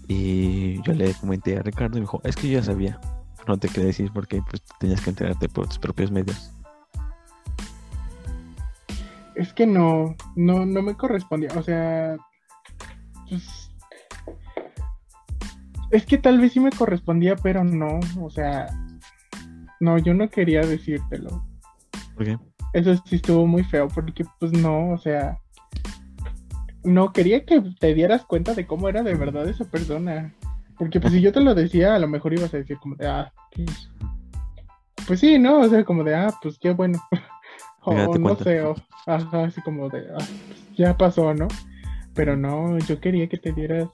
Y 0.08 0.82
yo 0.82 0.92
le 0.92 1.14
comenté 1.14 1.56
a 1.56 1.62
Ricardo 1.62 1.96
y 1.96 2.00
me 2.00 2.06
dijo, 2.06 2.20
es 2.24 2.36
que 2.36 2.48
yo 2.48 2.58
ya 2.58 2.64
sabía, 2.64 3.00
no 3.46 3.58
te 3.58 3.68
quería 3.68 3.86
decir 3.86 4.10
porque 4.12 4.42
pues 4.48 4.62
tenías 4.78 5.00
que 5.00 5.10
enterarte 5.10 5.48
por 5.48 5.66
tus 5.66 5.78
propios 5.78 6.10
medios. 6.10 6.52
Es 9.34 9.52
que 9.52 9.66
no, 9.66 10.16
no, 10.34 10.64
no 10.64 10.82
me 10.82 10.94
correspondía, 10.96 11.50
o 11.56 11.62
sea, 11.62 12.16
pues 13.28 13.70
es 15.90 16.04
que 16.04 16.18
tal 16.18 16.40
vez 16.40 16.52
sí 16.52 16.60
me 16.60 16.70
correspondía, 16.70 17.36
pero 17.36 17.64
no, 17.64 18.00
o 18.20 18.30
sea, 18.30 18.66
no, 19.80 19.98
yo 19.98 20.14
no 20.14 20.28
quería 20.28 20.60
decírtelo. 20.62 21.44
¿Por 22.14 22.24
qué? 22.24 22.38
Eso 22.72 22.96
sí 23.06 23.16
estuvo 23.16 23.46
muy 23.46 23.64
feo, 23.64 23.88
porque 23.88 24.24
pues 24.40 24.52
no, 24.52 24.90
o 24.90 24.98
sea, 24.98 25.38
no 26.84 27.12
quería 27.12 27.44
que 27.44 27.62
te 27.78 27.94
dieras 27.94 28.24
cuenta 28.24 28.54
de 28.54 28.66
cómo 28.66 28.88
era 28.88 29.02
de 29.02 29.14
verdad 29.14 29.48
esa 29.48 29.64
persona. 29.64 30.34
Porque 30.78 31.00
pues 31.00 31.12
si 31.12 31.20
yo 31.20 31.32
te 31.32 31.40
lo 31.40 31.54
decía, 31.54 31.94
a 31.94 31.98
lo 31.98 32.08
mejor 32.08 32.34
ibas 32.34 32.52
a 32.52 32.58
decir 32.58 32.78
como 32.78 32.96
de, 32.96 33.06
ah, 33.06 33.32
pues, 33.54 33.90
pues 35.06 35.20
sí, 35.20 35.38
¿no? 35.38 35.60
O 35.60 35.68
sea, 35.68 35.84
como 35.84 36.04
de, 36.04 36.14
ah, 36.14 36.34
pues 36.42 36.58
qué 36.58 36.72
bueno. 36.72 37.00
o 37.82 38.18
no 38.18 38.36
sé, 38.36 38.60
o, 38.62 38.74
ajá, 39.06 39.44
así 39.44 39.60
como 39.62 39.88
de, 39.88 40.00
ah, 40.12 40.16
pues 40.18 40.76
ya 40.76 40.96
pasó, 40.96 41.32
¿no? 41.32 41.48
Pero 42.16 42.36
no, 42.36 42.78
yo 42.78 43.00
quería 43.00 43.28
que 43.28 43.38
te 43.38 43.52
dieras 43.52 43.88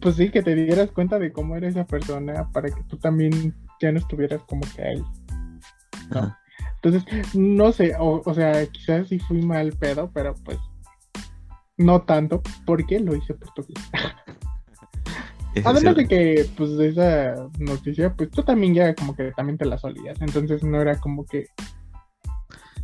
pues 0.00 0.16
sí, 0.16 0.30
que 0.30 0.42
te 0.42 0.54
dieras 0.54 0.90
cuenta 0.90 1.18
de 1.18 1.32
cómo 1.32 1.56
era 1.56 1.68
esa 1.68 1.86
persona 1.86 2.50
para 2.52 2.68
que 2.68 2.82
tú 2.84 2.98
también 2.98 3.54
ya 3.80 3.92
no 3.92 3.98
estuvieras 3.98 4.42
como 4.42 4.62
que 4.74 4.82
ahí. 4.82 5.04
Entonces, 6.82 7.34
no 7.34 7.72
sé, 7.72 7.94
o, 7.98 8.34
sea, 8.34 8.66
quizás 8.66 9.08
sí 9.08 9.18
fui 9.18 9.42
mal 9.42 9.72
pedo, 9.72 10.10
pero 10.12 10.34
pues 10.44 10.58
no 11.78 12.02
tanto, 12.02 12.42
porque 12.64 13.00
lo 13.00 13.14
hice 13.16 13.34
por 13.34 13.52
tu 13.54 13.62
vida. 13.64 13.80
Además 15.64 15.96
de 15.96 16.06
que, 16.06 16.50
pues, 16.54 16.70
esa 16.72 17.48
noticia, 17.58 18.14
pues 18.14 18.30
tú 18.30 18.42
también 18.42 18.74
ya 18.74 18.94
como 18.94 19.16
que 19.16 19.32
también 19.32 19.56
te 19.56 19.64
la 19.64 19.78
solías, 19.78 20.20
entonces 20.20 20.62
no 20.62 20.82
era 20.82 21.00
como 21.00 21.24
que, 21.24 21.46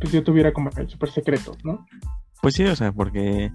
pues 0.01 0.11
yo 0.11 0.23
tuviera 0.23 0.51
como 0.51 0.71
el 0.75 0.89
súper 0.89 1.11
secreto, 1.11 1.55
¿no? 1.63 1.85
Pues 2.41 2.55
sí, 2.55 2.63
o 2.63 2.75
sea, 2.75 2.91
porque, 2.91 3.51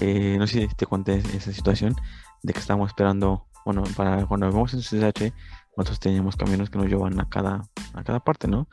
eh, 0.00 0.36
no 0.38 0.46
sé 0.46 0.68
si 0.68 0.74
te 0.74 0.86
conté 0.86 1.22
esa 1.34 1.52
situación, 1.52 1.96
de 2.42 2.52
que 2.52 2.60
estábamos 2.60 2.90
esperando, 2.90 3.46
bueno, 3.64 3.82
para 3.96 4.26
cuando 4.26 4.50
vamos 4.50 4.74
en 4.74 4.80
CSH, 4.80 5.32
nosotros 5.76 6.00
teníamos 6.00 6.36
camiones 6.36 6.70
que 6.70 6.78
nos 6.78 6.88
llevan 6.88 7.18
a 7.20 7.28
cada, 7.28 7.64
a 7.94 8.04
cada 8.04 8.20
parte, 8.20 8.48
¿no? 8.48 8.68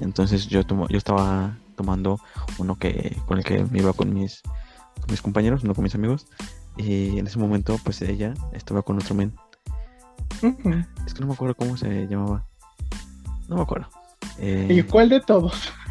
Entonces 0.00 0.46
yo, 0.46 0.64
tomo, 0.64 0.88
yo 0.88 0.98
estaba 0.98 1.58
tomando 1.76 2.20
uno 2.58 2.76
que 2.76 3.16
con 3.26 3.38
el 3.38 3.44
que 3.44 3.64
me 3.64 3.78
iba 3.78 3.92
con 3.92 4.12
mis, 4.12 4.42
mis 5.08 5.22
compañeros, 5.22 5.64
no 5.64 5.74
con 5.74 5.84
mis 5.84 5.94
amigos, 5.94 6.26
y 6.76 7.18
en 7.18 7.26
ese 7.26 7.38
momento, 7.38 7.78
pues 7.84 8.00
ella 8.02 8.34
estaba 8.52 8.82
con 8.82 8.96
otro 8.96 9.14
men. 9.14 9.34
Es 11.06 11.14
que 11.14 11.20
no 11.20 11.26
me 11.26 11.34
acuerdo 11.34 11.54
cómo 11.54 11.76
se 11.76 12.06
llamaba. 12.06 12.46
No 13.48 13.56
me 13.56 13.62
acuerdo. 13.62 13.88
Eh, 14.38 14.68
¿Y 14.70 14.82
cuál 14.82 15.08
de 15.08 15.20
todos? 15.20 15.72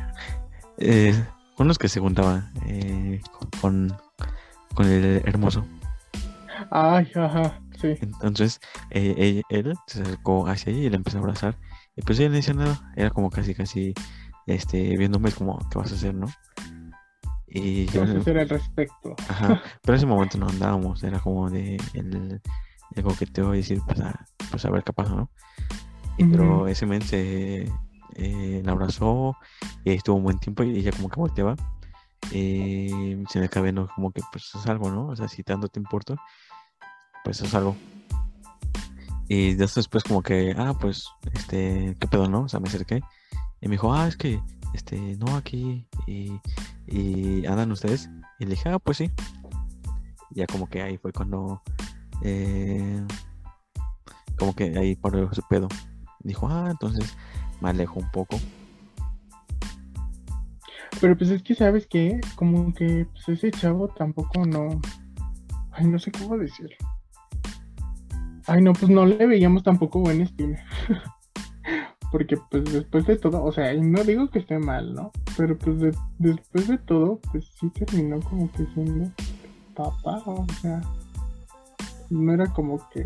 Eh, 0.82 1.14
con 1.58 1.68
los 1.68 1.78
que 1.78 1.90
se 1.90 2.00
juntaba 2.00 2.50
eh, 2.66 3.20
con, 3.38 3.50
con 3.60 3.98
el 4.88 5.22
hermoso. 5.26 5.66
Ay, 6.72 7.12
ajá, 7.16 7.60
sí. 7.80 7.96
Entonces, 8.02 8.60
eh, 8.92 9.42
él, 9.50 9.74
se 9.88 10.02
acercó 10.02 10.48
hacia 10.48 10.72
ella 10.72 10.84
y 10.84 10.90
le 10.90 10.96
empezó 10.98 11.18
a 11.18 11.22
abrazar. 11.22 11.58
Y 11.96 12.02
pues 12.02 12.20
ella 12.20 12.30
no 12.30 12.36
decía 12.36 12.54
nada. 12.54 12.94
Era 12.96 13.10
como 13.10 13.30
casi, 13.30 13.54
casi, 13.54 13.94
este, 14.46 14.98
viéndome 14.98 15.32
como, 15.32 15.58
¿qué 15.70 15.78
vas 15.78 15.92
a 15.92 15.96
hacer, 15.96 16.14
no? 16.14 16.28
Y 17.48 17.88
¿Qué 17.88 18.00
vas 18.00 18.10
a 18.10 18.18
hacer 18.18 18.38
al 18.38 18.50
respecto? 18.50 19.16
Ajá, 19.28 19.62
pero 19.82 19.94
en 19.94 19.98
ese 19.98 20.06
momento 20.06 20.38
no 20.38 20.48
andábamos. 20.48 21.04
Era 21.04 21.20
como 21.20 21.50
de 21.50 21.78
el, 21.94 22.42
el 22.96 23.04
coqueteo 23.04 23.54
y 23.54 23.58
decir, 23.58 23.82
pues 23.86 24.00
a, 24.02 24.26
pues 24.52 24.66
a 24.66 24.70
ver 24.70 24.84
qué 24.84 24.94
pasa, 24.94 25.16
¿no? 25.16 25.30
Y, 26.18 26.26
Pero 26.26 26.68
ese 26.68 26.86
men 26.86 27.02
se 27.02 27.66
eh, 28.16 28.62
la 28.64 28.74
abrazó 28.74 29.38
y 29.86 29.92
estuvo 29.92 30.18
un 30.18 30.24
buen 30.24 30.40
tiempo 30.40 30.64
y 30.64 30.78
ella 30.78 30.92
como 30.92 31.10
que 31.10 31.20
volteaba. 31.20 31.56
Se 32.30 33.40
me 33.40 33.46
acaba 33.46 33.64
viendo 33.64 33.88
como 33.96 34.12
que 34.12 34.22
pues 34.32 34.52
es 34.56 34.66
algo, 34.68 34.92
¿no? 34.92 35.08
O 35.08 35.16
sea, 35.16 35.28
si 35.28 35.44
tanto 35.44 35.68
te 35.68 35.80
importa, 35.80 36.16
pues 37.24 37.42
es 37.42 37.54
algo. 37.54 37.76
Y 39.28 39.54
después 39.54 40.04
como 40.04 40.24
que, 40.24 40.56
ah, 40.58 40.74
pues, 40.80 41.08
este, 41.34 41.96
¿qué 42.00 42.08
pedo, 42.08 42.28
no? 42.28 42.42
O 42.42 42.50
sea, 42.50 42.60
me 42.60 42.68
acerqué 42.68 43.02
y 43.62 43.68
me 43.68 43.74
dijo, 43.74 43.94
ah, 43.94 44.08
es 44.08 44.18
que, 44.18 44.42
este, 44.74 44.98
no, 45.18 45.36
aquí, 45.36 45.88
y, 46.08 46.32
y 46.88 47.46
andan 47.46 47.72
ustedes. 47.72 48.10
Y 48.40 48.46
le 48.46 48.52
dije, 48.52 48.70
ah, 48.70 48.80
pues 48.80 48.98
sí. 48.98 49.12
ya 50.32 50.48
como 50.48 50.68
que 50.68 50.82
ahí 50.82 50.98
fue 50.98 51.14
cuando, 51.14 51.62
eh, 52.24 53.06
como 54.40 54.56
que 54.56 54.76
ahí 54.80 54.96
paró 54.96 55.32
su 55.32 55.44
pedo. 55.44 55.68
Dijo, 56.22 56.48
ah, 56.50 56.70
entonces 56.72 57.16
me 57.62 57.70
alejo 57.70 58.00
un 58.00 58.10
poco. 58.10 58.40
Pero 61.02 61.18
pues 61.18 61.30
es 61.30 61.44
que, 61.44 61.56
¿sabes 61.56 61.88
qué? 61.88 62.20
Como 62.36 62.74
que 62.74 63.08
pues 63.12 63.30
ese 63.30 63.52
chavo 63.52 63.88
tampoco 63.90 64.46
no... 64.46 64.82
Ay, 65.72 65.88
no 65.88 66.00
sé 66.00 66.12
cómo 66.12 66.38
decirlo. 66.38 66.76
Ay, 68.48 68.62
no, 68.62 68.74
pues 68.74 68.90
no 68.90 69.06
le 69.06 69.26
veíamos 69.26 69.64
tampoco 69.64 70.00
buen 70.00 70.22
estilo. 70.22 70.58
Porque 72.12 72.38
pues 72.50 72.66
después 72.74 73.06
de 73.06 73.18
todo, 73.18 73.44
o 73.44 73.52
sea, 73.52 73.72
no 73.76 74.04
digo 74.04 74.30
que 74.30 74.40
esté 74.40 74.58
mal, 74.58 74.96
¿no? 74.96 75.12
Pero 75.38 75.56
pues 75.58 75.96
después 76.18 76.68
de 76.68 76.80
todo, 76.80 77.20
pues 77.32 77.46
sí 77.60 77.70
terminó 77.70 78.20
como 78.22 78.52
que 78.52 78.66
siendo 78.74 79.12
papá, 79.76 80.24
o 80.26 80.46
sea, 80.62 80.82
no 82.10 82.34
era 82.34 82.48
como 82.48 82.80
que 82.90 83.06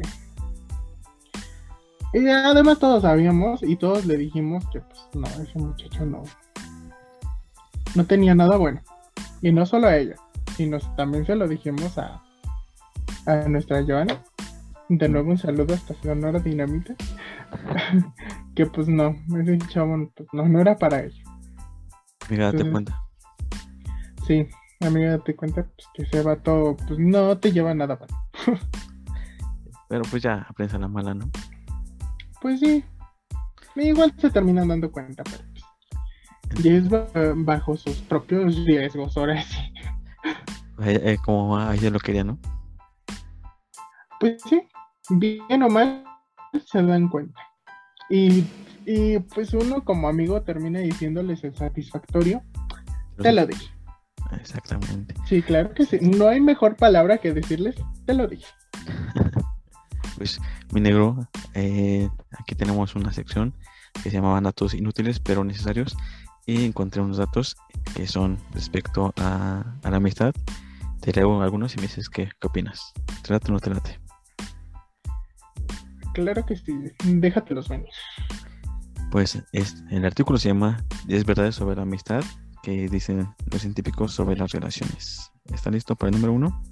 Y 2.13 2.27
además 2.27 2.79
todos 2.79 3.01
sabíamos 3.01 3.61
y 3.63 3.75
todos 3.75 4.05
le 4.05 4.17
dijimos 4.17 4.63
que 4.71 4.79
pues 4.79 5.01
no, 5.13 5.27
ese 5.43 5.59
muchacho 5.59 6.05
no, 6.05 6.23
no 7.95 8.05
tenía 8.05 8.35
nada 8.35 8.57
bueno. 8.57 8.81
Y 9.41 9.51
no 9.51 9.65
solo 9.65 9.87
a 9.87 9.97
ella, 9.97 10.15
sino 10.55 10.79
también 10.95 11.25
se 11.25 11.35
lo 11.35 11.47
dijimos 11.47 11.97
a, 11.97 12.21
a 13.25 13.35
nuestra 13.47 13.83
Joana. 13.83 14.21
De 14.89 15.09
nuevo 15.09 15.31
un 15.31 15.37
saludo 15.37 15.73
hasta 15.73 15.93
Sonora 16.01 16.39
Dinamita. 16.39 16.95
que 18.55 18.65
pues 18.65 18.87
no, 18.87 19.15
ese 19.39 19.57
chavo 19.67 20.11
pues, 20.15 20.29
no, 20.33 20.47
no 20.47 20.59
era 20.59 20.77
para 20.77 21.03
ella. 21.03 21.23
Amiga, 22.27 22.51
date 22.51 22.69
cuenta. 22.69 23.01
Sí, 24.27 24.47
amiga, 24.81 25.11
date 25.11 25.35
cuenta 25.35 25.63
pues, 25.63 25.87
que 25.93 26.03
ese 26.03 26.21
vato 26.21 26.77
pues 26.87 26.99
no 26.99 27.37
te 27.37 27.51
lleva 27.51 27.73
nada 27.73 27.95
bueno. 27.95 28.17
Pero 29.89 30.03
pues 30.09 30.23
ya 30.23 30.45
aprensa 30.49 30.77
la 30.79 30.87
mala, 30.87 31.13
¿no? 31.13 31.29
Pues 32.41 32.59
sí. 32.59 32.83
Igual 33.75 34.13
se 34.17 34.29
terminan 34.29 34.67
dando 34.67 34.91
cuenta, 34.91 35.23
pero 35.23 35.43
y 36.61 36.69
es 36.69 36.85
bajo 37.35 37.77
sus 37.77 37.97
propios 37.97 38.55
riesgos, 38.65 39.17
ahora 39.17 39.41
sí. 39.41 39.59
Eh, 40.83 41.01
eh, 41.03 41.17
como 41.23 41.59
ella 41.71 41.89
lo 41.89 41.99
quería, 41.99 42.23
¿no? 42.23 42.39
Pues 44.19 44.41
sí, 44.49 44.61
bien 45.09 45.63
o 45.63 45.69
mal 45.69 46.03
se 46.65 46.81
dan 46.81 47.09
cuenta. 47.09 47.39
Y, 48.09 48.43
y 48.85 49.19
pues 49.19 49.53
uno 49.53 49.83
como 49.83 50.07
amigo 50.07 50.41
termina 50.41 50.79
diciéndoles 50.79 51.43
el 51.43 51.55
satisfactorio, 51.55 52.41
te 53.17 53.31
lo 53.31 53.45
dije. 53.45 53.67
Exactamente. 54.39 55.13
Sí, 55.27 55.41
claro 55.41 55.73
que 55.73 55.85
sí. 55.85 55.99
No 56.01 56.27
hay 56.27 56.41
mejor 56.41 56.75
palabra 56.75 57.17
que 57.19 57.33
decirles, 57.33 57.75
te 58.05 58.13
lo 58.13 58.27
dije. 58.27 58.47
pues 60.17 60.39
mi 60.71 60.81
negro, 60.81 61.27
eh, 61.53 62.09
aquí 62.31 62.55
tenemos 62.55 62.95
una 62.95 63.13
sección 63.13 63.53
que 64.01 64.09
se 64.09 64.15
llama 64.15 64.41
datos 64.41 64.73
inútiles 64.73 65.19
pero 65.19 65.43
necesarios 65.43 65.95
y 66.45 66.65
encontré 66.65 67.01
unos 67.01 67.17
datos 67.17 67.55
que 67.95 68.07
son 68.07 68.37
respecto 68.53 69.13
a, 69.17 69.63
la 69.83 69.97
amistad. 69.97 70.33
Te 71.01 71.11
leo 71.11 71.41
algunos 71.41 71.73
y 71.73 71.77
me 71.77 71.83
dices 71.83 72.09
qué, 72.09 72.29
qué 72.39 72.47
opinas. 72.47 72.93
¿Trate 73.21 73.49
o 73.49 73.53
no 73.53 73.59
trate? 73.59 73.99
Claro 76.13 76.45
que 76.45 76.55
sí, 76.55 76.73
déjatelos 77.05 77.69
venir. 77.69 77.89
Pues 79.11 79.41
es, 79.51 79.83
el 79.89 80.05
artículo 80.05 80.37
se 80.37 80.49
llama 80.49 80.83
10 81.07 81.25
verdades 81.25 81.55
sobre 81.55 81.75
la 81.75 81.83
amistad 81.83 82.23
que 82.61 82.87
dicen 82.87 83.27
los 83.51 83.61
científicos 83.61 84.13
sobre 84.13 84.35
las 84.35 84.51
relaciones. 84.51 85.31
¿Está 85.53 85.69
listo 85.69 85.95
para 85.95 86.09
el 86.09 86.15
número 86.15 86.33
uno? 86.33 86.63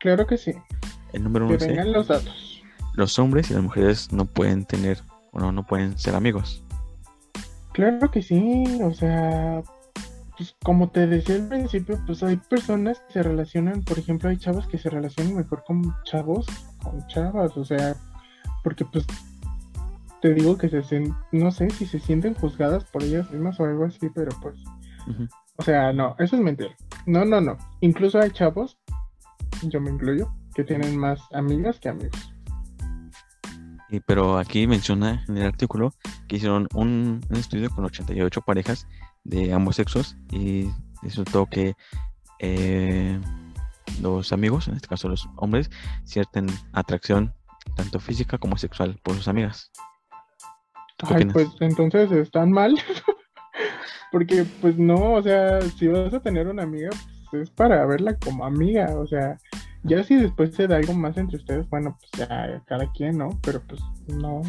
Claro 0.00 0.26
que 0.26 0.36
sí. 0.36 0.52
El 1.12 1.24
número 1.24 1.46
uno 1.46 1.58
que 1.58 1.66
vengan 1.66 1.92
los 1.92 2.08
datos. 2.08 2.62
Los 2.94 3.18
hombres 3.18 3.50
y 3.50 3.54
las 3.54 3.62
mujeres 3.62 4.12
no 4.12 4.24
pueden 4.24 4.64
tener 4.64 4.98
o 5.32 5.40
no, 5.40 5.52
no 5.52 5.66
pueden 5.66 5.98
ser 5.98 6.14
amigos. 6.14 6.61
Claro 7.72 8.10
que 8.10 8.22
sí, 8.22 8.64
o 8.82 8.92
sea, 8.92 9.62
pues 10.36 10.54
como 10.62 10.90
te 10.90 11.06
decía 11.06 11.36
al 11.36 11.48
principio, 11.48 11.98
pues 12.06 12.22
hay 12.22 12.36
personas 12.36 13.00
que 13.00 13.12
se 13.14 13.22
relacionan, 13.22 13.82
por 13.82 13.98
ejemplo, 13.98 14.28
hay 14.28 14.36
chavos 14.36 14.66
que 14.66 14.78
se 14.78 14.90
relacionan 14.90 15.36
mejor 15.36 15.64
con 15.64 15.94
chavos, 16.04 16.46
con 16.82 17.06
chavas, 17.06 17.56
o 17.56 17.64
sea, 17.64 17.94
porque 18.62 18.84
pues 18.84 19.06
te 20.20 20.34
digo 20.34 20.56
que 20.56 20.68
se 20.68 21.12
no 21.32 21.50
sé 21.50 21.70
si 21.70 21.86
se 21.86 21.98
sienten 21.98 22.34
juzgadas 22.34 22.84
por 22.84 23.02
ellas 23.02 23.30
mismas 23.30 23.58
o 23.58 23.64
algo 23.64 23.84
así, 23.84 24.08
pero 24.14 24.30
pues, 24.40 24.56
o 25.56 25.62
sea, 25.62 25.92
no, 25.92 26.14
eso 26.18 26.36
es 26.36 26.42
mentira. 26.42 26.74
No, 27.06 27.24
no, 27.24 27.40
no. 27.40 27.58
Incluso 27.80 28.20
hay 28.20 28.30
chavos, 28.30 28.78
yo 29.62 29.80
me 29.80 29.90
incluyo, 29.90 30.32
que 30.54 30.64
tienen 30.64 30.96
más 30.96 31.20
amigas 31.32 31.80
que 31.80 31.88
amigos. 31.88 32.31
Y, 33.92 34.00
pero 34.00 34.38
aquí 34.38 34.66
menciona 34.66 35.22
en 35.28 35.36
el 35.36 35.46
artículo 35.46 35.92
que 36.26 36.36
hicieron 36.36 36.66
un, 36.74 37.20
estudio 37.30 37.68
con 37.68 37.84
88 37.84 38.40
parejas 38.40 38.88
de 39.22 39.52
ambos 39.52 39.76
sexos 39.76 40.16
y 40.30 40.70
resultó 41.02 41.44
que 41.44 41.74
eh, 42.38 43.20
los 44.00 44.32
amigos, 44.32 44.68
en 44.68 44.76
este 44.76 44.88
caso 44.88 45.10
los 45.10 45.28
hombres, 45.36 45.70
sienten 46.04 46.46
atracción 46.72 47.34
tanto 47.76 48.00
física 48.00 48.38
como 48.38 48.56
sexual 48.56 48.98
por 49.02 49.14
sus 49.14 49.28
amigas. 49.28 49.70
Ay, 51.02 51.26
pues 51.26 51.48
entonces 51.60 52.10
están 52.12 52.50
mal. 52.50 52.74
Porque 54.10 54.46
pues 54.62 54.78
no, 54.78 55.14
o 55.14 55.22
sea, 55.22 55.60
si 55.60 55.88
vas 55.88 56.14
a 56.14 56.20
tener 56.20 56.48
una 56.48 56.62
amiga, 56.62 56.88
pues 57.30 57.44
es 57.44 57.50
para 57.50 57.84
verla 57.84 58.16
como 58.18 58.44
amiga, 58.46 58.94
o 58.96 59.06
sea, 59.06 59.36
ya 59.84 60.04
si 60.04 60.16
después 60.16 60.54
se 60.54 60.66
da 60.66 60.76
algo 60.76 60.94
más 60.94 61.16
entre 61.16 61.38
ustedes, 61.38 61.68
bueno, 61.68 61.98
pues 61.98 62.28
ya 62.28 62.62
cada 62.66 62.90
quien, 62.92 63.18
¿no? 63.18 63.30
Pero 63.42 63.62
pues 63.66 63.80
no. 64.08 64.42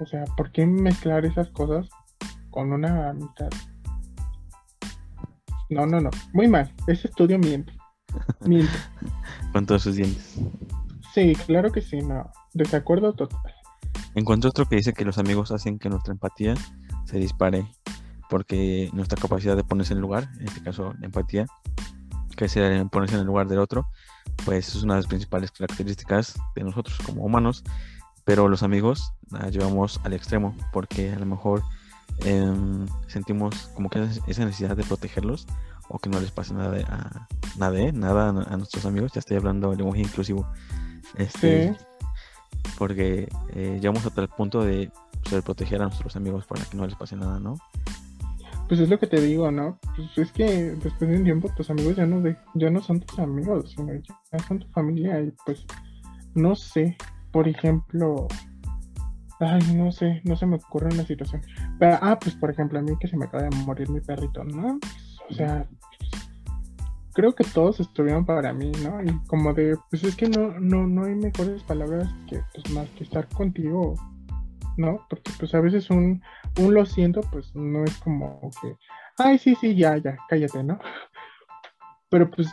O 0.00 0.06
sea, 0.06 0.24
¿por 0.36 0.52
qué 0.52 0.66
mezclar 0.66 1.24
esas 1.24 1.50
cosas 1.50 1.88
con 2.50 2.72
una 2.72 3.10
amistad? 3.10 3.48
No, 5.70 5.86
no, 5.86 6.00
no. 6.00 6.10
Muy 6.32 6.48
mal. 6.48 6.72
Ese 6.86 7.08
estudio 7.08 7.38
miente. 7.38 7.72
Miente. 8.44 8.72
con 9.52 9.66
todos 9.66 9.82
sus 9.82 9.96
dientes. 9.96 10.38
Sí, 11.14 11.34
claro 11.46 11.72
que 11.72 11.80
sí, 11.80 12.00
no. 12.00 12.30
Desacuerdo 12.54 13.12
total. 13.12 13.54
Encuentro 14.14 14.50
otro 14.50 14.66
que 14.66 14.76
dice 14.76 14.92
que 14.92 15.04
los 15.04 15.18
amigos 15.18 15.50
hacen 15.50 15.78
que 15.78 15.88
nuestra 15.88 16.12
empatía 16.12 16.54
se 17.04 17.18
dispare 17.18 17.66
porque 18.28 18.90
nuestra 18.92 19.20
capacidad 19.20 19.56
de 19.56 19.64
ponerse 19.64 19.94
en 19.94 20.00
lugar, 20.00 20.28
en 20.38 20.48
este 20.48 20.62
caso 20.62 20.94
empatía, 21.02 21.46
que 22.36 22.44
es 22.44 22.54
ponerse 22.90 23.14
en 23.14 23.22
el 23.22 23.26
lugar 23.26 23.48
del 23.48 23.58
otro, 23.58 23.88
pues 24.44 24.68
es 24.74 24.82
una 24.82 24.94
de 24.94 25.00
las 25.00 25.08
principales 25.08 25.50
características 25.50 26.38
de 26.54 26.64
nosotros 26.64 26.98
como 27.04 27.22
humanos, 27.24 27.64
pero 28.24 28.48
los 28.48 28.62
amigos 28.62 29.12
la 29.30 29.48
llevamos 29.48 30.00
al 30.04 30.12
extremo 30.12 30.54
porque 30.72 31.12
a 31.12 31.18
lo 31.18 31.26
mejor 31.26 31.62
em, 32.24 32.86
sentimos 33.06 33.70
como 33.74 33.90
que 33.90 34.06
esa 34.26 34.44
necesidad 34.44 34.76
de 34.76 34.84
protegerlos 34.84 35.46
o 35.88 35.98
que 35.98 36.10
no 36.10 36.20
les 36.20 36.30
pase 36.30 36.54
nada, 36.54 36.76
a, 36.88 37.26
nada, 37.56 37.92
nada 37.92 38.28
a, 38.28 38.56
nuestros 38.56 38.84
amigos, 38.84 39.12
ya 39.12 39.20
estoy 39.20 39.36
hablando 39.38 39.70
de 39.70 39.76
lenguaje 39.76 40.02
inclusivo. 40.02 40.46
Este, 41.16 41.74
Porque 42.76 43.28
eh, 43.54 43.78
llegamos 43.80 44.04
hasta 44.04 44.20
el 44.20 44.28
punto 44.28 44.62
de 44.62 44.90
pues, 45.28 45.42
proteger 45.42 45.80
a 45.80 45.86
nuestros 45.86 46.16
amigos 46.16 46.44
para 46.46 46.64
que 46.64 46.76
no 46.76 46.86
les 46.86 46.94
pase 46.96 47.16
nada, 47.16 47.40
¿no? 47.40 47.56
Pues 48.68 48.80
es 48.80 48.90
lo 48.90 48.98
que 48.98 49.06
te 49.06 49.20
digo, 49.20 49.50
¿no? 49.50 49.78
Pues 49.96 50.18
es 50.18 50.32
que 50.32 50.44
después 50.44 51.10
de 51.10 51.16
un 51.16 51.24
tiempo 51.24 51.48
tus 51.56 51.70
amigos 51.70 51.96
ya 51.96 52.06
no, 52.06 52.20
de, 52.20 52.36
ya 52.54 52.70
no 52.70 52.80
son 52.82 53.00
tus 53.00 53.18
amigos, 53.18 53.72
sino 53.74 53.94
ya 53.94 54.38
son 54.46 54.58
tu 54.58 54.68
familia 54.68 55.20
y 55.20 55.32
pues 55.46 55.64
no 56.34 56.54
sé, 56.54 56.96
por 57.32 57.48
ejemplo, 57.48 58.28
ay, 59.40 59.62
no 59.74 59.90
sé, 59.90 60.20
no 60.24 60.36
se 60.36 60.46
me 60.46 60.56
ocurre 60.56 60.92
una 60.92 61.04
situación. 61.04 61.40
Ah, 61.80 62.18
pues 62.20 62.36
por 62.36 62.50
ejemplo, 62.50 62.78
a 62.78 62.82
mí 62.82 62.92
que 63.00 63.08
se 63.08 63.16
me 63.16 63.24
acaba 63.24 63.44
de 63.44 63.56
morir 63.64 63.88
mi 63.88 64.00
perrito, 64.00 64.44
¿no? 64.44 64.78
o 65.30 65.34
sea, 65.34 65.66
creo 67.14 67.34
que 67.34 67.44
todos 67.44 67.80
estuvieron 67.80 68.24
para 68.24 68.52
mí, 68.52 68.72
¿no? 68.82 69.02
Y 69.02 69.18
como 69.26 69.52
de, 69.52 69.76
pues 69.90 70.04
es 70.04 70.14
que 70.14 70.28
no, 70.28 70.58
no, 70.60 70.86
no 70.86 71.04
hay 71.04 71.14
mejores 71.14 71.62
palabras 71.62 72.08
que 72.28 72.40
pues 72.54 72.70
más 72.70 72.88
que 72.90 73.04
estar 73.04 73.28
contigo 73.28 73.94
¿no? 74.78 75.04
Porque 75.10 75.32
pues 75.38 75.54
a 75.54 75.60
veces 75.60 75.90
un, 75.90 76.22
un 76.58 76.74
lo 76.74 76.84
siento, 76.84 77.20
pues 77.32 77.54
no 77.54 77.84
es 77.84 77.96
como 77.98 78.40
que, 78.60 78.76
ay, 79.18 79.38
sí, 79.38 79.54
sí, 79.54 79.74
ya, 79.74 79.96
ya, 79.96 80.16
cállate, 80.28 80.62
¿no? 80.62 80.78
Pero 82.10 82.30
pues 82.30 82.48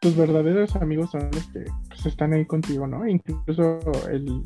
tus 0.00 0.16
verdaderos 0.16 0.74
amigos 0.76 1.10
son 1.10 1.30
los 1.32 1.46
que 1.48 1.64
pues, 1.88 2.06
están 2.06 2.32
ahí 2.32 2.44
contigo, 2.44 2.86
¿no? 2.86 3.06
Incluso 3.06 3.78
el, 4.10 4.42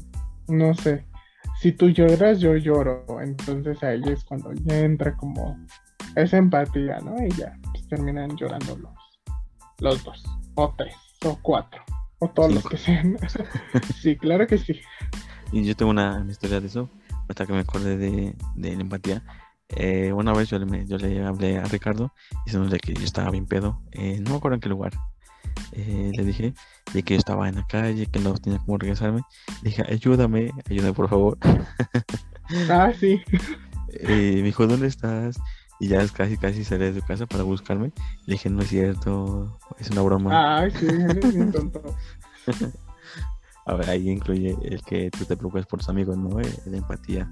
no 0.49 0.75
sé, 0.75 1.07
si 1.61 1.73
tú 1.73 1.89
lloras, 1.89 2.41
yo 2.41 2.57
lloro, 2.57 3.07
entonces 3.21 3.83
ahí 3.83 4.03
es 4.07 4.25
cuando 4.25 4.53
ya 4.53 4.79
entra 4.81 5.17
como 5.17 5.59
esa 6.15 6.37
empatía, 6.37 6.99
¿no? 6.99 7.15
Y 7.25 7.31
ya 7.31 7.57
pues, 7.73 7.87
terminan 7.89 8.37
llorando 8.37 8.77
los, 8.77 8.93
los 9.79 10.05
dos, 10.05 10.25
o 10.55 10.75
tres, 10.77 10.95
o 11.25 11.39
cuatro, 11.43 11.83
o 12.19 12.29
todos 12.29 12.53
los 12.55 12.69
que 12.69 12.77
sean. 12.77 13.17
sí, 14.01 14.17
claro 14.17 14.47
que 14.47 14.59
sí. 14.59 14.81
Y 15.53 15.65
yo 15.65 15.77
tengo 15.77 15.93
una 15.93 16.27
historia 16.29 16.61
de 16.61 16.67
eso 16.67 16.91
hasta 17.29 17.47
que 17.47 17.53
me 17.53 17.61
acordé 17.61 17.97
de, 17.97 18.37
la 18.57 18.69
empatía. 18.69 19.23
Eh, 19.69 20.13
una 20.13 20.33
vez 20.33 20.49
yo 20.49 20.59
le, 20.59 20.87
yo 20.87 20.97
le 20.97 21.25
hablé 21.25 21.59
a 21.59 21.65
Ricardo 21.65 22.13
diciéndole 22.45 22.79
que 22.79 22.95
yo 22.95 23.03
estaba 23.03 23.31
bien 23.31 23.47
pedo, 23.47 23.83
eh, 23.91 24.21
no 24.21 24.31
me 24.31 24.37
acuerdo 24.37 24.55
en 24.55 24.61
qué 24.61 24.69
lugar. 24.69 24.93
Eh, 25.73 26.13
le 26.15 26.25
dije 26.25 26.55
y 26.95 27.03
que 27.03 27.15
yo 27.15 27.19
estaba 27.19 27.49
en 27.49 27.57
la 27.57 27.67
calle, 27.67 28.07
que 28.07 28.21
no 28.21 28.35
tenía 28.35 28.59
cómo 28.59 28.79
regresarme. 28.79 29.23
Le 29.63 29.71
dije, 29.71 29.83
ayúdame, 29.89 30.53
ayúdame 30.69 30.93
por 30.93 31.09
favor. 31.09 31.39
Ah, 32.71 32.93
sí. 32.97 33.21
me 34.07 34.43
dijo, 34.43 34.69
¿dónde 34.69 34.87
estás? 34.87 35.37
Y 35.81 35.89
ya 35.89 36.07
casi, 36.09 36.37
casi 36.37 36.65
salí 36.65 36.85
de 36.85 37.01
su 37.01 37.07
casa 37.07 37.27
para 37.27 37.43
buscarme. 37.43 37.93
Le 38.27 38.35
dije, 38.35 38.49
no 38.49 38.63
es 38.63 38.69
cierto, 38.69 39.59
es 39.79 39.91
una 39.91 40.03
broma. 40.03 40.59
Ay, 40.59 40.71
sí, 40.71 40.87
bien 41.35 41.51
tonto. 41.51 41.83
A 43.67 43.75
ver, 43.75 43.91
ahí 43.91 44.09
incluye 44.09 44.57
el 44.63 44.83
que 44.83 45.11
tú 45.11 45.25
te 45.25 45.37
preocupes 45.37 45.67
por 45.67 45.81
tus 45.81 45.89
amigos, 45.89 46.17
¿no? 46.17 46.41
Eh, 46.41 46.59
la 46.67 46.77
empatía. 46.77 47.31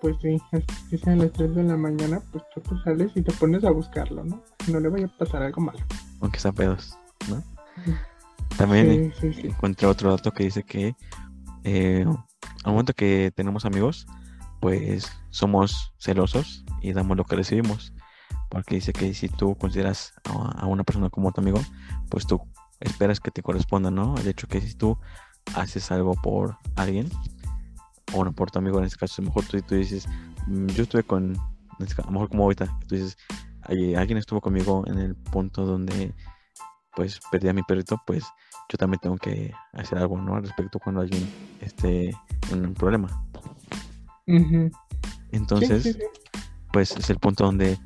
Pues 0.00 0.16
sí, 0.22 0.40
si 0.88 0.98
sea 0.98 1.12
a 1.12 1.16
las 1.16 1.32
3 1.32 1.54
de 1.54 1.62
la 1.62 1.76
mañana, 1.76 2.20
pues 2.32 2.42
tú 2.54 2.60
te 2.62 2.82
sales 2.82 3.12
y 3.14 3.22
te 3.22 3.32
pones 3.32 3.64
a 3.64 3.70
buscarlo, 3.70 4.24
¿no? 4.24 4.42
No 4.68 4.80
le 4.80 4.88
vaya 4.88 5.06
a 5.06 5.18
pasar 5.18 5.42
algo 5.42 5.60
malo. 5.60 5.78
Aunque 6.20 6.40
sea 6.40 6.52
pedos, 6.52 6.96
¿no? 7.28 7.42
También 8.56 9.12
encontré 9.42 9.86
otro 9.86 10.10
dato 10.10 10.32
que 10.32 10.44
dice 10.44 10.62
que 10.62 10.94
eh, 11.64 12.04
al 12.64 12.72
momento 12.72 12.92
que 12.92 13.32
tenemos 13.34 13.64
amigos, 13.64 14.06
pues 14.60 15.10
somos 15.30 15.94
celosos 15.98 16.64
y 16.82 16.92
damos 16.92 17.16
lo 17.16 17.24
que 17.24 17.36
recibimos. 17.36 17.94
Porque 18.48 18.76
dice 18.76 18.92
que 18.92 19.14
si 19.14 19.28
tú 19.28 19.56
consideras 19.56 20.12
a, 20.24 20.66
una 20.66 20.82
persona 20.82 21.08
como 21.08 21.32
tu 21.32 21.40
amigo, 21.40 21.60
pues 22.08 22.26
tú 22.26 22.40
esperas 22.80 23.20
que 23.20 23.30
te 23.30 23.42
corresponda, 23.42 23.90
¿no? 23.90 24.16
El 24.16 24.28
hecho 24.28 24.46
que 24.46 24.60
si 24.60 24.74
tú 24.74 24.98
haces 25.54 25.90
algo 25.90 26.14
por 26.14 26.56
alguien, 26.76 27.08
o 28.12 28.16
bueno, 28.16 28.32
por 28.32 28.50
tu 28.50 28.58
amigo 28.58 28.78
en 28.78 28.84
este 28.84 28.98
caso, 28.98 29.20
a 29.20 29.24
lo 29.24 29.28
mejor 29.28 29.44
tú, 29.44 29.60
tú 29.62 29.74
dices, 29.74 30.08
mm, 30.46 30.66
yo 30.68 30.82
estuve 30.82 31.02
con, 31.02 31.36
a 31.36 32.04
lo 32.06 32.10
mejor 32.10 32.28
como 32.28 32.44
ahorita, 32.44 32.66
tú 32.88 32.94
dices, 32.94 33.16
alguien 33.62 34.18
estuvo 34.18 34.40
conmigo 34.40 34.84
en 34.86 34.98
el 34.98 35.14
punto 35.14 35.64
donde 35.64 36.14
pues 36.94 37.20
perdí 37.30 37.48
a 37.48 37.52
mi 37.52 37.62
perrito, 37.62 38.00
pues 38.06 38.24
yo 38.68 38.78
también 38.78 39.00
tengo 39.00 39.16
que 39.16 39.52
hacer 39.72 39.98
algo, 39.98 40.20
¿no? 40.20 40.36
Al 40.36 40.42
respecto 40.42 40.78
cuando 40.78 41.00
alguien 41.00 41.28
esté 41.60 42.10
en 42.50 42.66
un 42.66 42.74
problema. 42.74 43.24
Entonces, 45.32 45.98
pues 46.72 46.92
es 46.96 47.10
el 47.10 47.18
punto 47.18 47.44
donde 47.44 47.78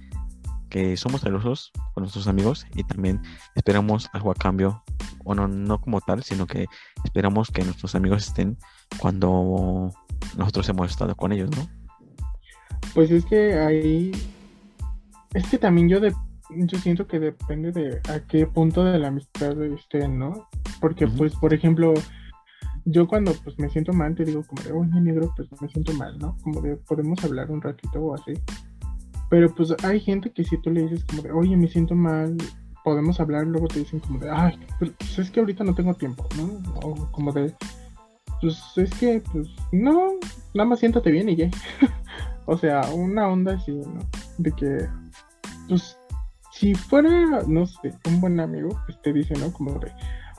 que 0.75 0.97
somos 0.97 1.21
celosos 1.21 1.71
con 1.93 2.03
nuestros 2.03 2.27
amigos 2.27 2.67
y 2.75 2.83
también 2.83 3.23
esperamos 3.55 4.11
algo 4.13 4.33
a 4.33 4.35
cambio, 4.35 4.83
o 5.23 5.33
no, 5.33 5.47
no 5.47 5.81
como 5.81 6.01
tal, 6.01 6.25
sino 6.25 6.49
que 6.49 6.67
esperamos 7.05 7.53
que 7.53 7.63
nuestros 7.63 7.95
amigos 7.95 8.27
estén 8.27 8.59
cuando 8.99 9.93
nosotros 10.37 10.69
hemos 10.69 10.91
estado 10.91 11.15
con 11.15 11.31
ellos, 11.31 11.49
¿no? 11.57 11.69
Pues 12.93 13.13
es 13.13 13.25
que 13.25 13.55
ahí, 13.55 14.11
es 15.35 15.47
que 15.47 15.59
también 15.59 15.89
yo, 15.89 16.01
de, 16.01 16.13
yo 16.51 16.79
siento 16.81 17.07
que 17.07 17.21
depende 17.21 17.71
de 17.71 18.01
a 18.13 18.19
qué 18.27 18.49
punto 18.49 18.83
de 18.83 18.99
la 18.99 19.09
amistad 19.09 19.57
estén, 19.63 20.19
¿no? 20.19 20.49
Porque 20.81 21.07
pues, 21.07 21.37
por 21.37 21.55
ejemplo, 21.55 21.95
yo 22.85 23.07
cuando 23.07 23.33
pues 23.45 23.57
me 23.61 23.71
siento 23.71 23.93
mal 23.93 24.17
te 24.17 24.25
digo 24.25 24.43
como 24.43 24.61
de, 24.61 24.73
oye 24.73 25.01
negro, 25.01 25.33
pues 25.37 25.49
me 25.63 25.69
siento 25.69 25.93
mal, 25.93 26.19
¿no? 26.19 26.37
Como 26.43 26.61
de, 26.61 26.75
podemos 26.79 27.23
hablar 27.23 27.53
un 27.53 27.63
ratito 27.63 28.01
o 28.01 28.15
así. 28.17 28.33
Pero 29.31 29.55
pues 29.55 29.75
hay 29.83 30.01
gente 30.01 30.31
que 30.31 30.45
si 30.45 30.57
tú 30.59 30.71
le 30.71 30.83
dices 30.83 31.05
como 31.05 31.23
de, 31.23 31.33
oye, 31.33 31.57
me 31.57 31.69
siento 31.69 31.95
mal, 31.95 32.37
podemos 32.85 33.19
hablar, 33.19 33.47
luego 33.47 33.67
te 33.67 33.81
dicen 33.81 34.01
como 34.01 34.19
de, 34.19 34.31
ay, 34.31 34.59
pues 34.79 35.19
es 35.19 35.31
que 35.31 35.41
ahorita 35.41 35.65
no 35.65 35.75
tengo 35.75 35.95
tiempo, 35.95 36.29
¿no? 36.37 36.63
O 36.83 37.11
como 37.11 37.33
de, 37.33 37.53
pues 38.41 38.63
es 38.77 38.91
que, 38.99 39.23
pues 39.33 39.49
no, 39.73 40.13
nada 40.53 40.69
más 40.69 40.81
siéntate 40.81 41.11
bien 41.11 41.29
y 41.31 41.37
ya. 41.37 41.51
o 42.47 42.57
sea, 42.59 42.83
una 42.93 43.29
onda 43.29 43.55
así, 43.55 43.73
¿no? 43.73 44.01
De 44.39 44.53
que, 44.53 44.87
pues, 45.69 45.99
si 46.53 46.75
fuera, 46.75 47.43
no 47.49 47.67
sé, 47.67 47.95
un 48.07 48.21
buen 48.21 48.39
amigo, 48.39 48.79
pues 48.87 49.01
te 49.03 49.13
dice, 49.13 49.35
¿no? 49.35 49.53
Como 49.53 49.79
de, 49.79 49.91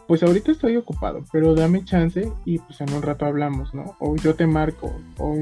pues 0.07 0.21
ahorita 0.21 0.51
estoy 0.51 0.77
ocupado, 0.77 1.25
pero 1.31 1.55
dame 1.55 1.83
chance 1.83 2.31
y 2.45 2.59
pues 2.59 2.79
en 2.79 2.93
un 2.93 3.01
rato 3.01 3.25
hablamos, 3.25 3.73
¿no? 3.73 3.95
O 3.99 4.15
yo 4.15 4.35
te 4.35 4.45
marco, 4.45 4.95
o 5.17 5.35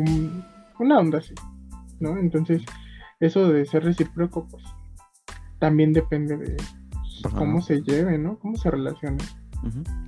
una 0.79 0.99
onda 0.99 1.19
así, 1.19 1.35
¿no? 1.99 2.17
Entonces, 2.17 2.63
eso 3.25 3.47
de 3.47 3.65
ser 3.65 3.83
recíproco, 3.83 4.47
pues 4.47 4.63
también 5.59 5.93
depende 5.93 6.37
de 6.37 6.57
cómo 7.35 7.61
se 7.61 7.81
lleve, 7.81 8.17
¿no? 8.17 8.37
Cómo 8.39 8.57
se 8.57 8.69
relacione. 8.69 9.17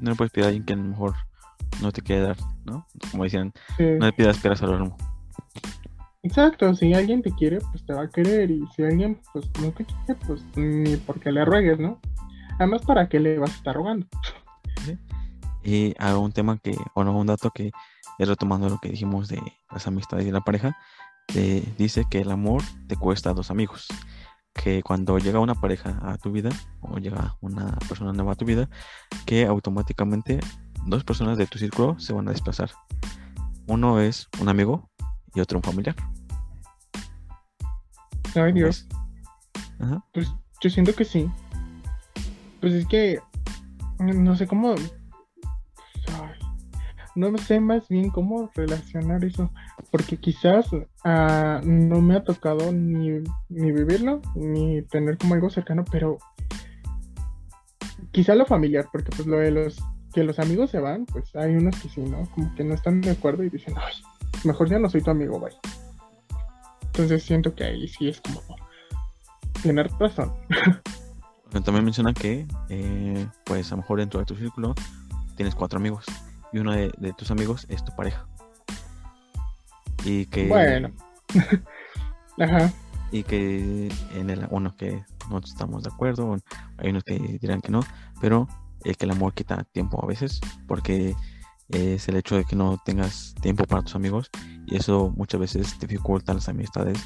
No 0.02 0.12
le 0.12 0.16
puedes 0.16 0.32
pedir 0.32 0.46
a 0.46 0.48
alguien 0.50 0.66
que 0.66 0.74
a 0.74 0.76
lo 0.76 0.84
mejor 0.84 1.14
no 1.82 1.92
te 1.92 2.02
quiere 2.02 2.24
dar, 2.24 2.38
¿no? 2.66 2.86
Como 3.12 3.24
decían, 3.24 3.54
no 3.80 4.06
le 4.06 4.14
pidas 4.14 4.36
esperas 4.36 4.62
al 4.64 4.74
horno. 4.74 4.98
Exacto, 6.24 6.74
si 6.74 6.94
alguien 6.94 7.22
te 7.22 7.32
quiere, 7.32 7.60
pues 7.72 7.86
te 7.86 7.94
va 7.94 8.04
a 8.04 8.10
querer, 8.10 8.50
y 8.50 8.66
si 8.76 8.84
alguien 8.84 9.22
pues 9.32 9.50
no 9.62 9.72
te 9.72 9.86
quiere, 9.86 10.20
pues 10.26 10.44
ni 10.56 10.98
porque 10.98 11.32
le 11.32 11.46
ruegues, 11.46 11.80
¿no? 11.80 12.00
Además, 12.58 12.82
¿para 12.82 13.08
qué 13.08 13.20
le 13.20 13.38
vas 13.38 13.52
a 13.52 13.56
estar 13.56 13.76
rogando? 13.76 14.08
Y 15.64 15.96
hago 16.00 16.20
un 16.20 16.32
tema 16.32 16.58
que, 16.58 16.76
bueno, 16.96 17.18
un 17.18 17.28
dato 17.28 17.50
que 17.52 17.72
es 18.18 18.28
retomando 18.28 18.70
lo 18.70 18.80
que 18.80 18.90
dijimos 18.90 19.28
de 19.28 19.42
las 19.72 19.88
amistades 19.88 20.26
y 20.26 20.32
la 20.32 20.42
pareja, 20.42 20.78
dice 21.78 22.06
que 22.10 22.22
el 22.22 22.32
amor 22.32 22.62
te 22.88 22.96
cuesta 22.96 23.32
a 23.32 23.34
dos 23.34 23.52
amigos. 23.52 23.88
Que 24.54 24.82
cuando 24.84 25.18
llega 25.18 25.40
una 25.40 25.56
pareja 25.56 26.00
a 26.02 26.18
tu 26.18 26.32
vida 26.32 26.50
o 26.82 26.98
llega 26.98 27.36
una 27.42 27.78
persona 27.90 28.14
nueva 28.14 28.34
a 28.34 28.36
tu 28.36 28.46
vida, 28.46 28.70
que 29.26 29.46
automáticamente 29.46 30.40
dos 30.86 31.04
personas 31.04 31.38
de 31.38 31.46
tu 31.48 31.58
círculo 31.58 32.00
se 32.00 32.14
van 32.14 32.28
a 32.28 32.32
desplazar. 32.32 32.72
Uno 33.68 34.00
es 34.00 34.30
un 34.40 34.48
amigo 34.48 34.90
y 35.34 35.42
otro 35.42 35.60
un 35.60 35.64
familiar. 35.64 35.96
Ay 38.36 38.54
Dios. 38.54 38.88
Pues 40.14 40.32
yo 40.62 40.70
siento 40.70 40.96
que 40.96 41.06
sí. 41.06 41.30
Pues 42.62 42.74
es 42.74 42.88
que 42.88 43.20
no 44.00 44.36
sé 44.36 44.48
cómo 44.48 44.76
no 47.16 47.38
sé 47.38 47.60
más 47.60 47.88
bien 47.88 48.10
cómo 48.10 48.52
relacionar 48.54 49.24
eso, 49.24 49.50
porque 49.90 50.18
quizás 50.18 50.68
ah, 51.04 51.62
no 51.64 52.02
me 52.02 52.16
ha 52.16 52.24
tocado 52.24 52.72
ni, 52.72 53.24
ni 53.50 53.72
vivirlo, 53.72 54.22
ni 54.36 54.82
tener 54.84 55.18
como 55.18 55.34
algo 55.34 55.50
cercano, 55.50 55.86
pero 55.90 56.18
quizá 58.12 58.36
lo 58.36 58.46
familiar, 58.46 58.88
porque 58.92 59.12
pues 59.16 59.28
lo 59.28 59.38
de 59.38 59.52
los 59.52 59.82
que 60.14 60.24
los 60.24 60.40
amigos 60.40 60.72
se 60.72 60.80
van, 60.80 61.06
pues 61.06 61.36
hay 61.36 61.56
unos 61.56 61.76
que 61.78 61.90
sí, 61.90 62.02
¿no? 62.02 62.24
Como 62.34 62.54
que 62.56 62.64
no 62.64 62.74
están 62.74 63.02
de 63.02 63.12
acuerdo 63.12 63.44
y 63.44 63.50
dicen, 63.50 63.74
ay, 63.78 63.94
mejor 64.44 64.70
ya 64.70 64.80
no 64.80 64.90
soy 64.90 65.02
tu 65.02 65.12
amigo, 65.12 65.40
bye. 65.40 65.56
Entonces 66.84 67.24
siento 67.24 67.54
que 67.54 67.66
ahí 67.66 67.88
sí 67.88 68.08
es 68.10 68.22
como 68.22 68.42
tener 69.62 69.90
razón. 70.00 70.34
También 71.52 71.86
menciona 71.86 72.14
que, 72.14 72.46
eh, 72.70 73.28
pues 73.46 73.72
a 73.72 73.76
lo 73.76 73.82
mejor 73.82 74.00
dentro 74.00 74.20
de 74.20 74.26
tu 74.26 74.36
círculo 74.36 74.74
tienes 75.36 75.56
cuatro 75.56 75.80
amigos 75.80 76.06
y 76.56 76.60
uno 76.60 76.72
de, 76.72 77.14
tus 77.18 77.32
amigos 77.32 77.66
es 77.68 77.84
tu 77.84 77.94
pareja. 77.98 78.26
Y 80.06 80.26
que. 80.28 80.48
Bueno. 80.48 80.90
Ajá. 82.40 82.72
Y 83.12 83.24
que 83.24 83.92
en 84.14 84.30
el 84.30 84.48
uno 84.50 84.74
que 84.78 85.04
no 85.30 85.40
estamos 85.40 85.84
de 85.84 85.90
acuerdo, 85.90 86.38
hay 86.78 86.92
unos 86.92 87.04
que 87.04 87.20
dirán 87.42 87.60
que 87.60 87.74
no, 87.74 87.82
pero 88.22 88.48
el 88.86 88.96
que 88.96 89.04
el 89.04 89.12
amor 89.12 89.34
quita 89.34 89.66
tiempo 89.66 90.02
a 90.02 90.08
veces, 90.08 90.40
porque 90.66 91.14
es 91.68 92.08
el 92.08 92.16
hecho 92.16 92.38
de 92.38 92.46
que 92.46 92.56
no 92.56 92.82
tengas 92.86 93.36
tiempo 93.42 93.66
para 93.66 93.82
tus 93.82 93.96
amigos 93.96 94.30
y 94.66 94.78
eso 94.78 95.12
muchas 95.14 95.42
veces 95.42 95.78
dificulta 95.80 96.34
las 96.34 96.48
amistades 96.48 97.00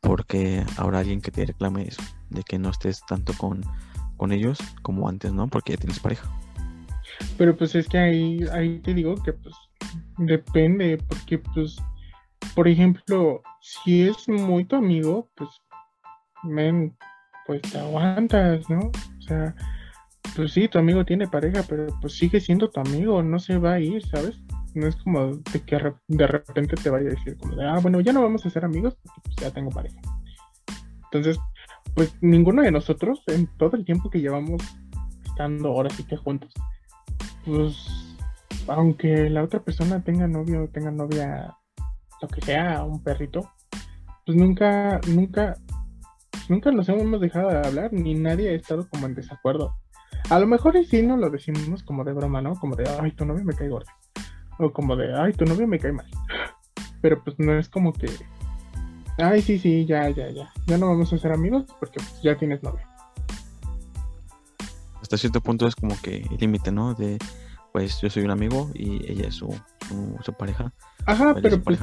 porque 0.00 0.64
habrá 0.76 1.00
alguien 1.00 1.20
que 1.20 1.30
te 1.30 1.46
reclame 1.46 1.86
eso, 1.86 2.02
de 2.30 2.42
que 2.42 2.58
no 2.58 2.70
estés 2.70 3.02
tanto 3.06 3.32
con, 3.34 3.64
con 4.16 4.32
ellos 4.32 4.58
como 4.82 5.08
antes, 5.08 5.32
¿no? 5.32 5.46
Porque 5.46 5.74
ya 5.74 5.78
tienes 5.78 6.00
pareja. 6.00 6.28
Pero 7.36 7.56
pues 7.56 7.74
es 7.74 7.88
que 7.88 7.98
ahí, 7.98 8.40
ahí 8.52 8.78
te 8.80 8.94
digo 8.94 9.14
que 9.22 9.32
pues 9.32 9.54
depende, 10.18 10.98
porque 11.08 11.38
pues, 11.38 11.76
por 12.54 12.68
ejemplo, 12.68 13.42
si 13.60 14.02
es 14.02 14.28
muy 14.28 14.64
tu 14.64 14.76
amigo, 14.76 15.28
pues, 15.36 15.50
men, 16.42 16.96
pues 17.46 17.62
te 17.62 17.78
aguantas, 17.78 18.68
¿no? 18.68 18.80
O 18.80 19.22
sea, 19.22 19.54
pues 20.36 20.52
sí, 20.52 20.68
tu 20.68 20.78
amigo 20.78 21.04
tiene 21.04 21.26
pareja, 21.26 21.62
pero 21.68 21.86
pues 22.00 22.14
sigue 22.14 22.40
siendo 22.40 22.70
tu 22.70 22.80
amigo, 22.80 23.22
no 23.22 23.38
se 23.38 23.58
va 23.58 23.74
a 23.74 23.80
ir, 23.80 24.04
¿sabes? 24.06 24.40
No 24.74 24.86
es 24.86 24.96
como 24.96 25.36
de 25.36 25.60
que 25.64 25.80
de 26.08 26.26
repente 26.26 26.76
te 26.76 26.90
vaya 26.90 27.08
a 27.08 27.14
decir 27.14 27.36
como 27.38 27.56
de, 27.56 27.66
ah, 27.66 27.78
bueno, 27.80 28.00
ya 28.00 28.12
no 28.12 28.22
vamos 28.22 28.44
a 28.44 28.50
ser 28.50 28.64
amigos 28.64 28.96
porque 29.02 29.20
pues 29.24 29.36
ya 29.36 29.50
tengo 29.50 29.70
pareja. 29.70 29.98
Entonces, 31.04 31.38
pues 31.94 32.14
ninguno 32.20 32.62
de 32.62 32.70
nosotros 32.70 33.22
en 33.28 33.46
todo 33.56 33.76
el 33.76 33.84
tiempo 33.84 34.10
que 34.10 34.20
llevamos 34.20 34.62
estando 35.24 35.68
ahora 35.68 35.90
sí 35.90 36.04
que 36.04 36.16
juntos, 36.16 36.52
pues 37.48 37.76
aunque 38.68 39.30
la 39.30 39.42
otra 39.42 39.60
persona 39.60 40.02
tenga 40.04 40.28
novio, 40.28 40.68
tenga 40.72 40.90
novia, 40.90 41.56
lo 42.20 42.28
que 42.28 42.40
sea, 42.42 42.84
un 42.84 43.02
perrito, 43.02 43.50
pues 44.26 44.36
nunca, 44.36 45.00
nunca, 45.08 45.56
nunca 46.48 46.70
nos 46.70 46.88
hemos 46.88 47.20
dejado 47.20 47.48
de 47.48 47.66
hablar, 47.66 47.92
ni 47.92 48.14
nadie 48.14 48.50
ha 48.50 48.52
estado 48.52 48.86
como 48.88 49.06
en 49.06 49.14
desacuerdo. 49.14 49.74
A 50.28 50.38
lo 50.38 50.46
mejor 50.46 50.76
sí 50.84 51.02
no 51.02 51.16
lo 51.16 51.30
decimos 51.30 51.82
como 51.82 52.04
de 52.04 52.12
broma, 52.12 52.42
¿no? 52.42 52.54
Como 52.56 52.76
de, 52.76 52.84
ay, 53.00 53.12
tu 53.12 53.24
novio 53.24 53.44
me 53.44 53.54
cae 53.54 53.70
gordo. 53.70 53.90
O 54.58 54.70
como 54.70 54.96
de, 54.96 55.18
ay, 55.18 55.32
tu 55.32 55.46
novio 55.46 55.66
me 55.66 55.78
cae 55.78 55.92
mal. 55.92 56.06
Pero 57.00 57.22
pues 57.24 57.38
no 57.38 57.58
es 57.58 57.68
como 57.68 57.92
que, 57.92 58.10
ay, 59.16 59.40
sí, 59.40 59.58
sí, 59.58 59.86
ya, 59.86 60.10
ya, 60.10 60.28
ya. 60.30 60.50
Ya 60.66 60.76
no 60.76 60.88
vamos 60.88 61.12
a 61.12 61.18
ser 61.18 61.32
amigos 61.32 61.64
porque 61.80 62.00
pues, 62.00 62.20
ya 62.22 62.36
tienes 62.36 62.62
novio 62.62 62.82
hasta 65.08 65.16
cierto 65.16 65.40
punto 65.40 65.66
es 65.66 65.74
como 65.74 65.98
que 66.02 66.18
el 66.18 66.36
límite, 66.38 66.70
¿no? 66.70 66.92
De, 66.92 67.16
pues 67.72 67.98
yo 68.02 68.10
soy 68.10 68.24
un 68.24 68.30
amigo 68.30 68.70
y 68.74 69.10
ella 69.10 69.28
es 69.28 69.36
su, 69.36 69.58
su, 70.22 70.32
pareja. 70.34 70.70
Ajá, 71.06 71.34
pero 71.40 71.62
pues, 71.62 71.80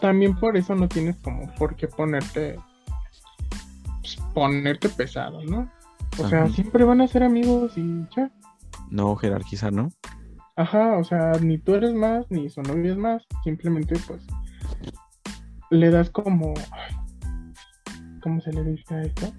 también 0.00 0.34
por 0.34 0.56
eso 0.56 0.74
no 0.74 0.88
tienes 0.88 1.14
como 1.22 1.46
por 1.54 1.76
qué 1.76 1.86
ponerte, 1.86 2.58
pues, 4.00 4.18
ponerte 4.34 4.88
pesado, 4.88 5.40
¿no? 5.44 5.70
O 6.18 6.28
sea, 6.28 6.48
siempre 6.48 6.82
van 6.82 7.00
a 7.00 7.06
ser 7.06 7.22
amigos 7.22 7.78
y 7.78 8.04
ya. 8.16 8.32
No 8.90 9.14
jerarquizar, 9.14 9.72
¿no? 9.72 9.92
Ajá, 10.56 10.96
o 10.96 11.04
sea, 11.04 11.30
ni 11.40 11.58
tú 11.58 11.76
eres 11.76 11.94
más, 11.94 12.26
ni 12.28 12.50
su 12.50 12.60
novia 12.60 12.90
es 12.90 12.98
más, 12.98 13.22
simplemente 13.44 13.94
pues 14.08 14.26
le 15.70 15.90
das 15.90 16.10
como... 16.10 16.54
¿Cómo 18.20 18.40
se 18.40 18.52
le 18.52 18.64
dice 18.64 18.94
a 18.96 19.02
esto? 19.02 19.32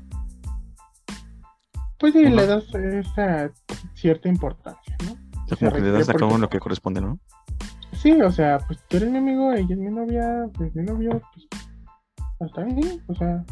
Pues 2.00 2.14
sí, 2.14 2.26
le 2.26 2.46
das 2.46 2.64
esa 2.76 3.52
cierta 3.96 4.30
importancia, 4.30 4.96
¿no? 5.06 5.14
O 5.52 5.58
como 5.58 5.72
que 5.72 5.82
le 5.82 5.92
das 5.92 6.10
a 6.10 6.14
cada 6.14 6.28
uno 6.28 6.38
lo 6.38 6.50
que 6.50 6.60
corresponde, 6.60 7.02
¿no? 7.02 7.20
Sí, 7.94 8.22
o 8.22 8.32
sea, 8.32 8.60
pues 8.60 8.80
tú 8.88 8.98
eres 8.98 9.10
mi 9.10 9.18
amigo, 9.18 9.52
ella 9.54 9.68
es 9.74 9.78
mi 9.78 9.90
novia, 9.90 10.48
pues 10.54 10.76
mi 10.76 10.84
novio, 10.84 11.22
pues 11.34 11.48
hasta 12.40 12.62
ahí, 12.62 13.02
o 13.08 13.16
sea, 13.16 13.44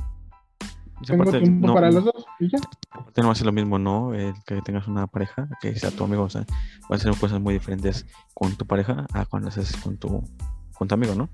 tengo 1.05 1.31
tiempo 1.31 1.67
no, 1.67 1.73
para 1.73 1.91
los 1.91 2.05
dos 2.05 2.26
y 2.39 2.49
ya. 2.49 2.59
aparte 2.91 3.22
no 3.22 3.27
va 3.27 3.34
a 3.34 3.35
ser 3.35 3.47
lo 3.47 3.51
mismo, 3.51 3.80
¿no? 3.80 4.13
El 4.13 4.34
que 4.45 4.61
tengas 4.61 4.88
una 4.88 5.07
pareja, 5.07 5.49
que 5.61 5.76
sea 5.76 5.91
tu 5.91 6.03
amigo, 6.03 6.23
o 6.23 6.30
sea, 6.30 6.45
van 6.89 6.99
a 6.99 7.03
ser 7.03 7.17
cosas 7.17 7.41
muy 7.41 7.53
diferentes 7.53 8.05
con 8.34 8.55
tu 8.55 8.65
pareja 8.65 9.05
a 9.13 9.26
cuando 9.26 9.49
haces 9.49 9.76
con 9.77 9.97
tu, 9.97 10.23
con 10.77 10.88
tu 10.88 10.93
amigo, 10.93 11.15
¿no? 11.15 11.30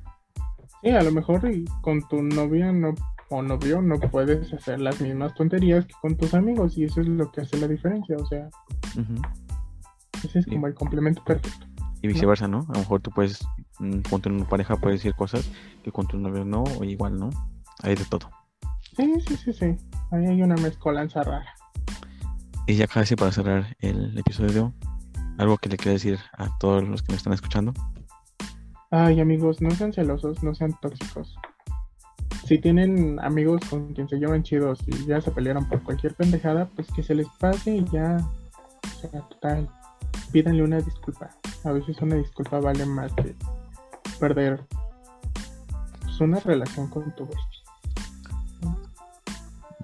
Sí, 0.81 0.89
a 0.89 1.03
lo 1.03 1.11
mejor 1.11 1.51
y 1.51 1.65
con 1.81 2.07
tu 2.07 2.23
novia 2.23 2.71
no 2.71 2.95
o 3.31 3.41
novio 3.41 3.81
no 3.81 3.99
puedes 3.99 4.53
hacer 4.53 4.79
las 4.79 4.99
mismas 4.99 5.33
tonterías 5.33 5.85
que 5.85 5.93
con 6.01 6.15
tus 6.17 6.33
amigos 6.33 6.77
y 6.77 6.83
eso 6.83 7.01
es 7.01 7.07
lo 7.07 7.31
que 7.31 7.41
hace 7.41 7.57
la 7.57 7.67
diferencia, 7.67 8.17
o 8.17 8.25
sea, 8.25 8.49
ese 10.23 10.39
es 10.39 10.45
como 10.45 10.67
el 10.67 10.73
complemento 10.73 11.23
perfecto. 11.23 11.65
Y 12.01 12.07
viceversa, 12.07 12.47
¿no? 12.47 12.65
A 12.69 12.73
lo 12.73 12.79
mejor 12.79 13.01
tú 13.01 13.09
puedes, 13.11 13.45
mm, 13.79 14.01
con 14.09 14.21
tu 14.21 14.45
pareja 14.45 14.75
puedes 14.75 14.99
decir 14.99 15.15
cosas 15.15 15.49
que 15.83 15.91
con 15.91 16.07
tu 16.07 16.17
novio 16.17 16.43
no, 16.43 16.63
o 16.63 16.83
igual, 16.83 17.17
¿no? 17.17 17.29
Hay 17.83 17.95
de 17.95 18.05
todo. 18.05 18.29
Sí, 18.97 19.13
sí, 19.25 19.37
sí, 19.37 19.53
sí. 19.53 19.77
Ahí 20.11 20.25
hay 20.25 20.41
una 20.41 20.55
mezcolanza 20.55 21.23
rara. 21.23 21.55
Y 22.67 22.75
ya 22.75 22.87
casi 22.87 23.15
para 23.15 23.31
cerrar 23.31 23.77
el 23.79 24.17
episodio, 24.17 24.73
algo 25.37 25.57
que 25.57 25.69
le 25.69 25.77
quiero 25.77 25.93
decir 25.93 26.19
a 26.37 26.49
todos 26.59 26.83
los 26.83 27.01
que 27.01 27.13
me 27.13 27.17
están 27.17 27.33
escuchando. 27.33 27.73
Ay, 28.89 29.21
amigos, 29.21 29.61
no 29.61 29.71
sean 29.71 29.93
celosos, 29.93 30.43
no 30.43 30.53
sean 30.53 30.77
tóxicos. 30.81 31.35
Si 32.45 32.57
tienen 32.57 33.19
amigos 33.19 33.61
con 33.69 33.93
quien 33.93 34.09
se 34.09 34.17
llevan 34.17 34.43
chidos 34.43 34.79
y 34.87 35.05
ya 35.05 35.21
se 35.21 35.31
pelearon 35.31 35.67
por 35.69 35.83
cualquier 35.83 36.15
pendejada, 36.15 36.67
pues 36.75 36.87
que 36.91 37.03
se 37.03 37.15
les 37.15 37.27
pase 37.39 37.77
y 37.77 37.85
ya. 37.85 38.17
O 38.83 38.99
sea, 38.99 39.21
total. 39.21 39.69
Pídanle 40.31 40.63
una 40.63 40.79
disculpa. 40.79 41.29
A 41.63 41.71
veces 41.71 42.01
una 42.01 42.15
disculpa 42.15 42.59
vale 42.59 42.85
más 42.85 43.13
que 43.13 43.35
perder 44.19 44.61
una 46.21 46.39
relación 46.39 46.87
con 46.87 47.13
tu 47.15 47.25
bestia. 47.25 47.45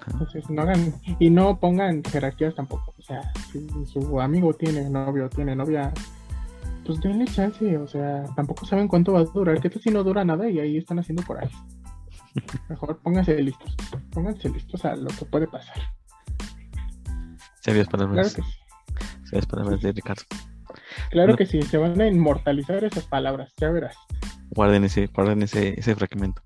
Entonces, 0.06 0.48
no 0.48 0.62
hagan. 0.62 0.94
Y 1.18 1.30
no 1.30 1.58
pongan 1.58 2.02
jerarquías 2.02 2.54
tampoco. 2.54 2.94
O 2.98 3.02
sea, 3.02 3.32
si 3.52 3.66
su 3.86 4.20
amigo 4.20 4.54
tiene 4.54 4.88
novio, 4.88 5.28
tiene 5.28 5.54
novia, 5.54 5.92
pues 6.86 7.00
denle 7.00 7.26
chance, 7.26 7.76
o 7.76 7.86
sea, 7.86 8.24
tampoco 8.34 8.64
saben 8.64 8.88
cuánto 8.88 9.12
va 9.12 9.20
a 9.20 9.24
durar. 9.24 9.60
¿Qué 9.60 9.68
tal 9.68 9.82
si 9.82 9.90
no 9.90 10.02
dura 10.02 10.24
nada 10.24 10.48
y 10.48 10.58
ahí 10.58 10.78
están 10.78 10.98
haciendo 10.98 11.22
coraje? 11.24 11.54
Mejor 12.68 12.98
pónganse 13.02 13.40
listos, 13.42 13.74
pónganse 14.12 14.48
listos 14.48 14.84
a 14.84 14.96
lo 14.96 15.08
que 15.08 15.24
puede 15.24 15.46
pasar. 15.48 15.76
Claro 17.62 17.84
palabras, 17.90 18.34
que 18.34 18.42
sí, 18.42 18.48
sabias 19.24 19.46
palabras 19.46 19.80
de 19.82 19.92
Ricardo. 19.92 20.22
claro 21.10 21.30
No. 21.32 21.36
que 21.36 21.46
sí, 21.46 21.60
se 21.62 21.76
van 21.76 22.00
a 22.00 22.06
inmortalizar 22.06 22.82
esas 22.84 23.04
palabras, 23.04 23.52
ya 23.58 23.70
verás. 23.70 23.96
Guarden 24.50 24.84
ese, 24.84 25.06
guarden 25.08 25.42
ese, 25.42 25.78
ese 25.78 25.94
fragmento. 25.94 26.42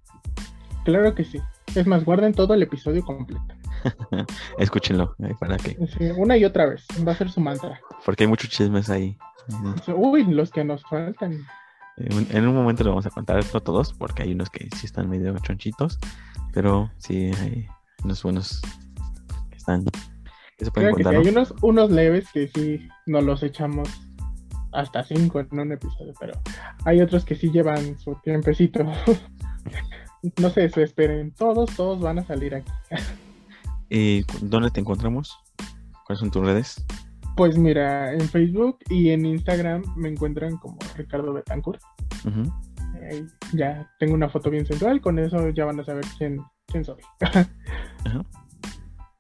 Claro 0.85 1.15
que 1.15 1.25
sí. 1.25 1.41
Es 1.77 1.87
más, 1.87 2.05
guarden 2.05 2.33
todo 2.35 2.55
el 2.55 2.63
episodio 2.63 3.05
completo. 3.05 3.45
Escúchenlo, 4.59 5.15
eh, 5.21 5.35
para 5.39 5.57
que, 5.57 5.77
Sí, 5.97 6.11
una 6.17 6.37
y 6.37 6.45
otra 6.45 6.67
vez, 6.67 6.85
va 7.07 7.13
a 7.13 7.17
ser 7.17 7.31
su 7.31 7.41
mantra. 7.41 7.81
porque 8.05 8.25
hay 8.25 8.29
muchos 8.29 8.51
chismes 8.51 8.91
ahí. 8.91 9.17
Uy, 9.95 10.25
los 10.25 10.51
que 10.51 10.65
nos 10.65 10.83
faltan. 10.85 11.39
En 11.99 12.15
un- 12.15 12.27
en 12.31 12.47
un 12.49 12.55
momento 12.55 12.83
lo 12.85 12.91
vamos 12.91 13.07
a 13.07 13.11
contar, 13.11 13.45
no 13.53 13.61
todos, 13.61 13.93
porque 13.93 14.23
hay 14.23 14.33
unos 14.33 14.49
que 14.51 14.69
sí 14.77 14.87
están 14.87 15.09
medio 15.11 15.37
chonchitos, 15.39 15.99
pero 16.53 16.91
sí 16.99 17.31
hay 17.41 17.67
unos 18.05 18.23
buenos 18.23 18.61
que 19.51 19.57
están, 19.57 19.85
que 20.57 20.65
se 20.65 20.71
pueden 20.71 20.91
Creo 20.91 20.97
que 20.97 21.03
sí, 21.03 21.05
contar, 21.05 21.15
hay 21.17 21.25
¿no? 21.25 21.31
unos, 21.31 21.55
unos 21.63 21.91
leves 21.91 22.27
que 22.33 22.49
sí 22.49 22.89
nos 23.07 23.23
los 23.25 23.43
echamos 23.43 23.89
hasta 24.73 25.05
cinco 25.05 25.41
en 25.41 25.59
un 25.59 25.73
episodio, 25.73 26.15
pero 26.19 26.33
hay 26.87 27.01
otros 27.03 27.25
que 27.27 27.35
sí 27.35 27.51
llevan 27.51 27.99
su 28.01 28.15
tiempecito. 28.23 28.85
no 30.41 30.51
se 30.51 30.63
desesperen, 30.63 31.33
todos, 31.35 31.71
todos 31.77 32.01
van 32.01 32.19
a 32.21 32.25
salir 32.25 32.55
aquí. 32.55 32.73
¿Y 33.91 34.23
cu- 34.25 34.39
dónde 34.43 34.71
te 34.71 34.81
encontramos? 34.81 35.37
¿Cuáles 36.07 36.21
son 36.21 36.31
tus 36.31 36.45
redes? 36.45 36.85
Pues 37.37 37.57
mira, 37.57 38.13
en 38.13 38.29
Facebook 38.29 38.79
y 38.89 39.11
en 39.11 39.25
Instagram 39.25 39.83
me 39.97 40.09
encuentran 40.09 40.57
como 40.59 40.79
Ricardo 40.97 41.33
Betancourt. 41.33 41.81
Ujú. 42.27 42.53
Ahí 43.11 43.27
ya 43.53 43.91
tengo 43.99 44.15
una 44.15 44.29
foto 44.29 44.51
bien 44.51 44.67
sensual, 44.67 45.01
con 45.01 45.19
eso 45.19 45.49
ya 45.51 45.65
van 45.65 45.81
a 45.81 45.85
saber 45.85 46.05
quién, 46.19 46.41
quién 46.67 46.85
soy. 46.85 47.01
Ajá. 47.21 47.49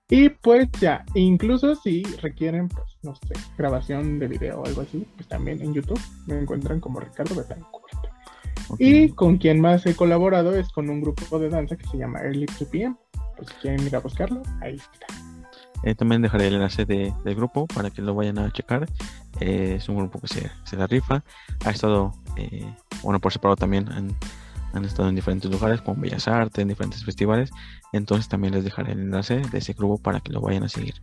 Y 0.09 0.29
pues 0.29 0.69
ya, 0.79 1.07
incluso 1.15 1.75
si 1.75 2.03
requieren, 2.21 2.69
pues 2.69 2.99
no 3.03 3.15
sé, 3.15 3.33
grabación 3.57 4.19
de 4.19 4.29
video 4.29 4.61
o 4.61 4.67
algo 4.67 4.83
así, 4.83 5.07
pues 5.17 5.27
también 5.27 5.63
en 5.63 5.73
YouTube 5.73 6.01
me 6.27 6.39
encuentran 6.39 6.81
como 6.81 7.01
Ricardo 7.01 7.35
Betancourt. 7.35 7.83
Y 8.79 9.09
con 9.11 9.39
quien 9.39 9.61
más 9.61 9.87
he 9.87 9.95
colaborado 9.95 10.55
es 10.55 10.69
con 10.71 10.91
un 10.91 11.01
grupo 11.01 11.39
de 11.39 11.49
danza 11.49 11.77
que 11.77 11.87
se 11.87 11.97
llama 11.97 12.21
Early 12.21 12.47
2 12.47 12.69
PM. 12.69 12.97
Pues 13.37 13.49
si 13.49 13.55
quieren 13.55 13.87
ir 13.87 13.97
a 13.97 14.01
buscarlo, 14.01 14.43
ahí 14.61 14.75
está. 14.75 15.07
Eh, 15.85 15.95
también 15.95 16.23
dejaré 16.23 16.47
el 16.49 16.55
enlace 16.55 16.85
de- 16.85 17.13
del 17.25 17.35
grupo 17.35 17.67
para 17.67 17.91
que 17.91 18.03
lo 18.03 18.15
vayan 18.15 18.39
a 18.39 18.51
checar. 18.53 18.89
Eh, 19.41 19.75
es 19.79 19.89
un 19.89 19.97
grupo 19.97 20.21
que 20.21 20.29
se, 20.29 20.51
se 20.65 20.77
la 20.77 20.87
rifa. 20.87 21.23
Ha 21.65 21.71
estado, 21.71 22.13
eh, 22.37 22.73
bueno, 23.03 23.19
por 23.21 23.33
separado 23.33 23.57
también 23.57 23.91
han, 23.91 24.15
han 24.75 24.85
estado 24.85 25.09
en 25.09 25.15
diferentes 25.17 25.51
lugares, 25.51 25.81
como 25.83 26.01
Bellas 26.01 26.29
Artes, 26.29 26.63
en 26.63 26.69
diferentes 26.69 27.05
festivales. 27.05 27.51
Entonces 27.93 28.29
también 28.29 28.55
les 28.55 28.65
dejaré 28.65 28.93
el 28.93 29.01
enlace 29.01 29.41
de 29.41 29.59
ese 29.59 29.73
grupo 29.73 29.99
para 29.99 30.21
que 30.21 30.33
lo 30.33 30.41
vayan 30.41 30.63
a 30.65 30.69
seguir. 30.69 30.95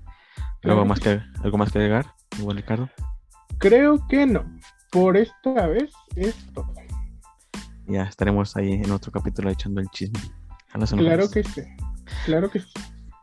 ¿Algo 0.64 0.86
más 0.86 1.00
que 1.00 1.22
algo 1.44 1.58
más 1.58 1.72
que 1.72 1.80
agregar? 1.80 2.14
Igual 2.38 2.58
Ricardo. 2.58 2.90
Creo 3.58 4.06
que 4.08 4.26
no. 4.26 4.44
Por 4.92 5.18
esta 5.18 5.68
vez 5.68 5.92
es 6.16 6.36
todo. 6.54 6.74
Ya 7.88 8.04
estaremos 8.04 8.56
ahí 8.56 8.74
en 8.74 8.92
otro 8.92 9.12
capítulo 9.12 9.50
echando 9.50 9.82
el 9.82 9.88
chisme. 9.90 10.20
A 10.74 10.78
las 10.78 10.92
Claro 10.94 11.30
que 11.30 11.44
sí. 11.44 11.62
Claro 12.26 12.50
que 12.52 12.60
sí. 12.60 12.68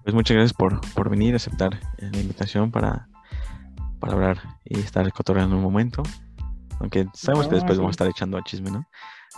Pues 0.06 0.14
muchas 0.14 0.36
gracias 0.36 0.52
por, 0.52 0.80
por 0.94 1.10
venir, 1.10 1.34
aceptar 1.34 1.80
la 1.98 2.16
invitación 2.20 2.70
para, 2.70 3.08
para 3.98 4.12
hablar 4.12 4.38
y 4.64 4.78
estar 4.78 5.10
cotorreando 5.12 5.56
un 5.56 5.62
momento. 5.64 6.04
Aunque 6.78 7.08
sabemos 7.12 7.48
que 7.48 7.56
No, 7.56 7.56
después 7.56 7.78
vamos 7.78 7.88
a 7.88 7.90
estar 7.90 8.06
echando 8.06 8.36
al 8.36 8.44
chisme, 8.44 8.70
¿no? 8.70 8.86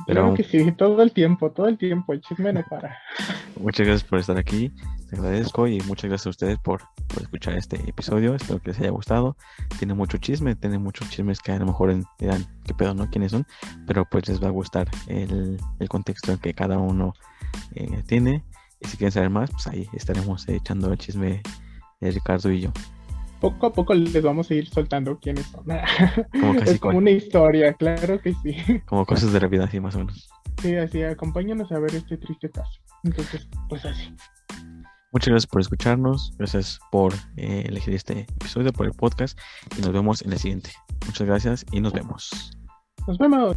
Pero 0.07 0.35
que 0.35 0.45
sí, 0.45 0.71
todo 0.73 1.03
el 1.03 1.13
tiempo, 1.13 1.53
todo 1.53 1.69
el 1.69 1.79
tiempo. 1.79 2.13
El 2.13 2.21
chisme 2.21 2.53
no 2.53 2.63
para. 2.69 2.99
muchas 3.59 3.87
gracias 3.87 4.07
por 4.11 4.19
estar 4.19 4.37
aquí. 4.37 4.71
Te 5.09 5.17
agradezco 5.17 5.67
y 5.67 5.81
muchas 5.87 6.11
gracias 6.11 6.27
a 6.27 6.31
ustedes 6.31 6.59
por, 6.59 6.83
por 7.07 7.23
escuchar 7.23 7.55
este 7.55 7.77
episodio. 7.89 8.35
Espero 8.35 8.61
que 8.61 8.73
les 8.73 8.81
haya 8.81 8.91
gustado. 8.91 9.39
Tiene 9.79 9.95
mucho 9.95 10.19
chisme, 10.19 10.55
tiene 10.55 10.79
muchos 10.79 11.09
chismes 11.09 11.41
que 11.41 11.53
a 11.53 11.59
lo 11.59 11.65
mejor 11.65 11.99
dirán 12.19 12.45
qué 12.67 12.75
pedo, 12.75 12.93
¿no? 12.93 13.09
¿Quiénes 13.09 13.33
son? 13.33 13.47
Pero 13.87 14.05
pues 14.05 14.29
les 14.29 14.45
va 14.45 14.49
a 14.49 14.51
gustar 14.51 14.87
el, 15.07 15.59
el 15.79 15.89
contexto 15.89 16.39
que 16.39 16.53
cada 16.53 16.77
uno 16.77 17.15
eh, 17.75 18.03
tiene. 18.07 18.45
Y 18.81 18.89
si 18.89 18.97
quieren 18.97 19.13
saber 19.13 19.31
más, 19.31 19.51
pues 19.51 19.67
ahí 19.67 19.89
estaremos 19.93 20.49
eh, 20.49 20.57
echando 20.57 20.93
el 20.93 20.99
chisme 20.99 21.43
de 22.01 22.11
Ricardo 22.11 22.51
y 22.51 22.61
yo. 22.61 22.73
Poco 23.41 23.67
a 23.67 23.73
poco 23.73 23.95
les 23.95 24.23
vamos 24.23 24.51
a 24.51 24.55
ir 24.55 24.69
soltando 24.69 25.19
quiénes 25.19 25.47
son. 25.47 25.65
Como 26.41 26.55
casi 26.55 26.73
es 26.73 26.81
como 26.81 26.93
cual. 26.93 26.97
una 26.97 27.11
historia, 27.11 27.73
claro 27.75 28.21
que 28.21 28.35
sí. 28.35 28.57
Como 28.87 29.07
cosas 29.07 29.33
de 29.33 29.41
la 29.41 29.47
vida, 29.47 29.65
así 29.65 29.81
más 29.81 29.95
o 29.95 29.99
menos. 29.99 30.29
Sí, 30.61 30.75
así, 30.75 31.03
acompáñanos 31.03 31.71
a 31.71 31.79
ver 31.79 31.95
este 31.95 32.17
triste 32.17 32.51
caso. 32.51 32.81
Entonces, 33.05 33.49
pues 33.69 33.85
así. 33.85 34.13
Muchas 35.13 35.29
gracias 35.29 35.47
por 35.47 35.61
escucharnos, 35.61 36.35
gracias 36.37 36.81
por 36.91 37.15
eh, 37.37 37.65
elegir 37.67 37.95
este 37.95 38.21
episodio, 38.21 38.73
por 38.73 38.87
el 38.87 38.93
podcast 38.93 39.39
y 39.79 39.81
nos 39.81 39.93
vemos 39.93 40.21
en 40.23 40.33
el 40.33 40.39
siguiente. 40.39 40.71
Muchas 41.07 41.27
gracias 41.27 41.67
y 41.73 41.81
nos 41.81 41.93
vemos. 41.93 42.51
Nos 43.07 43.17
vemos. 43.17 43.57